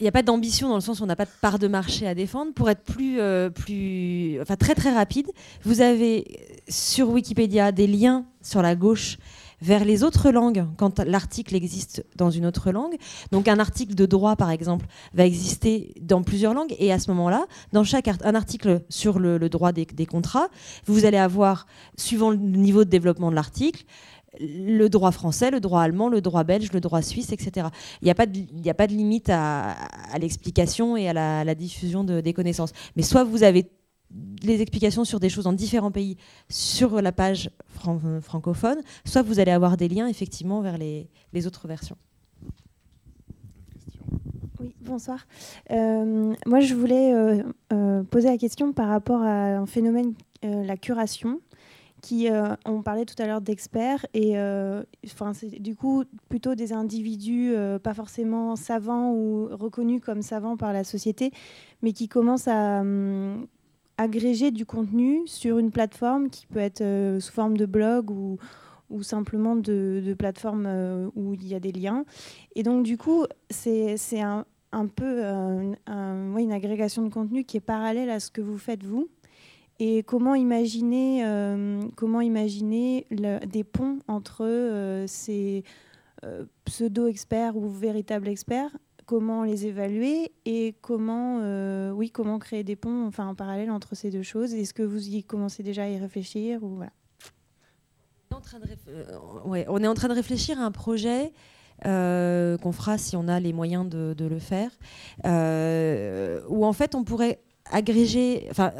n'y 0.00 0.08
a, 0.08 0.12
pas 0.12 0.22
d'ambition 0.22 0.68
dans 0.68 0.76
le 0.76 0.80
sens 0.80 1.00
où 1.00 1.02
on 1.02 1.06
n'a 1.06 1.16
pas 1.16 1.24
de 1.24 1.30
part 1.40 1.58
de 1.58 1.66
marché 1.68 2.06
à 2.06 2.14
défendre. 2.14 2.52
Pour 2.54 2.70
être 2.70 2.82
plus, 2.82 3.18
euh, 3.20 3.50
plus, 3.50 4.40
enfin 4.40 4.54
très 4.56 4.74
très 4.76 4.92
rapide, 4.94 5.26
vous 5.64 5.80
avez 5.80 6.24
sur 6.68 7.08
Wikipédia 7.10 7.72
des 7.72 7.86
liens 7.88 8.24
sur 8.40 8.62
la 8.62 8.76
gauche 8.76 9.18
vers 9.62 9.84
les 9.84 10.04
autres 10.04 10.30
langues 10.30 10.66
quand 10.76 11.00
l'article 11.00 11.54
existe 11.56 12.04
dans 12.14 12.30
une 12.30 12.46
autre 12.46 12.70
langue. 12.70 12.94
Donc 13.32 13.48
un 13.48 13.58
article 13.58 13.94
de 13.96 14.06
droit, 14.06 14.36
par 14.36 14.50
exemple, 14.50 14.86
va 15.14 15.24
exister 15.26 15.92
dans 16.00 16.22
plusieurs 16.22 16.52
langues. 16.54 16.76
Et 16.78 16.92
à 16.92 16.98
ce 17.00 17.10
moment-là, 17.12 17.46
dans 17.72 17.82
chaque 17.82 18.06
art- 18.06 18.18
un 18.22 18.34
article 18.36 18.82
sur 18.90 19.18
le, 19.18 19.38
le 19.38 19.48
droit 19.48 19.72
des, 19.72 19.86
des 19.86 20.06
contrats, 20.06 20.48
vous 20.84 21.04
allez 21.06 21.16
avoir, 21.18 21.66
suivant 21.96 22.30
le 22.30 22.36
niveau 22.36 22.84
de 22.84 22.90
développement 22.90 23.30
de 23.30 23.34
l'article, 23.34 23.84
le 24.40 24.88
droit 24.88 25.12
français, 25.12 25.50
le 25.50 25.60
droit 25.60 25.82
allemand, 25.82 26.08
le 26.08 26.20
droit 26.20 26.44
belge, 26.44 26.72
le 26.72 26.80
droit 26.80 27.02
suisse, 27.02 27.32
etc. 27.32 27.68
Il 28.02 28.04
n'y 28.04 28.10
a, 28.10 28.14
pas 28.14 28.26
de- 28.26 28.94
limite 28.94 29.30
à, 29.30 29.76
l'explication 30.20 30.96
et 30.96 31.08
à 31.08 31.12
la, 31.44 31.54
diffusion 31.54 32.04
de- 32.04 32.20
des 32.20 32.32
connaissances. 32.32 32.72
Mais 32.96 33.02
soit 33.02 33.24
vous 33.24 33.42
avez 33.42 33.70
les 34.42 34.62
explications 34.62 35.04
sur 35.04 35.18
des 35.20 35.28
choses 35.28 35.44
dans 35.44 35.52
différents 35.52 35.90
pays 35.90 36.16
sur 36.48 37.02
la 37.02 37.12
page 37.12 37.50
fran- 37.68 38.00
francophone, 38.22 38.78
soit 39.04 39.22
vous 39.22 39.40
allez 39.40 39.50
avoir 39.50 39.76
des 39.76 39.88
liens 39.88 40.06
effectivement 40.06 40.60
vers 40.60 40.78
les, 40.78 41.08
autres 41.46 41.66
versions. 41.66 41.96
Oui, 44.60 44.74
bonsoir. 44.80 45.26
Euh, 45.70 46.34
moi, 46.46 46.60
je 46.60 46.74
voulais 46.74 47.12
euh, 47.12 47.42
euh, 47.72 48.02
poser 48.04 48.28
la 48.28 48.38
question 48.38 48.72
par 48.72 48.88
rapport 48.88 49.22
à 49.22 49.56
un 49.56 49.66
phénomène, 49.66 50.14
la 50.42 50.76
curation, 50.76 51.40
qui, 52.06 52.30
euh, 52.30 52.54
on 52.64 52.82
parlait 52.82 53.04
tout 53.04 53.20
à 53.20 53.26
l'heure 53.26 53.40
d'experts, 53.40 54.06
et 54.14 54.38
euh, 54.38 54.84
enfin, 55.06 55.32
du 55.58 55.74
coup 55.74 56.04
plutôt 56.28 56.54
des 56.54 56.72
individus 56.72 57.52
euh, 57.52 57.80
pas 57.80 57.94
forcément 57.94 58.54
savants 58.54 59.12
ou 59.12 59.48
reconnus 59.50 60.00
comme 60.00 60.22
savants 60.22 60.56
par 60.56 60.72
la 60.72 60.84
société, 60.84 61.32
mais 61.82 61.92
qui 61.92 62.06
commencent 62.06 62.46
à 62.46 62.82
hum, 62.82 63.48
agréger 63.98 64.52
du 64.52 64.64
contenu 64.64 65.22
sur 65.26 65.58
une 65.58 65.72
plateforme 65.72 66.30
qui 66.30 66.46
peut 66.46 66.60
être 66.60 66.80
euh, 66.80 67.18
sous 67.18 67.32
forme 67.32 67.56
de 67.56 67.66
blog 67.66 68.12
ou, 68.12 68.38
simplement 69.02 69.56
de, 69.56 70.14
plateforme 70.16 71.10
où 71.16 71.34
il 71.34 71.48
y 71.48 71.56
a 71.56 71.60
des 71.60 71.72
liens. 71.72 72.04
Et 72.54 72.62
donc, 72.62 72.84
du 72.84 72.96
coup, 72.96 73.24
c'est 73.50 73.96
un, 74.20 74.44
peu 74.94 75.24
une 75.24 76.52
agrégation 76.52 77.02
de 77.02 77.12
contenu 77.12 77.42
qui 77.42 77.56
est 77.56 77.60
parallèle 77.60 78.10
à 78.10 78.20
ce 78.20 78.30
que 78.30 78.40
vous 78.40 78.58
faites, 78.58 78.84
vous. 78.84 79.08
Et 79.78 80.02
comment 80.04 80.34
imaginer, 80.34 81.24
euh, 81.26 81.82
comment 81.96 82.22
imaginer 82.22 83.06
des 83.10 83.64
ponts 83.64 83.98
entre 84.08 84.44
euh, 84.44 85.06
ces 85.06 85.64
euh, 86.24 86.44
pseudo-experts 86.64 87.56
ou 87.56 87.68
véritables 87.68 88.28
experts? 88.28 88.70
Comment 89.04 89.44
les 89.44 89.66
évaluer 89.66 90.32
et 90.46 90.74
comment, 90.80 91.38
oui, 91.92 92.10
comment 92.10 92.40
créer 92.40 92.64
des 92.64 92.74
ponts, 92.74 93.06
enfin, 93.06 93.28
en 93.28 93.36
parallèle 93.36 93.70
entre 93.70 93.94
ces 93.94 94.10
deux 94.10 94.24
choses? 94.24 94.52
Est-ce 94.52 94.74
que 94.74 94.82
vous 94.82 95.08
y 95.08 95.22
commencez 95.22 95.62
déjà 95.62 95.84
à 95.84 95.88
y 95.88 95.96
réfléchir 95.96 96.64
ou 96.64 96.70
voilà? 96.70 96.90
On 98.32 99.54
est 99.54 99.86
en 99.86 99.94
train 99.94 100.08
de, 100.08 100.14
réfléchir 100.14 100.58
à 100.60 100.64
un 100.64 100.72
projet 100.72 101.32
qu'on 101.84 102.72
fera 102.72 102.98
si 102.98 103.14
on 103.14 103.28
a 103.28 103.38
les 103.38 103.52
moyens 103.52 103.88
de, 103.88 104.26
le 104.26 104.38
faire, 104.40 104.72
où 106.48 106.66
en 106.66 106.72
fait 106.72 106.96
on 106.96 107.04
pourrait 107.04 107.44
agréger, 107.70 108.48
enfin 108.50 108.72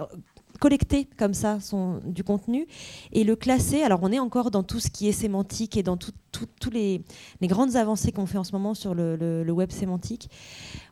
collecter 0.59 1.09
comme 1.17 1.35
ça 1.35 1.61
son, 1.61 2.01
du 2.05 2.25
contenu 2.25 2.67
et 3.13 3.25
le 3.25 3.37
classer. 3.37 3.83
Alors 3.83 4.01
on 4.03 4.13
est 4.13 4.19
encore 4.19 4.51
dans 4.51 4.63
tout 4.63 4.81
ce 4.81 4.91
qui 4.91 5.09
est 5.09 5.13
sémantique 5.13 5.77
et 5.77 5.83
dans 5.83 5.97
tous 5.97 6.71
les, 6.71 7.03
les 7.41 7.49
grandes 7.49 7.77
avancées 7.77 8.13
qu'on 8.13 8.27
fait 8.27 8.39
en 8.39 8.45
ce 8.45 8.53
moment 8.53 8.75
sur 8.75 8.95
le, 8.95 9.51
web 9.51 9.71
sémantique. 9.71 10.31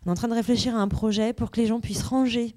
On 0.05 0.09
est 0.09 0.13
en 0.13 0.15
train 0.15 0.29
de 0.29 0.35
réfléchir 0.35 0.75
à 0.77 0.81
un 0.81 0.89
projet 0.89 1.33
pour 1.33 1.51
que 1.51 1.61
les 1.61 1.67
gens 1.67 1.81
puissent 1.81 2.03
ranger 2.05 2.55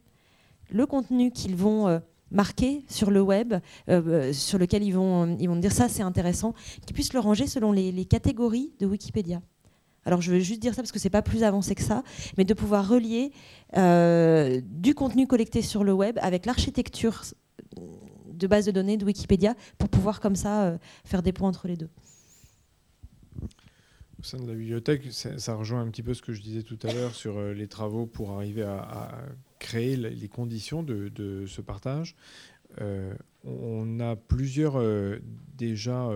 le 0.69 0.85
contenu 0.85 1.31
qu'ils 1.31 1.55
vont 1.55 1.88
euh, 1.88 1.99
marquer 2.31 2.84
sur 2.89 3.09
le 3.09 3.21
web, 3.21 3.53
euh, 3.53 3.59
euh, 3.89 4.34
sur 4.34 4.57
lequel 4.57 4.84
ils 4.84 4.93
vont, 4.93 5.27
dire 5.35 5.71
ça 5.71 5.88
c'est 5.88 6.03
intéressant, 6.03 6.53
qu'ils 6.85 6.93
puissent 6.93 7.13
le 7.13 7.19
ranger 7.19 7.47
selon 7.47 7.71
les 7.71 8.05
catégories 8.05 8.73
de 8.79 8.85
Wikipédia. 8.85 9.41
Alors 10.07 10.21
je 10.21 10.31
veux 10.31 10.39
juste 10.39 10.61
dire 10.61 10.73
ça 10.73 10.81
parce 10.81 10.93
que 10.93 10.99
c'est 10.99 11.09
pas 11.09 11.21
plus 11.21 11.43
avancé 11.43 11.75
que 11.75 11.81
ça, 11.81 12.01
mais 12.38 12.45
de 12.45 12.53
pouvoir 12.53 12.88
relier 12.88 13.34
euh, 13.75 14.61
du 14.63 14.95
contenu 14.95 15.27
collecté 15.27 15.61
sur 15.61 15.84
le 15.84 15.91
web 15.91 16.17
avec 16.21 16.45
l'architecture 16.45 17.23
de 18.31 18.47
base 18.47 18.65
de 18.65 18.71
données 18.71 18.95
de 18.95 19.03
Wikipédia 19.03 19.53
pour 19.77 19.89
pouvoir 19.89 20.21
comme 20.21 20.38
ça 20.38 20.63
euh, 20.63 20.77
faire 21.03 21.21
des 21.21 21.34
points 21.34 21.49
entre 21.49 21.67
les 21.67 21.75
deux. 21.75 21.89
Au 24.17 24.23
sein 24.23 24.38
de 24.38 24.47
la 24.47 24.53
bibliothèque, 24.53 25.11
ça, 25.11 25.55
rejoint 25.55 25.81
un 25.81 25.89
petit 25.89 26.03
peu 26.03 26.13
ce 26.13 26.21
que 26.21 26.31
je 26.31 26.41
disais 26.41 26.63
tout 26.63 26.79
à 26.84 26.93
l'heure 26.93 27.13
sur 27.13 27.38
euh, 27.38 27.51
les 27.51 27.67
travaux 27.67 28.05
pour 28.05 28.31
arriver 28.31 28.63
à, 28.63 29.11
créer 29.59 29.97
les 29.97 30.27
conditions 30.29 30.84
de, 30.84 31.45
ce 31.47 31.61
partage. 31.61 32.15
On 33.43 33.99
a 33.99 34.15
plusieurs 34.15 34.79
déjà 35.57 36.11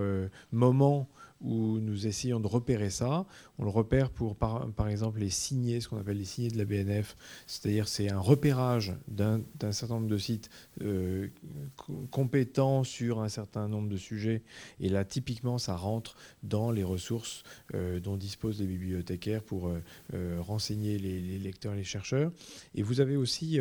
moments 0.52 1.10
où 1.42 1.80
nous 1.80 2.08
essayons 2.08 2.40
de 2.40 2.48
repérer 2.48 2.90
ça. 2.90 3.26
On 3.58 3.64
le 3.64 3.70
repère 3.70 4.10
pour, 4.10 4.36
par, 4.36 4.88
exemple, 4.88 5.20
les 5.20 5.30
signés, 5.30 5.82
ce 5.82 5.88
qu'on 5.90 5.98
appelle 5.98 6.18
les 6.18 6.26
signés 6.26 6.50
de 6.50 6.58
la 6.58 6.66
BNF, 6.66 7.16
c'est-à-dire 7.48 7.88
c'est 7.88 8.10
un 8.10 8.20
repérage 8.20 8.94
d'un 9.08 9.42
certain 9.72 9.96
nombre 9.96 10.08
de 10.08 10.18
sites 10.18 10.50
euh, 10.82 11.28
co- 11.76 12.08
compétents 12.12 12.84
sur 12.84 13.22
un 13.22 13.30
certain 13.30 13.68
nombre 13.68 13.90
de 13.90 13.98
sujets. 13.98 14.44
Et 14.80 14.90
là, 14.90 15.04
typiquement, 15.06 15.58
ça 15.58 15.76
rentre 15.76 16.16
dans 16.44 16.72
les 16.72 16.84
ressources 16.84 17.44
euh, 17.74 18.00
dont 18.00 18.18
disposent 18.18 18.60
les 18.60 18.68
bibliothécaires 18.68 19.44
pour 19.44 19.70
euh, 19.70 20.38
renseigner 20.40 20.98
les, 20.98 21.20
les 21.20 21.40
lecteurs 21.40 21.76
les 21.76 21.84
chercheurs. 21.84 22.32
Et 22.76 22.84
vous 22.84 23.00
avez 23.00 23.16
aussi 23.16 23.60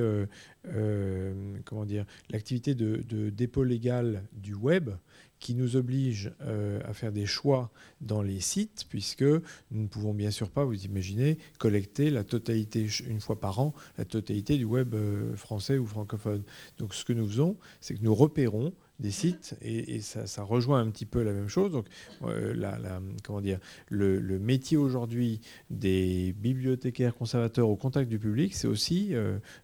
comment 1.64 1.84
dire, 1.84 2.04
l'activité 2.30 2.74
de 2.74 3.30
dépôt 3.30 3.64
légal 3.64 4.24
du 4.32 4.54
web 4.54 4.90
qui 5.40 5.54
nous 5.54 5.74
oblige 5.74 6.30
euh, 6.42 6.80
à 6.84 6.92
faire 6.92 7.12
des 7.12 7.26
choix 7.26 7.70
dans 8.02 8.22
les 8.22 8.40
sites, 8.40 8.84
puisque 8.88 9.22
nous 9.22 9.82
ne 9.82 9.88
pouvons 9.88 10.14
bien 10.14 10.30
sûr 10.30 10.50
pas, 10.50 10.64
vous 10.64 10.84
imaginez, 10.84 11.38
collecter 11.58 12.10
la 12.10 12.24
totalité, 12.24 12.86
une 13.08 13.20
fois 13.20 13.40
par 13.40 13.58
an, 13.58 13.74
la 13.98 14.04
totalité 14.04 14.58
du 14.58 14.64
web 14.64 14.94
euh, 14.94 15.34
français 15.34 15.78
ou 15.78 15.86
francophone. 15.86 16.42
Donc 16.78 16.94
ce 16.94 17.04
que 17.04 17.14
nous 17.14 17.26
faisons, 17.26 17.56
c'est 17.80 17.94
que 17.94 18.04
nous 18.04 18.14
repérons 18.14 18.72
des 19.00 19.10
sites, 19.10 19.56
et, 19.62 20.02
ça, 20.02 20.42
rejoint 20.42 20.78
un 20.80 20.90
petit 20.90 21.06
peu 21.06 21.22
la 21.22 21.32
même 21.32 21.48
chose. 21.48 21.72
Donc, 21.72 21.86
euh, 22.24 22.52
la- 22.54 23.00
comment 23.24 23.40
dire, 23.40 23.58
le, 23.88 24.20
métier 24.38 24.76
aujourd'hui 24.76 25.40
des 25.70 26.34
bibliothécaires 26.36 27.14
conservateurs 27.14 27.70
au 27.70 27.76
contact 27.76 28.10
du 28.10 28.18
public, 28.18 28.54
c'est 28.54 28.66
aussi 28.66 29.14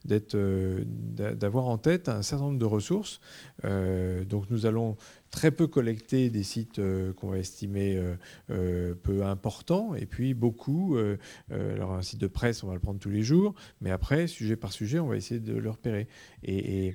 d'être, 0.06 0.34
d'a- 0.86 1.34
d'avoir 1.34 1.66
en 1.66 1.76
tête 1.76 2.08
un 2.08 2.22
certain 2.22 2.46
nombre 2.46 2.58
de 2.58 2.64
ressources. 2.64 3.20
Euh, 3.66 4.24
donc, 4.24 4.50
nous 4.50 4.66
allons 4.66 4.96
très 5.30 5.50
peu 5.50 5.66
collecté 5.66 6.30
des 6.30 6.42
sites 6.42 6.80
qu'on 7.16 7.28
va 7.28 7.38
estimer 7.38 8.00
peu 8.48 9.24
importants, 9.24 9.94
et 9.94 10.06
puis 10.06 10.32
beaucoup. 10.32 10.96
alors 11.50 11.92
un 11.92 12.00
site 12.00 12.20
de 12.20 12.26
presse, 12.26 12.62
on 12.62 12.68
va 12.68 12.74
le 12.74 12.80
prendre 12.80 13.00
tous 13.00 13.10
les 13.10 13.22
jours, 13.22 13.54
mais 13.82 13.90
après, 13.90 14.28
sujet 14.28 14.56
par 14.56 14.72
sujet, 14.72 14.98
on 14.98 15.08
va 15.08 15.16
essayer 15.16 15.40
de 15.40 15.52
le 15.54 15.68
repérer. 15.68 16.06
Et, 16.42 16.94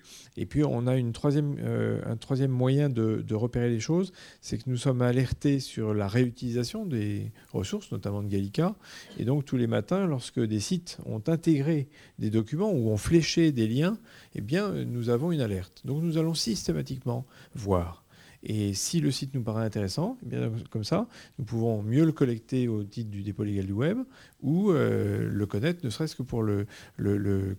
puis 0.50 0.64
on 0.64 0.88
a 0.88 0.96
une 0.96 1.12
troisième, 1.12 1.58
un 2.04 2.16
troisième 2.16 2.50
moyen 2.50 2.90
de, 2.90 3.22
de 3.22 3.36
repérer 3.36 3.70
les 3.70 3.82
choses, 3.82 4.12
c'est 4.40 4.58
que 4.58 4.68
nous 4.68 4.78
sommes 4.78 5.04
alertés 5.04 5.60
sur 5.60 5.94
la 5.94 6.08
réutilisation 6.08 6.86
des 6.86 7.32
ressources, 7.52 7.92
notamment 7.92 8.24
de 8.24 8.28
Gallica, 8.30 8.76
et 9.20 9.26
donc 9.26 9.46
tous 9.46 9.58
les 9.58 9.68
matins, 9.68 10.08
lorsque 10.08 10.40
des 10.40 10.60
sites 10.60 10.98
ont 11.06 11.22
intégré 11.28 11.90
des 12.18 12.30
documents 12.30 12.72
ou 12.72 12.90
ont 12.90 12.98
fléché 12.98 13.52
des 13.52 13.68
liens, 13.68 13.98
eh 14.36 14.42
bien, 14.42 14.72
nous 14.72 15.10
avons 15.10 15.32
une 15.32 15.42
alerte. 15.42 15.82
Donc 15.86 16.02
nous 16.02 16.18
allons 16.18 16.34
systématiquement 16.62 17.26
voir. 17.56 18.04
Et 18.44 18.74
si 18.74 19.02
le 19.02 19.12
site 19.12 19.36
nous 19.36 19.44
paraît 19.44 19.64
intéressant, 19.64 20.18
eh 20.32 20.36
comme 20.72 20.84
ça, 20.84 21.08
nous 21.38 21.46
pouvons 21.46 21.84
mieux 21.84 22.06
le 22.06 22.12
collecter 22.12 22.68
au 22.68 22.84
titre 22.84 23.12
du 23.12 23.22
dépôt 23.22 23.44
légal 23.44 23.68
du 23.68 23.72
web 23.72 24.00
ou 24.42 24.72
euh, 24.72 25.30
le 25.30 25.46
connaître, 25.46 25.86
ne 25.86 25.92
serait-ce 25.92 26.16
que 26.16 26.24
pour 26.24 26.42
le, 26.42 26.66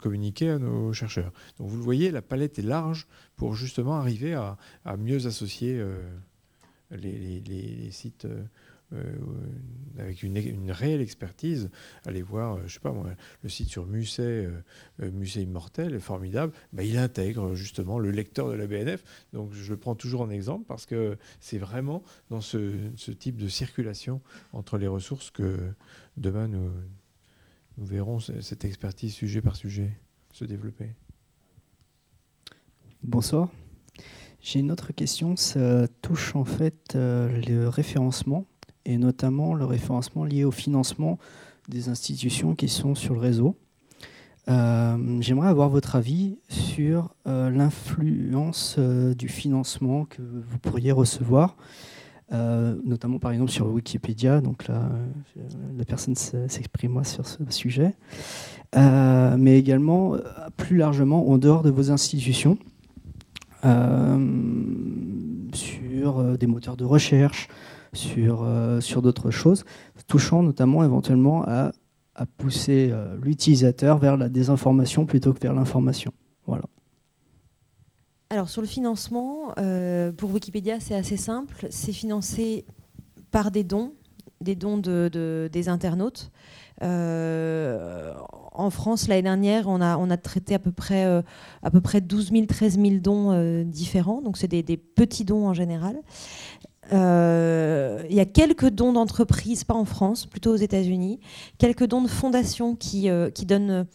communiquer 0.00 0.50
à 0.50 0.58
nos 0.58 0.92
chercheurs. 0.92 1.32
Donc 1.58 1.68
vous 1.68 1.76
le 1.76 1.82
voyez, 1.82 2.10
la 2.10 2.22
palette 2.22 2.58
est 2.58 2.62
large 2.62 3.06
pour 3.36 3.54
justement 3.54 3.94
arriver 3.94 4.34
à, 4.34 4.56
mieux 4.98 5.26
associer 5.26 5.78
euh, 5.78 5.96
les, 6.90 7.90
sites. 7.92 8.24
Euh, 8.24 8.42
avec 9.98 10.22
une, 10.22 10.70
réelle 10.70 11.00
expertise, 11.00 11.70
allez 12.04 12.22
voir, 12.22 12.56
euh, 12.56 12.62
je 12.66 12.74
sais 12.74 12.80
pas 12.80 12.92
moi, 12.92 13.06
le 13.42 13.48
site 13.48 13.68
sur 13.68 13.86
Musée, 13.86 14.48
euh, 15.00 15.10
Musée 15.10 15.42
Immortel 15.42 15.98
formidable. 16.00 16.52
Bah, 16.72 16.82
il 16.82 16.96
intègre 16.96 17.54
justement 17.54 17.98
le 17.98 18.10
lecteur 18.10 18.48
de 18.48 18.54
la 18.54 18.66
BNF. 18.66 19.04
Donc 19.32 19.52
je 19.52 19.70
le 19.70 19.76
prends 19.76 19.94
toujours 19.94 20.22
en 20.22 20.30
exemple 20.30 20.64
parce 20.66 20.86
que 20.86 21.18
c'est 21.40 21.58
vraiment 21.58 22.02
dans 22.30 22.40
ce, 22.40 22.88
type 23.18 23.36
de 23.36 23.48
circulation 23.48 24.20
entre 24.52 24.78
les 24.78 24.86
ressources 24.86 25.30
que 25.30 25.58
demain 26.16 26.48
nous, 26.48 26.70
nous 27.76 27.84
verrons 27.84 28.20
cette 28.20 28.64
expertise 28.64 29.12
sujet 29.12 29.42
par 29.42 29.56
sujet 29.56 29.90
se 30.32 30.44
développer. 30.44 30.94
Bonsoir. 33.02 33.50
J'ai 34.40 34.60
une 34.60 34.72
autre 34.72 34.92
question, 34.92 35.36
ça 35.36 35.86
touche 36.00 36.34
en 36.34 36.44
fait 36.44 36.94
le 36.94 37.66
référencement 37.66 38.46
et 38.84 38.98
notamment 38.98 39.54
le 39.54 39.64
référencement 39.64 40.24
lié 40.24 40.44
au 40.44 40.50
financement 40.50 41.18
des 41.68 41.88
institutions 41.88 42.54
qui 42.54 42.68
sont 42.68 42.94
sur 42.94 43.14
le 43.14 43.20
réseau. 43.20 43.56
Euh, 44.48 45.18
j'aimerais 45.20 45.48
avoir 45.48 45.68
votre 45.68 45.94
avis 45.94 46.38
sur 46.48 47.14
euh, 47.28 47.48
l'influence 47.50 48.74
euh, 48.78 49.14
du 49.14 49.28
financement 49.28 50.04
que 50.04 50.20
vous 50.22 50.58
pourriez 50.58 50.92
recevoir, 50.92 51.56
notamment 52.84 53.18
par 53.18 53.30
exemple 53.30 53.50
sur 53.50 53.66
Wikipédia. 53.68 54.40
Donc 54.40 54.66
là, 54.66 54.88
la 55.76 55.84
personne 55.84 56.14
s'exprime 56.14 57.04
sur 57.04 57.26
ce 57.26 57.38
sujet, 57.50 57.94
mais 58.74 59.58
également 59.58 60.16
plus 60.56 60.78
largement 60.78 61.28
en 61.28 61.36
dehors 61.36 61.62
de 61.62 61.68
vos 61.68 61.90
institutions, 61.90 62.56
sur 65.52 66.38
des 66.38 66.46
moteurs 66.46 66.78
de 66.78 66.84
recherche, 66.84 67.48
sur, 67.94 68.42
euh, 68.42 68.80
sur 68.80 69.02
d'autres 69.02 69.30
choses, 69.30 69.64
touchant 70.06 70.42
notamment 70.42 70.84
éventuellement 70.84 71.44
à, 71.46 71.72
à 72.14 72.26
pousser 72.26 72.90
euh, 72.90 73.16
l'utilisateur 73.22 73.98
vers 73.98 74.16
la 74.16 74.28
désinformation 74.28 75.06
plutôt 75.06 75.32
que 75.32 75.40
vers 75.40 75.54
l'information. 75.54 76.12
Voilà. 76.46 76.64
Alors 78.30 78.48
sur 78.48 78.62
le 78.62 78.66
financement, 78.66 79.52
euh, 79.58 80.10
pour 80.12 80.32
Wikipédia, 80.32 80.80
c'est 80.80 80.94
assez 80.94 81.18
simple. 81.18 81.66
C'est 81.70 81.92
financé 81.92 82.64
par 83.30 83.50
des 83.50 83.62
dons, 83.62 83.92
des 84.40 84.56
dons 84.56 84.78
de, 84.78 85.50
des 85.52 85.68
internautes. 85.68 86.30
en 86.80 88.70
France, 88.70 89.06
l'année 89.08 89.22
dernière, 89.22 89.68
on 89.68 89.82
a, 89.82 89.98
on 89.98 90.08
a 90.08 90.16
traité 90.16 90.54
à 90.54 90.58
peu 90.58 90.72
près, 90.72 91.04
à 91.62 91.70
peu 91.70 91.82
près 91.82 92.00
12 92.00 92.30
000, 92.32 92.46
13 92.46 92.78
000 92.80 92.94
dons 93.00 93.64
différents. 93.64 94.22
Donc, 94.22 94.38
c'est 94.38 94.48
des, 94.48 94.62
des, 94.62 94.78
petits 94.78 95.24
dons 95.24 95.46
en 95.46 95.54
général. 95.54 96.00
Euh, 96.92 98.02
il 98.10 98.16
y 98.16 98.20
a 98.20 98.24
quelques 98.24 98.68
dons 98.68 98.92
d'entreprises, 98.92 99.64
pas 99.64 99.74
en 99.74 99.84
France, 99.84 100.26
plutôt 100.26 100.52
aux 100.52 100.56
États-Unis, 100.56 101.20
quelques 101.58 101.86
dons 101.86 102.02
de 102.02 102.08
fondations 102.08 102.74
qui, 102.74 103.08
euh, 103.08 103.30
qui 103.30 103.46
donnent 103.46 103.86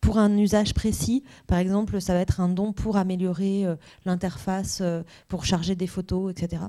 pour 0.00 0.18
un 0.18 0.36
usage 0.36 0.74
précis. 0.74 1.22
Par 1.46 1.58
exemple, 1.58 2.00
ça 2.00 2.14
va 2.14 2.20
être 2.20 2.40
un 2.40 2.48
don 2.48 2.72
pour 2.72 2.96
améliorer 2.96 3.64
euh, 3.64 3.76
l'interface, 4.04 4.80
euh, 4.82 5.02
pour 5.28 5.44
charger 5.44 5.74
des 5.74 5.86
photos, 5.86 6.30
etc. 6.30 6.62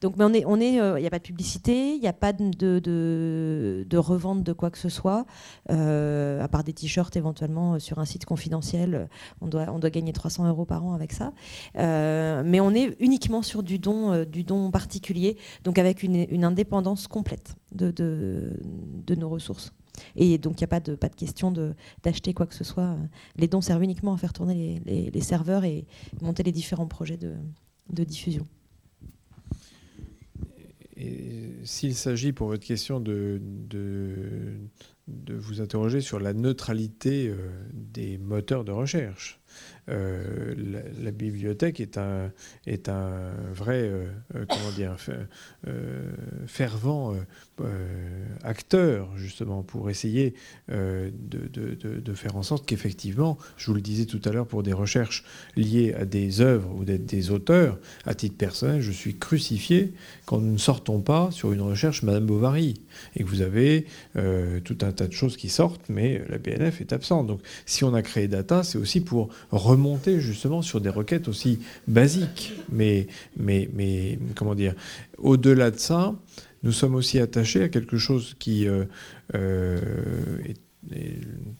Donc, 0.00 0.16
mais 0.16 0.44
on 0.46 0.60
est, 0.60 0.64
est, 0.64 0.72
il 0.74 0.80
euh, 0.80 1.00
n'y 1.00 1.06
a 1.06 1.10
pas 1.10 1.18
de 1.18 1.24
publicité, 1.24 1.94
il 1.94 2.00
n'y 2.00 2.08
a 2.08 2.12
pas 2.12 2.32
de, 2.32 3.96
revente 3.96 4.42
de 4.42 4.52
quoi 4.52 4.70
que 4.70 4.78
ce 4.78 4.88
soit, 4.88 5.24
à 5.68 6.48
part 6.48 6.64
des 6.64 6.72
t-shirts 6.72 7.16
éventuellement 7.16 7.78
sur 7.78 7.98
un 7.98 8.04
site 8.04 8.24
confidentiel. 8.24 9.08
On 9.40 9.46
doit, 9.46 9.66
on 9.68 9.78
doit 9.78 9.90
gagner 9.90 10.12
300 10.12 10.48
euros 10.48 10.64
par 10.64 10.84
an 10.84 10.94
avec 10.94 11.12
ça. 11.12 11.32
mais 11.74 12.60
on 12.60 12.74
est 12.74 12.96
uniquement 13.00 13.42
sur 13.42 13.62
du 13.62 13.78
don, 13.78 14.24
du 14.24 14.42
don 14.42 14.70
particulier, 14.70 15.36
donc 15.64 15.78
avec 15.78 16.02
une, 16.02 16.44
indépendance 16.44 17.06
complète 17.06 17.54
de 17.72 19.14
nos 19.14 19.28
ressources. 19.28 19.72
Et 20.16 20.38
donc, 20.38 20.60
il 20.60 20.62
n'y 20.62 20.64
a 20.64 20.68
pas 20.68 20.80
de, 20.80 20.94
pas 20.94 21.08
de 21.08 21.14
question 21.14 21.52
d'acheter 22.02 22.34
quoi 22.34 22.46
que 22.46 22.54
ce 22.54 22.64
soit. 22.64 22.96
Les 23.36 23.48
dons 23.48 23.60
servent 23.60 23.82
uniquement 23.82 24.14
à 24.14 24.16
faire 24.16 24.32
tourner 24.32 24.80
les, 24.84 25.20
serveurs 25.20 25.64
et 25.64 25.86
monter 26.20 26.42
les 26.42 26.52
différents 26.52 26.86
projets 26.86 27.16
de, 27.16 27.34
diffusion. 28.04 28.46
S'il 31.64 31.94
s'agit 31.94 32.32
pour 32.32 32.48
votre 32.48 32.64
question 32.64 33.00
de, 33.00 33.40
de, 33.68 35.34
vous 35.34 35.60
interroger 35.60 36.00
sur 36.00 36.20
la 36.20 36.32
neutralité 36.32 37.28
euh, 37.28 37.36
des 37.72 38.18
moteurs 38.18 38.64
de 38.64 38.72
recherche, 38.72 39.40
euh, 39.88 40.54
la, 41.02 41.10
bibliothèque 41.10 41.80
est 41.80 41.98
un, 41.98 42.32
est 42.66 42.88
un 42.88 43.32
vrai 43.52 43.82
euh, 43.82 44.06
comment 44.48 44.70
dire, 44.76 44.96
fervent 46.46 47.14
acteur 48.42 49.08
justement 49.16 49.62
pour 49.62 49.90
essayer 49.90 50.34
de, 50.68 51.12
de, 51.48 52.14
faire 52.14 52.36
en 52.36 52.42
sorte 52.42 52.66
qu'effectivement, 52.66 53.38
je 53.56 53.66
vous 53.66 53.74
le 53.74 53.80
disais 53.80 54.04
tout 54.04 54.20
à 54.24 54.30
l'heure, 54.30 54.46
pour 54.46 54.62
des 54.62 54.72
recherches 54.72 55.24
liées 55.56 55.94
à 55.94 56.04
des 56.04 56.40
œuvres 56.40 56.70
ou 56.74 56.84
d'être 56.84 57.06
des 57.06 57.30
auteurs, 57.30 57.78
à 58.04 58.14
titre 58.14 58.36
personnel, 58.36 58.80
je 58.80 58.92
suis 58.92 59.16
crucifié 59.16 59.92
quand 60.26 60.40
nous 60.40 60.52
ne 60.52 60.58
sortons 60.58 61.00
pas 61.00 61.30
sur 61.30 61.52
une 61.52 61.60
recherche 61.60 62.02
Madame 62.02 62.26
Bovary 62.26 62.74
et 63.16 63.24
que 63.24 63.28
vous 63.28 63.42
avez 63.42 63.86
tout 64.64 64.78
un 64.82 64.92
tas 64.92 65.06
de 65.06 65.12
choses 65.12 65.36
qui 65.36 65.48
sortent, 65.48 65.88
mais 65.88 66.22
la 66.28 66.38
BNF 66.38 66.80
est 66.80 66.92
absente. 66.92 67.26
Donc 67.26 67.40
si 67.66 67.84
on 67.84 67.94
a 67.94 68.02
créé 68.02 68.28
Data, 68.28 68.62
c'est 68.62 68.78
aussi 68.78 69.00
pour 69.00 69.28
remonter 69.50 70.20
justement 70.20 70.62
sur 70.62 70.80
des 70.80 70.88
requêtes 70.88 71.28
aussi 71.28 71.60
basiques. 71.86 72.52
Mais, 72.70 73.06
mais, 73.36 73.68
mais 73.72 74.18
comment 74.34 74.54
dire, 74.54 74.74
au-delà 75.18 75.70
de 75.70 75.78
ça, 75.78 76.14
nous 76.62 76.72
sommes 76.72 76.94
aussi 76.94 77.18
attachés 77.18 77.62
à 77.62 77.68
quelque 77.68 77.98
chose 77.98 78.34
qui 78.38 78.68
euh, 78.68 78.84
euh, 79.34 79.80
est, 80.44 80.60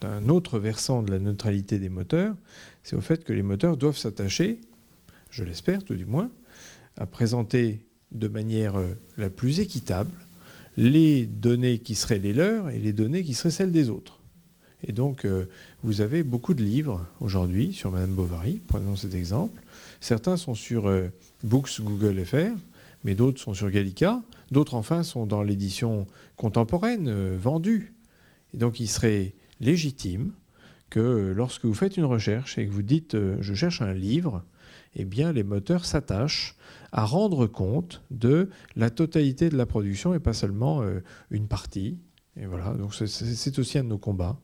un 0.03 0.29
autre 0.29 0.59
versant 0.59 1.03
de 1.03 1.13
la 1.13 1.19
neutralité 1.19 1.79
des 1.79 1.89
moteurs, 1.89 2.35
c'est 2.83 2.97
au 2.97 3.01
fait 3.01 3.23
que 3.25 3.33
les 3.33 3.43
moteurs 3.43 3.77
doivent 3.77 3.97
s'attacher, 3.97 4.61
je 5.31 5.45
l'espère 5.45 5.85
tout 5.85 5.95
du 5.95 6.07
moins, 6.07 6.31
à 6.97 7.07
présenter 7.07 7.87
de 8.11 8.29
manière 8.29 8.77
euh, 8.77 8.95
la 9.17 9.31
plus 9.31 9.61
équitable 9.61 10.11
les 10.77 11.27
données 11.27 11.79
qui 11.79 11.95
seraient 11.95 12.19
les 12.19 12.33
leurs 12.33 12.71
et 12.71 12.79
les 12.79 12.93
données 12.93 13.23
qui 13.23 13.35
seraient 13.35 13.51
celles 13.51 13.73
des 13.73 13.91
autres. 13.91 14.21
Et 14.85 14.93
donc, 14.93 15.29
vous 15.85 16.01
avez 16.01 16.25
beaucoup 16.25 16.55
de 16.55 16.63
livres 16.63 17.07
aujourd'hui 17.21 17.73
sur 17.73 17.93
Madame 17.93 18.15
Bovary, 18.15 18.61
prenons 18.67 18.97
cet 18.97 19.15
exemple. 19.15 19.63
Certains 20.01 20.37
sont 20.37 20.55
sur 20.57 20.91
Books 21.45 21.81
Google 21.81 22.25
FR, 22.25 22.57
mais 23.05 23.15
d'autres 23.15 23.41
sont 23.41 23.55
sur 23.55 23.71
Gallica. 23.71 24.23
D'autres, 24.53 24.75
enfin, 24.75 25.03
sont 25.03 25.27
dans 25.27 25.43
l'édition 25.43 26.07
contemporaine, 26.37 27.09
euh, 27.09 27.37
vendue. 27.37 27.95
Et 28.55 28.59
donc, 28.59 28.79
il 28.79 28.87
serait 28.87 29.35
légitime 29.61 30.33
que 30.91 31.33
lorsque 31.35 31.65
vous 31.65 31.75
faites 31.75 31.97
une 31.97 32.05
recherche 32.05 32.59
et 32.59 32.67
que 32.67 32.71
vous 32.71 32.83
dites 32.83 33.17
je 33.41 33.55
cherche 33.55 33.81
un 33.81 33.95
livre, 33.95 34.45
eh 34.95 35.07
bien, 35.07 35.33
les 35.33 35.43
moteurs 35.43 35.87
s'attachent 35.87 36.55
à 36.93 37.07
rendre 37.07 37.47
compte 37.47 38.03
de 38.11 38.51
la 38.77 38.91
totalité 38.91 39.49
de 39.49 39.57
la 39.57 39.65
production 39.65 40.13
et 40.13 40.19
pas 40.19 40.35
seulement 40.35 40.83
une 41.31 41.49
partie. 41.49 41.99
Et 42.37 42.45
voilà, 42.45 42.75
donc 42.75 42.95
c'est 42.95 43.59
aussi 43.59 43.79
un 43.79 43.85
de 43.85 43.89
nos 43.89 43.97
combats. 43.97 44.39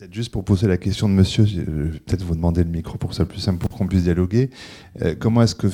Peut-être 0.00 0.14
juste 0.14 0.32
pour 0.32 0.46
poser 0.46 0.66
la 0.66 0.78
question 0.78 1.10
de 1.10 1.12
monsieur, 1.12 1.44
peut-être 1.44 2.22
vous 2.22 2.34
demander 2.34 2.64
le 2.64 2.70
micro 2.70 2.96
pour 2.96 3.10
que 3.10 3.14
ce 3.14 3.18
soit 3.18 3.28
plus 3.28 3.40
simple 3.40 3.58
pour 3.58 3.76
qu'on 3.76 3.86
puisse 3.86 4.04
dialoguer. 4.04 4.48
Euh, 5.02 5.14
comment 5.14 5.42
est-ce 5.42 5.54
que 5.54 5.68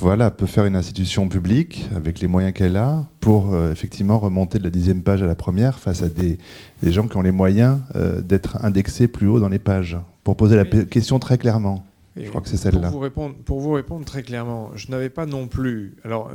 voilà, 0.00 0.30
peut 0.30 0.46
faire 0.46 0.64
une 0.64 0.76
institution 0.76 1.28
publique, 1.28 1.88
avec 1.94 2.20
les 2.20 2.26
moyens 2.26 2.54
qu'elle 2.54 2.76
a, 2.76 3.04
pour 3.20 3.52
euh, 3.52 3.70
effectivement 3.70 4.18
remonter 4.18 4.58
de 4.58 4.64
la 4.64 4.70
dixième 4.70 5.02
page 5.02 5.22
à 5.22 5.26
la 5.26 5.34
première 5.34 5.78
face 5.78 6.02
à 6.02 6.08
des, 6.08 6.38
gens 6.82 7.06
qui 7.06 7.18
ont 7.18 7.22
les 7.22 7.30
moyens 7.30 7.78
euh, 7.96 8.22
d'être 8.22 8.64
indexés 8.64 9.08
plus 9.08 9.28
haut 9.28 9.40
dans 9.40 9.50
les 9.50 9.58
pages 9.58 9.98
Pour 10.24 10.36
poser 10.36 10.56
la 10.56 10.64
question 10.64 11.18
très 11.18 11.36
clairement. 11.36 11.84
Je 12.16 12.28
crois 12.28 12.40
que 12.40 12.48
c'est 12.48 12.56
celle-là. 12.56 12.88
Pour 12.88 12.98
vous, 12.98 12.98
répondre, 12.98 13.36
pour 13.36 13.60
vous 13.60 13.72
répondre 13.72 14.04
très 14.04 14.22
clairement, 14.22 14.70
je 14.74 14.90
n'avais 14.90 15.10
pas 15.10 15.26
non 15.26 15.46
plus. 15.46 15.96
Alors, 16.04 16.30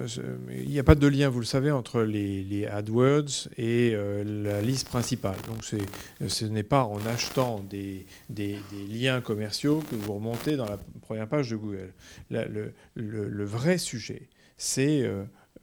il 0.49 0.69
n'y 0.69 0.79
a 0.79 0.83
pas 0.83 0.95
de 0.95 1.07
lien, 1.07 1.29
vous 1.29 1.39
le 1.39 1.45
savez, 1.45 1.71
entre 1.71 2.01
les, 2.01 2.65
AdWords 2.65 3.49
et 3.57 3.91
euh, 3.93 4.23
la 4.23 4.61
liste 4.61 4.87
principale. 4.87 5.35
Donc, 5.47 5.63
ce 5.63 6.45
n'est 6.45 6.63
pas 6.63 6.85
en 6.85 7.05
achetant 7.05 7.59
des, 7.69 8.05
des, 8.29 8.57
liens 8.89 9.21
commerciaux 9.21 9.83
que 9.89 9.95
vous 9.95 10.13
remontez 10.13 10.55
dans 10.55 10.65
la 10.65 10.77
première 11.01 11.27
page 11.27 11.49
de 11.49 11.57
Google. 11.57 11.93
le, 12.29 12.73
le, 12.95 13.45
vrai 13.45 13.77
sujet, 13.77 14.29
c'est. 14.57 15.03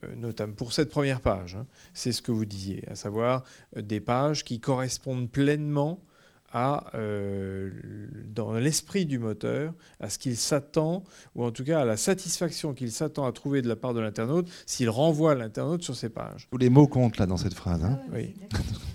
Euh, 0.03 0.15
notamment 0.15 0.53
pour 0.53 0.73
cette 0.73 0.89
première 0.89 1.21
page, 1.21 1.55
hein, 1.55 1.65
c'est 1.93 2.11
ce 2.11 2.21
que 2.21 2.31
vous 2.31 2.45
disiez, 2.45 2.83
à 2.89 2.95
savoir 2.95 3.43
euh, 3.77 3.81
des 3.81 3.99
pages 3.99 4.43
qui 4.43 4.59
correspondent 4.59 5.29
pleinement 5.29 5.99
à, 6.53 6.85
euh, 6.93 7.71
dans 8.33 8.53
l'esprit 8.53 9.05
du 9.05 9.17
moteur, 9.17 9.73
à 9.99 10.09
ce 10.09 10.19
qu'il 10.19 10.37
s'attend, 10.37 11.03
ou 11.35 11.43
en 11.43 11.51
tout 11.51 11.63
cas 11.63 11.81
à 11.81 11.85
la 11.85 11.97
satisfaction 11.97 12.73
qu'il 12.73 12.91
s'attend 12.91 13.25
à 13.25 13.31
trouver 13.31 13.63
de 13.63 13.67
la 13.67 13.75
part 13.75 13.95
de 13.95 13.99
l'internaute 13.99 14.47
s'il 14.67 14.89
renvoie 14.89 15.33
l'internaute 15.33 15.81
sur 15.81 15.95
ces 15.95 16.09
pages. 16.09 16.47
Tous 16.51 16.57
les 16.57 16.69
mots 16.69 16.87
comptent 16.87 17.17
là 17.17 17.25
dans 17.25 17.37
cette 17.37 17.55
phrase. 17.55 17.83
Hein. 17.83 17.99
oui. 18.13 18.35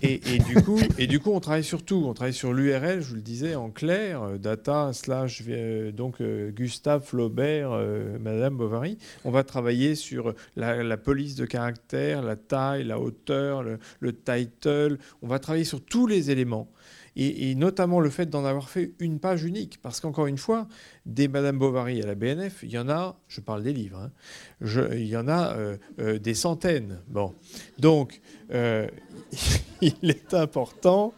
Et, 0.01 0.39
du 0.39 0.63
coup, 0.63 0.79
et 0.97 1.07
du 1.07 1.19
coup, 1.19 1.31
on 1.31 1.41
travaille 1.41 1.63
sur 1.63 1.83
tout. 1.83 2.05
On 2.07 2.13
travaille 2.13 2.33
sur 2.33 2.53
l'URL, 2.53 3.01
je 3.01 3.09
vous 3.09 3.15
le 3.15 3.21
disais, 3.21 3.55
en 3.55 3.69
clair, 3.69 4.23
euh, 4.23 4.37
data 4.37 4.91
slash 4.93 5.43
euh, 5.49 5.91
donc 5.91 6.21
Gustave 6.21 7.03
Flaubert, 7.03 7.71
Madame 8.21 8.55
Bovary. 8.55 8.97
On 9.25 9.31
va 9.31 9.43
travailler 9.43 9.95
sur 9.95 10.33
la, 10.55 10.97
police 10.97 11.35
de 11.35 11.45
caractère, 11.45 12.21
la 12.21 12.37
taille, 12.37 12.85
la 12.85 12.99
hauteur, 12.99 13.63
le 13.99 14.13
title. 14.13 14.97
On 15.21 15.27
va 15.27 15.39
travailler 15.39 15.65
sur 15.65 15.83
tous 15.83 16.07
les 16.07 16.31
éléments 16.31 16.69
et, 17.15 17.55
notamment 17.55 17.99
le 17.99 18.09
fait 18.09 18.27
d'en 18.27 18.45
avoir 18.45 18.69
fait 18.69 18.93
une 18.99 19.19
page 19.19 19.43
unique. 19.43 19.79
Parce 19.81 19.99
qu'encore 19.99 20.27
une 20.27 20.37
fois, 20.37 20.67
des 21.05 21.27
Madame 21.27 21.57
Bovary 21.57 22.01
à 22.01 22.05
la 22.05 22.15
BNF, 22.15 22.63
il 22.63 22.69
y 22.69 22.77
en 22.77 22.89
a, 22.89 23.19
je 23.27 23.41
parle 23.41 23.63
des 23.63 23.73
livres, 23.73 23.99
hein, 23.99 24.11
il 24.93 25.07
y 25.07 25.17
en 25.17 25.27
a 25.27 25.53
euh, 25.55 25.77
euh, 25.99 26.19
des 26.19 26.33
centaines. 26.33 26.99
Bon. 27.07 27.33
Donc, 27.77 28.21
euh, 28.51 28.87
il 29.81 30.09
est 30.09 30.33
important 30.33 31.13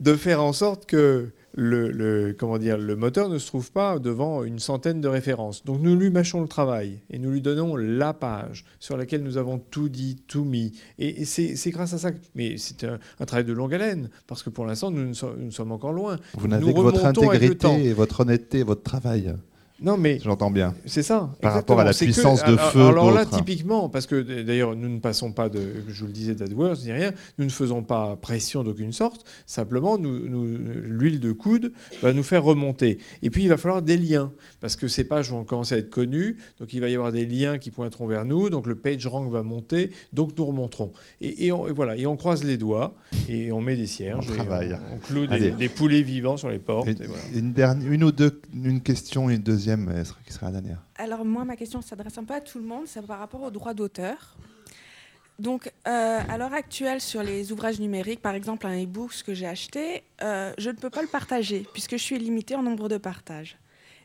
de 0.00 0.14
faire 0.14 0.42
en 0.42 0.52
sorte 0.52 0.86
que 0.86 1.30
le, 1.54 2.34
comment 2.38 2.58
dire, 2.58 2.78
le 2.78 2.96
moteur 2.96 3.28
ne 3.28 3.38
se 3.38 3.46
trouve 3.46 3.72
pas 3.72 3.98
devant 3.98 4.44
une 4.44 4.58
centaine 4.58 5.00
de 5.00 5.08
références. 5.08 5.64
Donc 5.64 5.80
nous 5.80 5.96
lui 5.96 6.10
mâchons 6.10 6.40
le 6.40 6.48
travail 6.48 7.00
et 7.10 7.18
nous 7.18 7.30
lui 7.30 7.40
donnons 7.40 7.76
la 7.76 8.12
page 8.12 8.64
sur 8.78 8.96
laquelle 8.96 9.22
nous 9.22 9.36
avons 9.36 9.58
tout 9.58 9.88
dit, 9.88 10.22
tout 10.26 10.44
mis. 10.44 10.72
Et, 10.98 11.24
c'est 11.24 11.70
grâce 11.70 11.92
à 11.92 11.98
ça. 11.98 12.10
Mais 12.34 12.56
c'est 12.56 12.84
un, 12.84 12.98
travail 13.26 13.44
de 13.44 13.52
longue 13.52 13.74
haleine, 13.74 14.10
parce 14.26 14.42
que 14.42 14.50
pour 14.50 14.66
l'instant, 14.66 14.90
nous, 14.90 15.12
nous, 15.38 15.50
sommes 15.50 15.72
encore 15.72 15.92
loin. 15.92 16.18
Vous 16.34 16.48
n'avez 16.48 16.72
que 16.72 16.80
votre 16.80 17.04
intégrité, 17.04 17.92
votre 17.92 18.20
honnêteté, 18.20 18.62
votre 18.62 18.82
travail. 18.82 19.34
Non, 19.82 19.96
mais 19.96 20.18
j'entends 20.22 20.50
bien. 20.50 20.74
C'est 20.84 21.02
ça. 21.02 21.30
Par 21.40 21.54
rapport 21.54 21.80
à 21.80 21.84
la 21.84 21.94
puissance 21.94 22.44
de 22.44 22.56
feu. 22.56 22.86
Alors 22.86 23.12
là, 23.12 23.24
typiquement, 23.24 23.88
parce 23.88 24.06
que 24.06 24.42
d'ailleurs, 24.42 24.76
nous 24.76 24.88
ne 24.88 24.98
passons 24.98 25.32
pas 25.32 25.48
de, 25.48 25.60
je 25.88 26.00
vous 26.00 26.06
le 26.06 26.12
disais, 26.12 26.34
d'AdWords 26.34 26.76
ni 26.84 26.92
rien. 26.92 27.12
Nous 27.38 27.46
ne 27.46 27.50
faisons 27.50 27.82
pas 27.82 28.16
pression 28.16 28.62
d'aucune 28.62 28.92
sorte. 28.92 29.24
Simplement, 29.46 29.96
nous, 29.96 30.18
l'huile 30.84 31.18
de 31.18 31.32
coude 31.32 31.72
va 32.02 32.12
nous 32.12 32.22
faire 32.22 32.44
remonter. 32.44 32.98
Et 33.22 33.30
puis, 33.30 33.44
il 33.44 33.48
va 33.48 33.56
falloir 33.56 33.80
des 33.80 33.96
liens, 33.96 34.32
parce 34.60 34.76
que 34.76 34.86
ces 34.86 35.04
pages 35.04 35.30
vont 35.30 35.44
commencer 35.44 35.74
à 35.74 35.78
être 35.78 35.90
connues. 35.90 36.36
Donc, 36.58 36.74
il 36.74 36.80
va 36.80 36.88
y 36.90 36.94
avoir 36.94 37.10
des 37.10 37.24
liens 37.24 37.56
qui 37.56 37.70
pointeront 37.70 38.06
vers 38.06 38.26
nous. 38.26 38.50
Donc, 38.50 38.66
le 38.66 38.74
page 38.74 39.06
rank 39.06 39.30
va 39.30 39.42
monter. 39.42 39.90
Donc, 40.12 40.36
nous 40.36 40.44
remonterons. 40.44 40.92
Et, 41.22 41.50
voilà. 41.74 41.96
Et 41.96 42.06
on 42.06 42.16
croise 42.16 42.44
les 42.44 42.58
doigts 42.58 42.94
et 43.30 43.50
on 43.50 43.62
met 43.62 43.76
des 43.76 43.86
cierges. 43.86 44.26
On 44.30 44.34
travaille. 44.34 44.76
On, 44.92 44.98
cloue 44.98 45.26
des, 45.26 45.68
poulets 45.68 46.02
vivants 46.02 46.36
sur 46.36 46.50
les 46.50 46.58
portes. 46.58 46.88
une, 47.34 47.52
dernière, 47.52 47.90
une 47.90 48.04
ou 48.04 48.12
deux, 48.12 48.40
une 48.52 48.82
question 48.82 49.30
et 49.30 49.36
une 49.36 49.42
deuxième 49.42 49.69
dernière 50.52 50.82
Alors 50.96 51.24
moi, 51.24 51.44
ma 51.44 51.56
question 51.56 51.82
s'adresse 51.82 52.16
un 52.18 52.24
peu 52.24 52.34
à 52.34 52.40
tout 52.40 52.58
le 52.58 52.64
monde, 52.64 52.84
c'est 52.86 53.04
par 53.06 53.18
rapport 53.18 53.42
au 53.42 53.50
droit 53.50 53.74
d'auteur. 53.74 54.36
Donc, 55.38 55.72
euh, 55.88 56.18
à 56.28 56.36
l'heure 56.36 56.52
actuelle, 56.52 57.00
sur 57.00 57.22
les 57.22 57.50
ouvrages 57.50 57.80
numériques, 57.80 58.20
par 58.20 58.34
exemple 58.34 58.66
un 58.66 58.82
e-book 58.82 59.10
que 59.24 59.32
j'ai 59.32 59.46
acheté, 59.46 60.02
euh, 60.22 60.52
je 60.58 60.68
ne 60.68 60.76
peux 60.76 60.90
pas 60.90 61.00
le 61.00 61.08
partager 61.08 61.66
puisque 61.72 61.92
je 61.92 62.02
suis 62.02 62.18
limité 62.18 62.54
en 62.54 62.62
nombre 62.62 62.88
de 62.90 62.98
partages. 62.98 63.56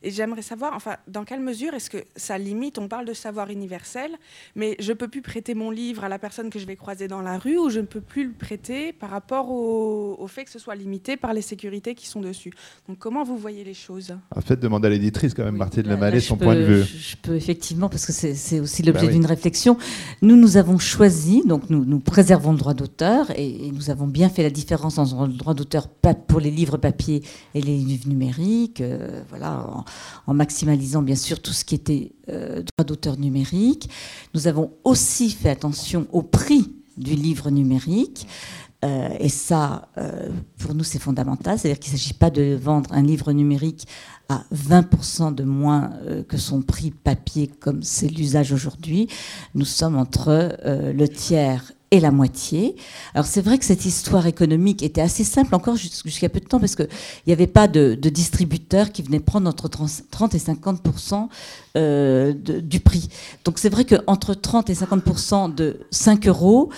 Et 0.06 0.12
j'aimerais 0.12 0.44
savoir, 0.44 0.74
enfin, 0.76 0.98
dans 1.08 1.24
quelle 1.24 1.40
mesure 1.40 1.74
est-ce 1.74 1.90
que 1.90 1.98
ça 2.16 2.38
limite 2.38 2.78
On 2.78 2.88
parle 2.88 3.08
de 3.08 3.14
savoir 3.14 3.50
universel, 3.50 4.12
mais 4.56 4.76
je 4.80 4.92
ne 4.92 4.94
peux 4.96 5.08
plus 5.08 5.24
prêter 5.24 5.56
mon 5.56 5.72
livre 5.72 6.04
à 6.04 6.10
la 6.10 6.20
personne 6.20 6.52
que 6.52 6.60
je 6.60 6.68
vais 6.68 6.76
croiser 6.76 7.08
dans 7.08 7.24
la 7.24 7.40
rue 7.40 7.58
ou 7.58 7.72
je 7.72 7.80
ne 7.80 7.88
peux 7.88 8.02
plus 8.02 8.28
le 8.28 8.32
prêter 8.32 8.94
par 8.94 9.10
rapport 9.10 9.50
au, 9.50 10.28
fait 10.28 10.44
que 10.44 10.52
ce 10.52 10.60
soit 10.60 10.76
limité 10.76 11.18
par 11.18 11.34
les 11.34 11.42
sécurités 11.42 11.96
qui 11.96 12.06
sont 12.06 12.22
dessus. 12.22 12.52
Donc, 12.88 13.00
comment 13.00 13.24
vous 13.24 13.36
voyez 13.36 13.64
les 13.64 13.74
choses? 13.74 14.16
En 14.36 14.42
fait, 14.42 14.60
demander 14.60 14.90
à 14.90 14.92
l'éditrice, 14.92 15.34
quand 15.34 15.44
même, 15.44 15.58
Martine 15.58 15.88
Lamallet, 15.88 16.20
son 16.20 16.38
point 16.38 16.54
de 16.54 16.62
vue. 16.62 16.84
Je 16.84 17.16
peux 17.16 17.36
effectivement, 17.36 17.90
parce 17.90 18.06
que 18.06 18.12
c'est 18.12 18.60
aussi 18.60 18.84
l'objet 18.84 19.08
bah 19.08 19.12
d'une 19.12 19.26
réflexion. 19.26 19.76
Nous, 20.22 20.36
nous 20.36 20.58
avons 20.58 20.78
choisi, 20.78 21.42
donc 21.48 21.72
nous, 21.72 21.84
nous 21.84 22.00
préservons 22.00 22.52
le 22.52 22.60
droit 22.60 22.76
d'auteur 22.76 23.32
et, 23.36 23.72
nous 23.72 23.90
avons 23.90 24.06
bien 24.06 24.30
fait 24.30 24.44
la 24.44 24.52
différence 24.52 25.00
entre 25.00 25.26
le 25.26 25.34
droit 25.34 25.56
d'auteur 25.56 25.88
pour 25.88 26.40
les 26.40 26.52
livres 26.52 26.78
papier 26.78 27.24
et 27.56 27.62
les 27.62 27.78
livres 27.78 28.08
numériques. 28.08 28.82
Euh, 28.82 29.24
voilà 29.30 29.66
en 29.68 29.84
maximalisant 30.28 31.02
bien 31.02 31.16
sûr 31.16 31.42
tout 31.42 31.54
ce 31.54 31.66
qui 31.66 31.76
était 31.76 32.14
euh, 32.30 32.64
droit 32.64 32.86
d'auteur 32.86 33.18
numérique. 33.18 33.90
Nous 34.34 34.48
avons 34.48 34.72
aussi 34.84 35.30
fait 35.30 35.50
attention 35.50 36.08
au 36.12 36.22
prix 36.22 36.72
du 36.98 37.16
livre 37.16 37.50
numérique. 37.50 38.28
Euh, 38.84 39.10
et 39.20 39.30
ça, 39.30 39.90
euh, 39.98 40.30
pour 40.60 40.76
nous, 40.76 40.84
c'est 40.84 41.00
fondamental. 41.00 41.58
C'est-à-dire 41.58 41.80
qu'il 41.80 41.94
ne 41.94 41.98
s'agit 41.98 42.14
pas 42.14 42.30
de 42.30 42.58
vendre 42.62 42.92
un 42.94 43.02
livre 43.02 43.32
numérique 43.32 43.88
à 44.30 44.44
20% 44.54 45.34
de 45.34 45.44
moins 45.44 45.92
que 46.28 46.38
son 46.38 46.64
prix 46.64 46.90
papier, 46.90 47.48
comme 47.48 47.84
c'est 47.84 48.08
l'usage 48.08 48.52
aujourd'hui. 48.52 49.08
Nous 49.54 49.66
sommes 49.66 49.96
entre 49.96 50.58
le 50.66 51.08
tiers 51.08 51.75
et 51.92 52.00
la 52.00 52.12
moitié. 52.12 52.76
Alors 53.14 53.26
c'est 53.26 53.42
vrai 53.42 53.58
que 53.58 53.66
cette 53.66 53.86
histoire 53.86 54.28
économique 54.28 54.84
était 54.84 55.02
assez 55.02 55.24
simple 55.24 55.56
encore 55.56 55.76
jusqu'à 55.76 56.30
peu 56.30 56.40
de 56.40 56.46
temps 56.46 56.60
parce 56.60 56.76
qu'il 56.76 56.88
n'y 57.28 57.34
avait 57.34 57.48
pas 57.48 57.68
de, 57.68 57.96
de 58.00 58.10
distributeurs 58.10 58.92
qui 58.92 59.02
venaient 59.02 59.20
prendre 59.20 59.50
entre 59.50 59.68
30 59.68 60.36
et 60.36 60.38
50% 60.38 61.28
euh, 61.78 62.34
du 62.34 62.80
prix. 62.80 63.10
Donc 63.44 63.60
c'est 63.60 63.68
vrai 63.68 63.84
qu'entre 63.84 64.34
30 64.34 64.70
et 64.70 64.74
50% 64.74 65.54
de 65.54 65.82
5 65.92 66.26
euros, 66.28 66.70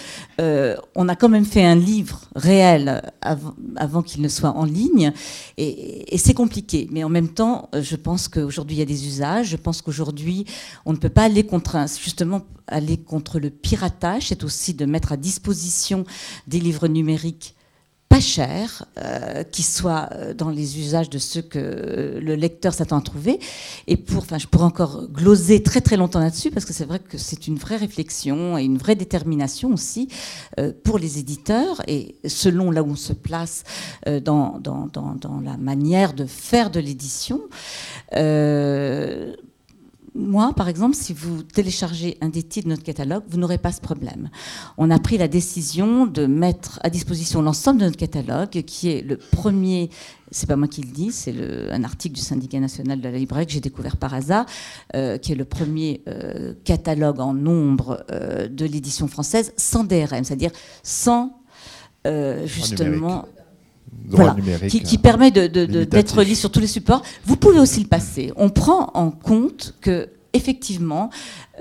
euh, 0.42 0.76
on 0.96 1.08
a 1.08 1.16
quand 1.16 1.30
même 1.30 1.46
fait 1.46 1.64
un 1.64 1.76
livre 1.76 2.22
réel 2.36 3.04
avant, 3.22 4.02
qu'il 4.02 4.24
ne 4.24 4.28
soit 4.28 4.58
en 4.58 4.66
ligne. 4.66 5.12
Et, 5.58 6.18
c'est 6.18 6.34
compliqué. 6.34 6.88
Mais 6.92 7.04
en 7.04 7.10
même 7.10 7.30
temps, 7.30 7.70
je 7.80 7.96
pense 7.96 8.28
qu'aujourd'hui, 8.28 8.78
il 8.78 8.80
y 8.80 8.82
a 8.82 8.86
des 8.86 9.06
usages. 9.06 9.50
Je 9.50 9.56
pense 9.56 9.84
qu'aujourd'hui, 9.84 10.46
on 10.88 10.94
ne 10.94 10.98
peut 10.98 11.10
pas 11.10 11.26
aller 11.26 11.44
contre, 11.44 11.78
justement, 12.02 12.42
aller 12.66 12.98
contre 12.98 13.40
le 13.40 13.52
piratage. 13.52 14.30
C'est 14.30 14.44
aussi 14.44 14.74
de 14.74 14.86
à 15.12 15.18
disposition 15.18 16.06
des 16.48 16.60
livres 16.60 16.88
numériques 16.88 17.56
pas 18.10 18.20
cher, 18.22 18.86
euh, 18.98 19.44
qui 19.44 19.64
soit 19.64 20.10
euh, 20.14 20.34
dans 20.34 20.50
les 20.50 20.80
usages 20.80 21.10
de 21.10 21.18
ceux 21.18 21.42
que 21.42 22.20
le 22.22 22.36
lecteur 22.36 22.74
s'attend 22.74 23.00
à 23.00 23.02
trouver. 23.02 23.40
Et 23.88 23.98
pour, 23.98 24.24
enfin, 24.24 24.38
je 24.38 24.48
pourrais 24.48 24.66
encore 24.66 25.08
gloser 25.12 25.62
très 25.62 25.82
très 25.82 25.98
longtemps 25.98 26.20
là-dessus 26.20 26.50
parce 26.50 26.66
que 26.66 26.72
c'est 26.74 26.86
vrai 26.86 27.00
que 27.00 27.18
c'est 27.18 27.48
une 27.48 27.58
vraie 27.58 27.76
réflexion 27.76 28.58
et 28.58 28.64
une 28.64 28.78
vraie 28.78 28.96
détermination 28.96 29.74
aussi 29.74 30.08
euh, 30.58 30.72
pour 30.84 31.00
les 31.00 31.20
éditeurs 31.20 31.82
et 31.88 32.16
selon 32.26 32.72
là 32.72 32.82
où 32.82 32.92
on 32.92 32.96
se 32.96 33.14
place 33.14 33.64
dans, 34.24 34.60
dans, 34.60 34.88
dans, 34.88 35.16
dans, 35.16 35.40
la 35.42 35.58
manière 35.58 36.14
de 36.14 36.26
faire 36.26 36.70
de 36.70 36.80
l'édition 36.80 37.42
moi, 40.18 40.52
par 40.56 40.68
exemple, 40.68 40.96
si 40.96 41.14
vous 41.14 41.44
téléchargez 41.44 42.18
un 42.22 42.30
des 42.30 42.44
titres 42.44 42.66
de 42.68 42.72
notre 42.72 42.84
catalogue, 42.84 43.24
vous 43.30 43.38
n'aurez 43.38 43.60
pas 43.60 43.72
ce 43.72 43.80
problème. 43.80 44.30
On 44.78 44.90
a 44.90 45.00
pris 45.00 45.18
la 45.18 45.28
décision 45.28 46.08
de 46.08 46.26
mettre 46.26 46.80
à 46.84 46.90
disposition 46.90 47.42
l'ensemble 47.42 47.80
de 47.80 47.86
notre 47.86 47.98
catalogue, 47.98 48.50
qui 48.50 48.90
est 48.90 49.02
le 49.02 49.18
premier, 49.18 49.90
c'est 50.32 50.48
pas 50.48 50.56
moi 50.56 50.68
qui 50.68 50.82
le 50.82 50.92
dis, 50.92 51.12
c'est 51.12 51.36
un 51.72 51.84
article 51.84 52.16
du 52.16 52.22
syndicat 52.22 52.60
national 52.60 53.00
de 53.00 53.08
la 53.08 53.18
librairie 53.18 53.46
que 53.46 53.52
j'ai 53.52 53.62
découvert 53.62 53.98
par 53.98 54.14
hasard, 54.14 54.46
euh, 54.96 55.18
qui 55.18 55.34
est 55.34 55.36
le 55.36 55.46
premier 55.46 56.02
euh, 56.08 56.54
catalogue 56.64 57.20
en 57.20 57.34
nombre 57.34 58.04
euh, 58.12 58.48
de 58.48 58.66
l'édition 58.66 59.08
française 59.08 59.54
sans 59.56 59.84
DRM, 59.84 60.24
c'est-à-dire 60.24 60.52
sans 60.84 61.34
justement 62.46 63.26
voilà, 64.10 64.36
qui, 64.70 64.82
qui, 64.82 64.98
permet 64.98 65.32
d'être 65.32 66.24
lu 66.24 66.36
sur 66.36 66.52
tous 66.52 66.60
les 66.60 66.68
supports. 66.68 67.04
Vous 67.26 67.36
pouvez 67.36 67.60
aussi 67.60 67.82
le 67.82 67.88
passer. 67.88 68.32
On 68.38 68.50
prend 68.50 68.92
en 68.94 69.12
compte 69.12 69.76
que 69.82 70.10
effectivement, 70.34 71.10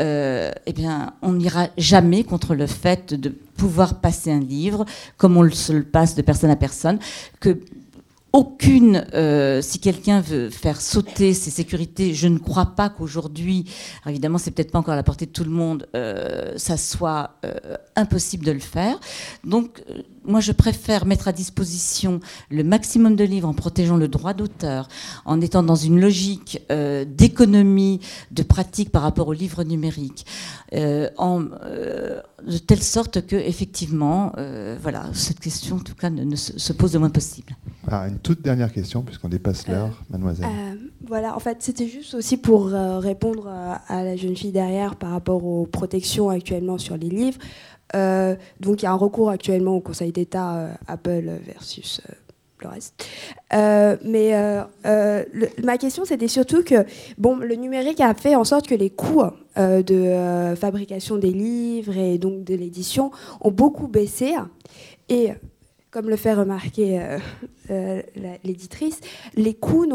euh, 0.00 0.50
eh 0.66 0.72
bien, 0.72 1.14
on 1.22 1.32
n'ira 1.32 1.68
jamais 1.78 2.24
contre 2.24 2.54
le 2.54 2.66
fait 2.66 3.14
de 3.14 3.30
pouvoir 3.30 4.00
passer 4.00 4.30
un 4.30 4.40
livre 4.40 4.84
comme 5.16 5.36
on 5.36 5.50
se 5.50 5.72
le 5.72 5.82
passe 5.82 6.14
de 6.14 6.22
personne 6.22 6.50
à 6.50 6.56
personne, 6.56 6.98
que 7.40 7.58
aucune, 8.36 9.06
euh, 9.14 9.62
si 9.62 9.78
quelqu'un 9.78 10.20
veut 10.20 10.50
faire 10.50 10.82
sauter 10.82 11.32
ces 11.32 11.50
sécurités, 11.50 12.12
je 12.12 12.28
ne 12.28 12.36
crois 12.36 12.66
pas 12.66 12.90
qu'aujourd'hui, 12.90 13.64
évidemment, 14.06 14.36
c'est 14.36 14.50
peut-être 14.50 14.72
pas 14.72 14.78
encore 14.78 14.92
à 14.92 14.96
la 14.96 15.02
portée 15.02 15.24
de 15.24 15.30
tout 15.30 15.42
le 15.42 15.50
monde, 15.50 15.88
euh, 15.96 16.52
ça 16.56 16.76
soit 16.76 17.38
euh, 17.46 17.76
impossible 17.96 18.44
de 18.44 18.52
le 18.52 18.58
faire. 18.58 19.00
Donc, 19.44 19.82
moi, 20.22 20.40
je 20.40 20.52
préfère 20.52 21.06
mettre 21.06 21.28
à 21.28 21.32
disposition 21.32 22.20
le 22.50 22.62
maximum 22.62 23.16
de 23.16 23.24
livres 23.24 23.48
en 23.48 23.54
protégeant 23.54 23.96
le 23.96 24.06
droit 24.06 24.34
d'auteur, 24.34 24.88
en 25.24 25.40
étant 25.40 25.62
dans 25.62 25.76
une 25.76 25.98
logique 25.98 26.60
d'économie, 26.68 28.00
de 28.32 28.42
pratique 28.42 28.90
par 28.90 29.02
rapport 29.02 29.28
aux 29.28 29.32
livres 29.32 29.62
numériques, 29.62 30.26
de 30.72 32.58
telle 32.66 32.82
sorte 32.82 33.24
que, 33.24 33.36
effectivement, 33.36 34.32
voilà, 34.82 35.04
cette 35.12 35.38
question, 35.38 35.76
en 35.76 35.80
tout 35.80 35.94
cas, 35.94 36.10
ne, 36.10 36.34
se, 36.34 36.72
pose 36.72 36.94
le 36.94 36.98
moins 36.98 37.10
possible. 37.10 37.56
Ah, 37.86 38.08
toute 38.26 38.42
dernière 38.42 38.72
question, 38.72 39.02
puisqu'on 39.02 39.28
dépasse 39.28 39.68
l'heure, 39.68 39.86
euh, 39.86 40.10
mademoiselle. 40.10 40.48
Euh, 40.48 40.74
voilà, 41.06 41.36
en 41.36 41.38
fait, 41.38 41.58
c'était 41.60 41.86
juste 41.86 42.12
aussi 42.14 42.36
pour 42.36 42.74
euh, 42.74 42.98
répondre 42.98 43.46
à, 43.46 44.02
la 44.02 44.16
jeune 44.16 44.34
fille 44.34 44.50
derrière 44.50 44.96
par 44.96 45.10
rapport 45.10 45.44
aux 45.44 45.64
protections 45.66 46.28
actuellement 46.28 46.76
sur 46.76 46.96
les 46.96 47.08
livres. 47.08 47.38
donc, 47.94 48.82
il 48.82 48.84
y 48.84 48.86
a 48.86 48.90
un 48.90 48.96
recours 48.96 49.30
actuellement 49.30 49.76
au 49.76 49.80
Conseil 49.80 50.10
d'État 50.10 50.70
Apple 50.88 51.38
versus 51.46 52.00
le 52.58 52.68
reste. 52.68 53.06
mais 54.04 54.32
ma 55.62 55.78
question, 55.78 56.04
c'était 56.04 56.26
surtout 56.26 56.64
que 56.64 56.84
bon, 57.18 57.36
le 57.36 57.54
numérique 57.54 58.00
a 58.00 58.12
fait 58.14 58.34
en 58.34 58.42
sorte 58.42 58.66
que 58.66 58.74
les 58.74 58.90
coûts 58.90 59.22
de 59.56 60.54
fabrication 60.56 61.16
des 61.16 61.32
livres 61.32 61.96
et 61.96 62.18
donc 62.18 62.42
de 62.42 62.56
l'édition 62.56 63.12
ont 63.40 63.52
beaucoup 63.52 63.86
baissé. 63.86 64.34
Et 65.08 65.30
comme 65.96 66.10
le 66.10 66.16
fait 66.16 66.34
remarquer 66.34 67.00
euh, 67.00 67.18
euh, 67.70 68.02
l'éditrice, 68.44 69.00
les 69.34 69.54
coûts, 69.54 69.86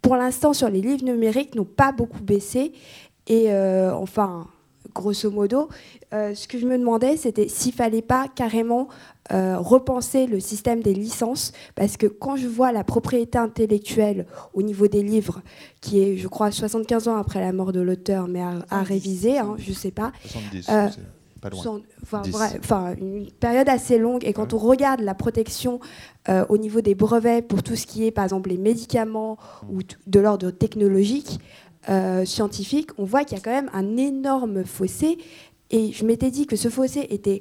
pour 0.00 0.14
l'instant, 0.14 0.52
sur 0.52 0.68
les 0.68 0.80
livres 0.80 1.04
numériques, 1.04 1.56
n'ont 1.56 1.64
pas 1.64 1.90
beaucoup 1.90 2.22
baissé. 2.22 2.70
Et 3.26 3.50
euh, 3.50 3.92
enfin, 3.92 4.46
grosso 4.94 5.28
modo, 5.28 5.68
ce 6.12 6.46
que 6.46 6.56
je 6.56 6.66
me 6.66 6.78
demandais, 6.78 7.16
c'était 7.16 7.48
s'il 7.48 7.72
fallait 7.72 8.00
pas 8.00 8.28
carrément 8.32 8.86
repenser 9.28 10.28
le 10.28 10.38
système 10.38 10.82
des 10.82 10.94
licences, 10.94 11.50
parce 11.74 11.96
que 11.96 12.06
quand 12.06 12.36
je 12.36 12.46
vois 12.46 12.70
la 12.70 12.84
propriété 12.84 13.36
intellectuelle 13.36 14.26
au 14.54 14.62
niveau 14.62 14.86
des 14.86 15.02
livres, 15.02 15.42
qui 15.80 16.00
est, 16.00 16.16
je 16.16 16.28
crois, 16.28 16.52
75 16.52 17.08
ans 17.08 17.16
après 17.16 17.40
la 17.40 17.52
mort 17.52 17.72
de 17.72 17.80
l'auteur, 17.80 18.28
mais 18.28 18.42
à, 18.70 18.82
réviser, 18.84 19.38
hein, 19.38 19.56
je 19.58 19.70
ne 19.70 19.74
sais 19.74 19.90
pas. 19.90 20.12
70, 20.22 20.70
enfin, 21.42 22.94
une 22.98 23.30
période 23.30 23.68
assez 23.68 23.98
longue. 23.98 24.24
Et 24.24 24.32
quand 24.32 24.52
on 24.54 24.58
regarde 24.58 25.00
la 25.00 25.14
protection 25.14 25.80
euh, 26.28 26.44
au 26.48 26.58
niveau 26.58 26.80
des 26.80 26.94
brevets 26.94 27.46
pour 27.46 27.62
tout 27.62 27.76
ce 27.76 27.86
qui 27.86 28.04
est, 28.04 28.10
par 28.10 28.24
exemple, 28.24 28.50
les 28.50 28.58
médicaments 28.58 29.38
ou 29.70 29.80
de 30.06 30.20
l'ordre 30.20 30.50
technologique, 30.50 31.38
euh, 31.88 32.24
scientifique, 32.24 32.90
on 32.98 33.04
voit 33.04 33.24
qu'il 33.24 33.38
y 33.38 33.40
a 33.40 33.42
quand 33.42 33.50
même 33.50 33.70
un 33.72 33.96
énorme 33.96 34.64
fossé. 34.64 35.18
Et 35.70 35.92
je 35.92 36.04
m'étais 36.04 36.30
dit 36.30 36.46
que 36.46 36.56
ce 36.56 36.68
fossé 36.68 37.06
était, 37.10 37.40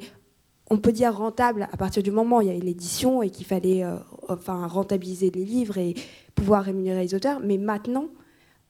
on 0.70 0.78
peut 0.78 0.92
dire, 0.92 1.16
rentable 1.16 1.68
à 1.72 1.78
partir 1.78 2.04
du 2.04 2.12
moment 2.12 2.38
où 2.38 2.42
il 2.42 2.48
y 2.48 2.52
avait 2.52 2.60
l'édition 2.60 3.22
et 3.22 3.30
qu'il 3.30 3.46
fallait 3.46 3.84
euh, 3.84 3.98
enfin, 4.30 4.66
rentabiliser 4.68 5.30
les 5.32 5.44
livres 5.44 5.78
et 5.78 5.96
pouvoir 6.36 6.64
rémunérer 6.64 7.02
les 7.02 7.16
auteurs. 7.16 7.40
Mais 7.44 7.58
maintenant, 7.58 8.06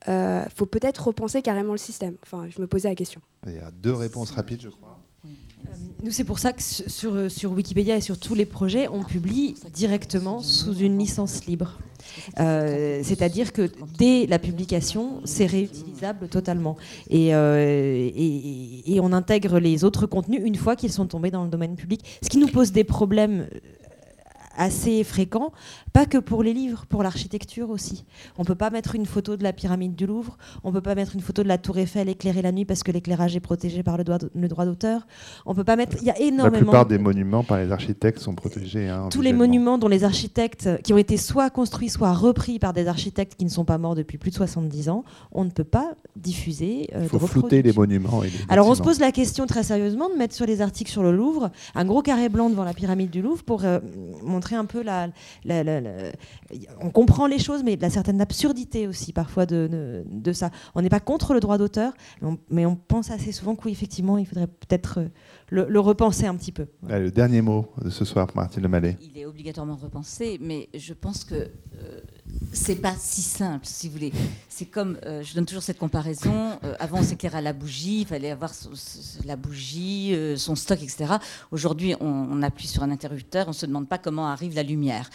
il 0.07 0.47
faut 0.55 0.65
peut-être 0.65 1.07
repenser 1.07 1.41
carrément 1.43 1.73
le 1.73 1.77
système. 1.77 2.15
Enfin, 2.23 2.47
je 2.49 2.59
me 2.61 2.67
posais 2.67 2.89
la 2.89 2.95
question. 2.95 3.21
Il 3.45 3.53
y 3.53 3.59
a 3.59 3.69
deux 3.69 3.93
réponses 3.93 4.31
rapides, 4.31 4.61
je 4.61 4.69
crois. 4.69 4.88
Euh, 5.99 6.05
nous, 6.05 6.11
c'est 6.11 6.23
pour 6.23 6.39
ça 6.39 6.53
que 6.53 6.61
sur, 6.61 7.13
euh, 7.13 7.29
sur, 7.29 7.51
Wikipédia 7.51 7.95
et 7.95 8.01
sur 8.01 8.17
tous 8.17 8.35
les 8.35 8.45
projets, 8.45 8.87
on 8.87 9.03
publie 9.03 9.55
directement 9.73 10.41
sous 10.41 10.75
une 10.75 10.97
licence 10.97 11.45
libre. 11.45 11.79
Euh, 12.39 13.01
c'est-à-dire 13.03 13.53
que 13.53 13.69
dès 13.97 14.25
la 14.25 14.39
publication, 14.39 15.21
c'est 15.25 15.45
réutilisable 15.45 16.27
totalement. 16.27 16.77
Et, 17.09 17.27
et, 17.29 18.93
et, 18.95 18.99
on 18.99 19.13
intègre 19.13 19.59
les 19.59 19.83
autres 19.83 20.07
contenus 20.07 20.41
une 20.43 20.55
fois 20.55 20.75
qu'ils 20.75 20.91
sont 20.91 21.05
tombés 21.05 21.31
dans 21.31 21.43
le 21.43 21.49
domaine 21.49 21.75
public. 21.75 22.01
Ce 22.23 22.29
qui 22.29 22.37
nous 22.37 22.47
pose 22.47 22.71
des 22.71 22.83
problèmes 22.83 23.47
assez 24.59 25.03
fréquent, 25.03 25.51
pas 25.93 26.05
que 26.05 26.17
pour 26.17 26.43
les 26.43 26.53
livres, 26.53 26.85
pour 26.87 27.01
l'architecture 27.01 27.69
aussi. 27.69 28.05
On 28.37 28.43
ne 28.43 28.47
peut 28.47 28.55
pas 28.55 28.69
mettre 28.69 28.93
une 28.93 29.05
photo 29.05 29.37
de 29.37 29.43
la 29.43 29.53
pyramide 29.53 29.95
du 29.95 30.05
Louvre, 30.05 30.37
on 30.63 30.69
ne 30.69 30.73
peut 30.73 30.81
pas 30.81 30.95
mettre 30.95 31.15
une 31.15 31.21
photo 31.21 31.41
de 31.43 31.47
la 31.47 31.57
tour 31.57 31.77
Eiffel 31.77 32.09
éclairée 32.09 32.41
la 32.41 32.51
nuit 32.51 32.65
parce 32.65 32.83
que 32.83 32.91
l'éclairage 32.91 33.35
est 33.35 33.39
protégé 33.39 33.81
par 33.83 33.97
le 33.97 34.03
droit, 34.03 34.65
d'auteur. 34.65 35.07
On 35.45 35.55
peut 35.55 35.63
pas 35.63 35.75
mettre... 35.75 35.97
Il 36.01 36.07
y 36.07 36.11
a 36.11 36.19
énormément... 36.19 36.51
La 36.51 36.59
plupart 36.59 36.85
des 36.85 36.97
monuments 36.97 37.43
par 37.43 37.57
les 37.57 37.71
architectes 37.71 38.19
sont 38.19 38.35
protégés. 38.35 38.89
Hein, 38.89 39.09
Tous 39.11 39.21
les 39.21 39.33
monuments 39.33 39.77
dont 39.77 39.87
les 39.87 40.03
architectes, 40.03 40.69
qui 40.83 40.93
ont 40.93 40.97
été 40.97 41.17
soit 41.17 41.49
construits, 41.49 41.89
soit 41.89 42.13
repris 42.13 42.59
par 42.59 42.73
des 42.73 42.87
architectes 42.87 43.35
qui 43.35 43.45
ne 43.45 43.49
sont 43.49 43.65
pas 43.65 43.77
morts 43.77 43.95
depuis 43.95 44.17
plus 44.17 44.31
de 44.31 44.35
70 44.35 44.89
ans, 44.89 45.03
on 45.31 45.45
ne 45.45 45.49
peut 45.49 45.63
pas 45.63 45.93
diffuser... 46.15 46.89
Euh, 46.95 47.03
Il 47.03 47.09
faut 47.09 47.19
flouter 47.19 47.61
les 47.61 47.73
monuments. 47.73 48.21
Alors 48.49 48.67
on 48.67 48.75
se 48.75 48.81
pose 48.81 48.99
la 48.99 49.11
question 49.11 49.45
très 49.45 49.63
sérieusement 49.63 50.09
de 50.09 50.15
mettre 50.15 50.35
sur 50.35 50.45
les 50.45 50.61
articles 50.61 50.91
sur 50.91 51.03
le 51.03 51.11
Louvre 51.11 51.49
un 51.75 51.85
gros 51.85 52.01
carré 52.01 52.29
blanc 52.29 52.49
devant 52.49 52.63
la 52.63 52.73
pyramide 52.73 53.09
du 53.09 53.21
Louvre 53.21 53.43
pour 53.43 53.63
euh, 53.63 53.79
montrer 54.23 54.48
un 54.55 54.65
peu 54.65 54.83
la, 54.83 55.09
on 56.81 56.89
comprend 56.89 57.27
les 57.27 57.39
choses, 57.39 57.63
mais 57.63 57.75
la 57.75 57.89
certaine 57.89 58.21
absurdité 58.21 58.87
aussi 58.87 59.13
parfois 59.13 59.45
de, 59.45 60.03
de, 60.05 60.33
ça. 60.33 60.51
On 60.75 60.81
n'est 60.81 60.89
pas 60.89 60.99
contre 60.99 61.33
le 61.33 61.39
droit 61.39 61.57
d'auteur, 61.57 61.93
mais, 62.49 62.65
on, 62.65 62.75
pense 62.75 63.11
assez 63.11 63.31
souvent 63.31 63.55
qu'effectivement, 63.55 64.17
il 64.17 64.25
faudrait 64.25 64.47
peut-être 64.47 64.99
euh, 64.99 65.65
le, 65.67 65.79
repenser 65.79 66.25
un 66.25 66.35
petit 66.35 66.51
peu. 66.51 66.67
le 66.87 67.11
dernier 67.11 67.41
mot 67.41 67.67
de 67.83 67.89
ce 67.89 68.05
soir, 68.05 68.27
Martine 68.35 68.63
Le 68.63 68.69
Mallet. 68.69 68.97
Il 69.01 69.17
est 69.17 69.25
obligatoirement 69.25 69.75
repensé, 69.75 70.37
mais 70.41 70.69
je 70.73 70.93
pense 70.93 71.23
que 71.23 71.35
euh, 71.35 72.01
c'est 72.51 72.75
pas 72.75 72.95
si 72.97 73.21
simple, 73.21 73.65
si 73.65 73.87
vous 73.87 73.93
voulez. 73.93 74.11
C'est 74.47 74.65
comme, 74.65 74.97
euh, 75.05 75.23
je 75.23 75.33
donne 75.33 75.45
toujours 75.45 75.63
cette 75.63 75.77
comparaison. 75.77 76.59
Euh, 76.63 76.75
avant, 76.79 76.99
on 76.99 77.03
s'éclairait 77.03 77.37
à 77.39 77.41
la 77.41 77.53
bougie, 77.53 78.01
il 78.01 78.07
fallait 78.07 78.31
avoir 78.31 78.51
la 79.25 79.35
bougie, 79.35 80.13
euh, 80.13 80.35
son 80.35 80.55
stock, 80.55 80.81
etc. 80.81 81.15
Aujourd'hui, 81.51 81.95
on, 81.99 82.41
appuie 82.41 82.67
sur 82.67 82.83
un 82.83 82.91
interrupteur, 82.91 83.47
on 83.49 83.53
se 83.53 83.65
demande 83.65 83.87
pas 83.87 83.97
comment 83.97 84.27
arrive 84.27 84.55
la 84.55 84.63
lumière. 84.63 85.09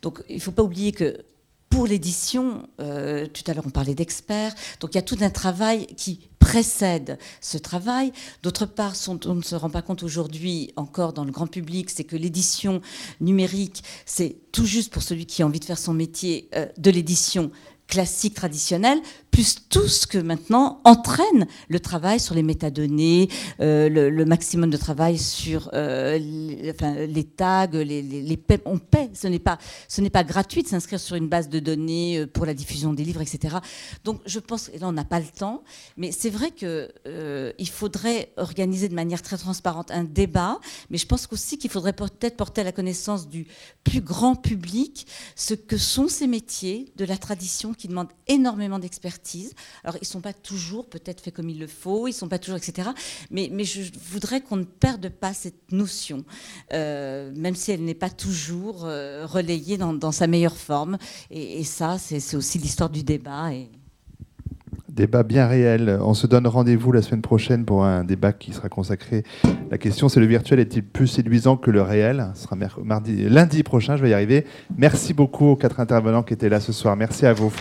Donc, 0.00 0.22
il 0.28 0.40
faut 0.40 0.52
pas 0.52 0.62
oublier 0.62 0.92
que 0.92 1.24
pour 1.68 1.86
l'édition, 1.86 2.68
tout 2.78 3.50
à 3.50 3.54
l'heure 3.54 3.66
on 3.66 3.70
parlait 3.70 3.96
d'experts, 3.96 4.54
donc 4.80 4.94
il 4.94 4.94
y 4.94 4.98
a 4.98 5.02
tout 5.02 5.18
un 5.20 5.30
travail 5.30 5.86
qui 5.86 6.27
précède 6.48 7.18
ce 7.42 7.58
travail. 7.58 8.10
D'autre 8.42 8.64
part, 8.64 8.94
on 9.06 9.34
ne 9.34 9.42
se 9.42 9.54
rend 9.54 9.68
pas 9.68 9.82
compte 9.82 10.02
aujourd'hui 10.02 10.72
encore 10.76 11.12
dans 11.12 11.26
le 11.26 11.30
grand 11.30 11.46
public, 11.46 11.90
c'est 11.90 12.04
que 12.04 12.16
l'édition 12.16 12.80
numérique, 13.20 13.84
c'est 14.06 14.38
tout 14.50 14.64
juste 14.64 14.90
pour 14.90 15.02
celui 15.02 15.26
qui 15.26 15.42
a 15.42 15.46
envie 15.46 15.60
de 15.60 15.66
faire 15.66 15.78
son 15.78 15.92
métier 15.92 16.48
euh, 16.54 16.64
de 16.78 16.90
l'édition 16.90 17.50
classique 17.86 18.32
traditionnelle, 18.32 18.98
plus 19.30 19.68
tout 19.68 19.86
ce 19.86 20.06
que 20.06 20.18
maintenant 20.18 20.80
entraîne 20.84 21.46
le 21.68 21.80
travail 21.80 22.20
sur 22.20 22.34
les 22.34 22.42
métadonnées, 22.42 23.28
euh, 23.60 23.88
le, 23.88 24.24
maximum 24.24 24.70
de 24.70 24.76
travail 24.76 25.18
sur 25.18 25.70
euh, 25.74 26.18
les, 26.18 27.24
tags, 27.24 27.66
les, 27.66 28.02
les, 28.02 28.38
on 28.64 28.78
paie. 28.78 29.10
Ce 29.14 29.28
n'est 29.28 29.38
pas, 30.10 30.24
gratuit 30.24 30.62
de 30.62 30.68
s'inscrire 30.68 31.00
sur 31.00 31.16
une 31.16 31.28
base 31.28 31.48
de 31.48 31.58
données 31.58 32.18
euh, 32.18 32.26
pour 32.26 32.46
la 32.46 32.54
diffusion 32.54 32.92
des 32.92 33.04
livres, 33.04 33.20
etc. 33.20 33.56
Donc 34.04 34.20
je 34.26 34.38
pense, 34.38 34.70
et 34.70 34.78
là 34.78 34.88
on 34.88 34.92
n'a 34.92 35.04
pas 35.04 35.20
le 35.20 35.26
temps, 35.26 35.62
mais 35.96 36.12
c'est 36.12 36.30
vrai 36.30 36.50
qu'il 36.50 37.70
faudrait 37.70 38.32
organiser 38.36 38.88
de 38.88 38.94
manière 38.94 39.22
très 39.22 39.36
transparente 39.36 39.90
un 39.90 40.04
débat, 40.04 40.58
mais 40.90 40.98
je 40.98 41.06
pense 41.06 41.28
aussi 41.30 41.58
qu'il 41.58 41.70
faudrait 41.70 41.92
peut-être 41.92 42.36
porter 42.36 42.62
à 42.62 42.64
la 42.64 42.72
connaissance 42.72 43.28
du 43.28 43.46
plus 43.84 44.00
grand 44.00 44.34
public 44.34 45.06
ce 45.36 45.54
que 45.54 45.76
sont 45.76 46.08
ces 46.08 46.26
métiers 46.26 46.92
de 46.96 47.04
la 47.04 47.16
tradition 47.16 47.74
qui 47.74 47.88
demandent 47.88 48.12
énormément 48.26 48.78
d'expertise 48.78 49.17
alors, 49.84 49.96
ils 49.96 50.02
ne 50.02 50.06
sont 50.06 50.20
pas 50.20 50.32
toujours 50.32 50.86
peut-être 50.86 51.20
faits 51.20 51.34
comme 51.34 51.48
il 51.48 51.58
le 51.58 51.66
faut, 51.66 52.06
ils 52.06 52.12
ne 52.12 52.16
sont 52.16 52.28
pas 52.28 52.38
toujours, 52.38 52.58
etc. 52.58 52.90
Mais, 53.30 53.50
je 53.64 53.82
voudrais 54.10 54.40
qu'on 54.40 54.56
ne 54.56 54.64
perde 54.64 55.08
pas 55.08 55.34
cette 55.34 55.72
notion, 55.72 56.24
euh, 56.72 57.32
même 57.36 57.54
si 57.54 57.72
elle 57.72 57.84
n'est 57.84 57.94
pas 57.94 58.10
toujours 58.10 58.84
euh, 58.84 59.26
relayée 59.26 59.76
dans, 59.76 60.12
sa 60.12 60.26
meilleure 60.26 60.56
forme. 60.56 60.98
Et, 61.30 61.64
ça, 61.64 61.96
c'est 61.98 62.36
aussi 62.36 62.58
l'histoire 62.58 62.90
du 62.90 63.02
débat. 63.02 63.52
Et... 63.52 63.68
Débat 64.88 65.22
bien 65.22 65.46
réel. 65.46 65.98
On 66.02 66.14
se 66.14 66.26
donne 66.26 66.46
rendez-vous 66.46 66.90
la 66.92 67.02
semaine 67.02 67.22
prochaine 67.22 67.64
pour 67.64 67.84
un 67.84 68.04
débat 68.04 68.32
qui 68.32 68.52
sera 68.52 68.68
consacré. 68.68 69.22
La 69.70 69.78
question, 69.78 70.08
c'est 70.08 70.18
le 70.18 70.26
virtuel 70.26 70.58
est-il 70.58 70.82
plus 70.82 71.06
séduisant 71.06 71.56
que 71.56 71.70
le 71.70 71.82
réel? 71.82 72.32
Ce 72.34 72.44
sera 72.44 72.56
lundi 73.28 73.62
prochain, 73.62 73.96
je 73.96 74.02
vais 74.02 74.10
y 74.10 74.14
arriver. 74.14 74.44
Merci 74.76 75.14
beaucoup 75.14 75.46
aux 75.50 75.56
quatre 75.56 75.78
intervenants 75.78 76.22
qui 76.22 76.34
étaient 76.34 76.48
là 76.48 76.58
ce 76.58 76.72
soir. 76.72 76.96
Merci 76.96 77.26
à 77.26 77.32
vous. 77.32 77.52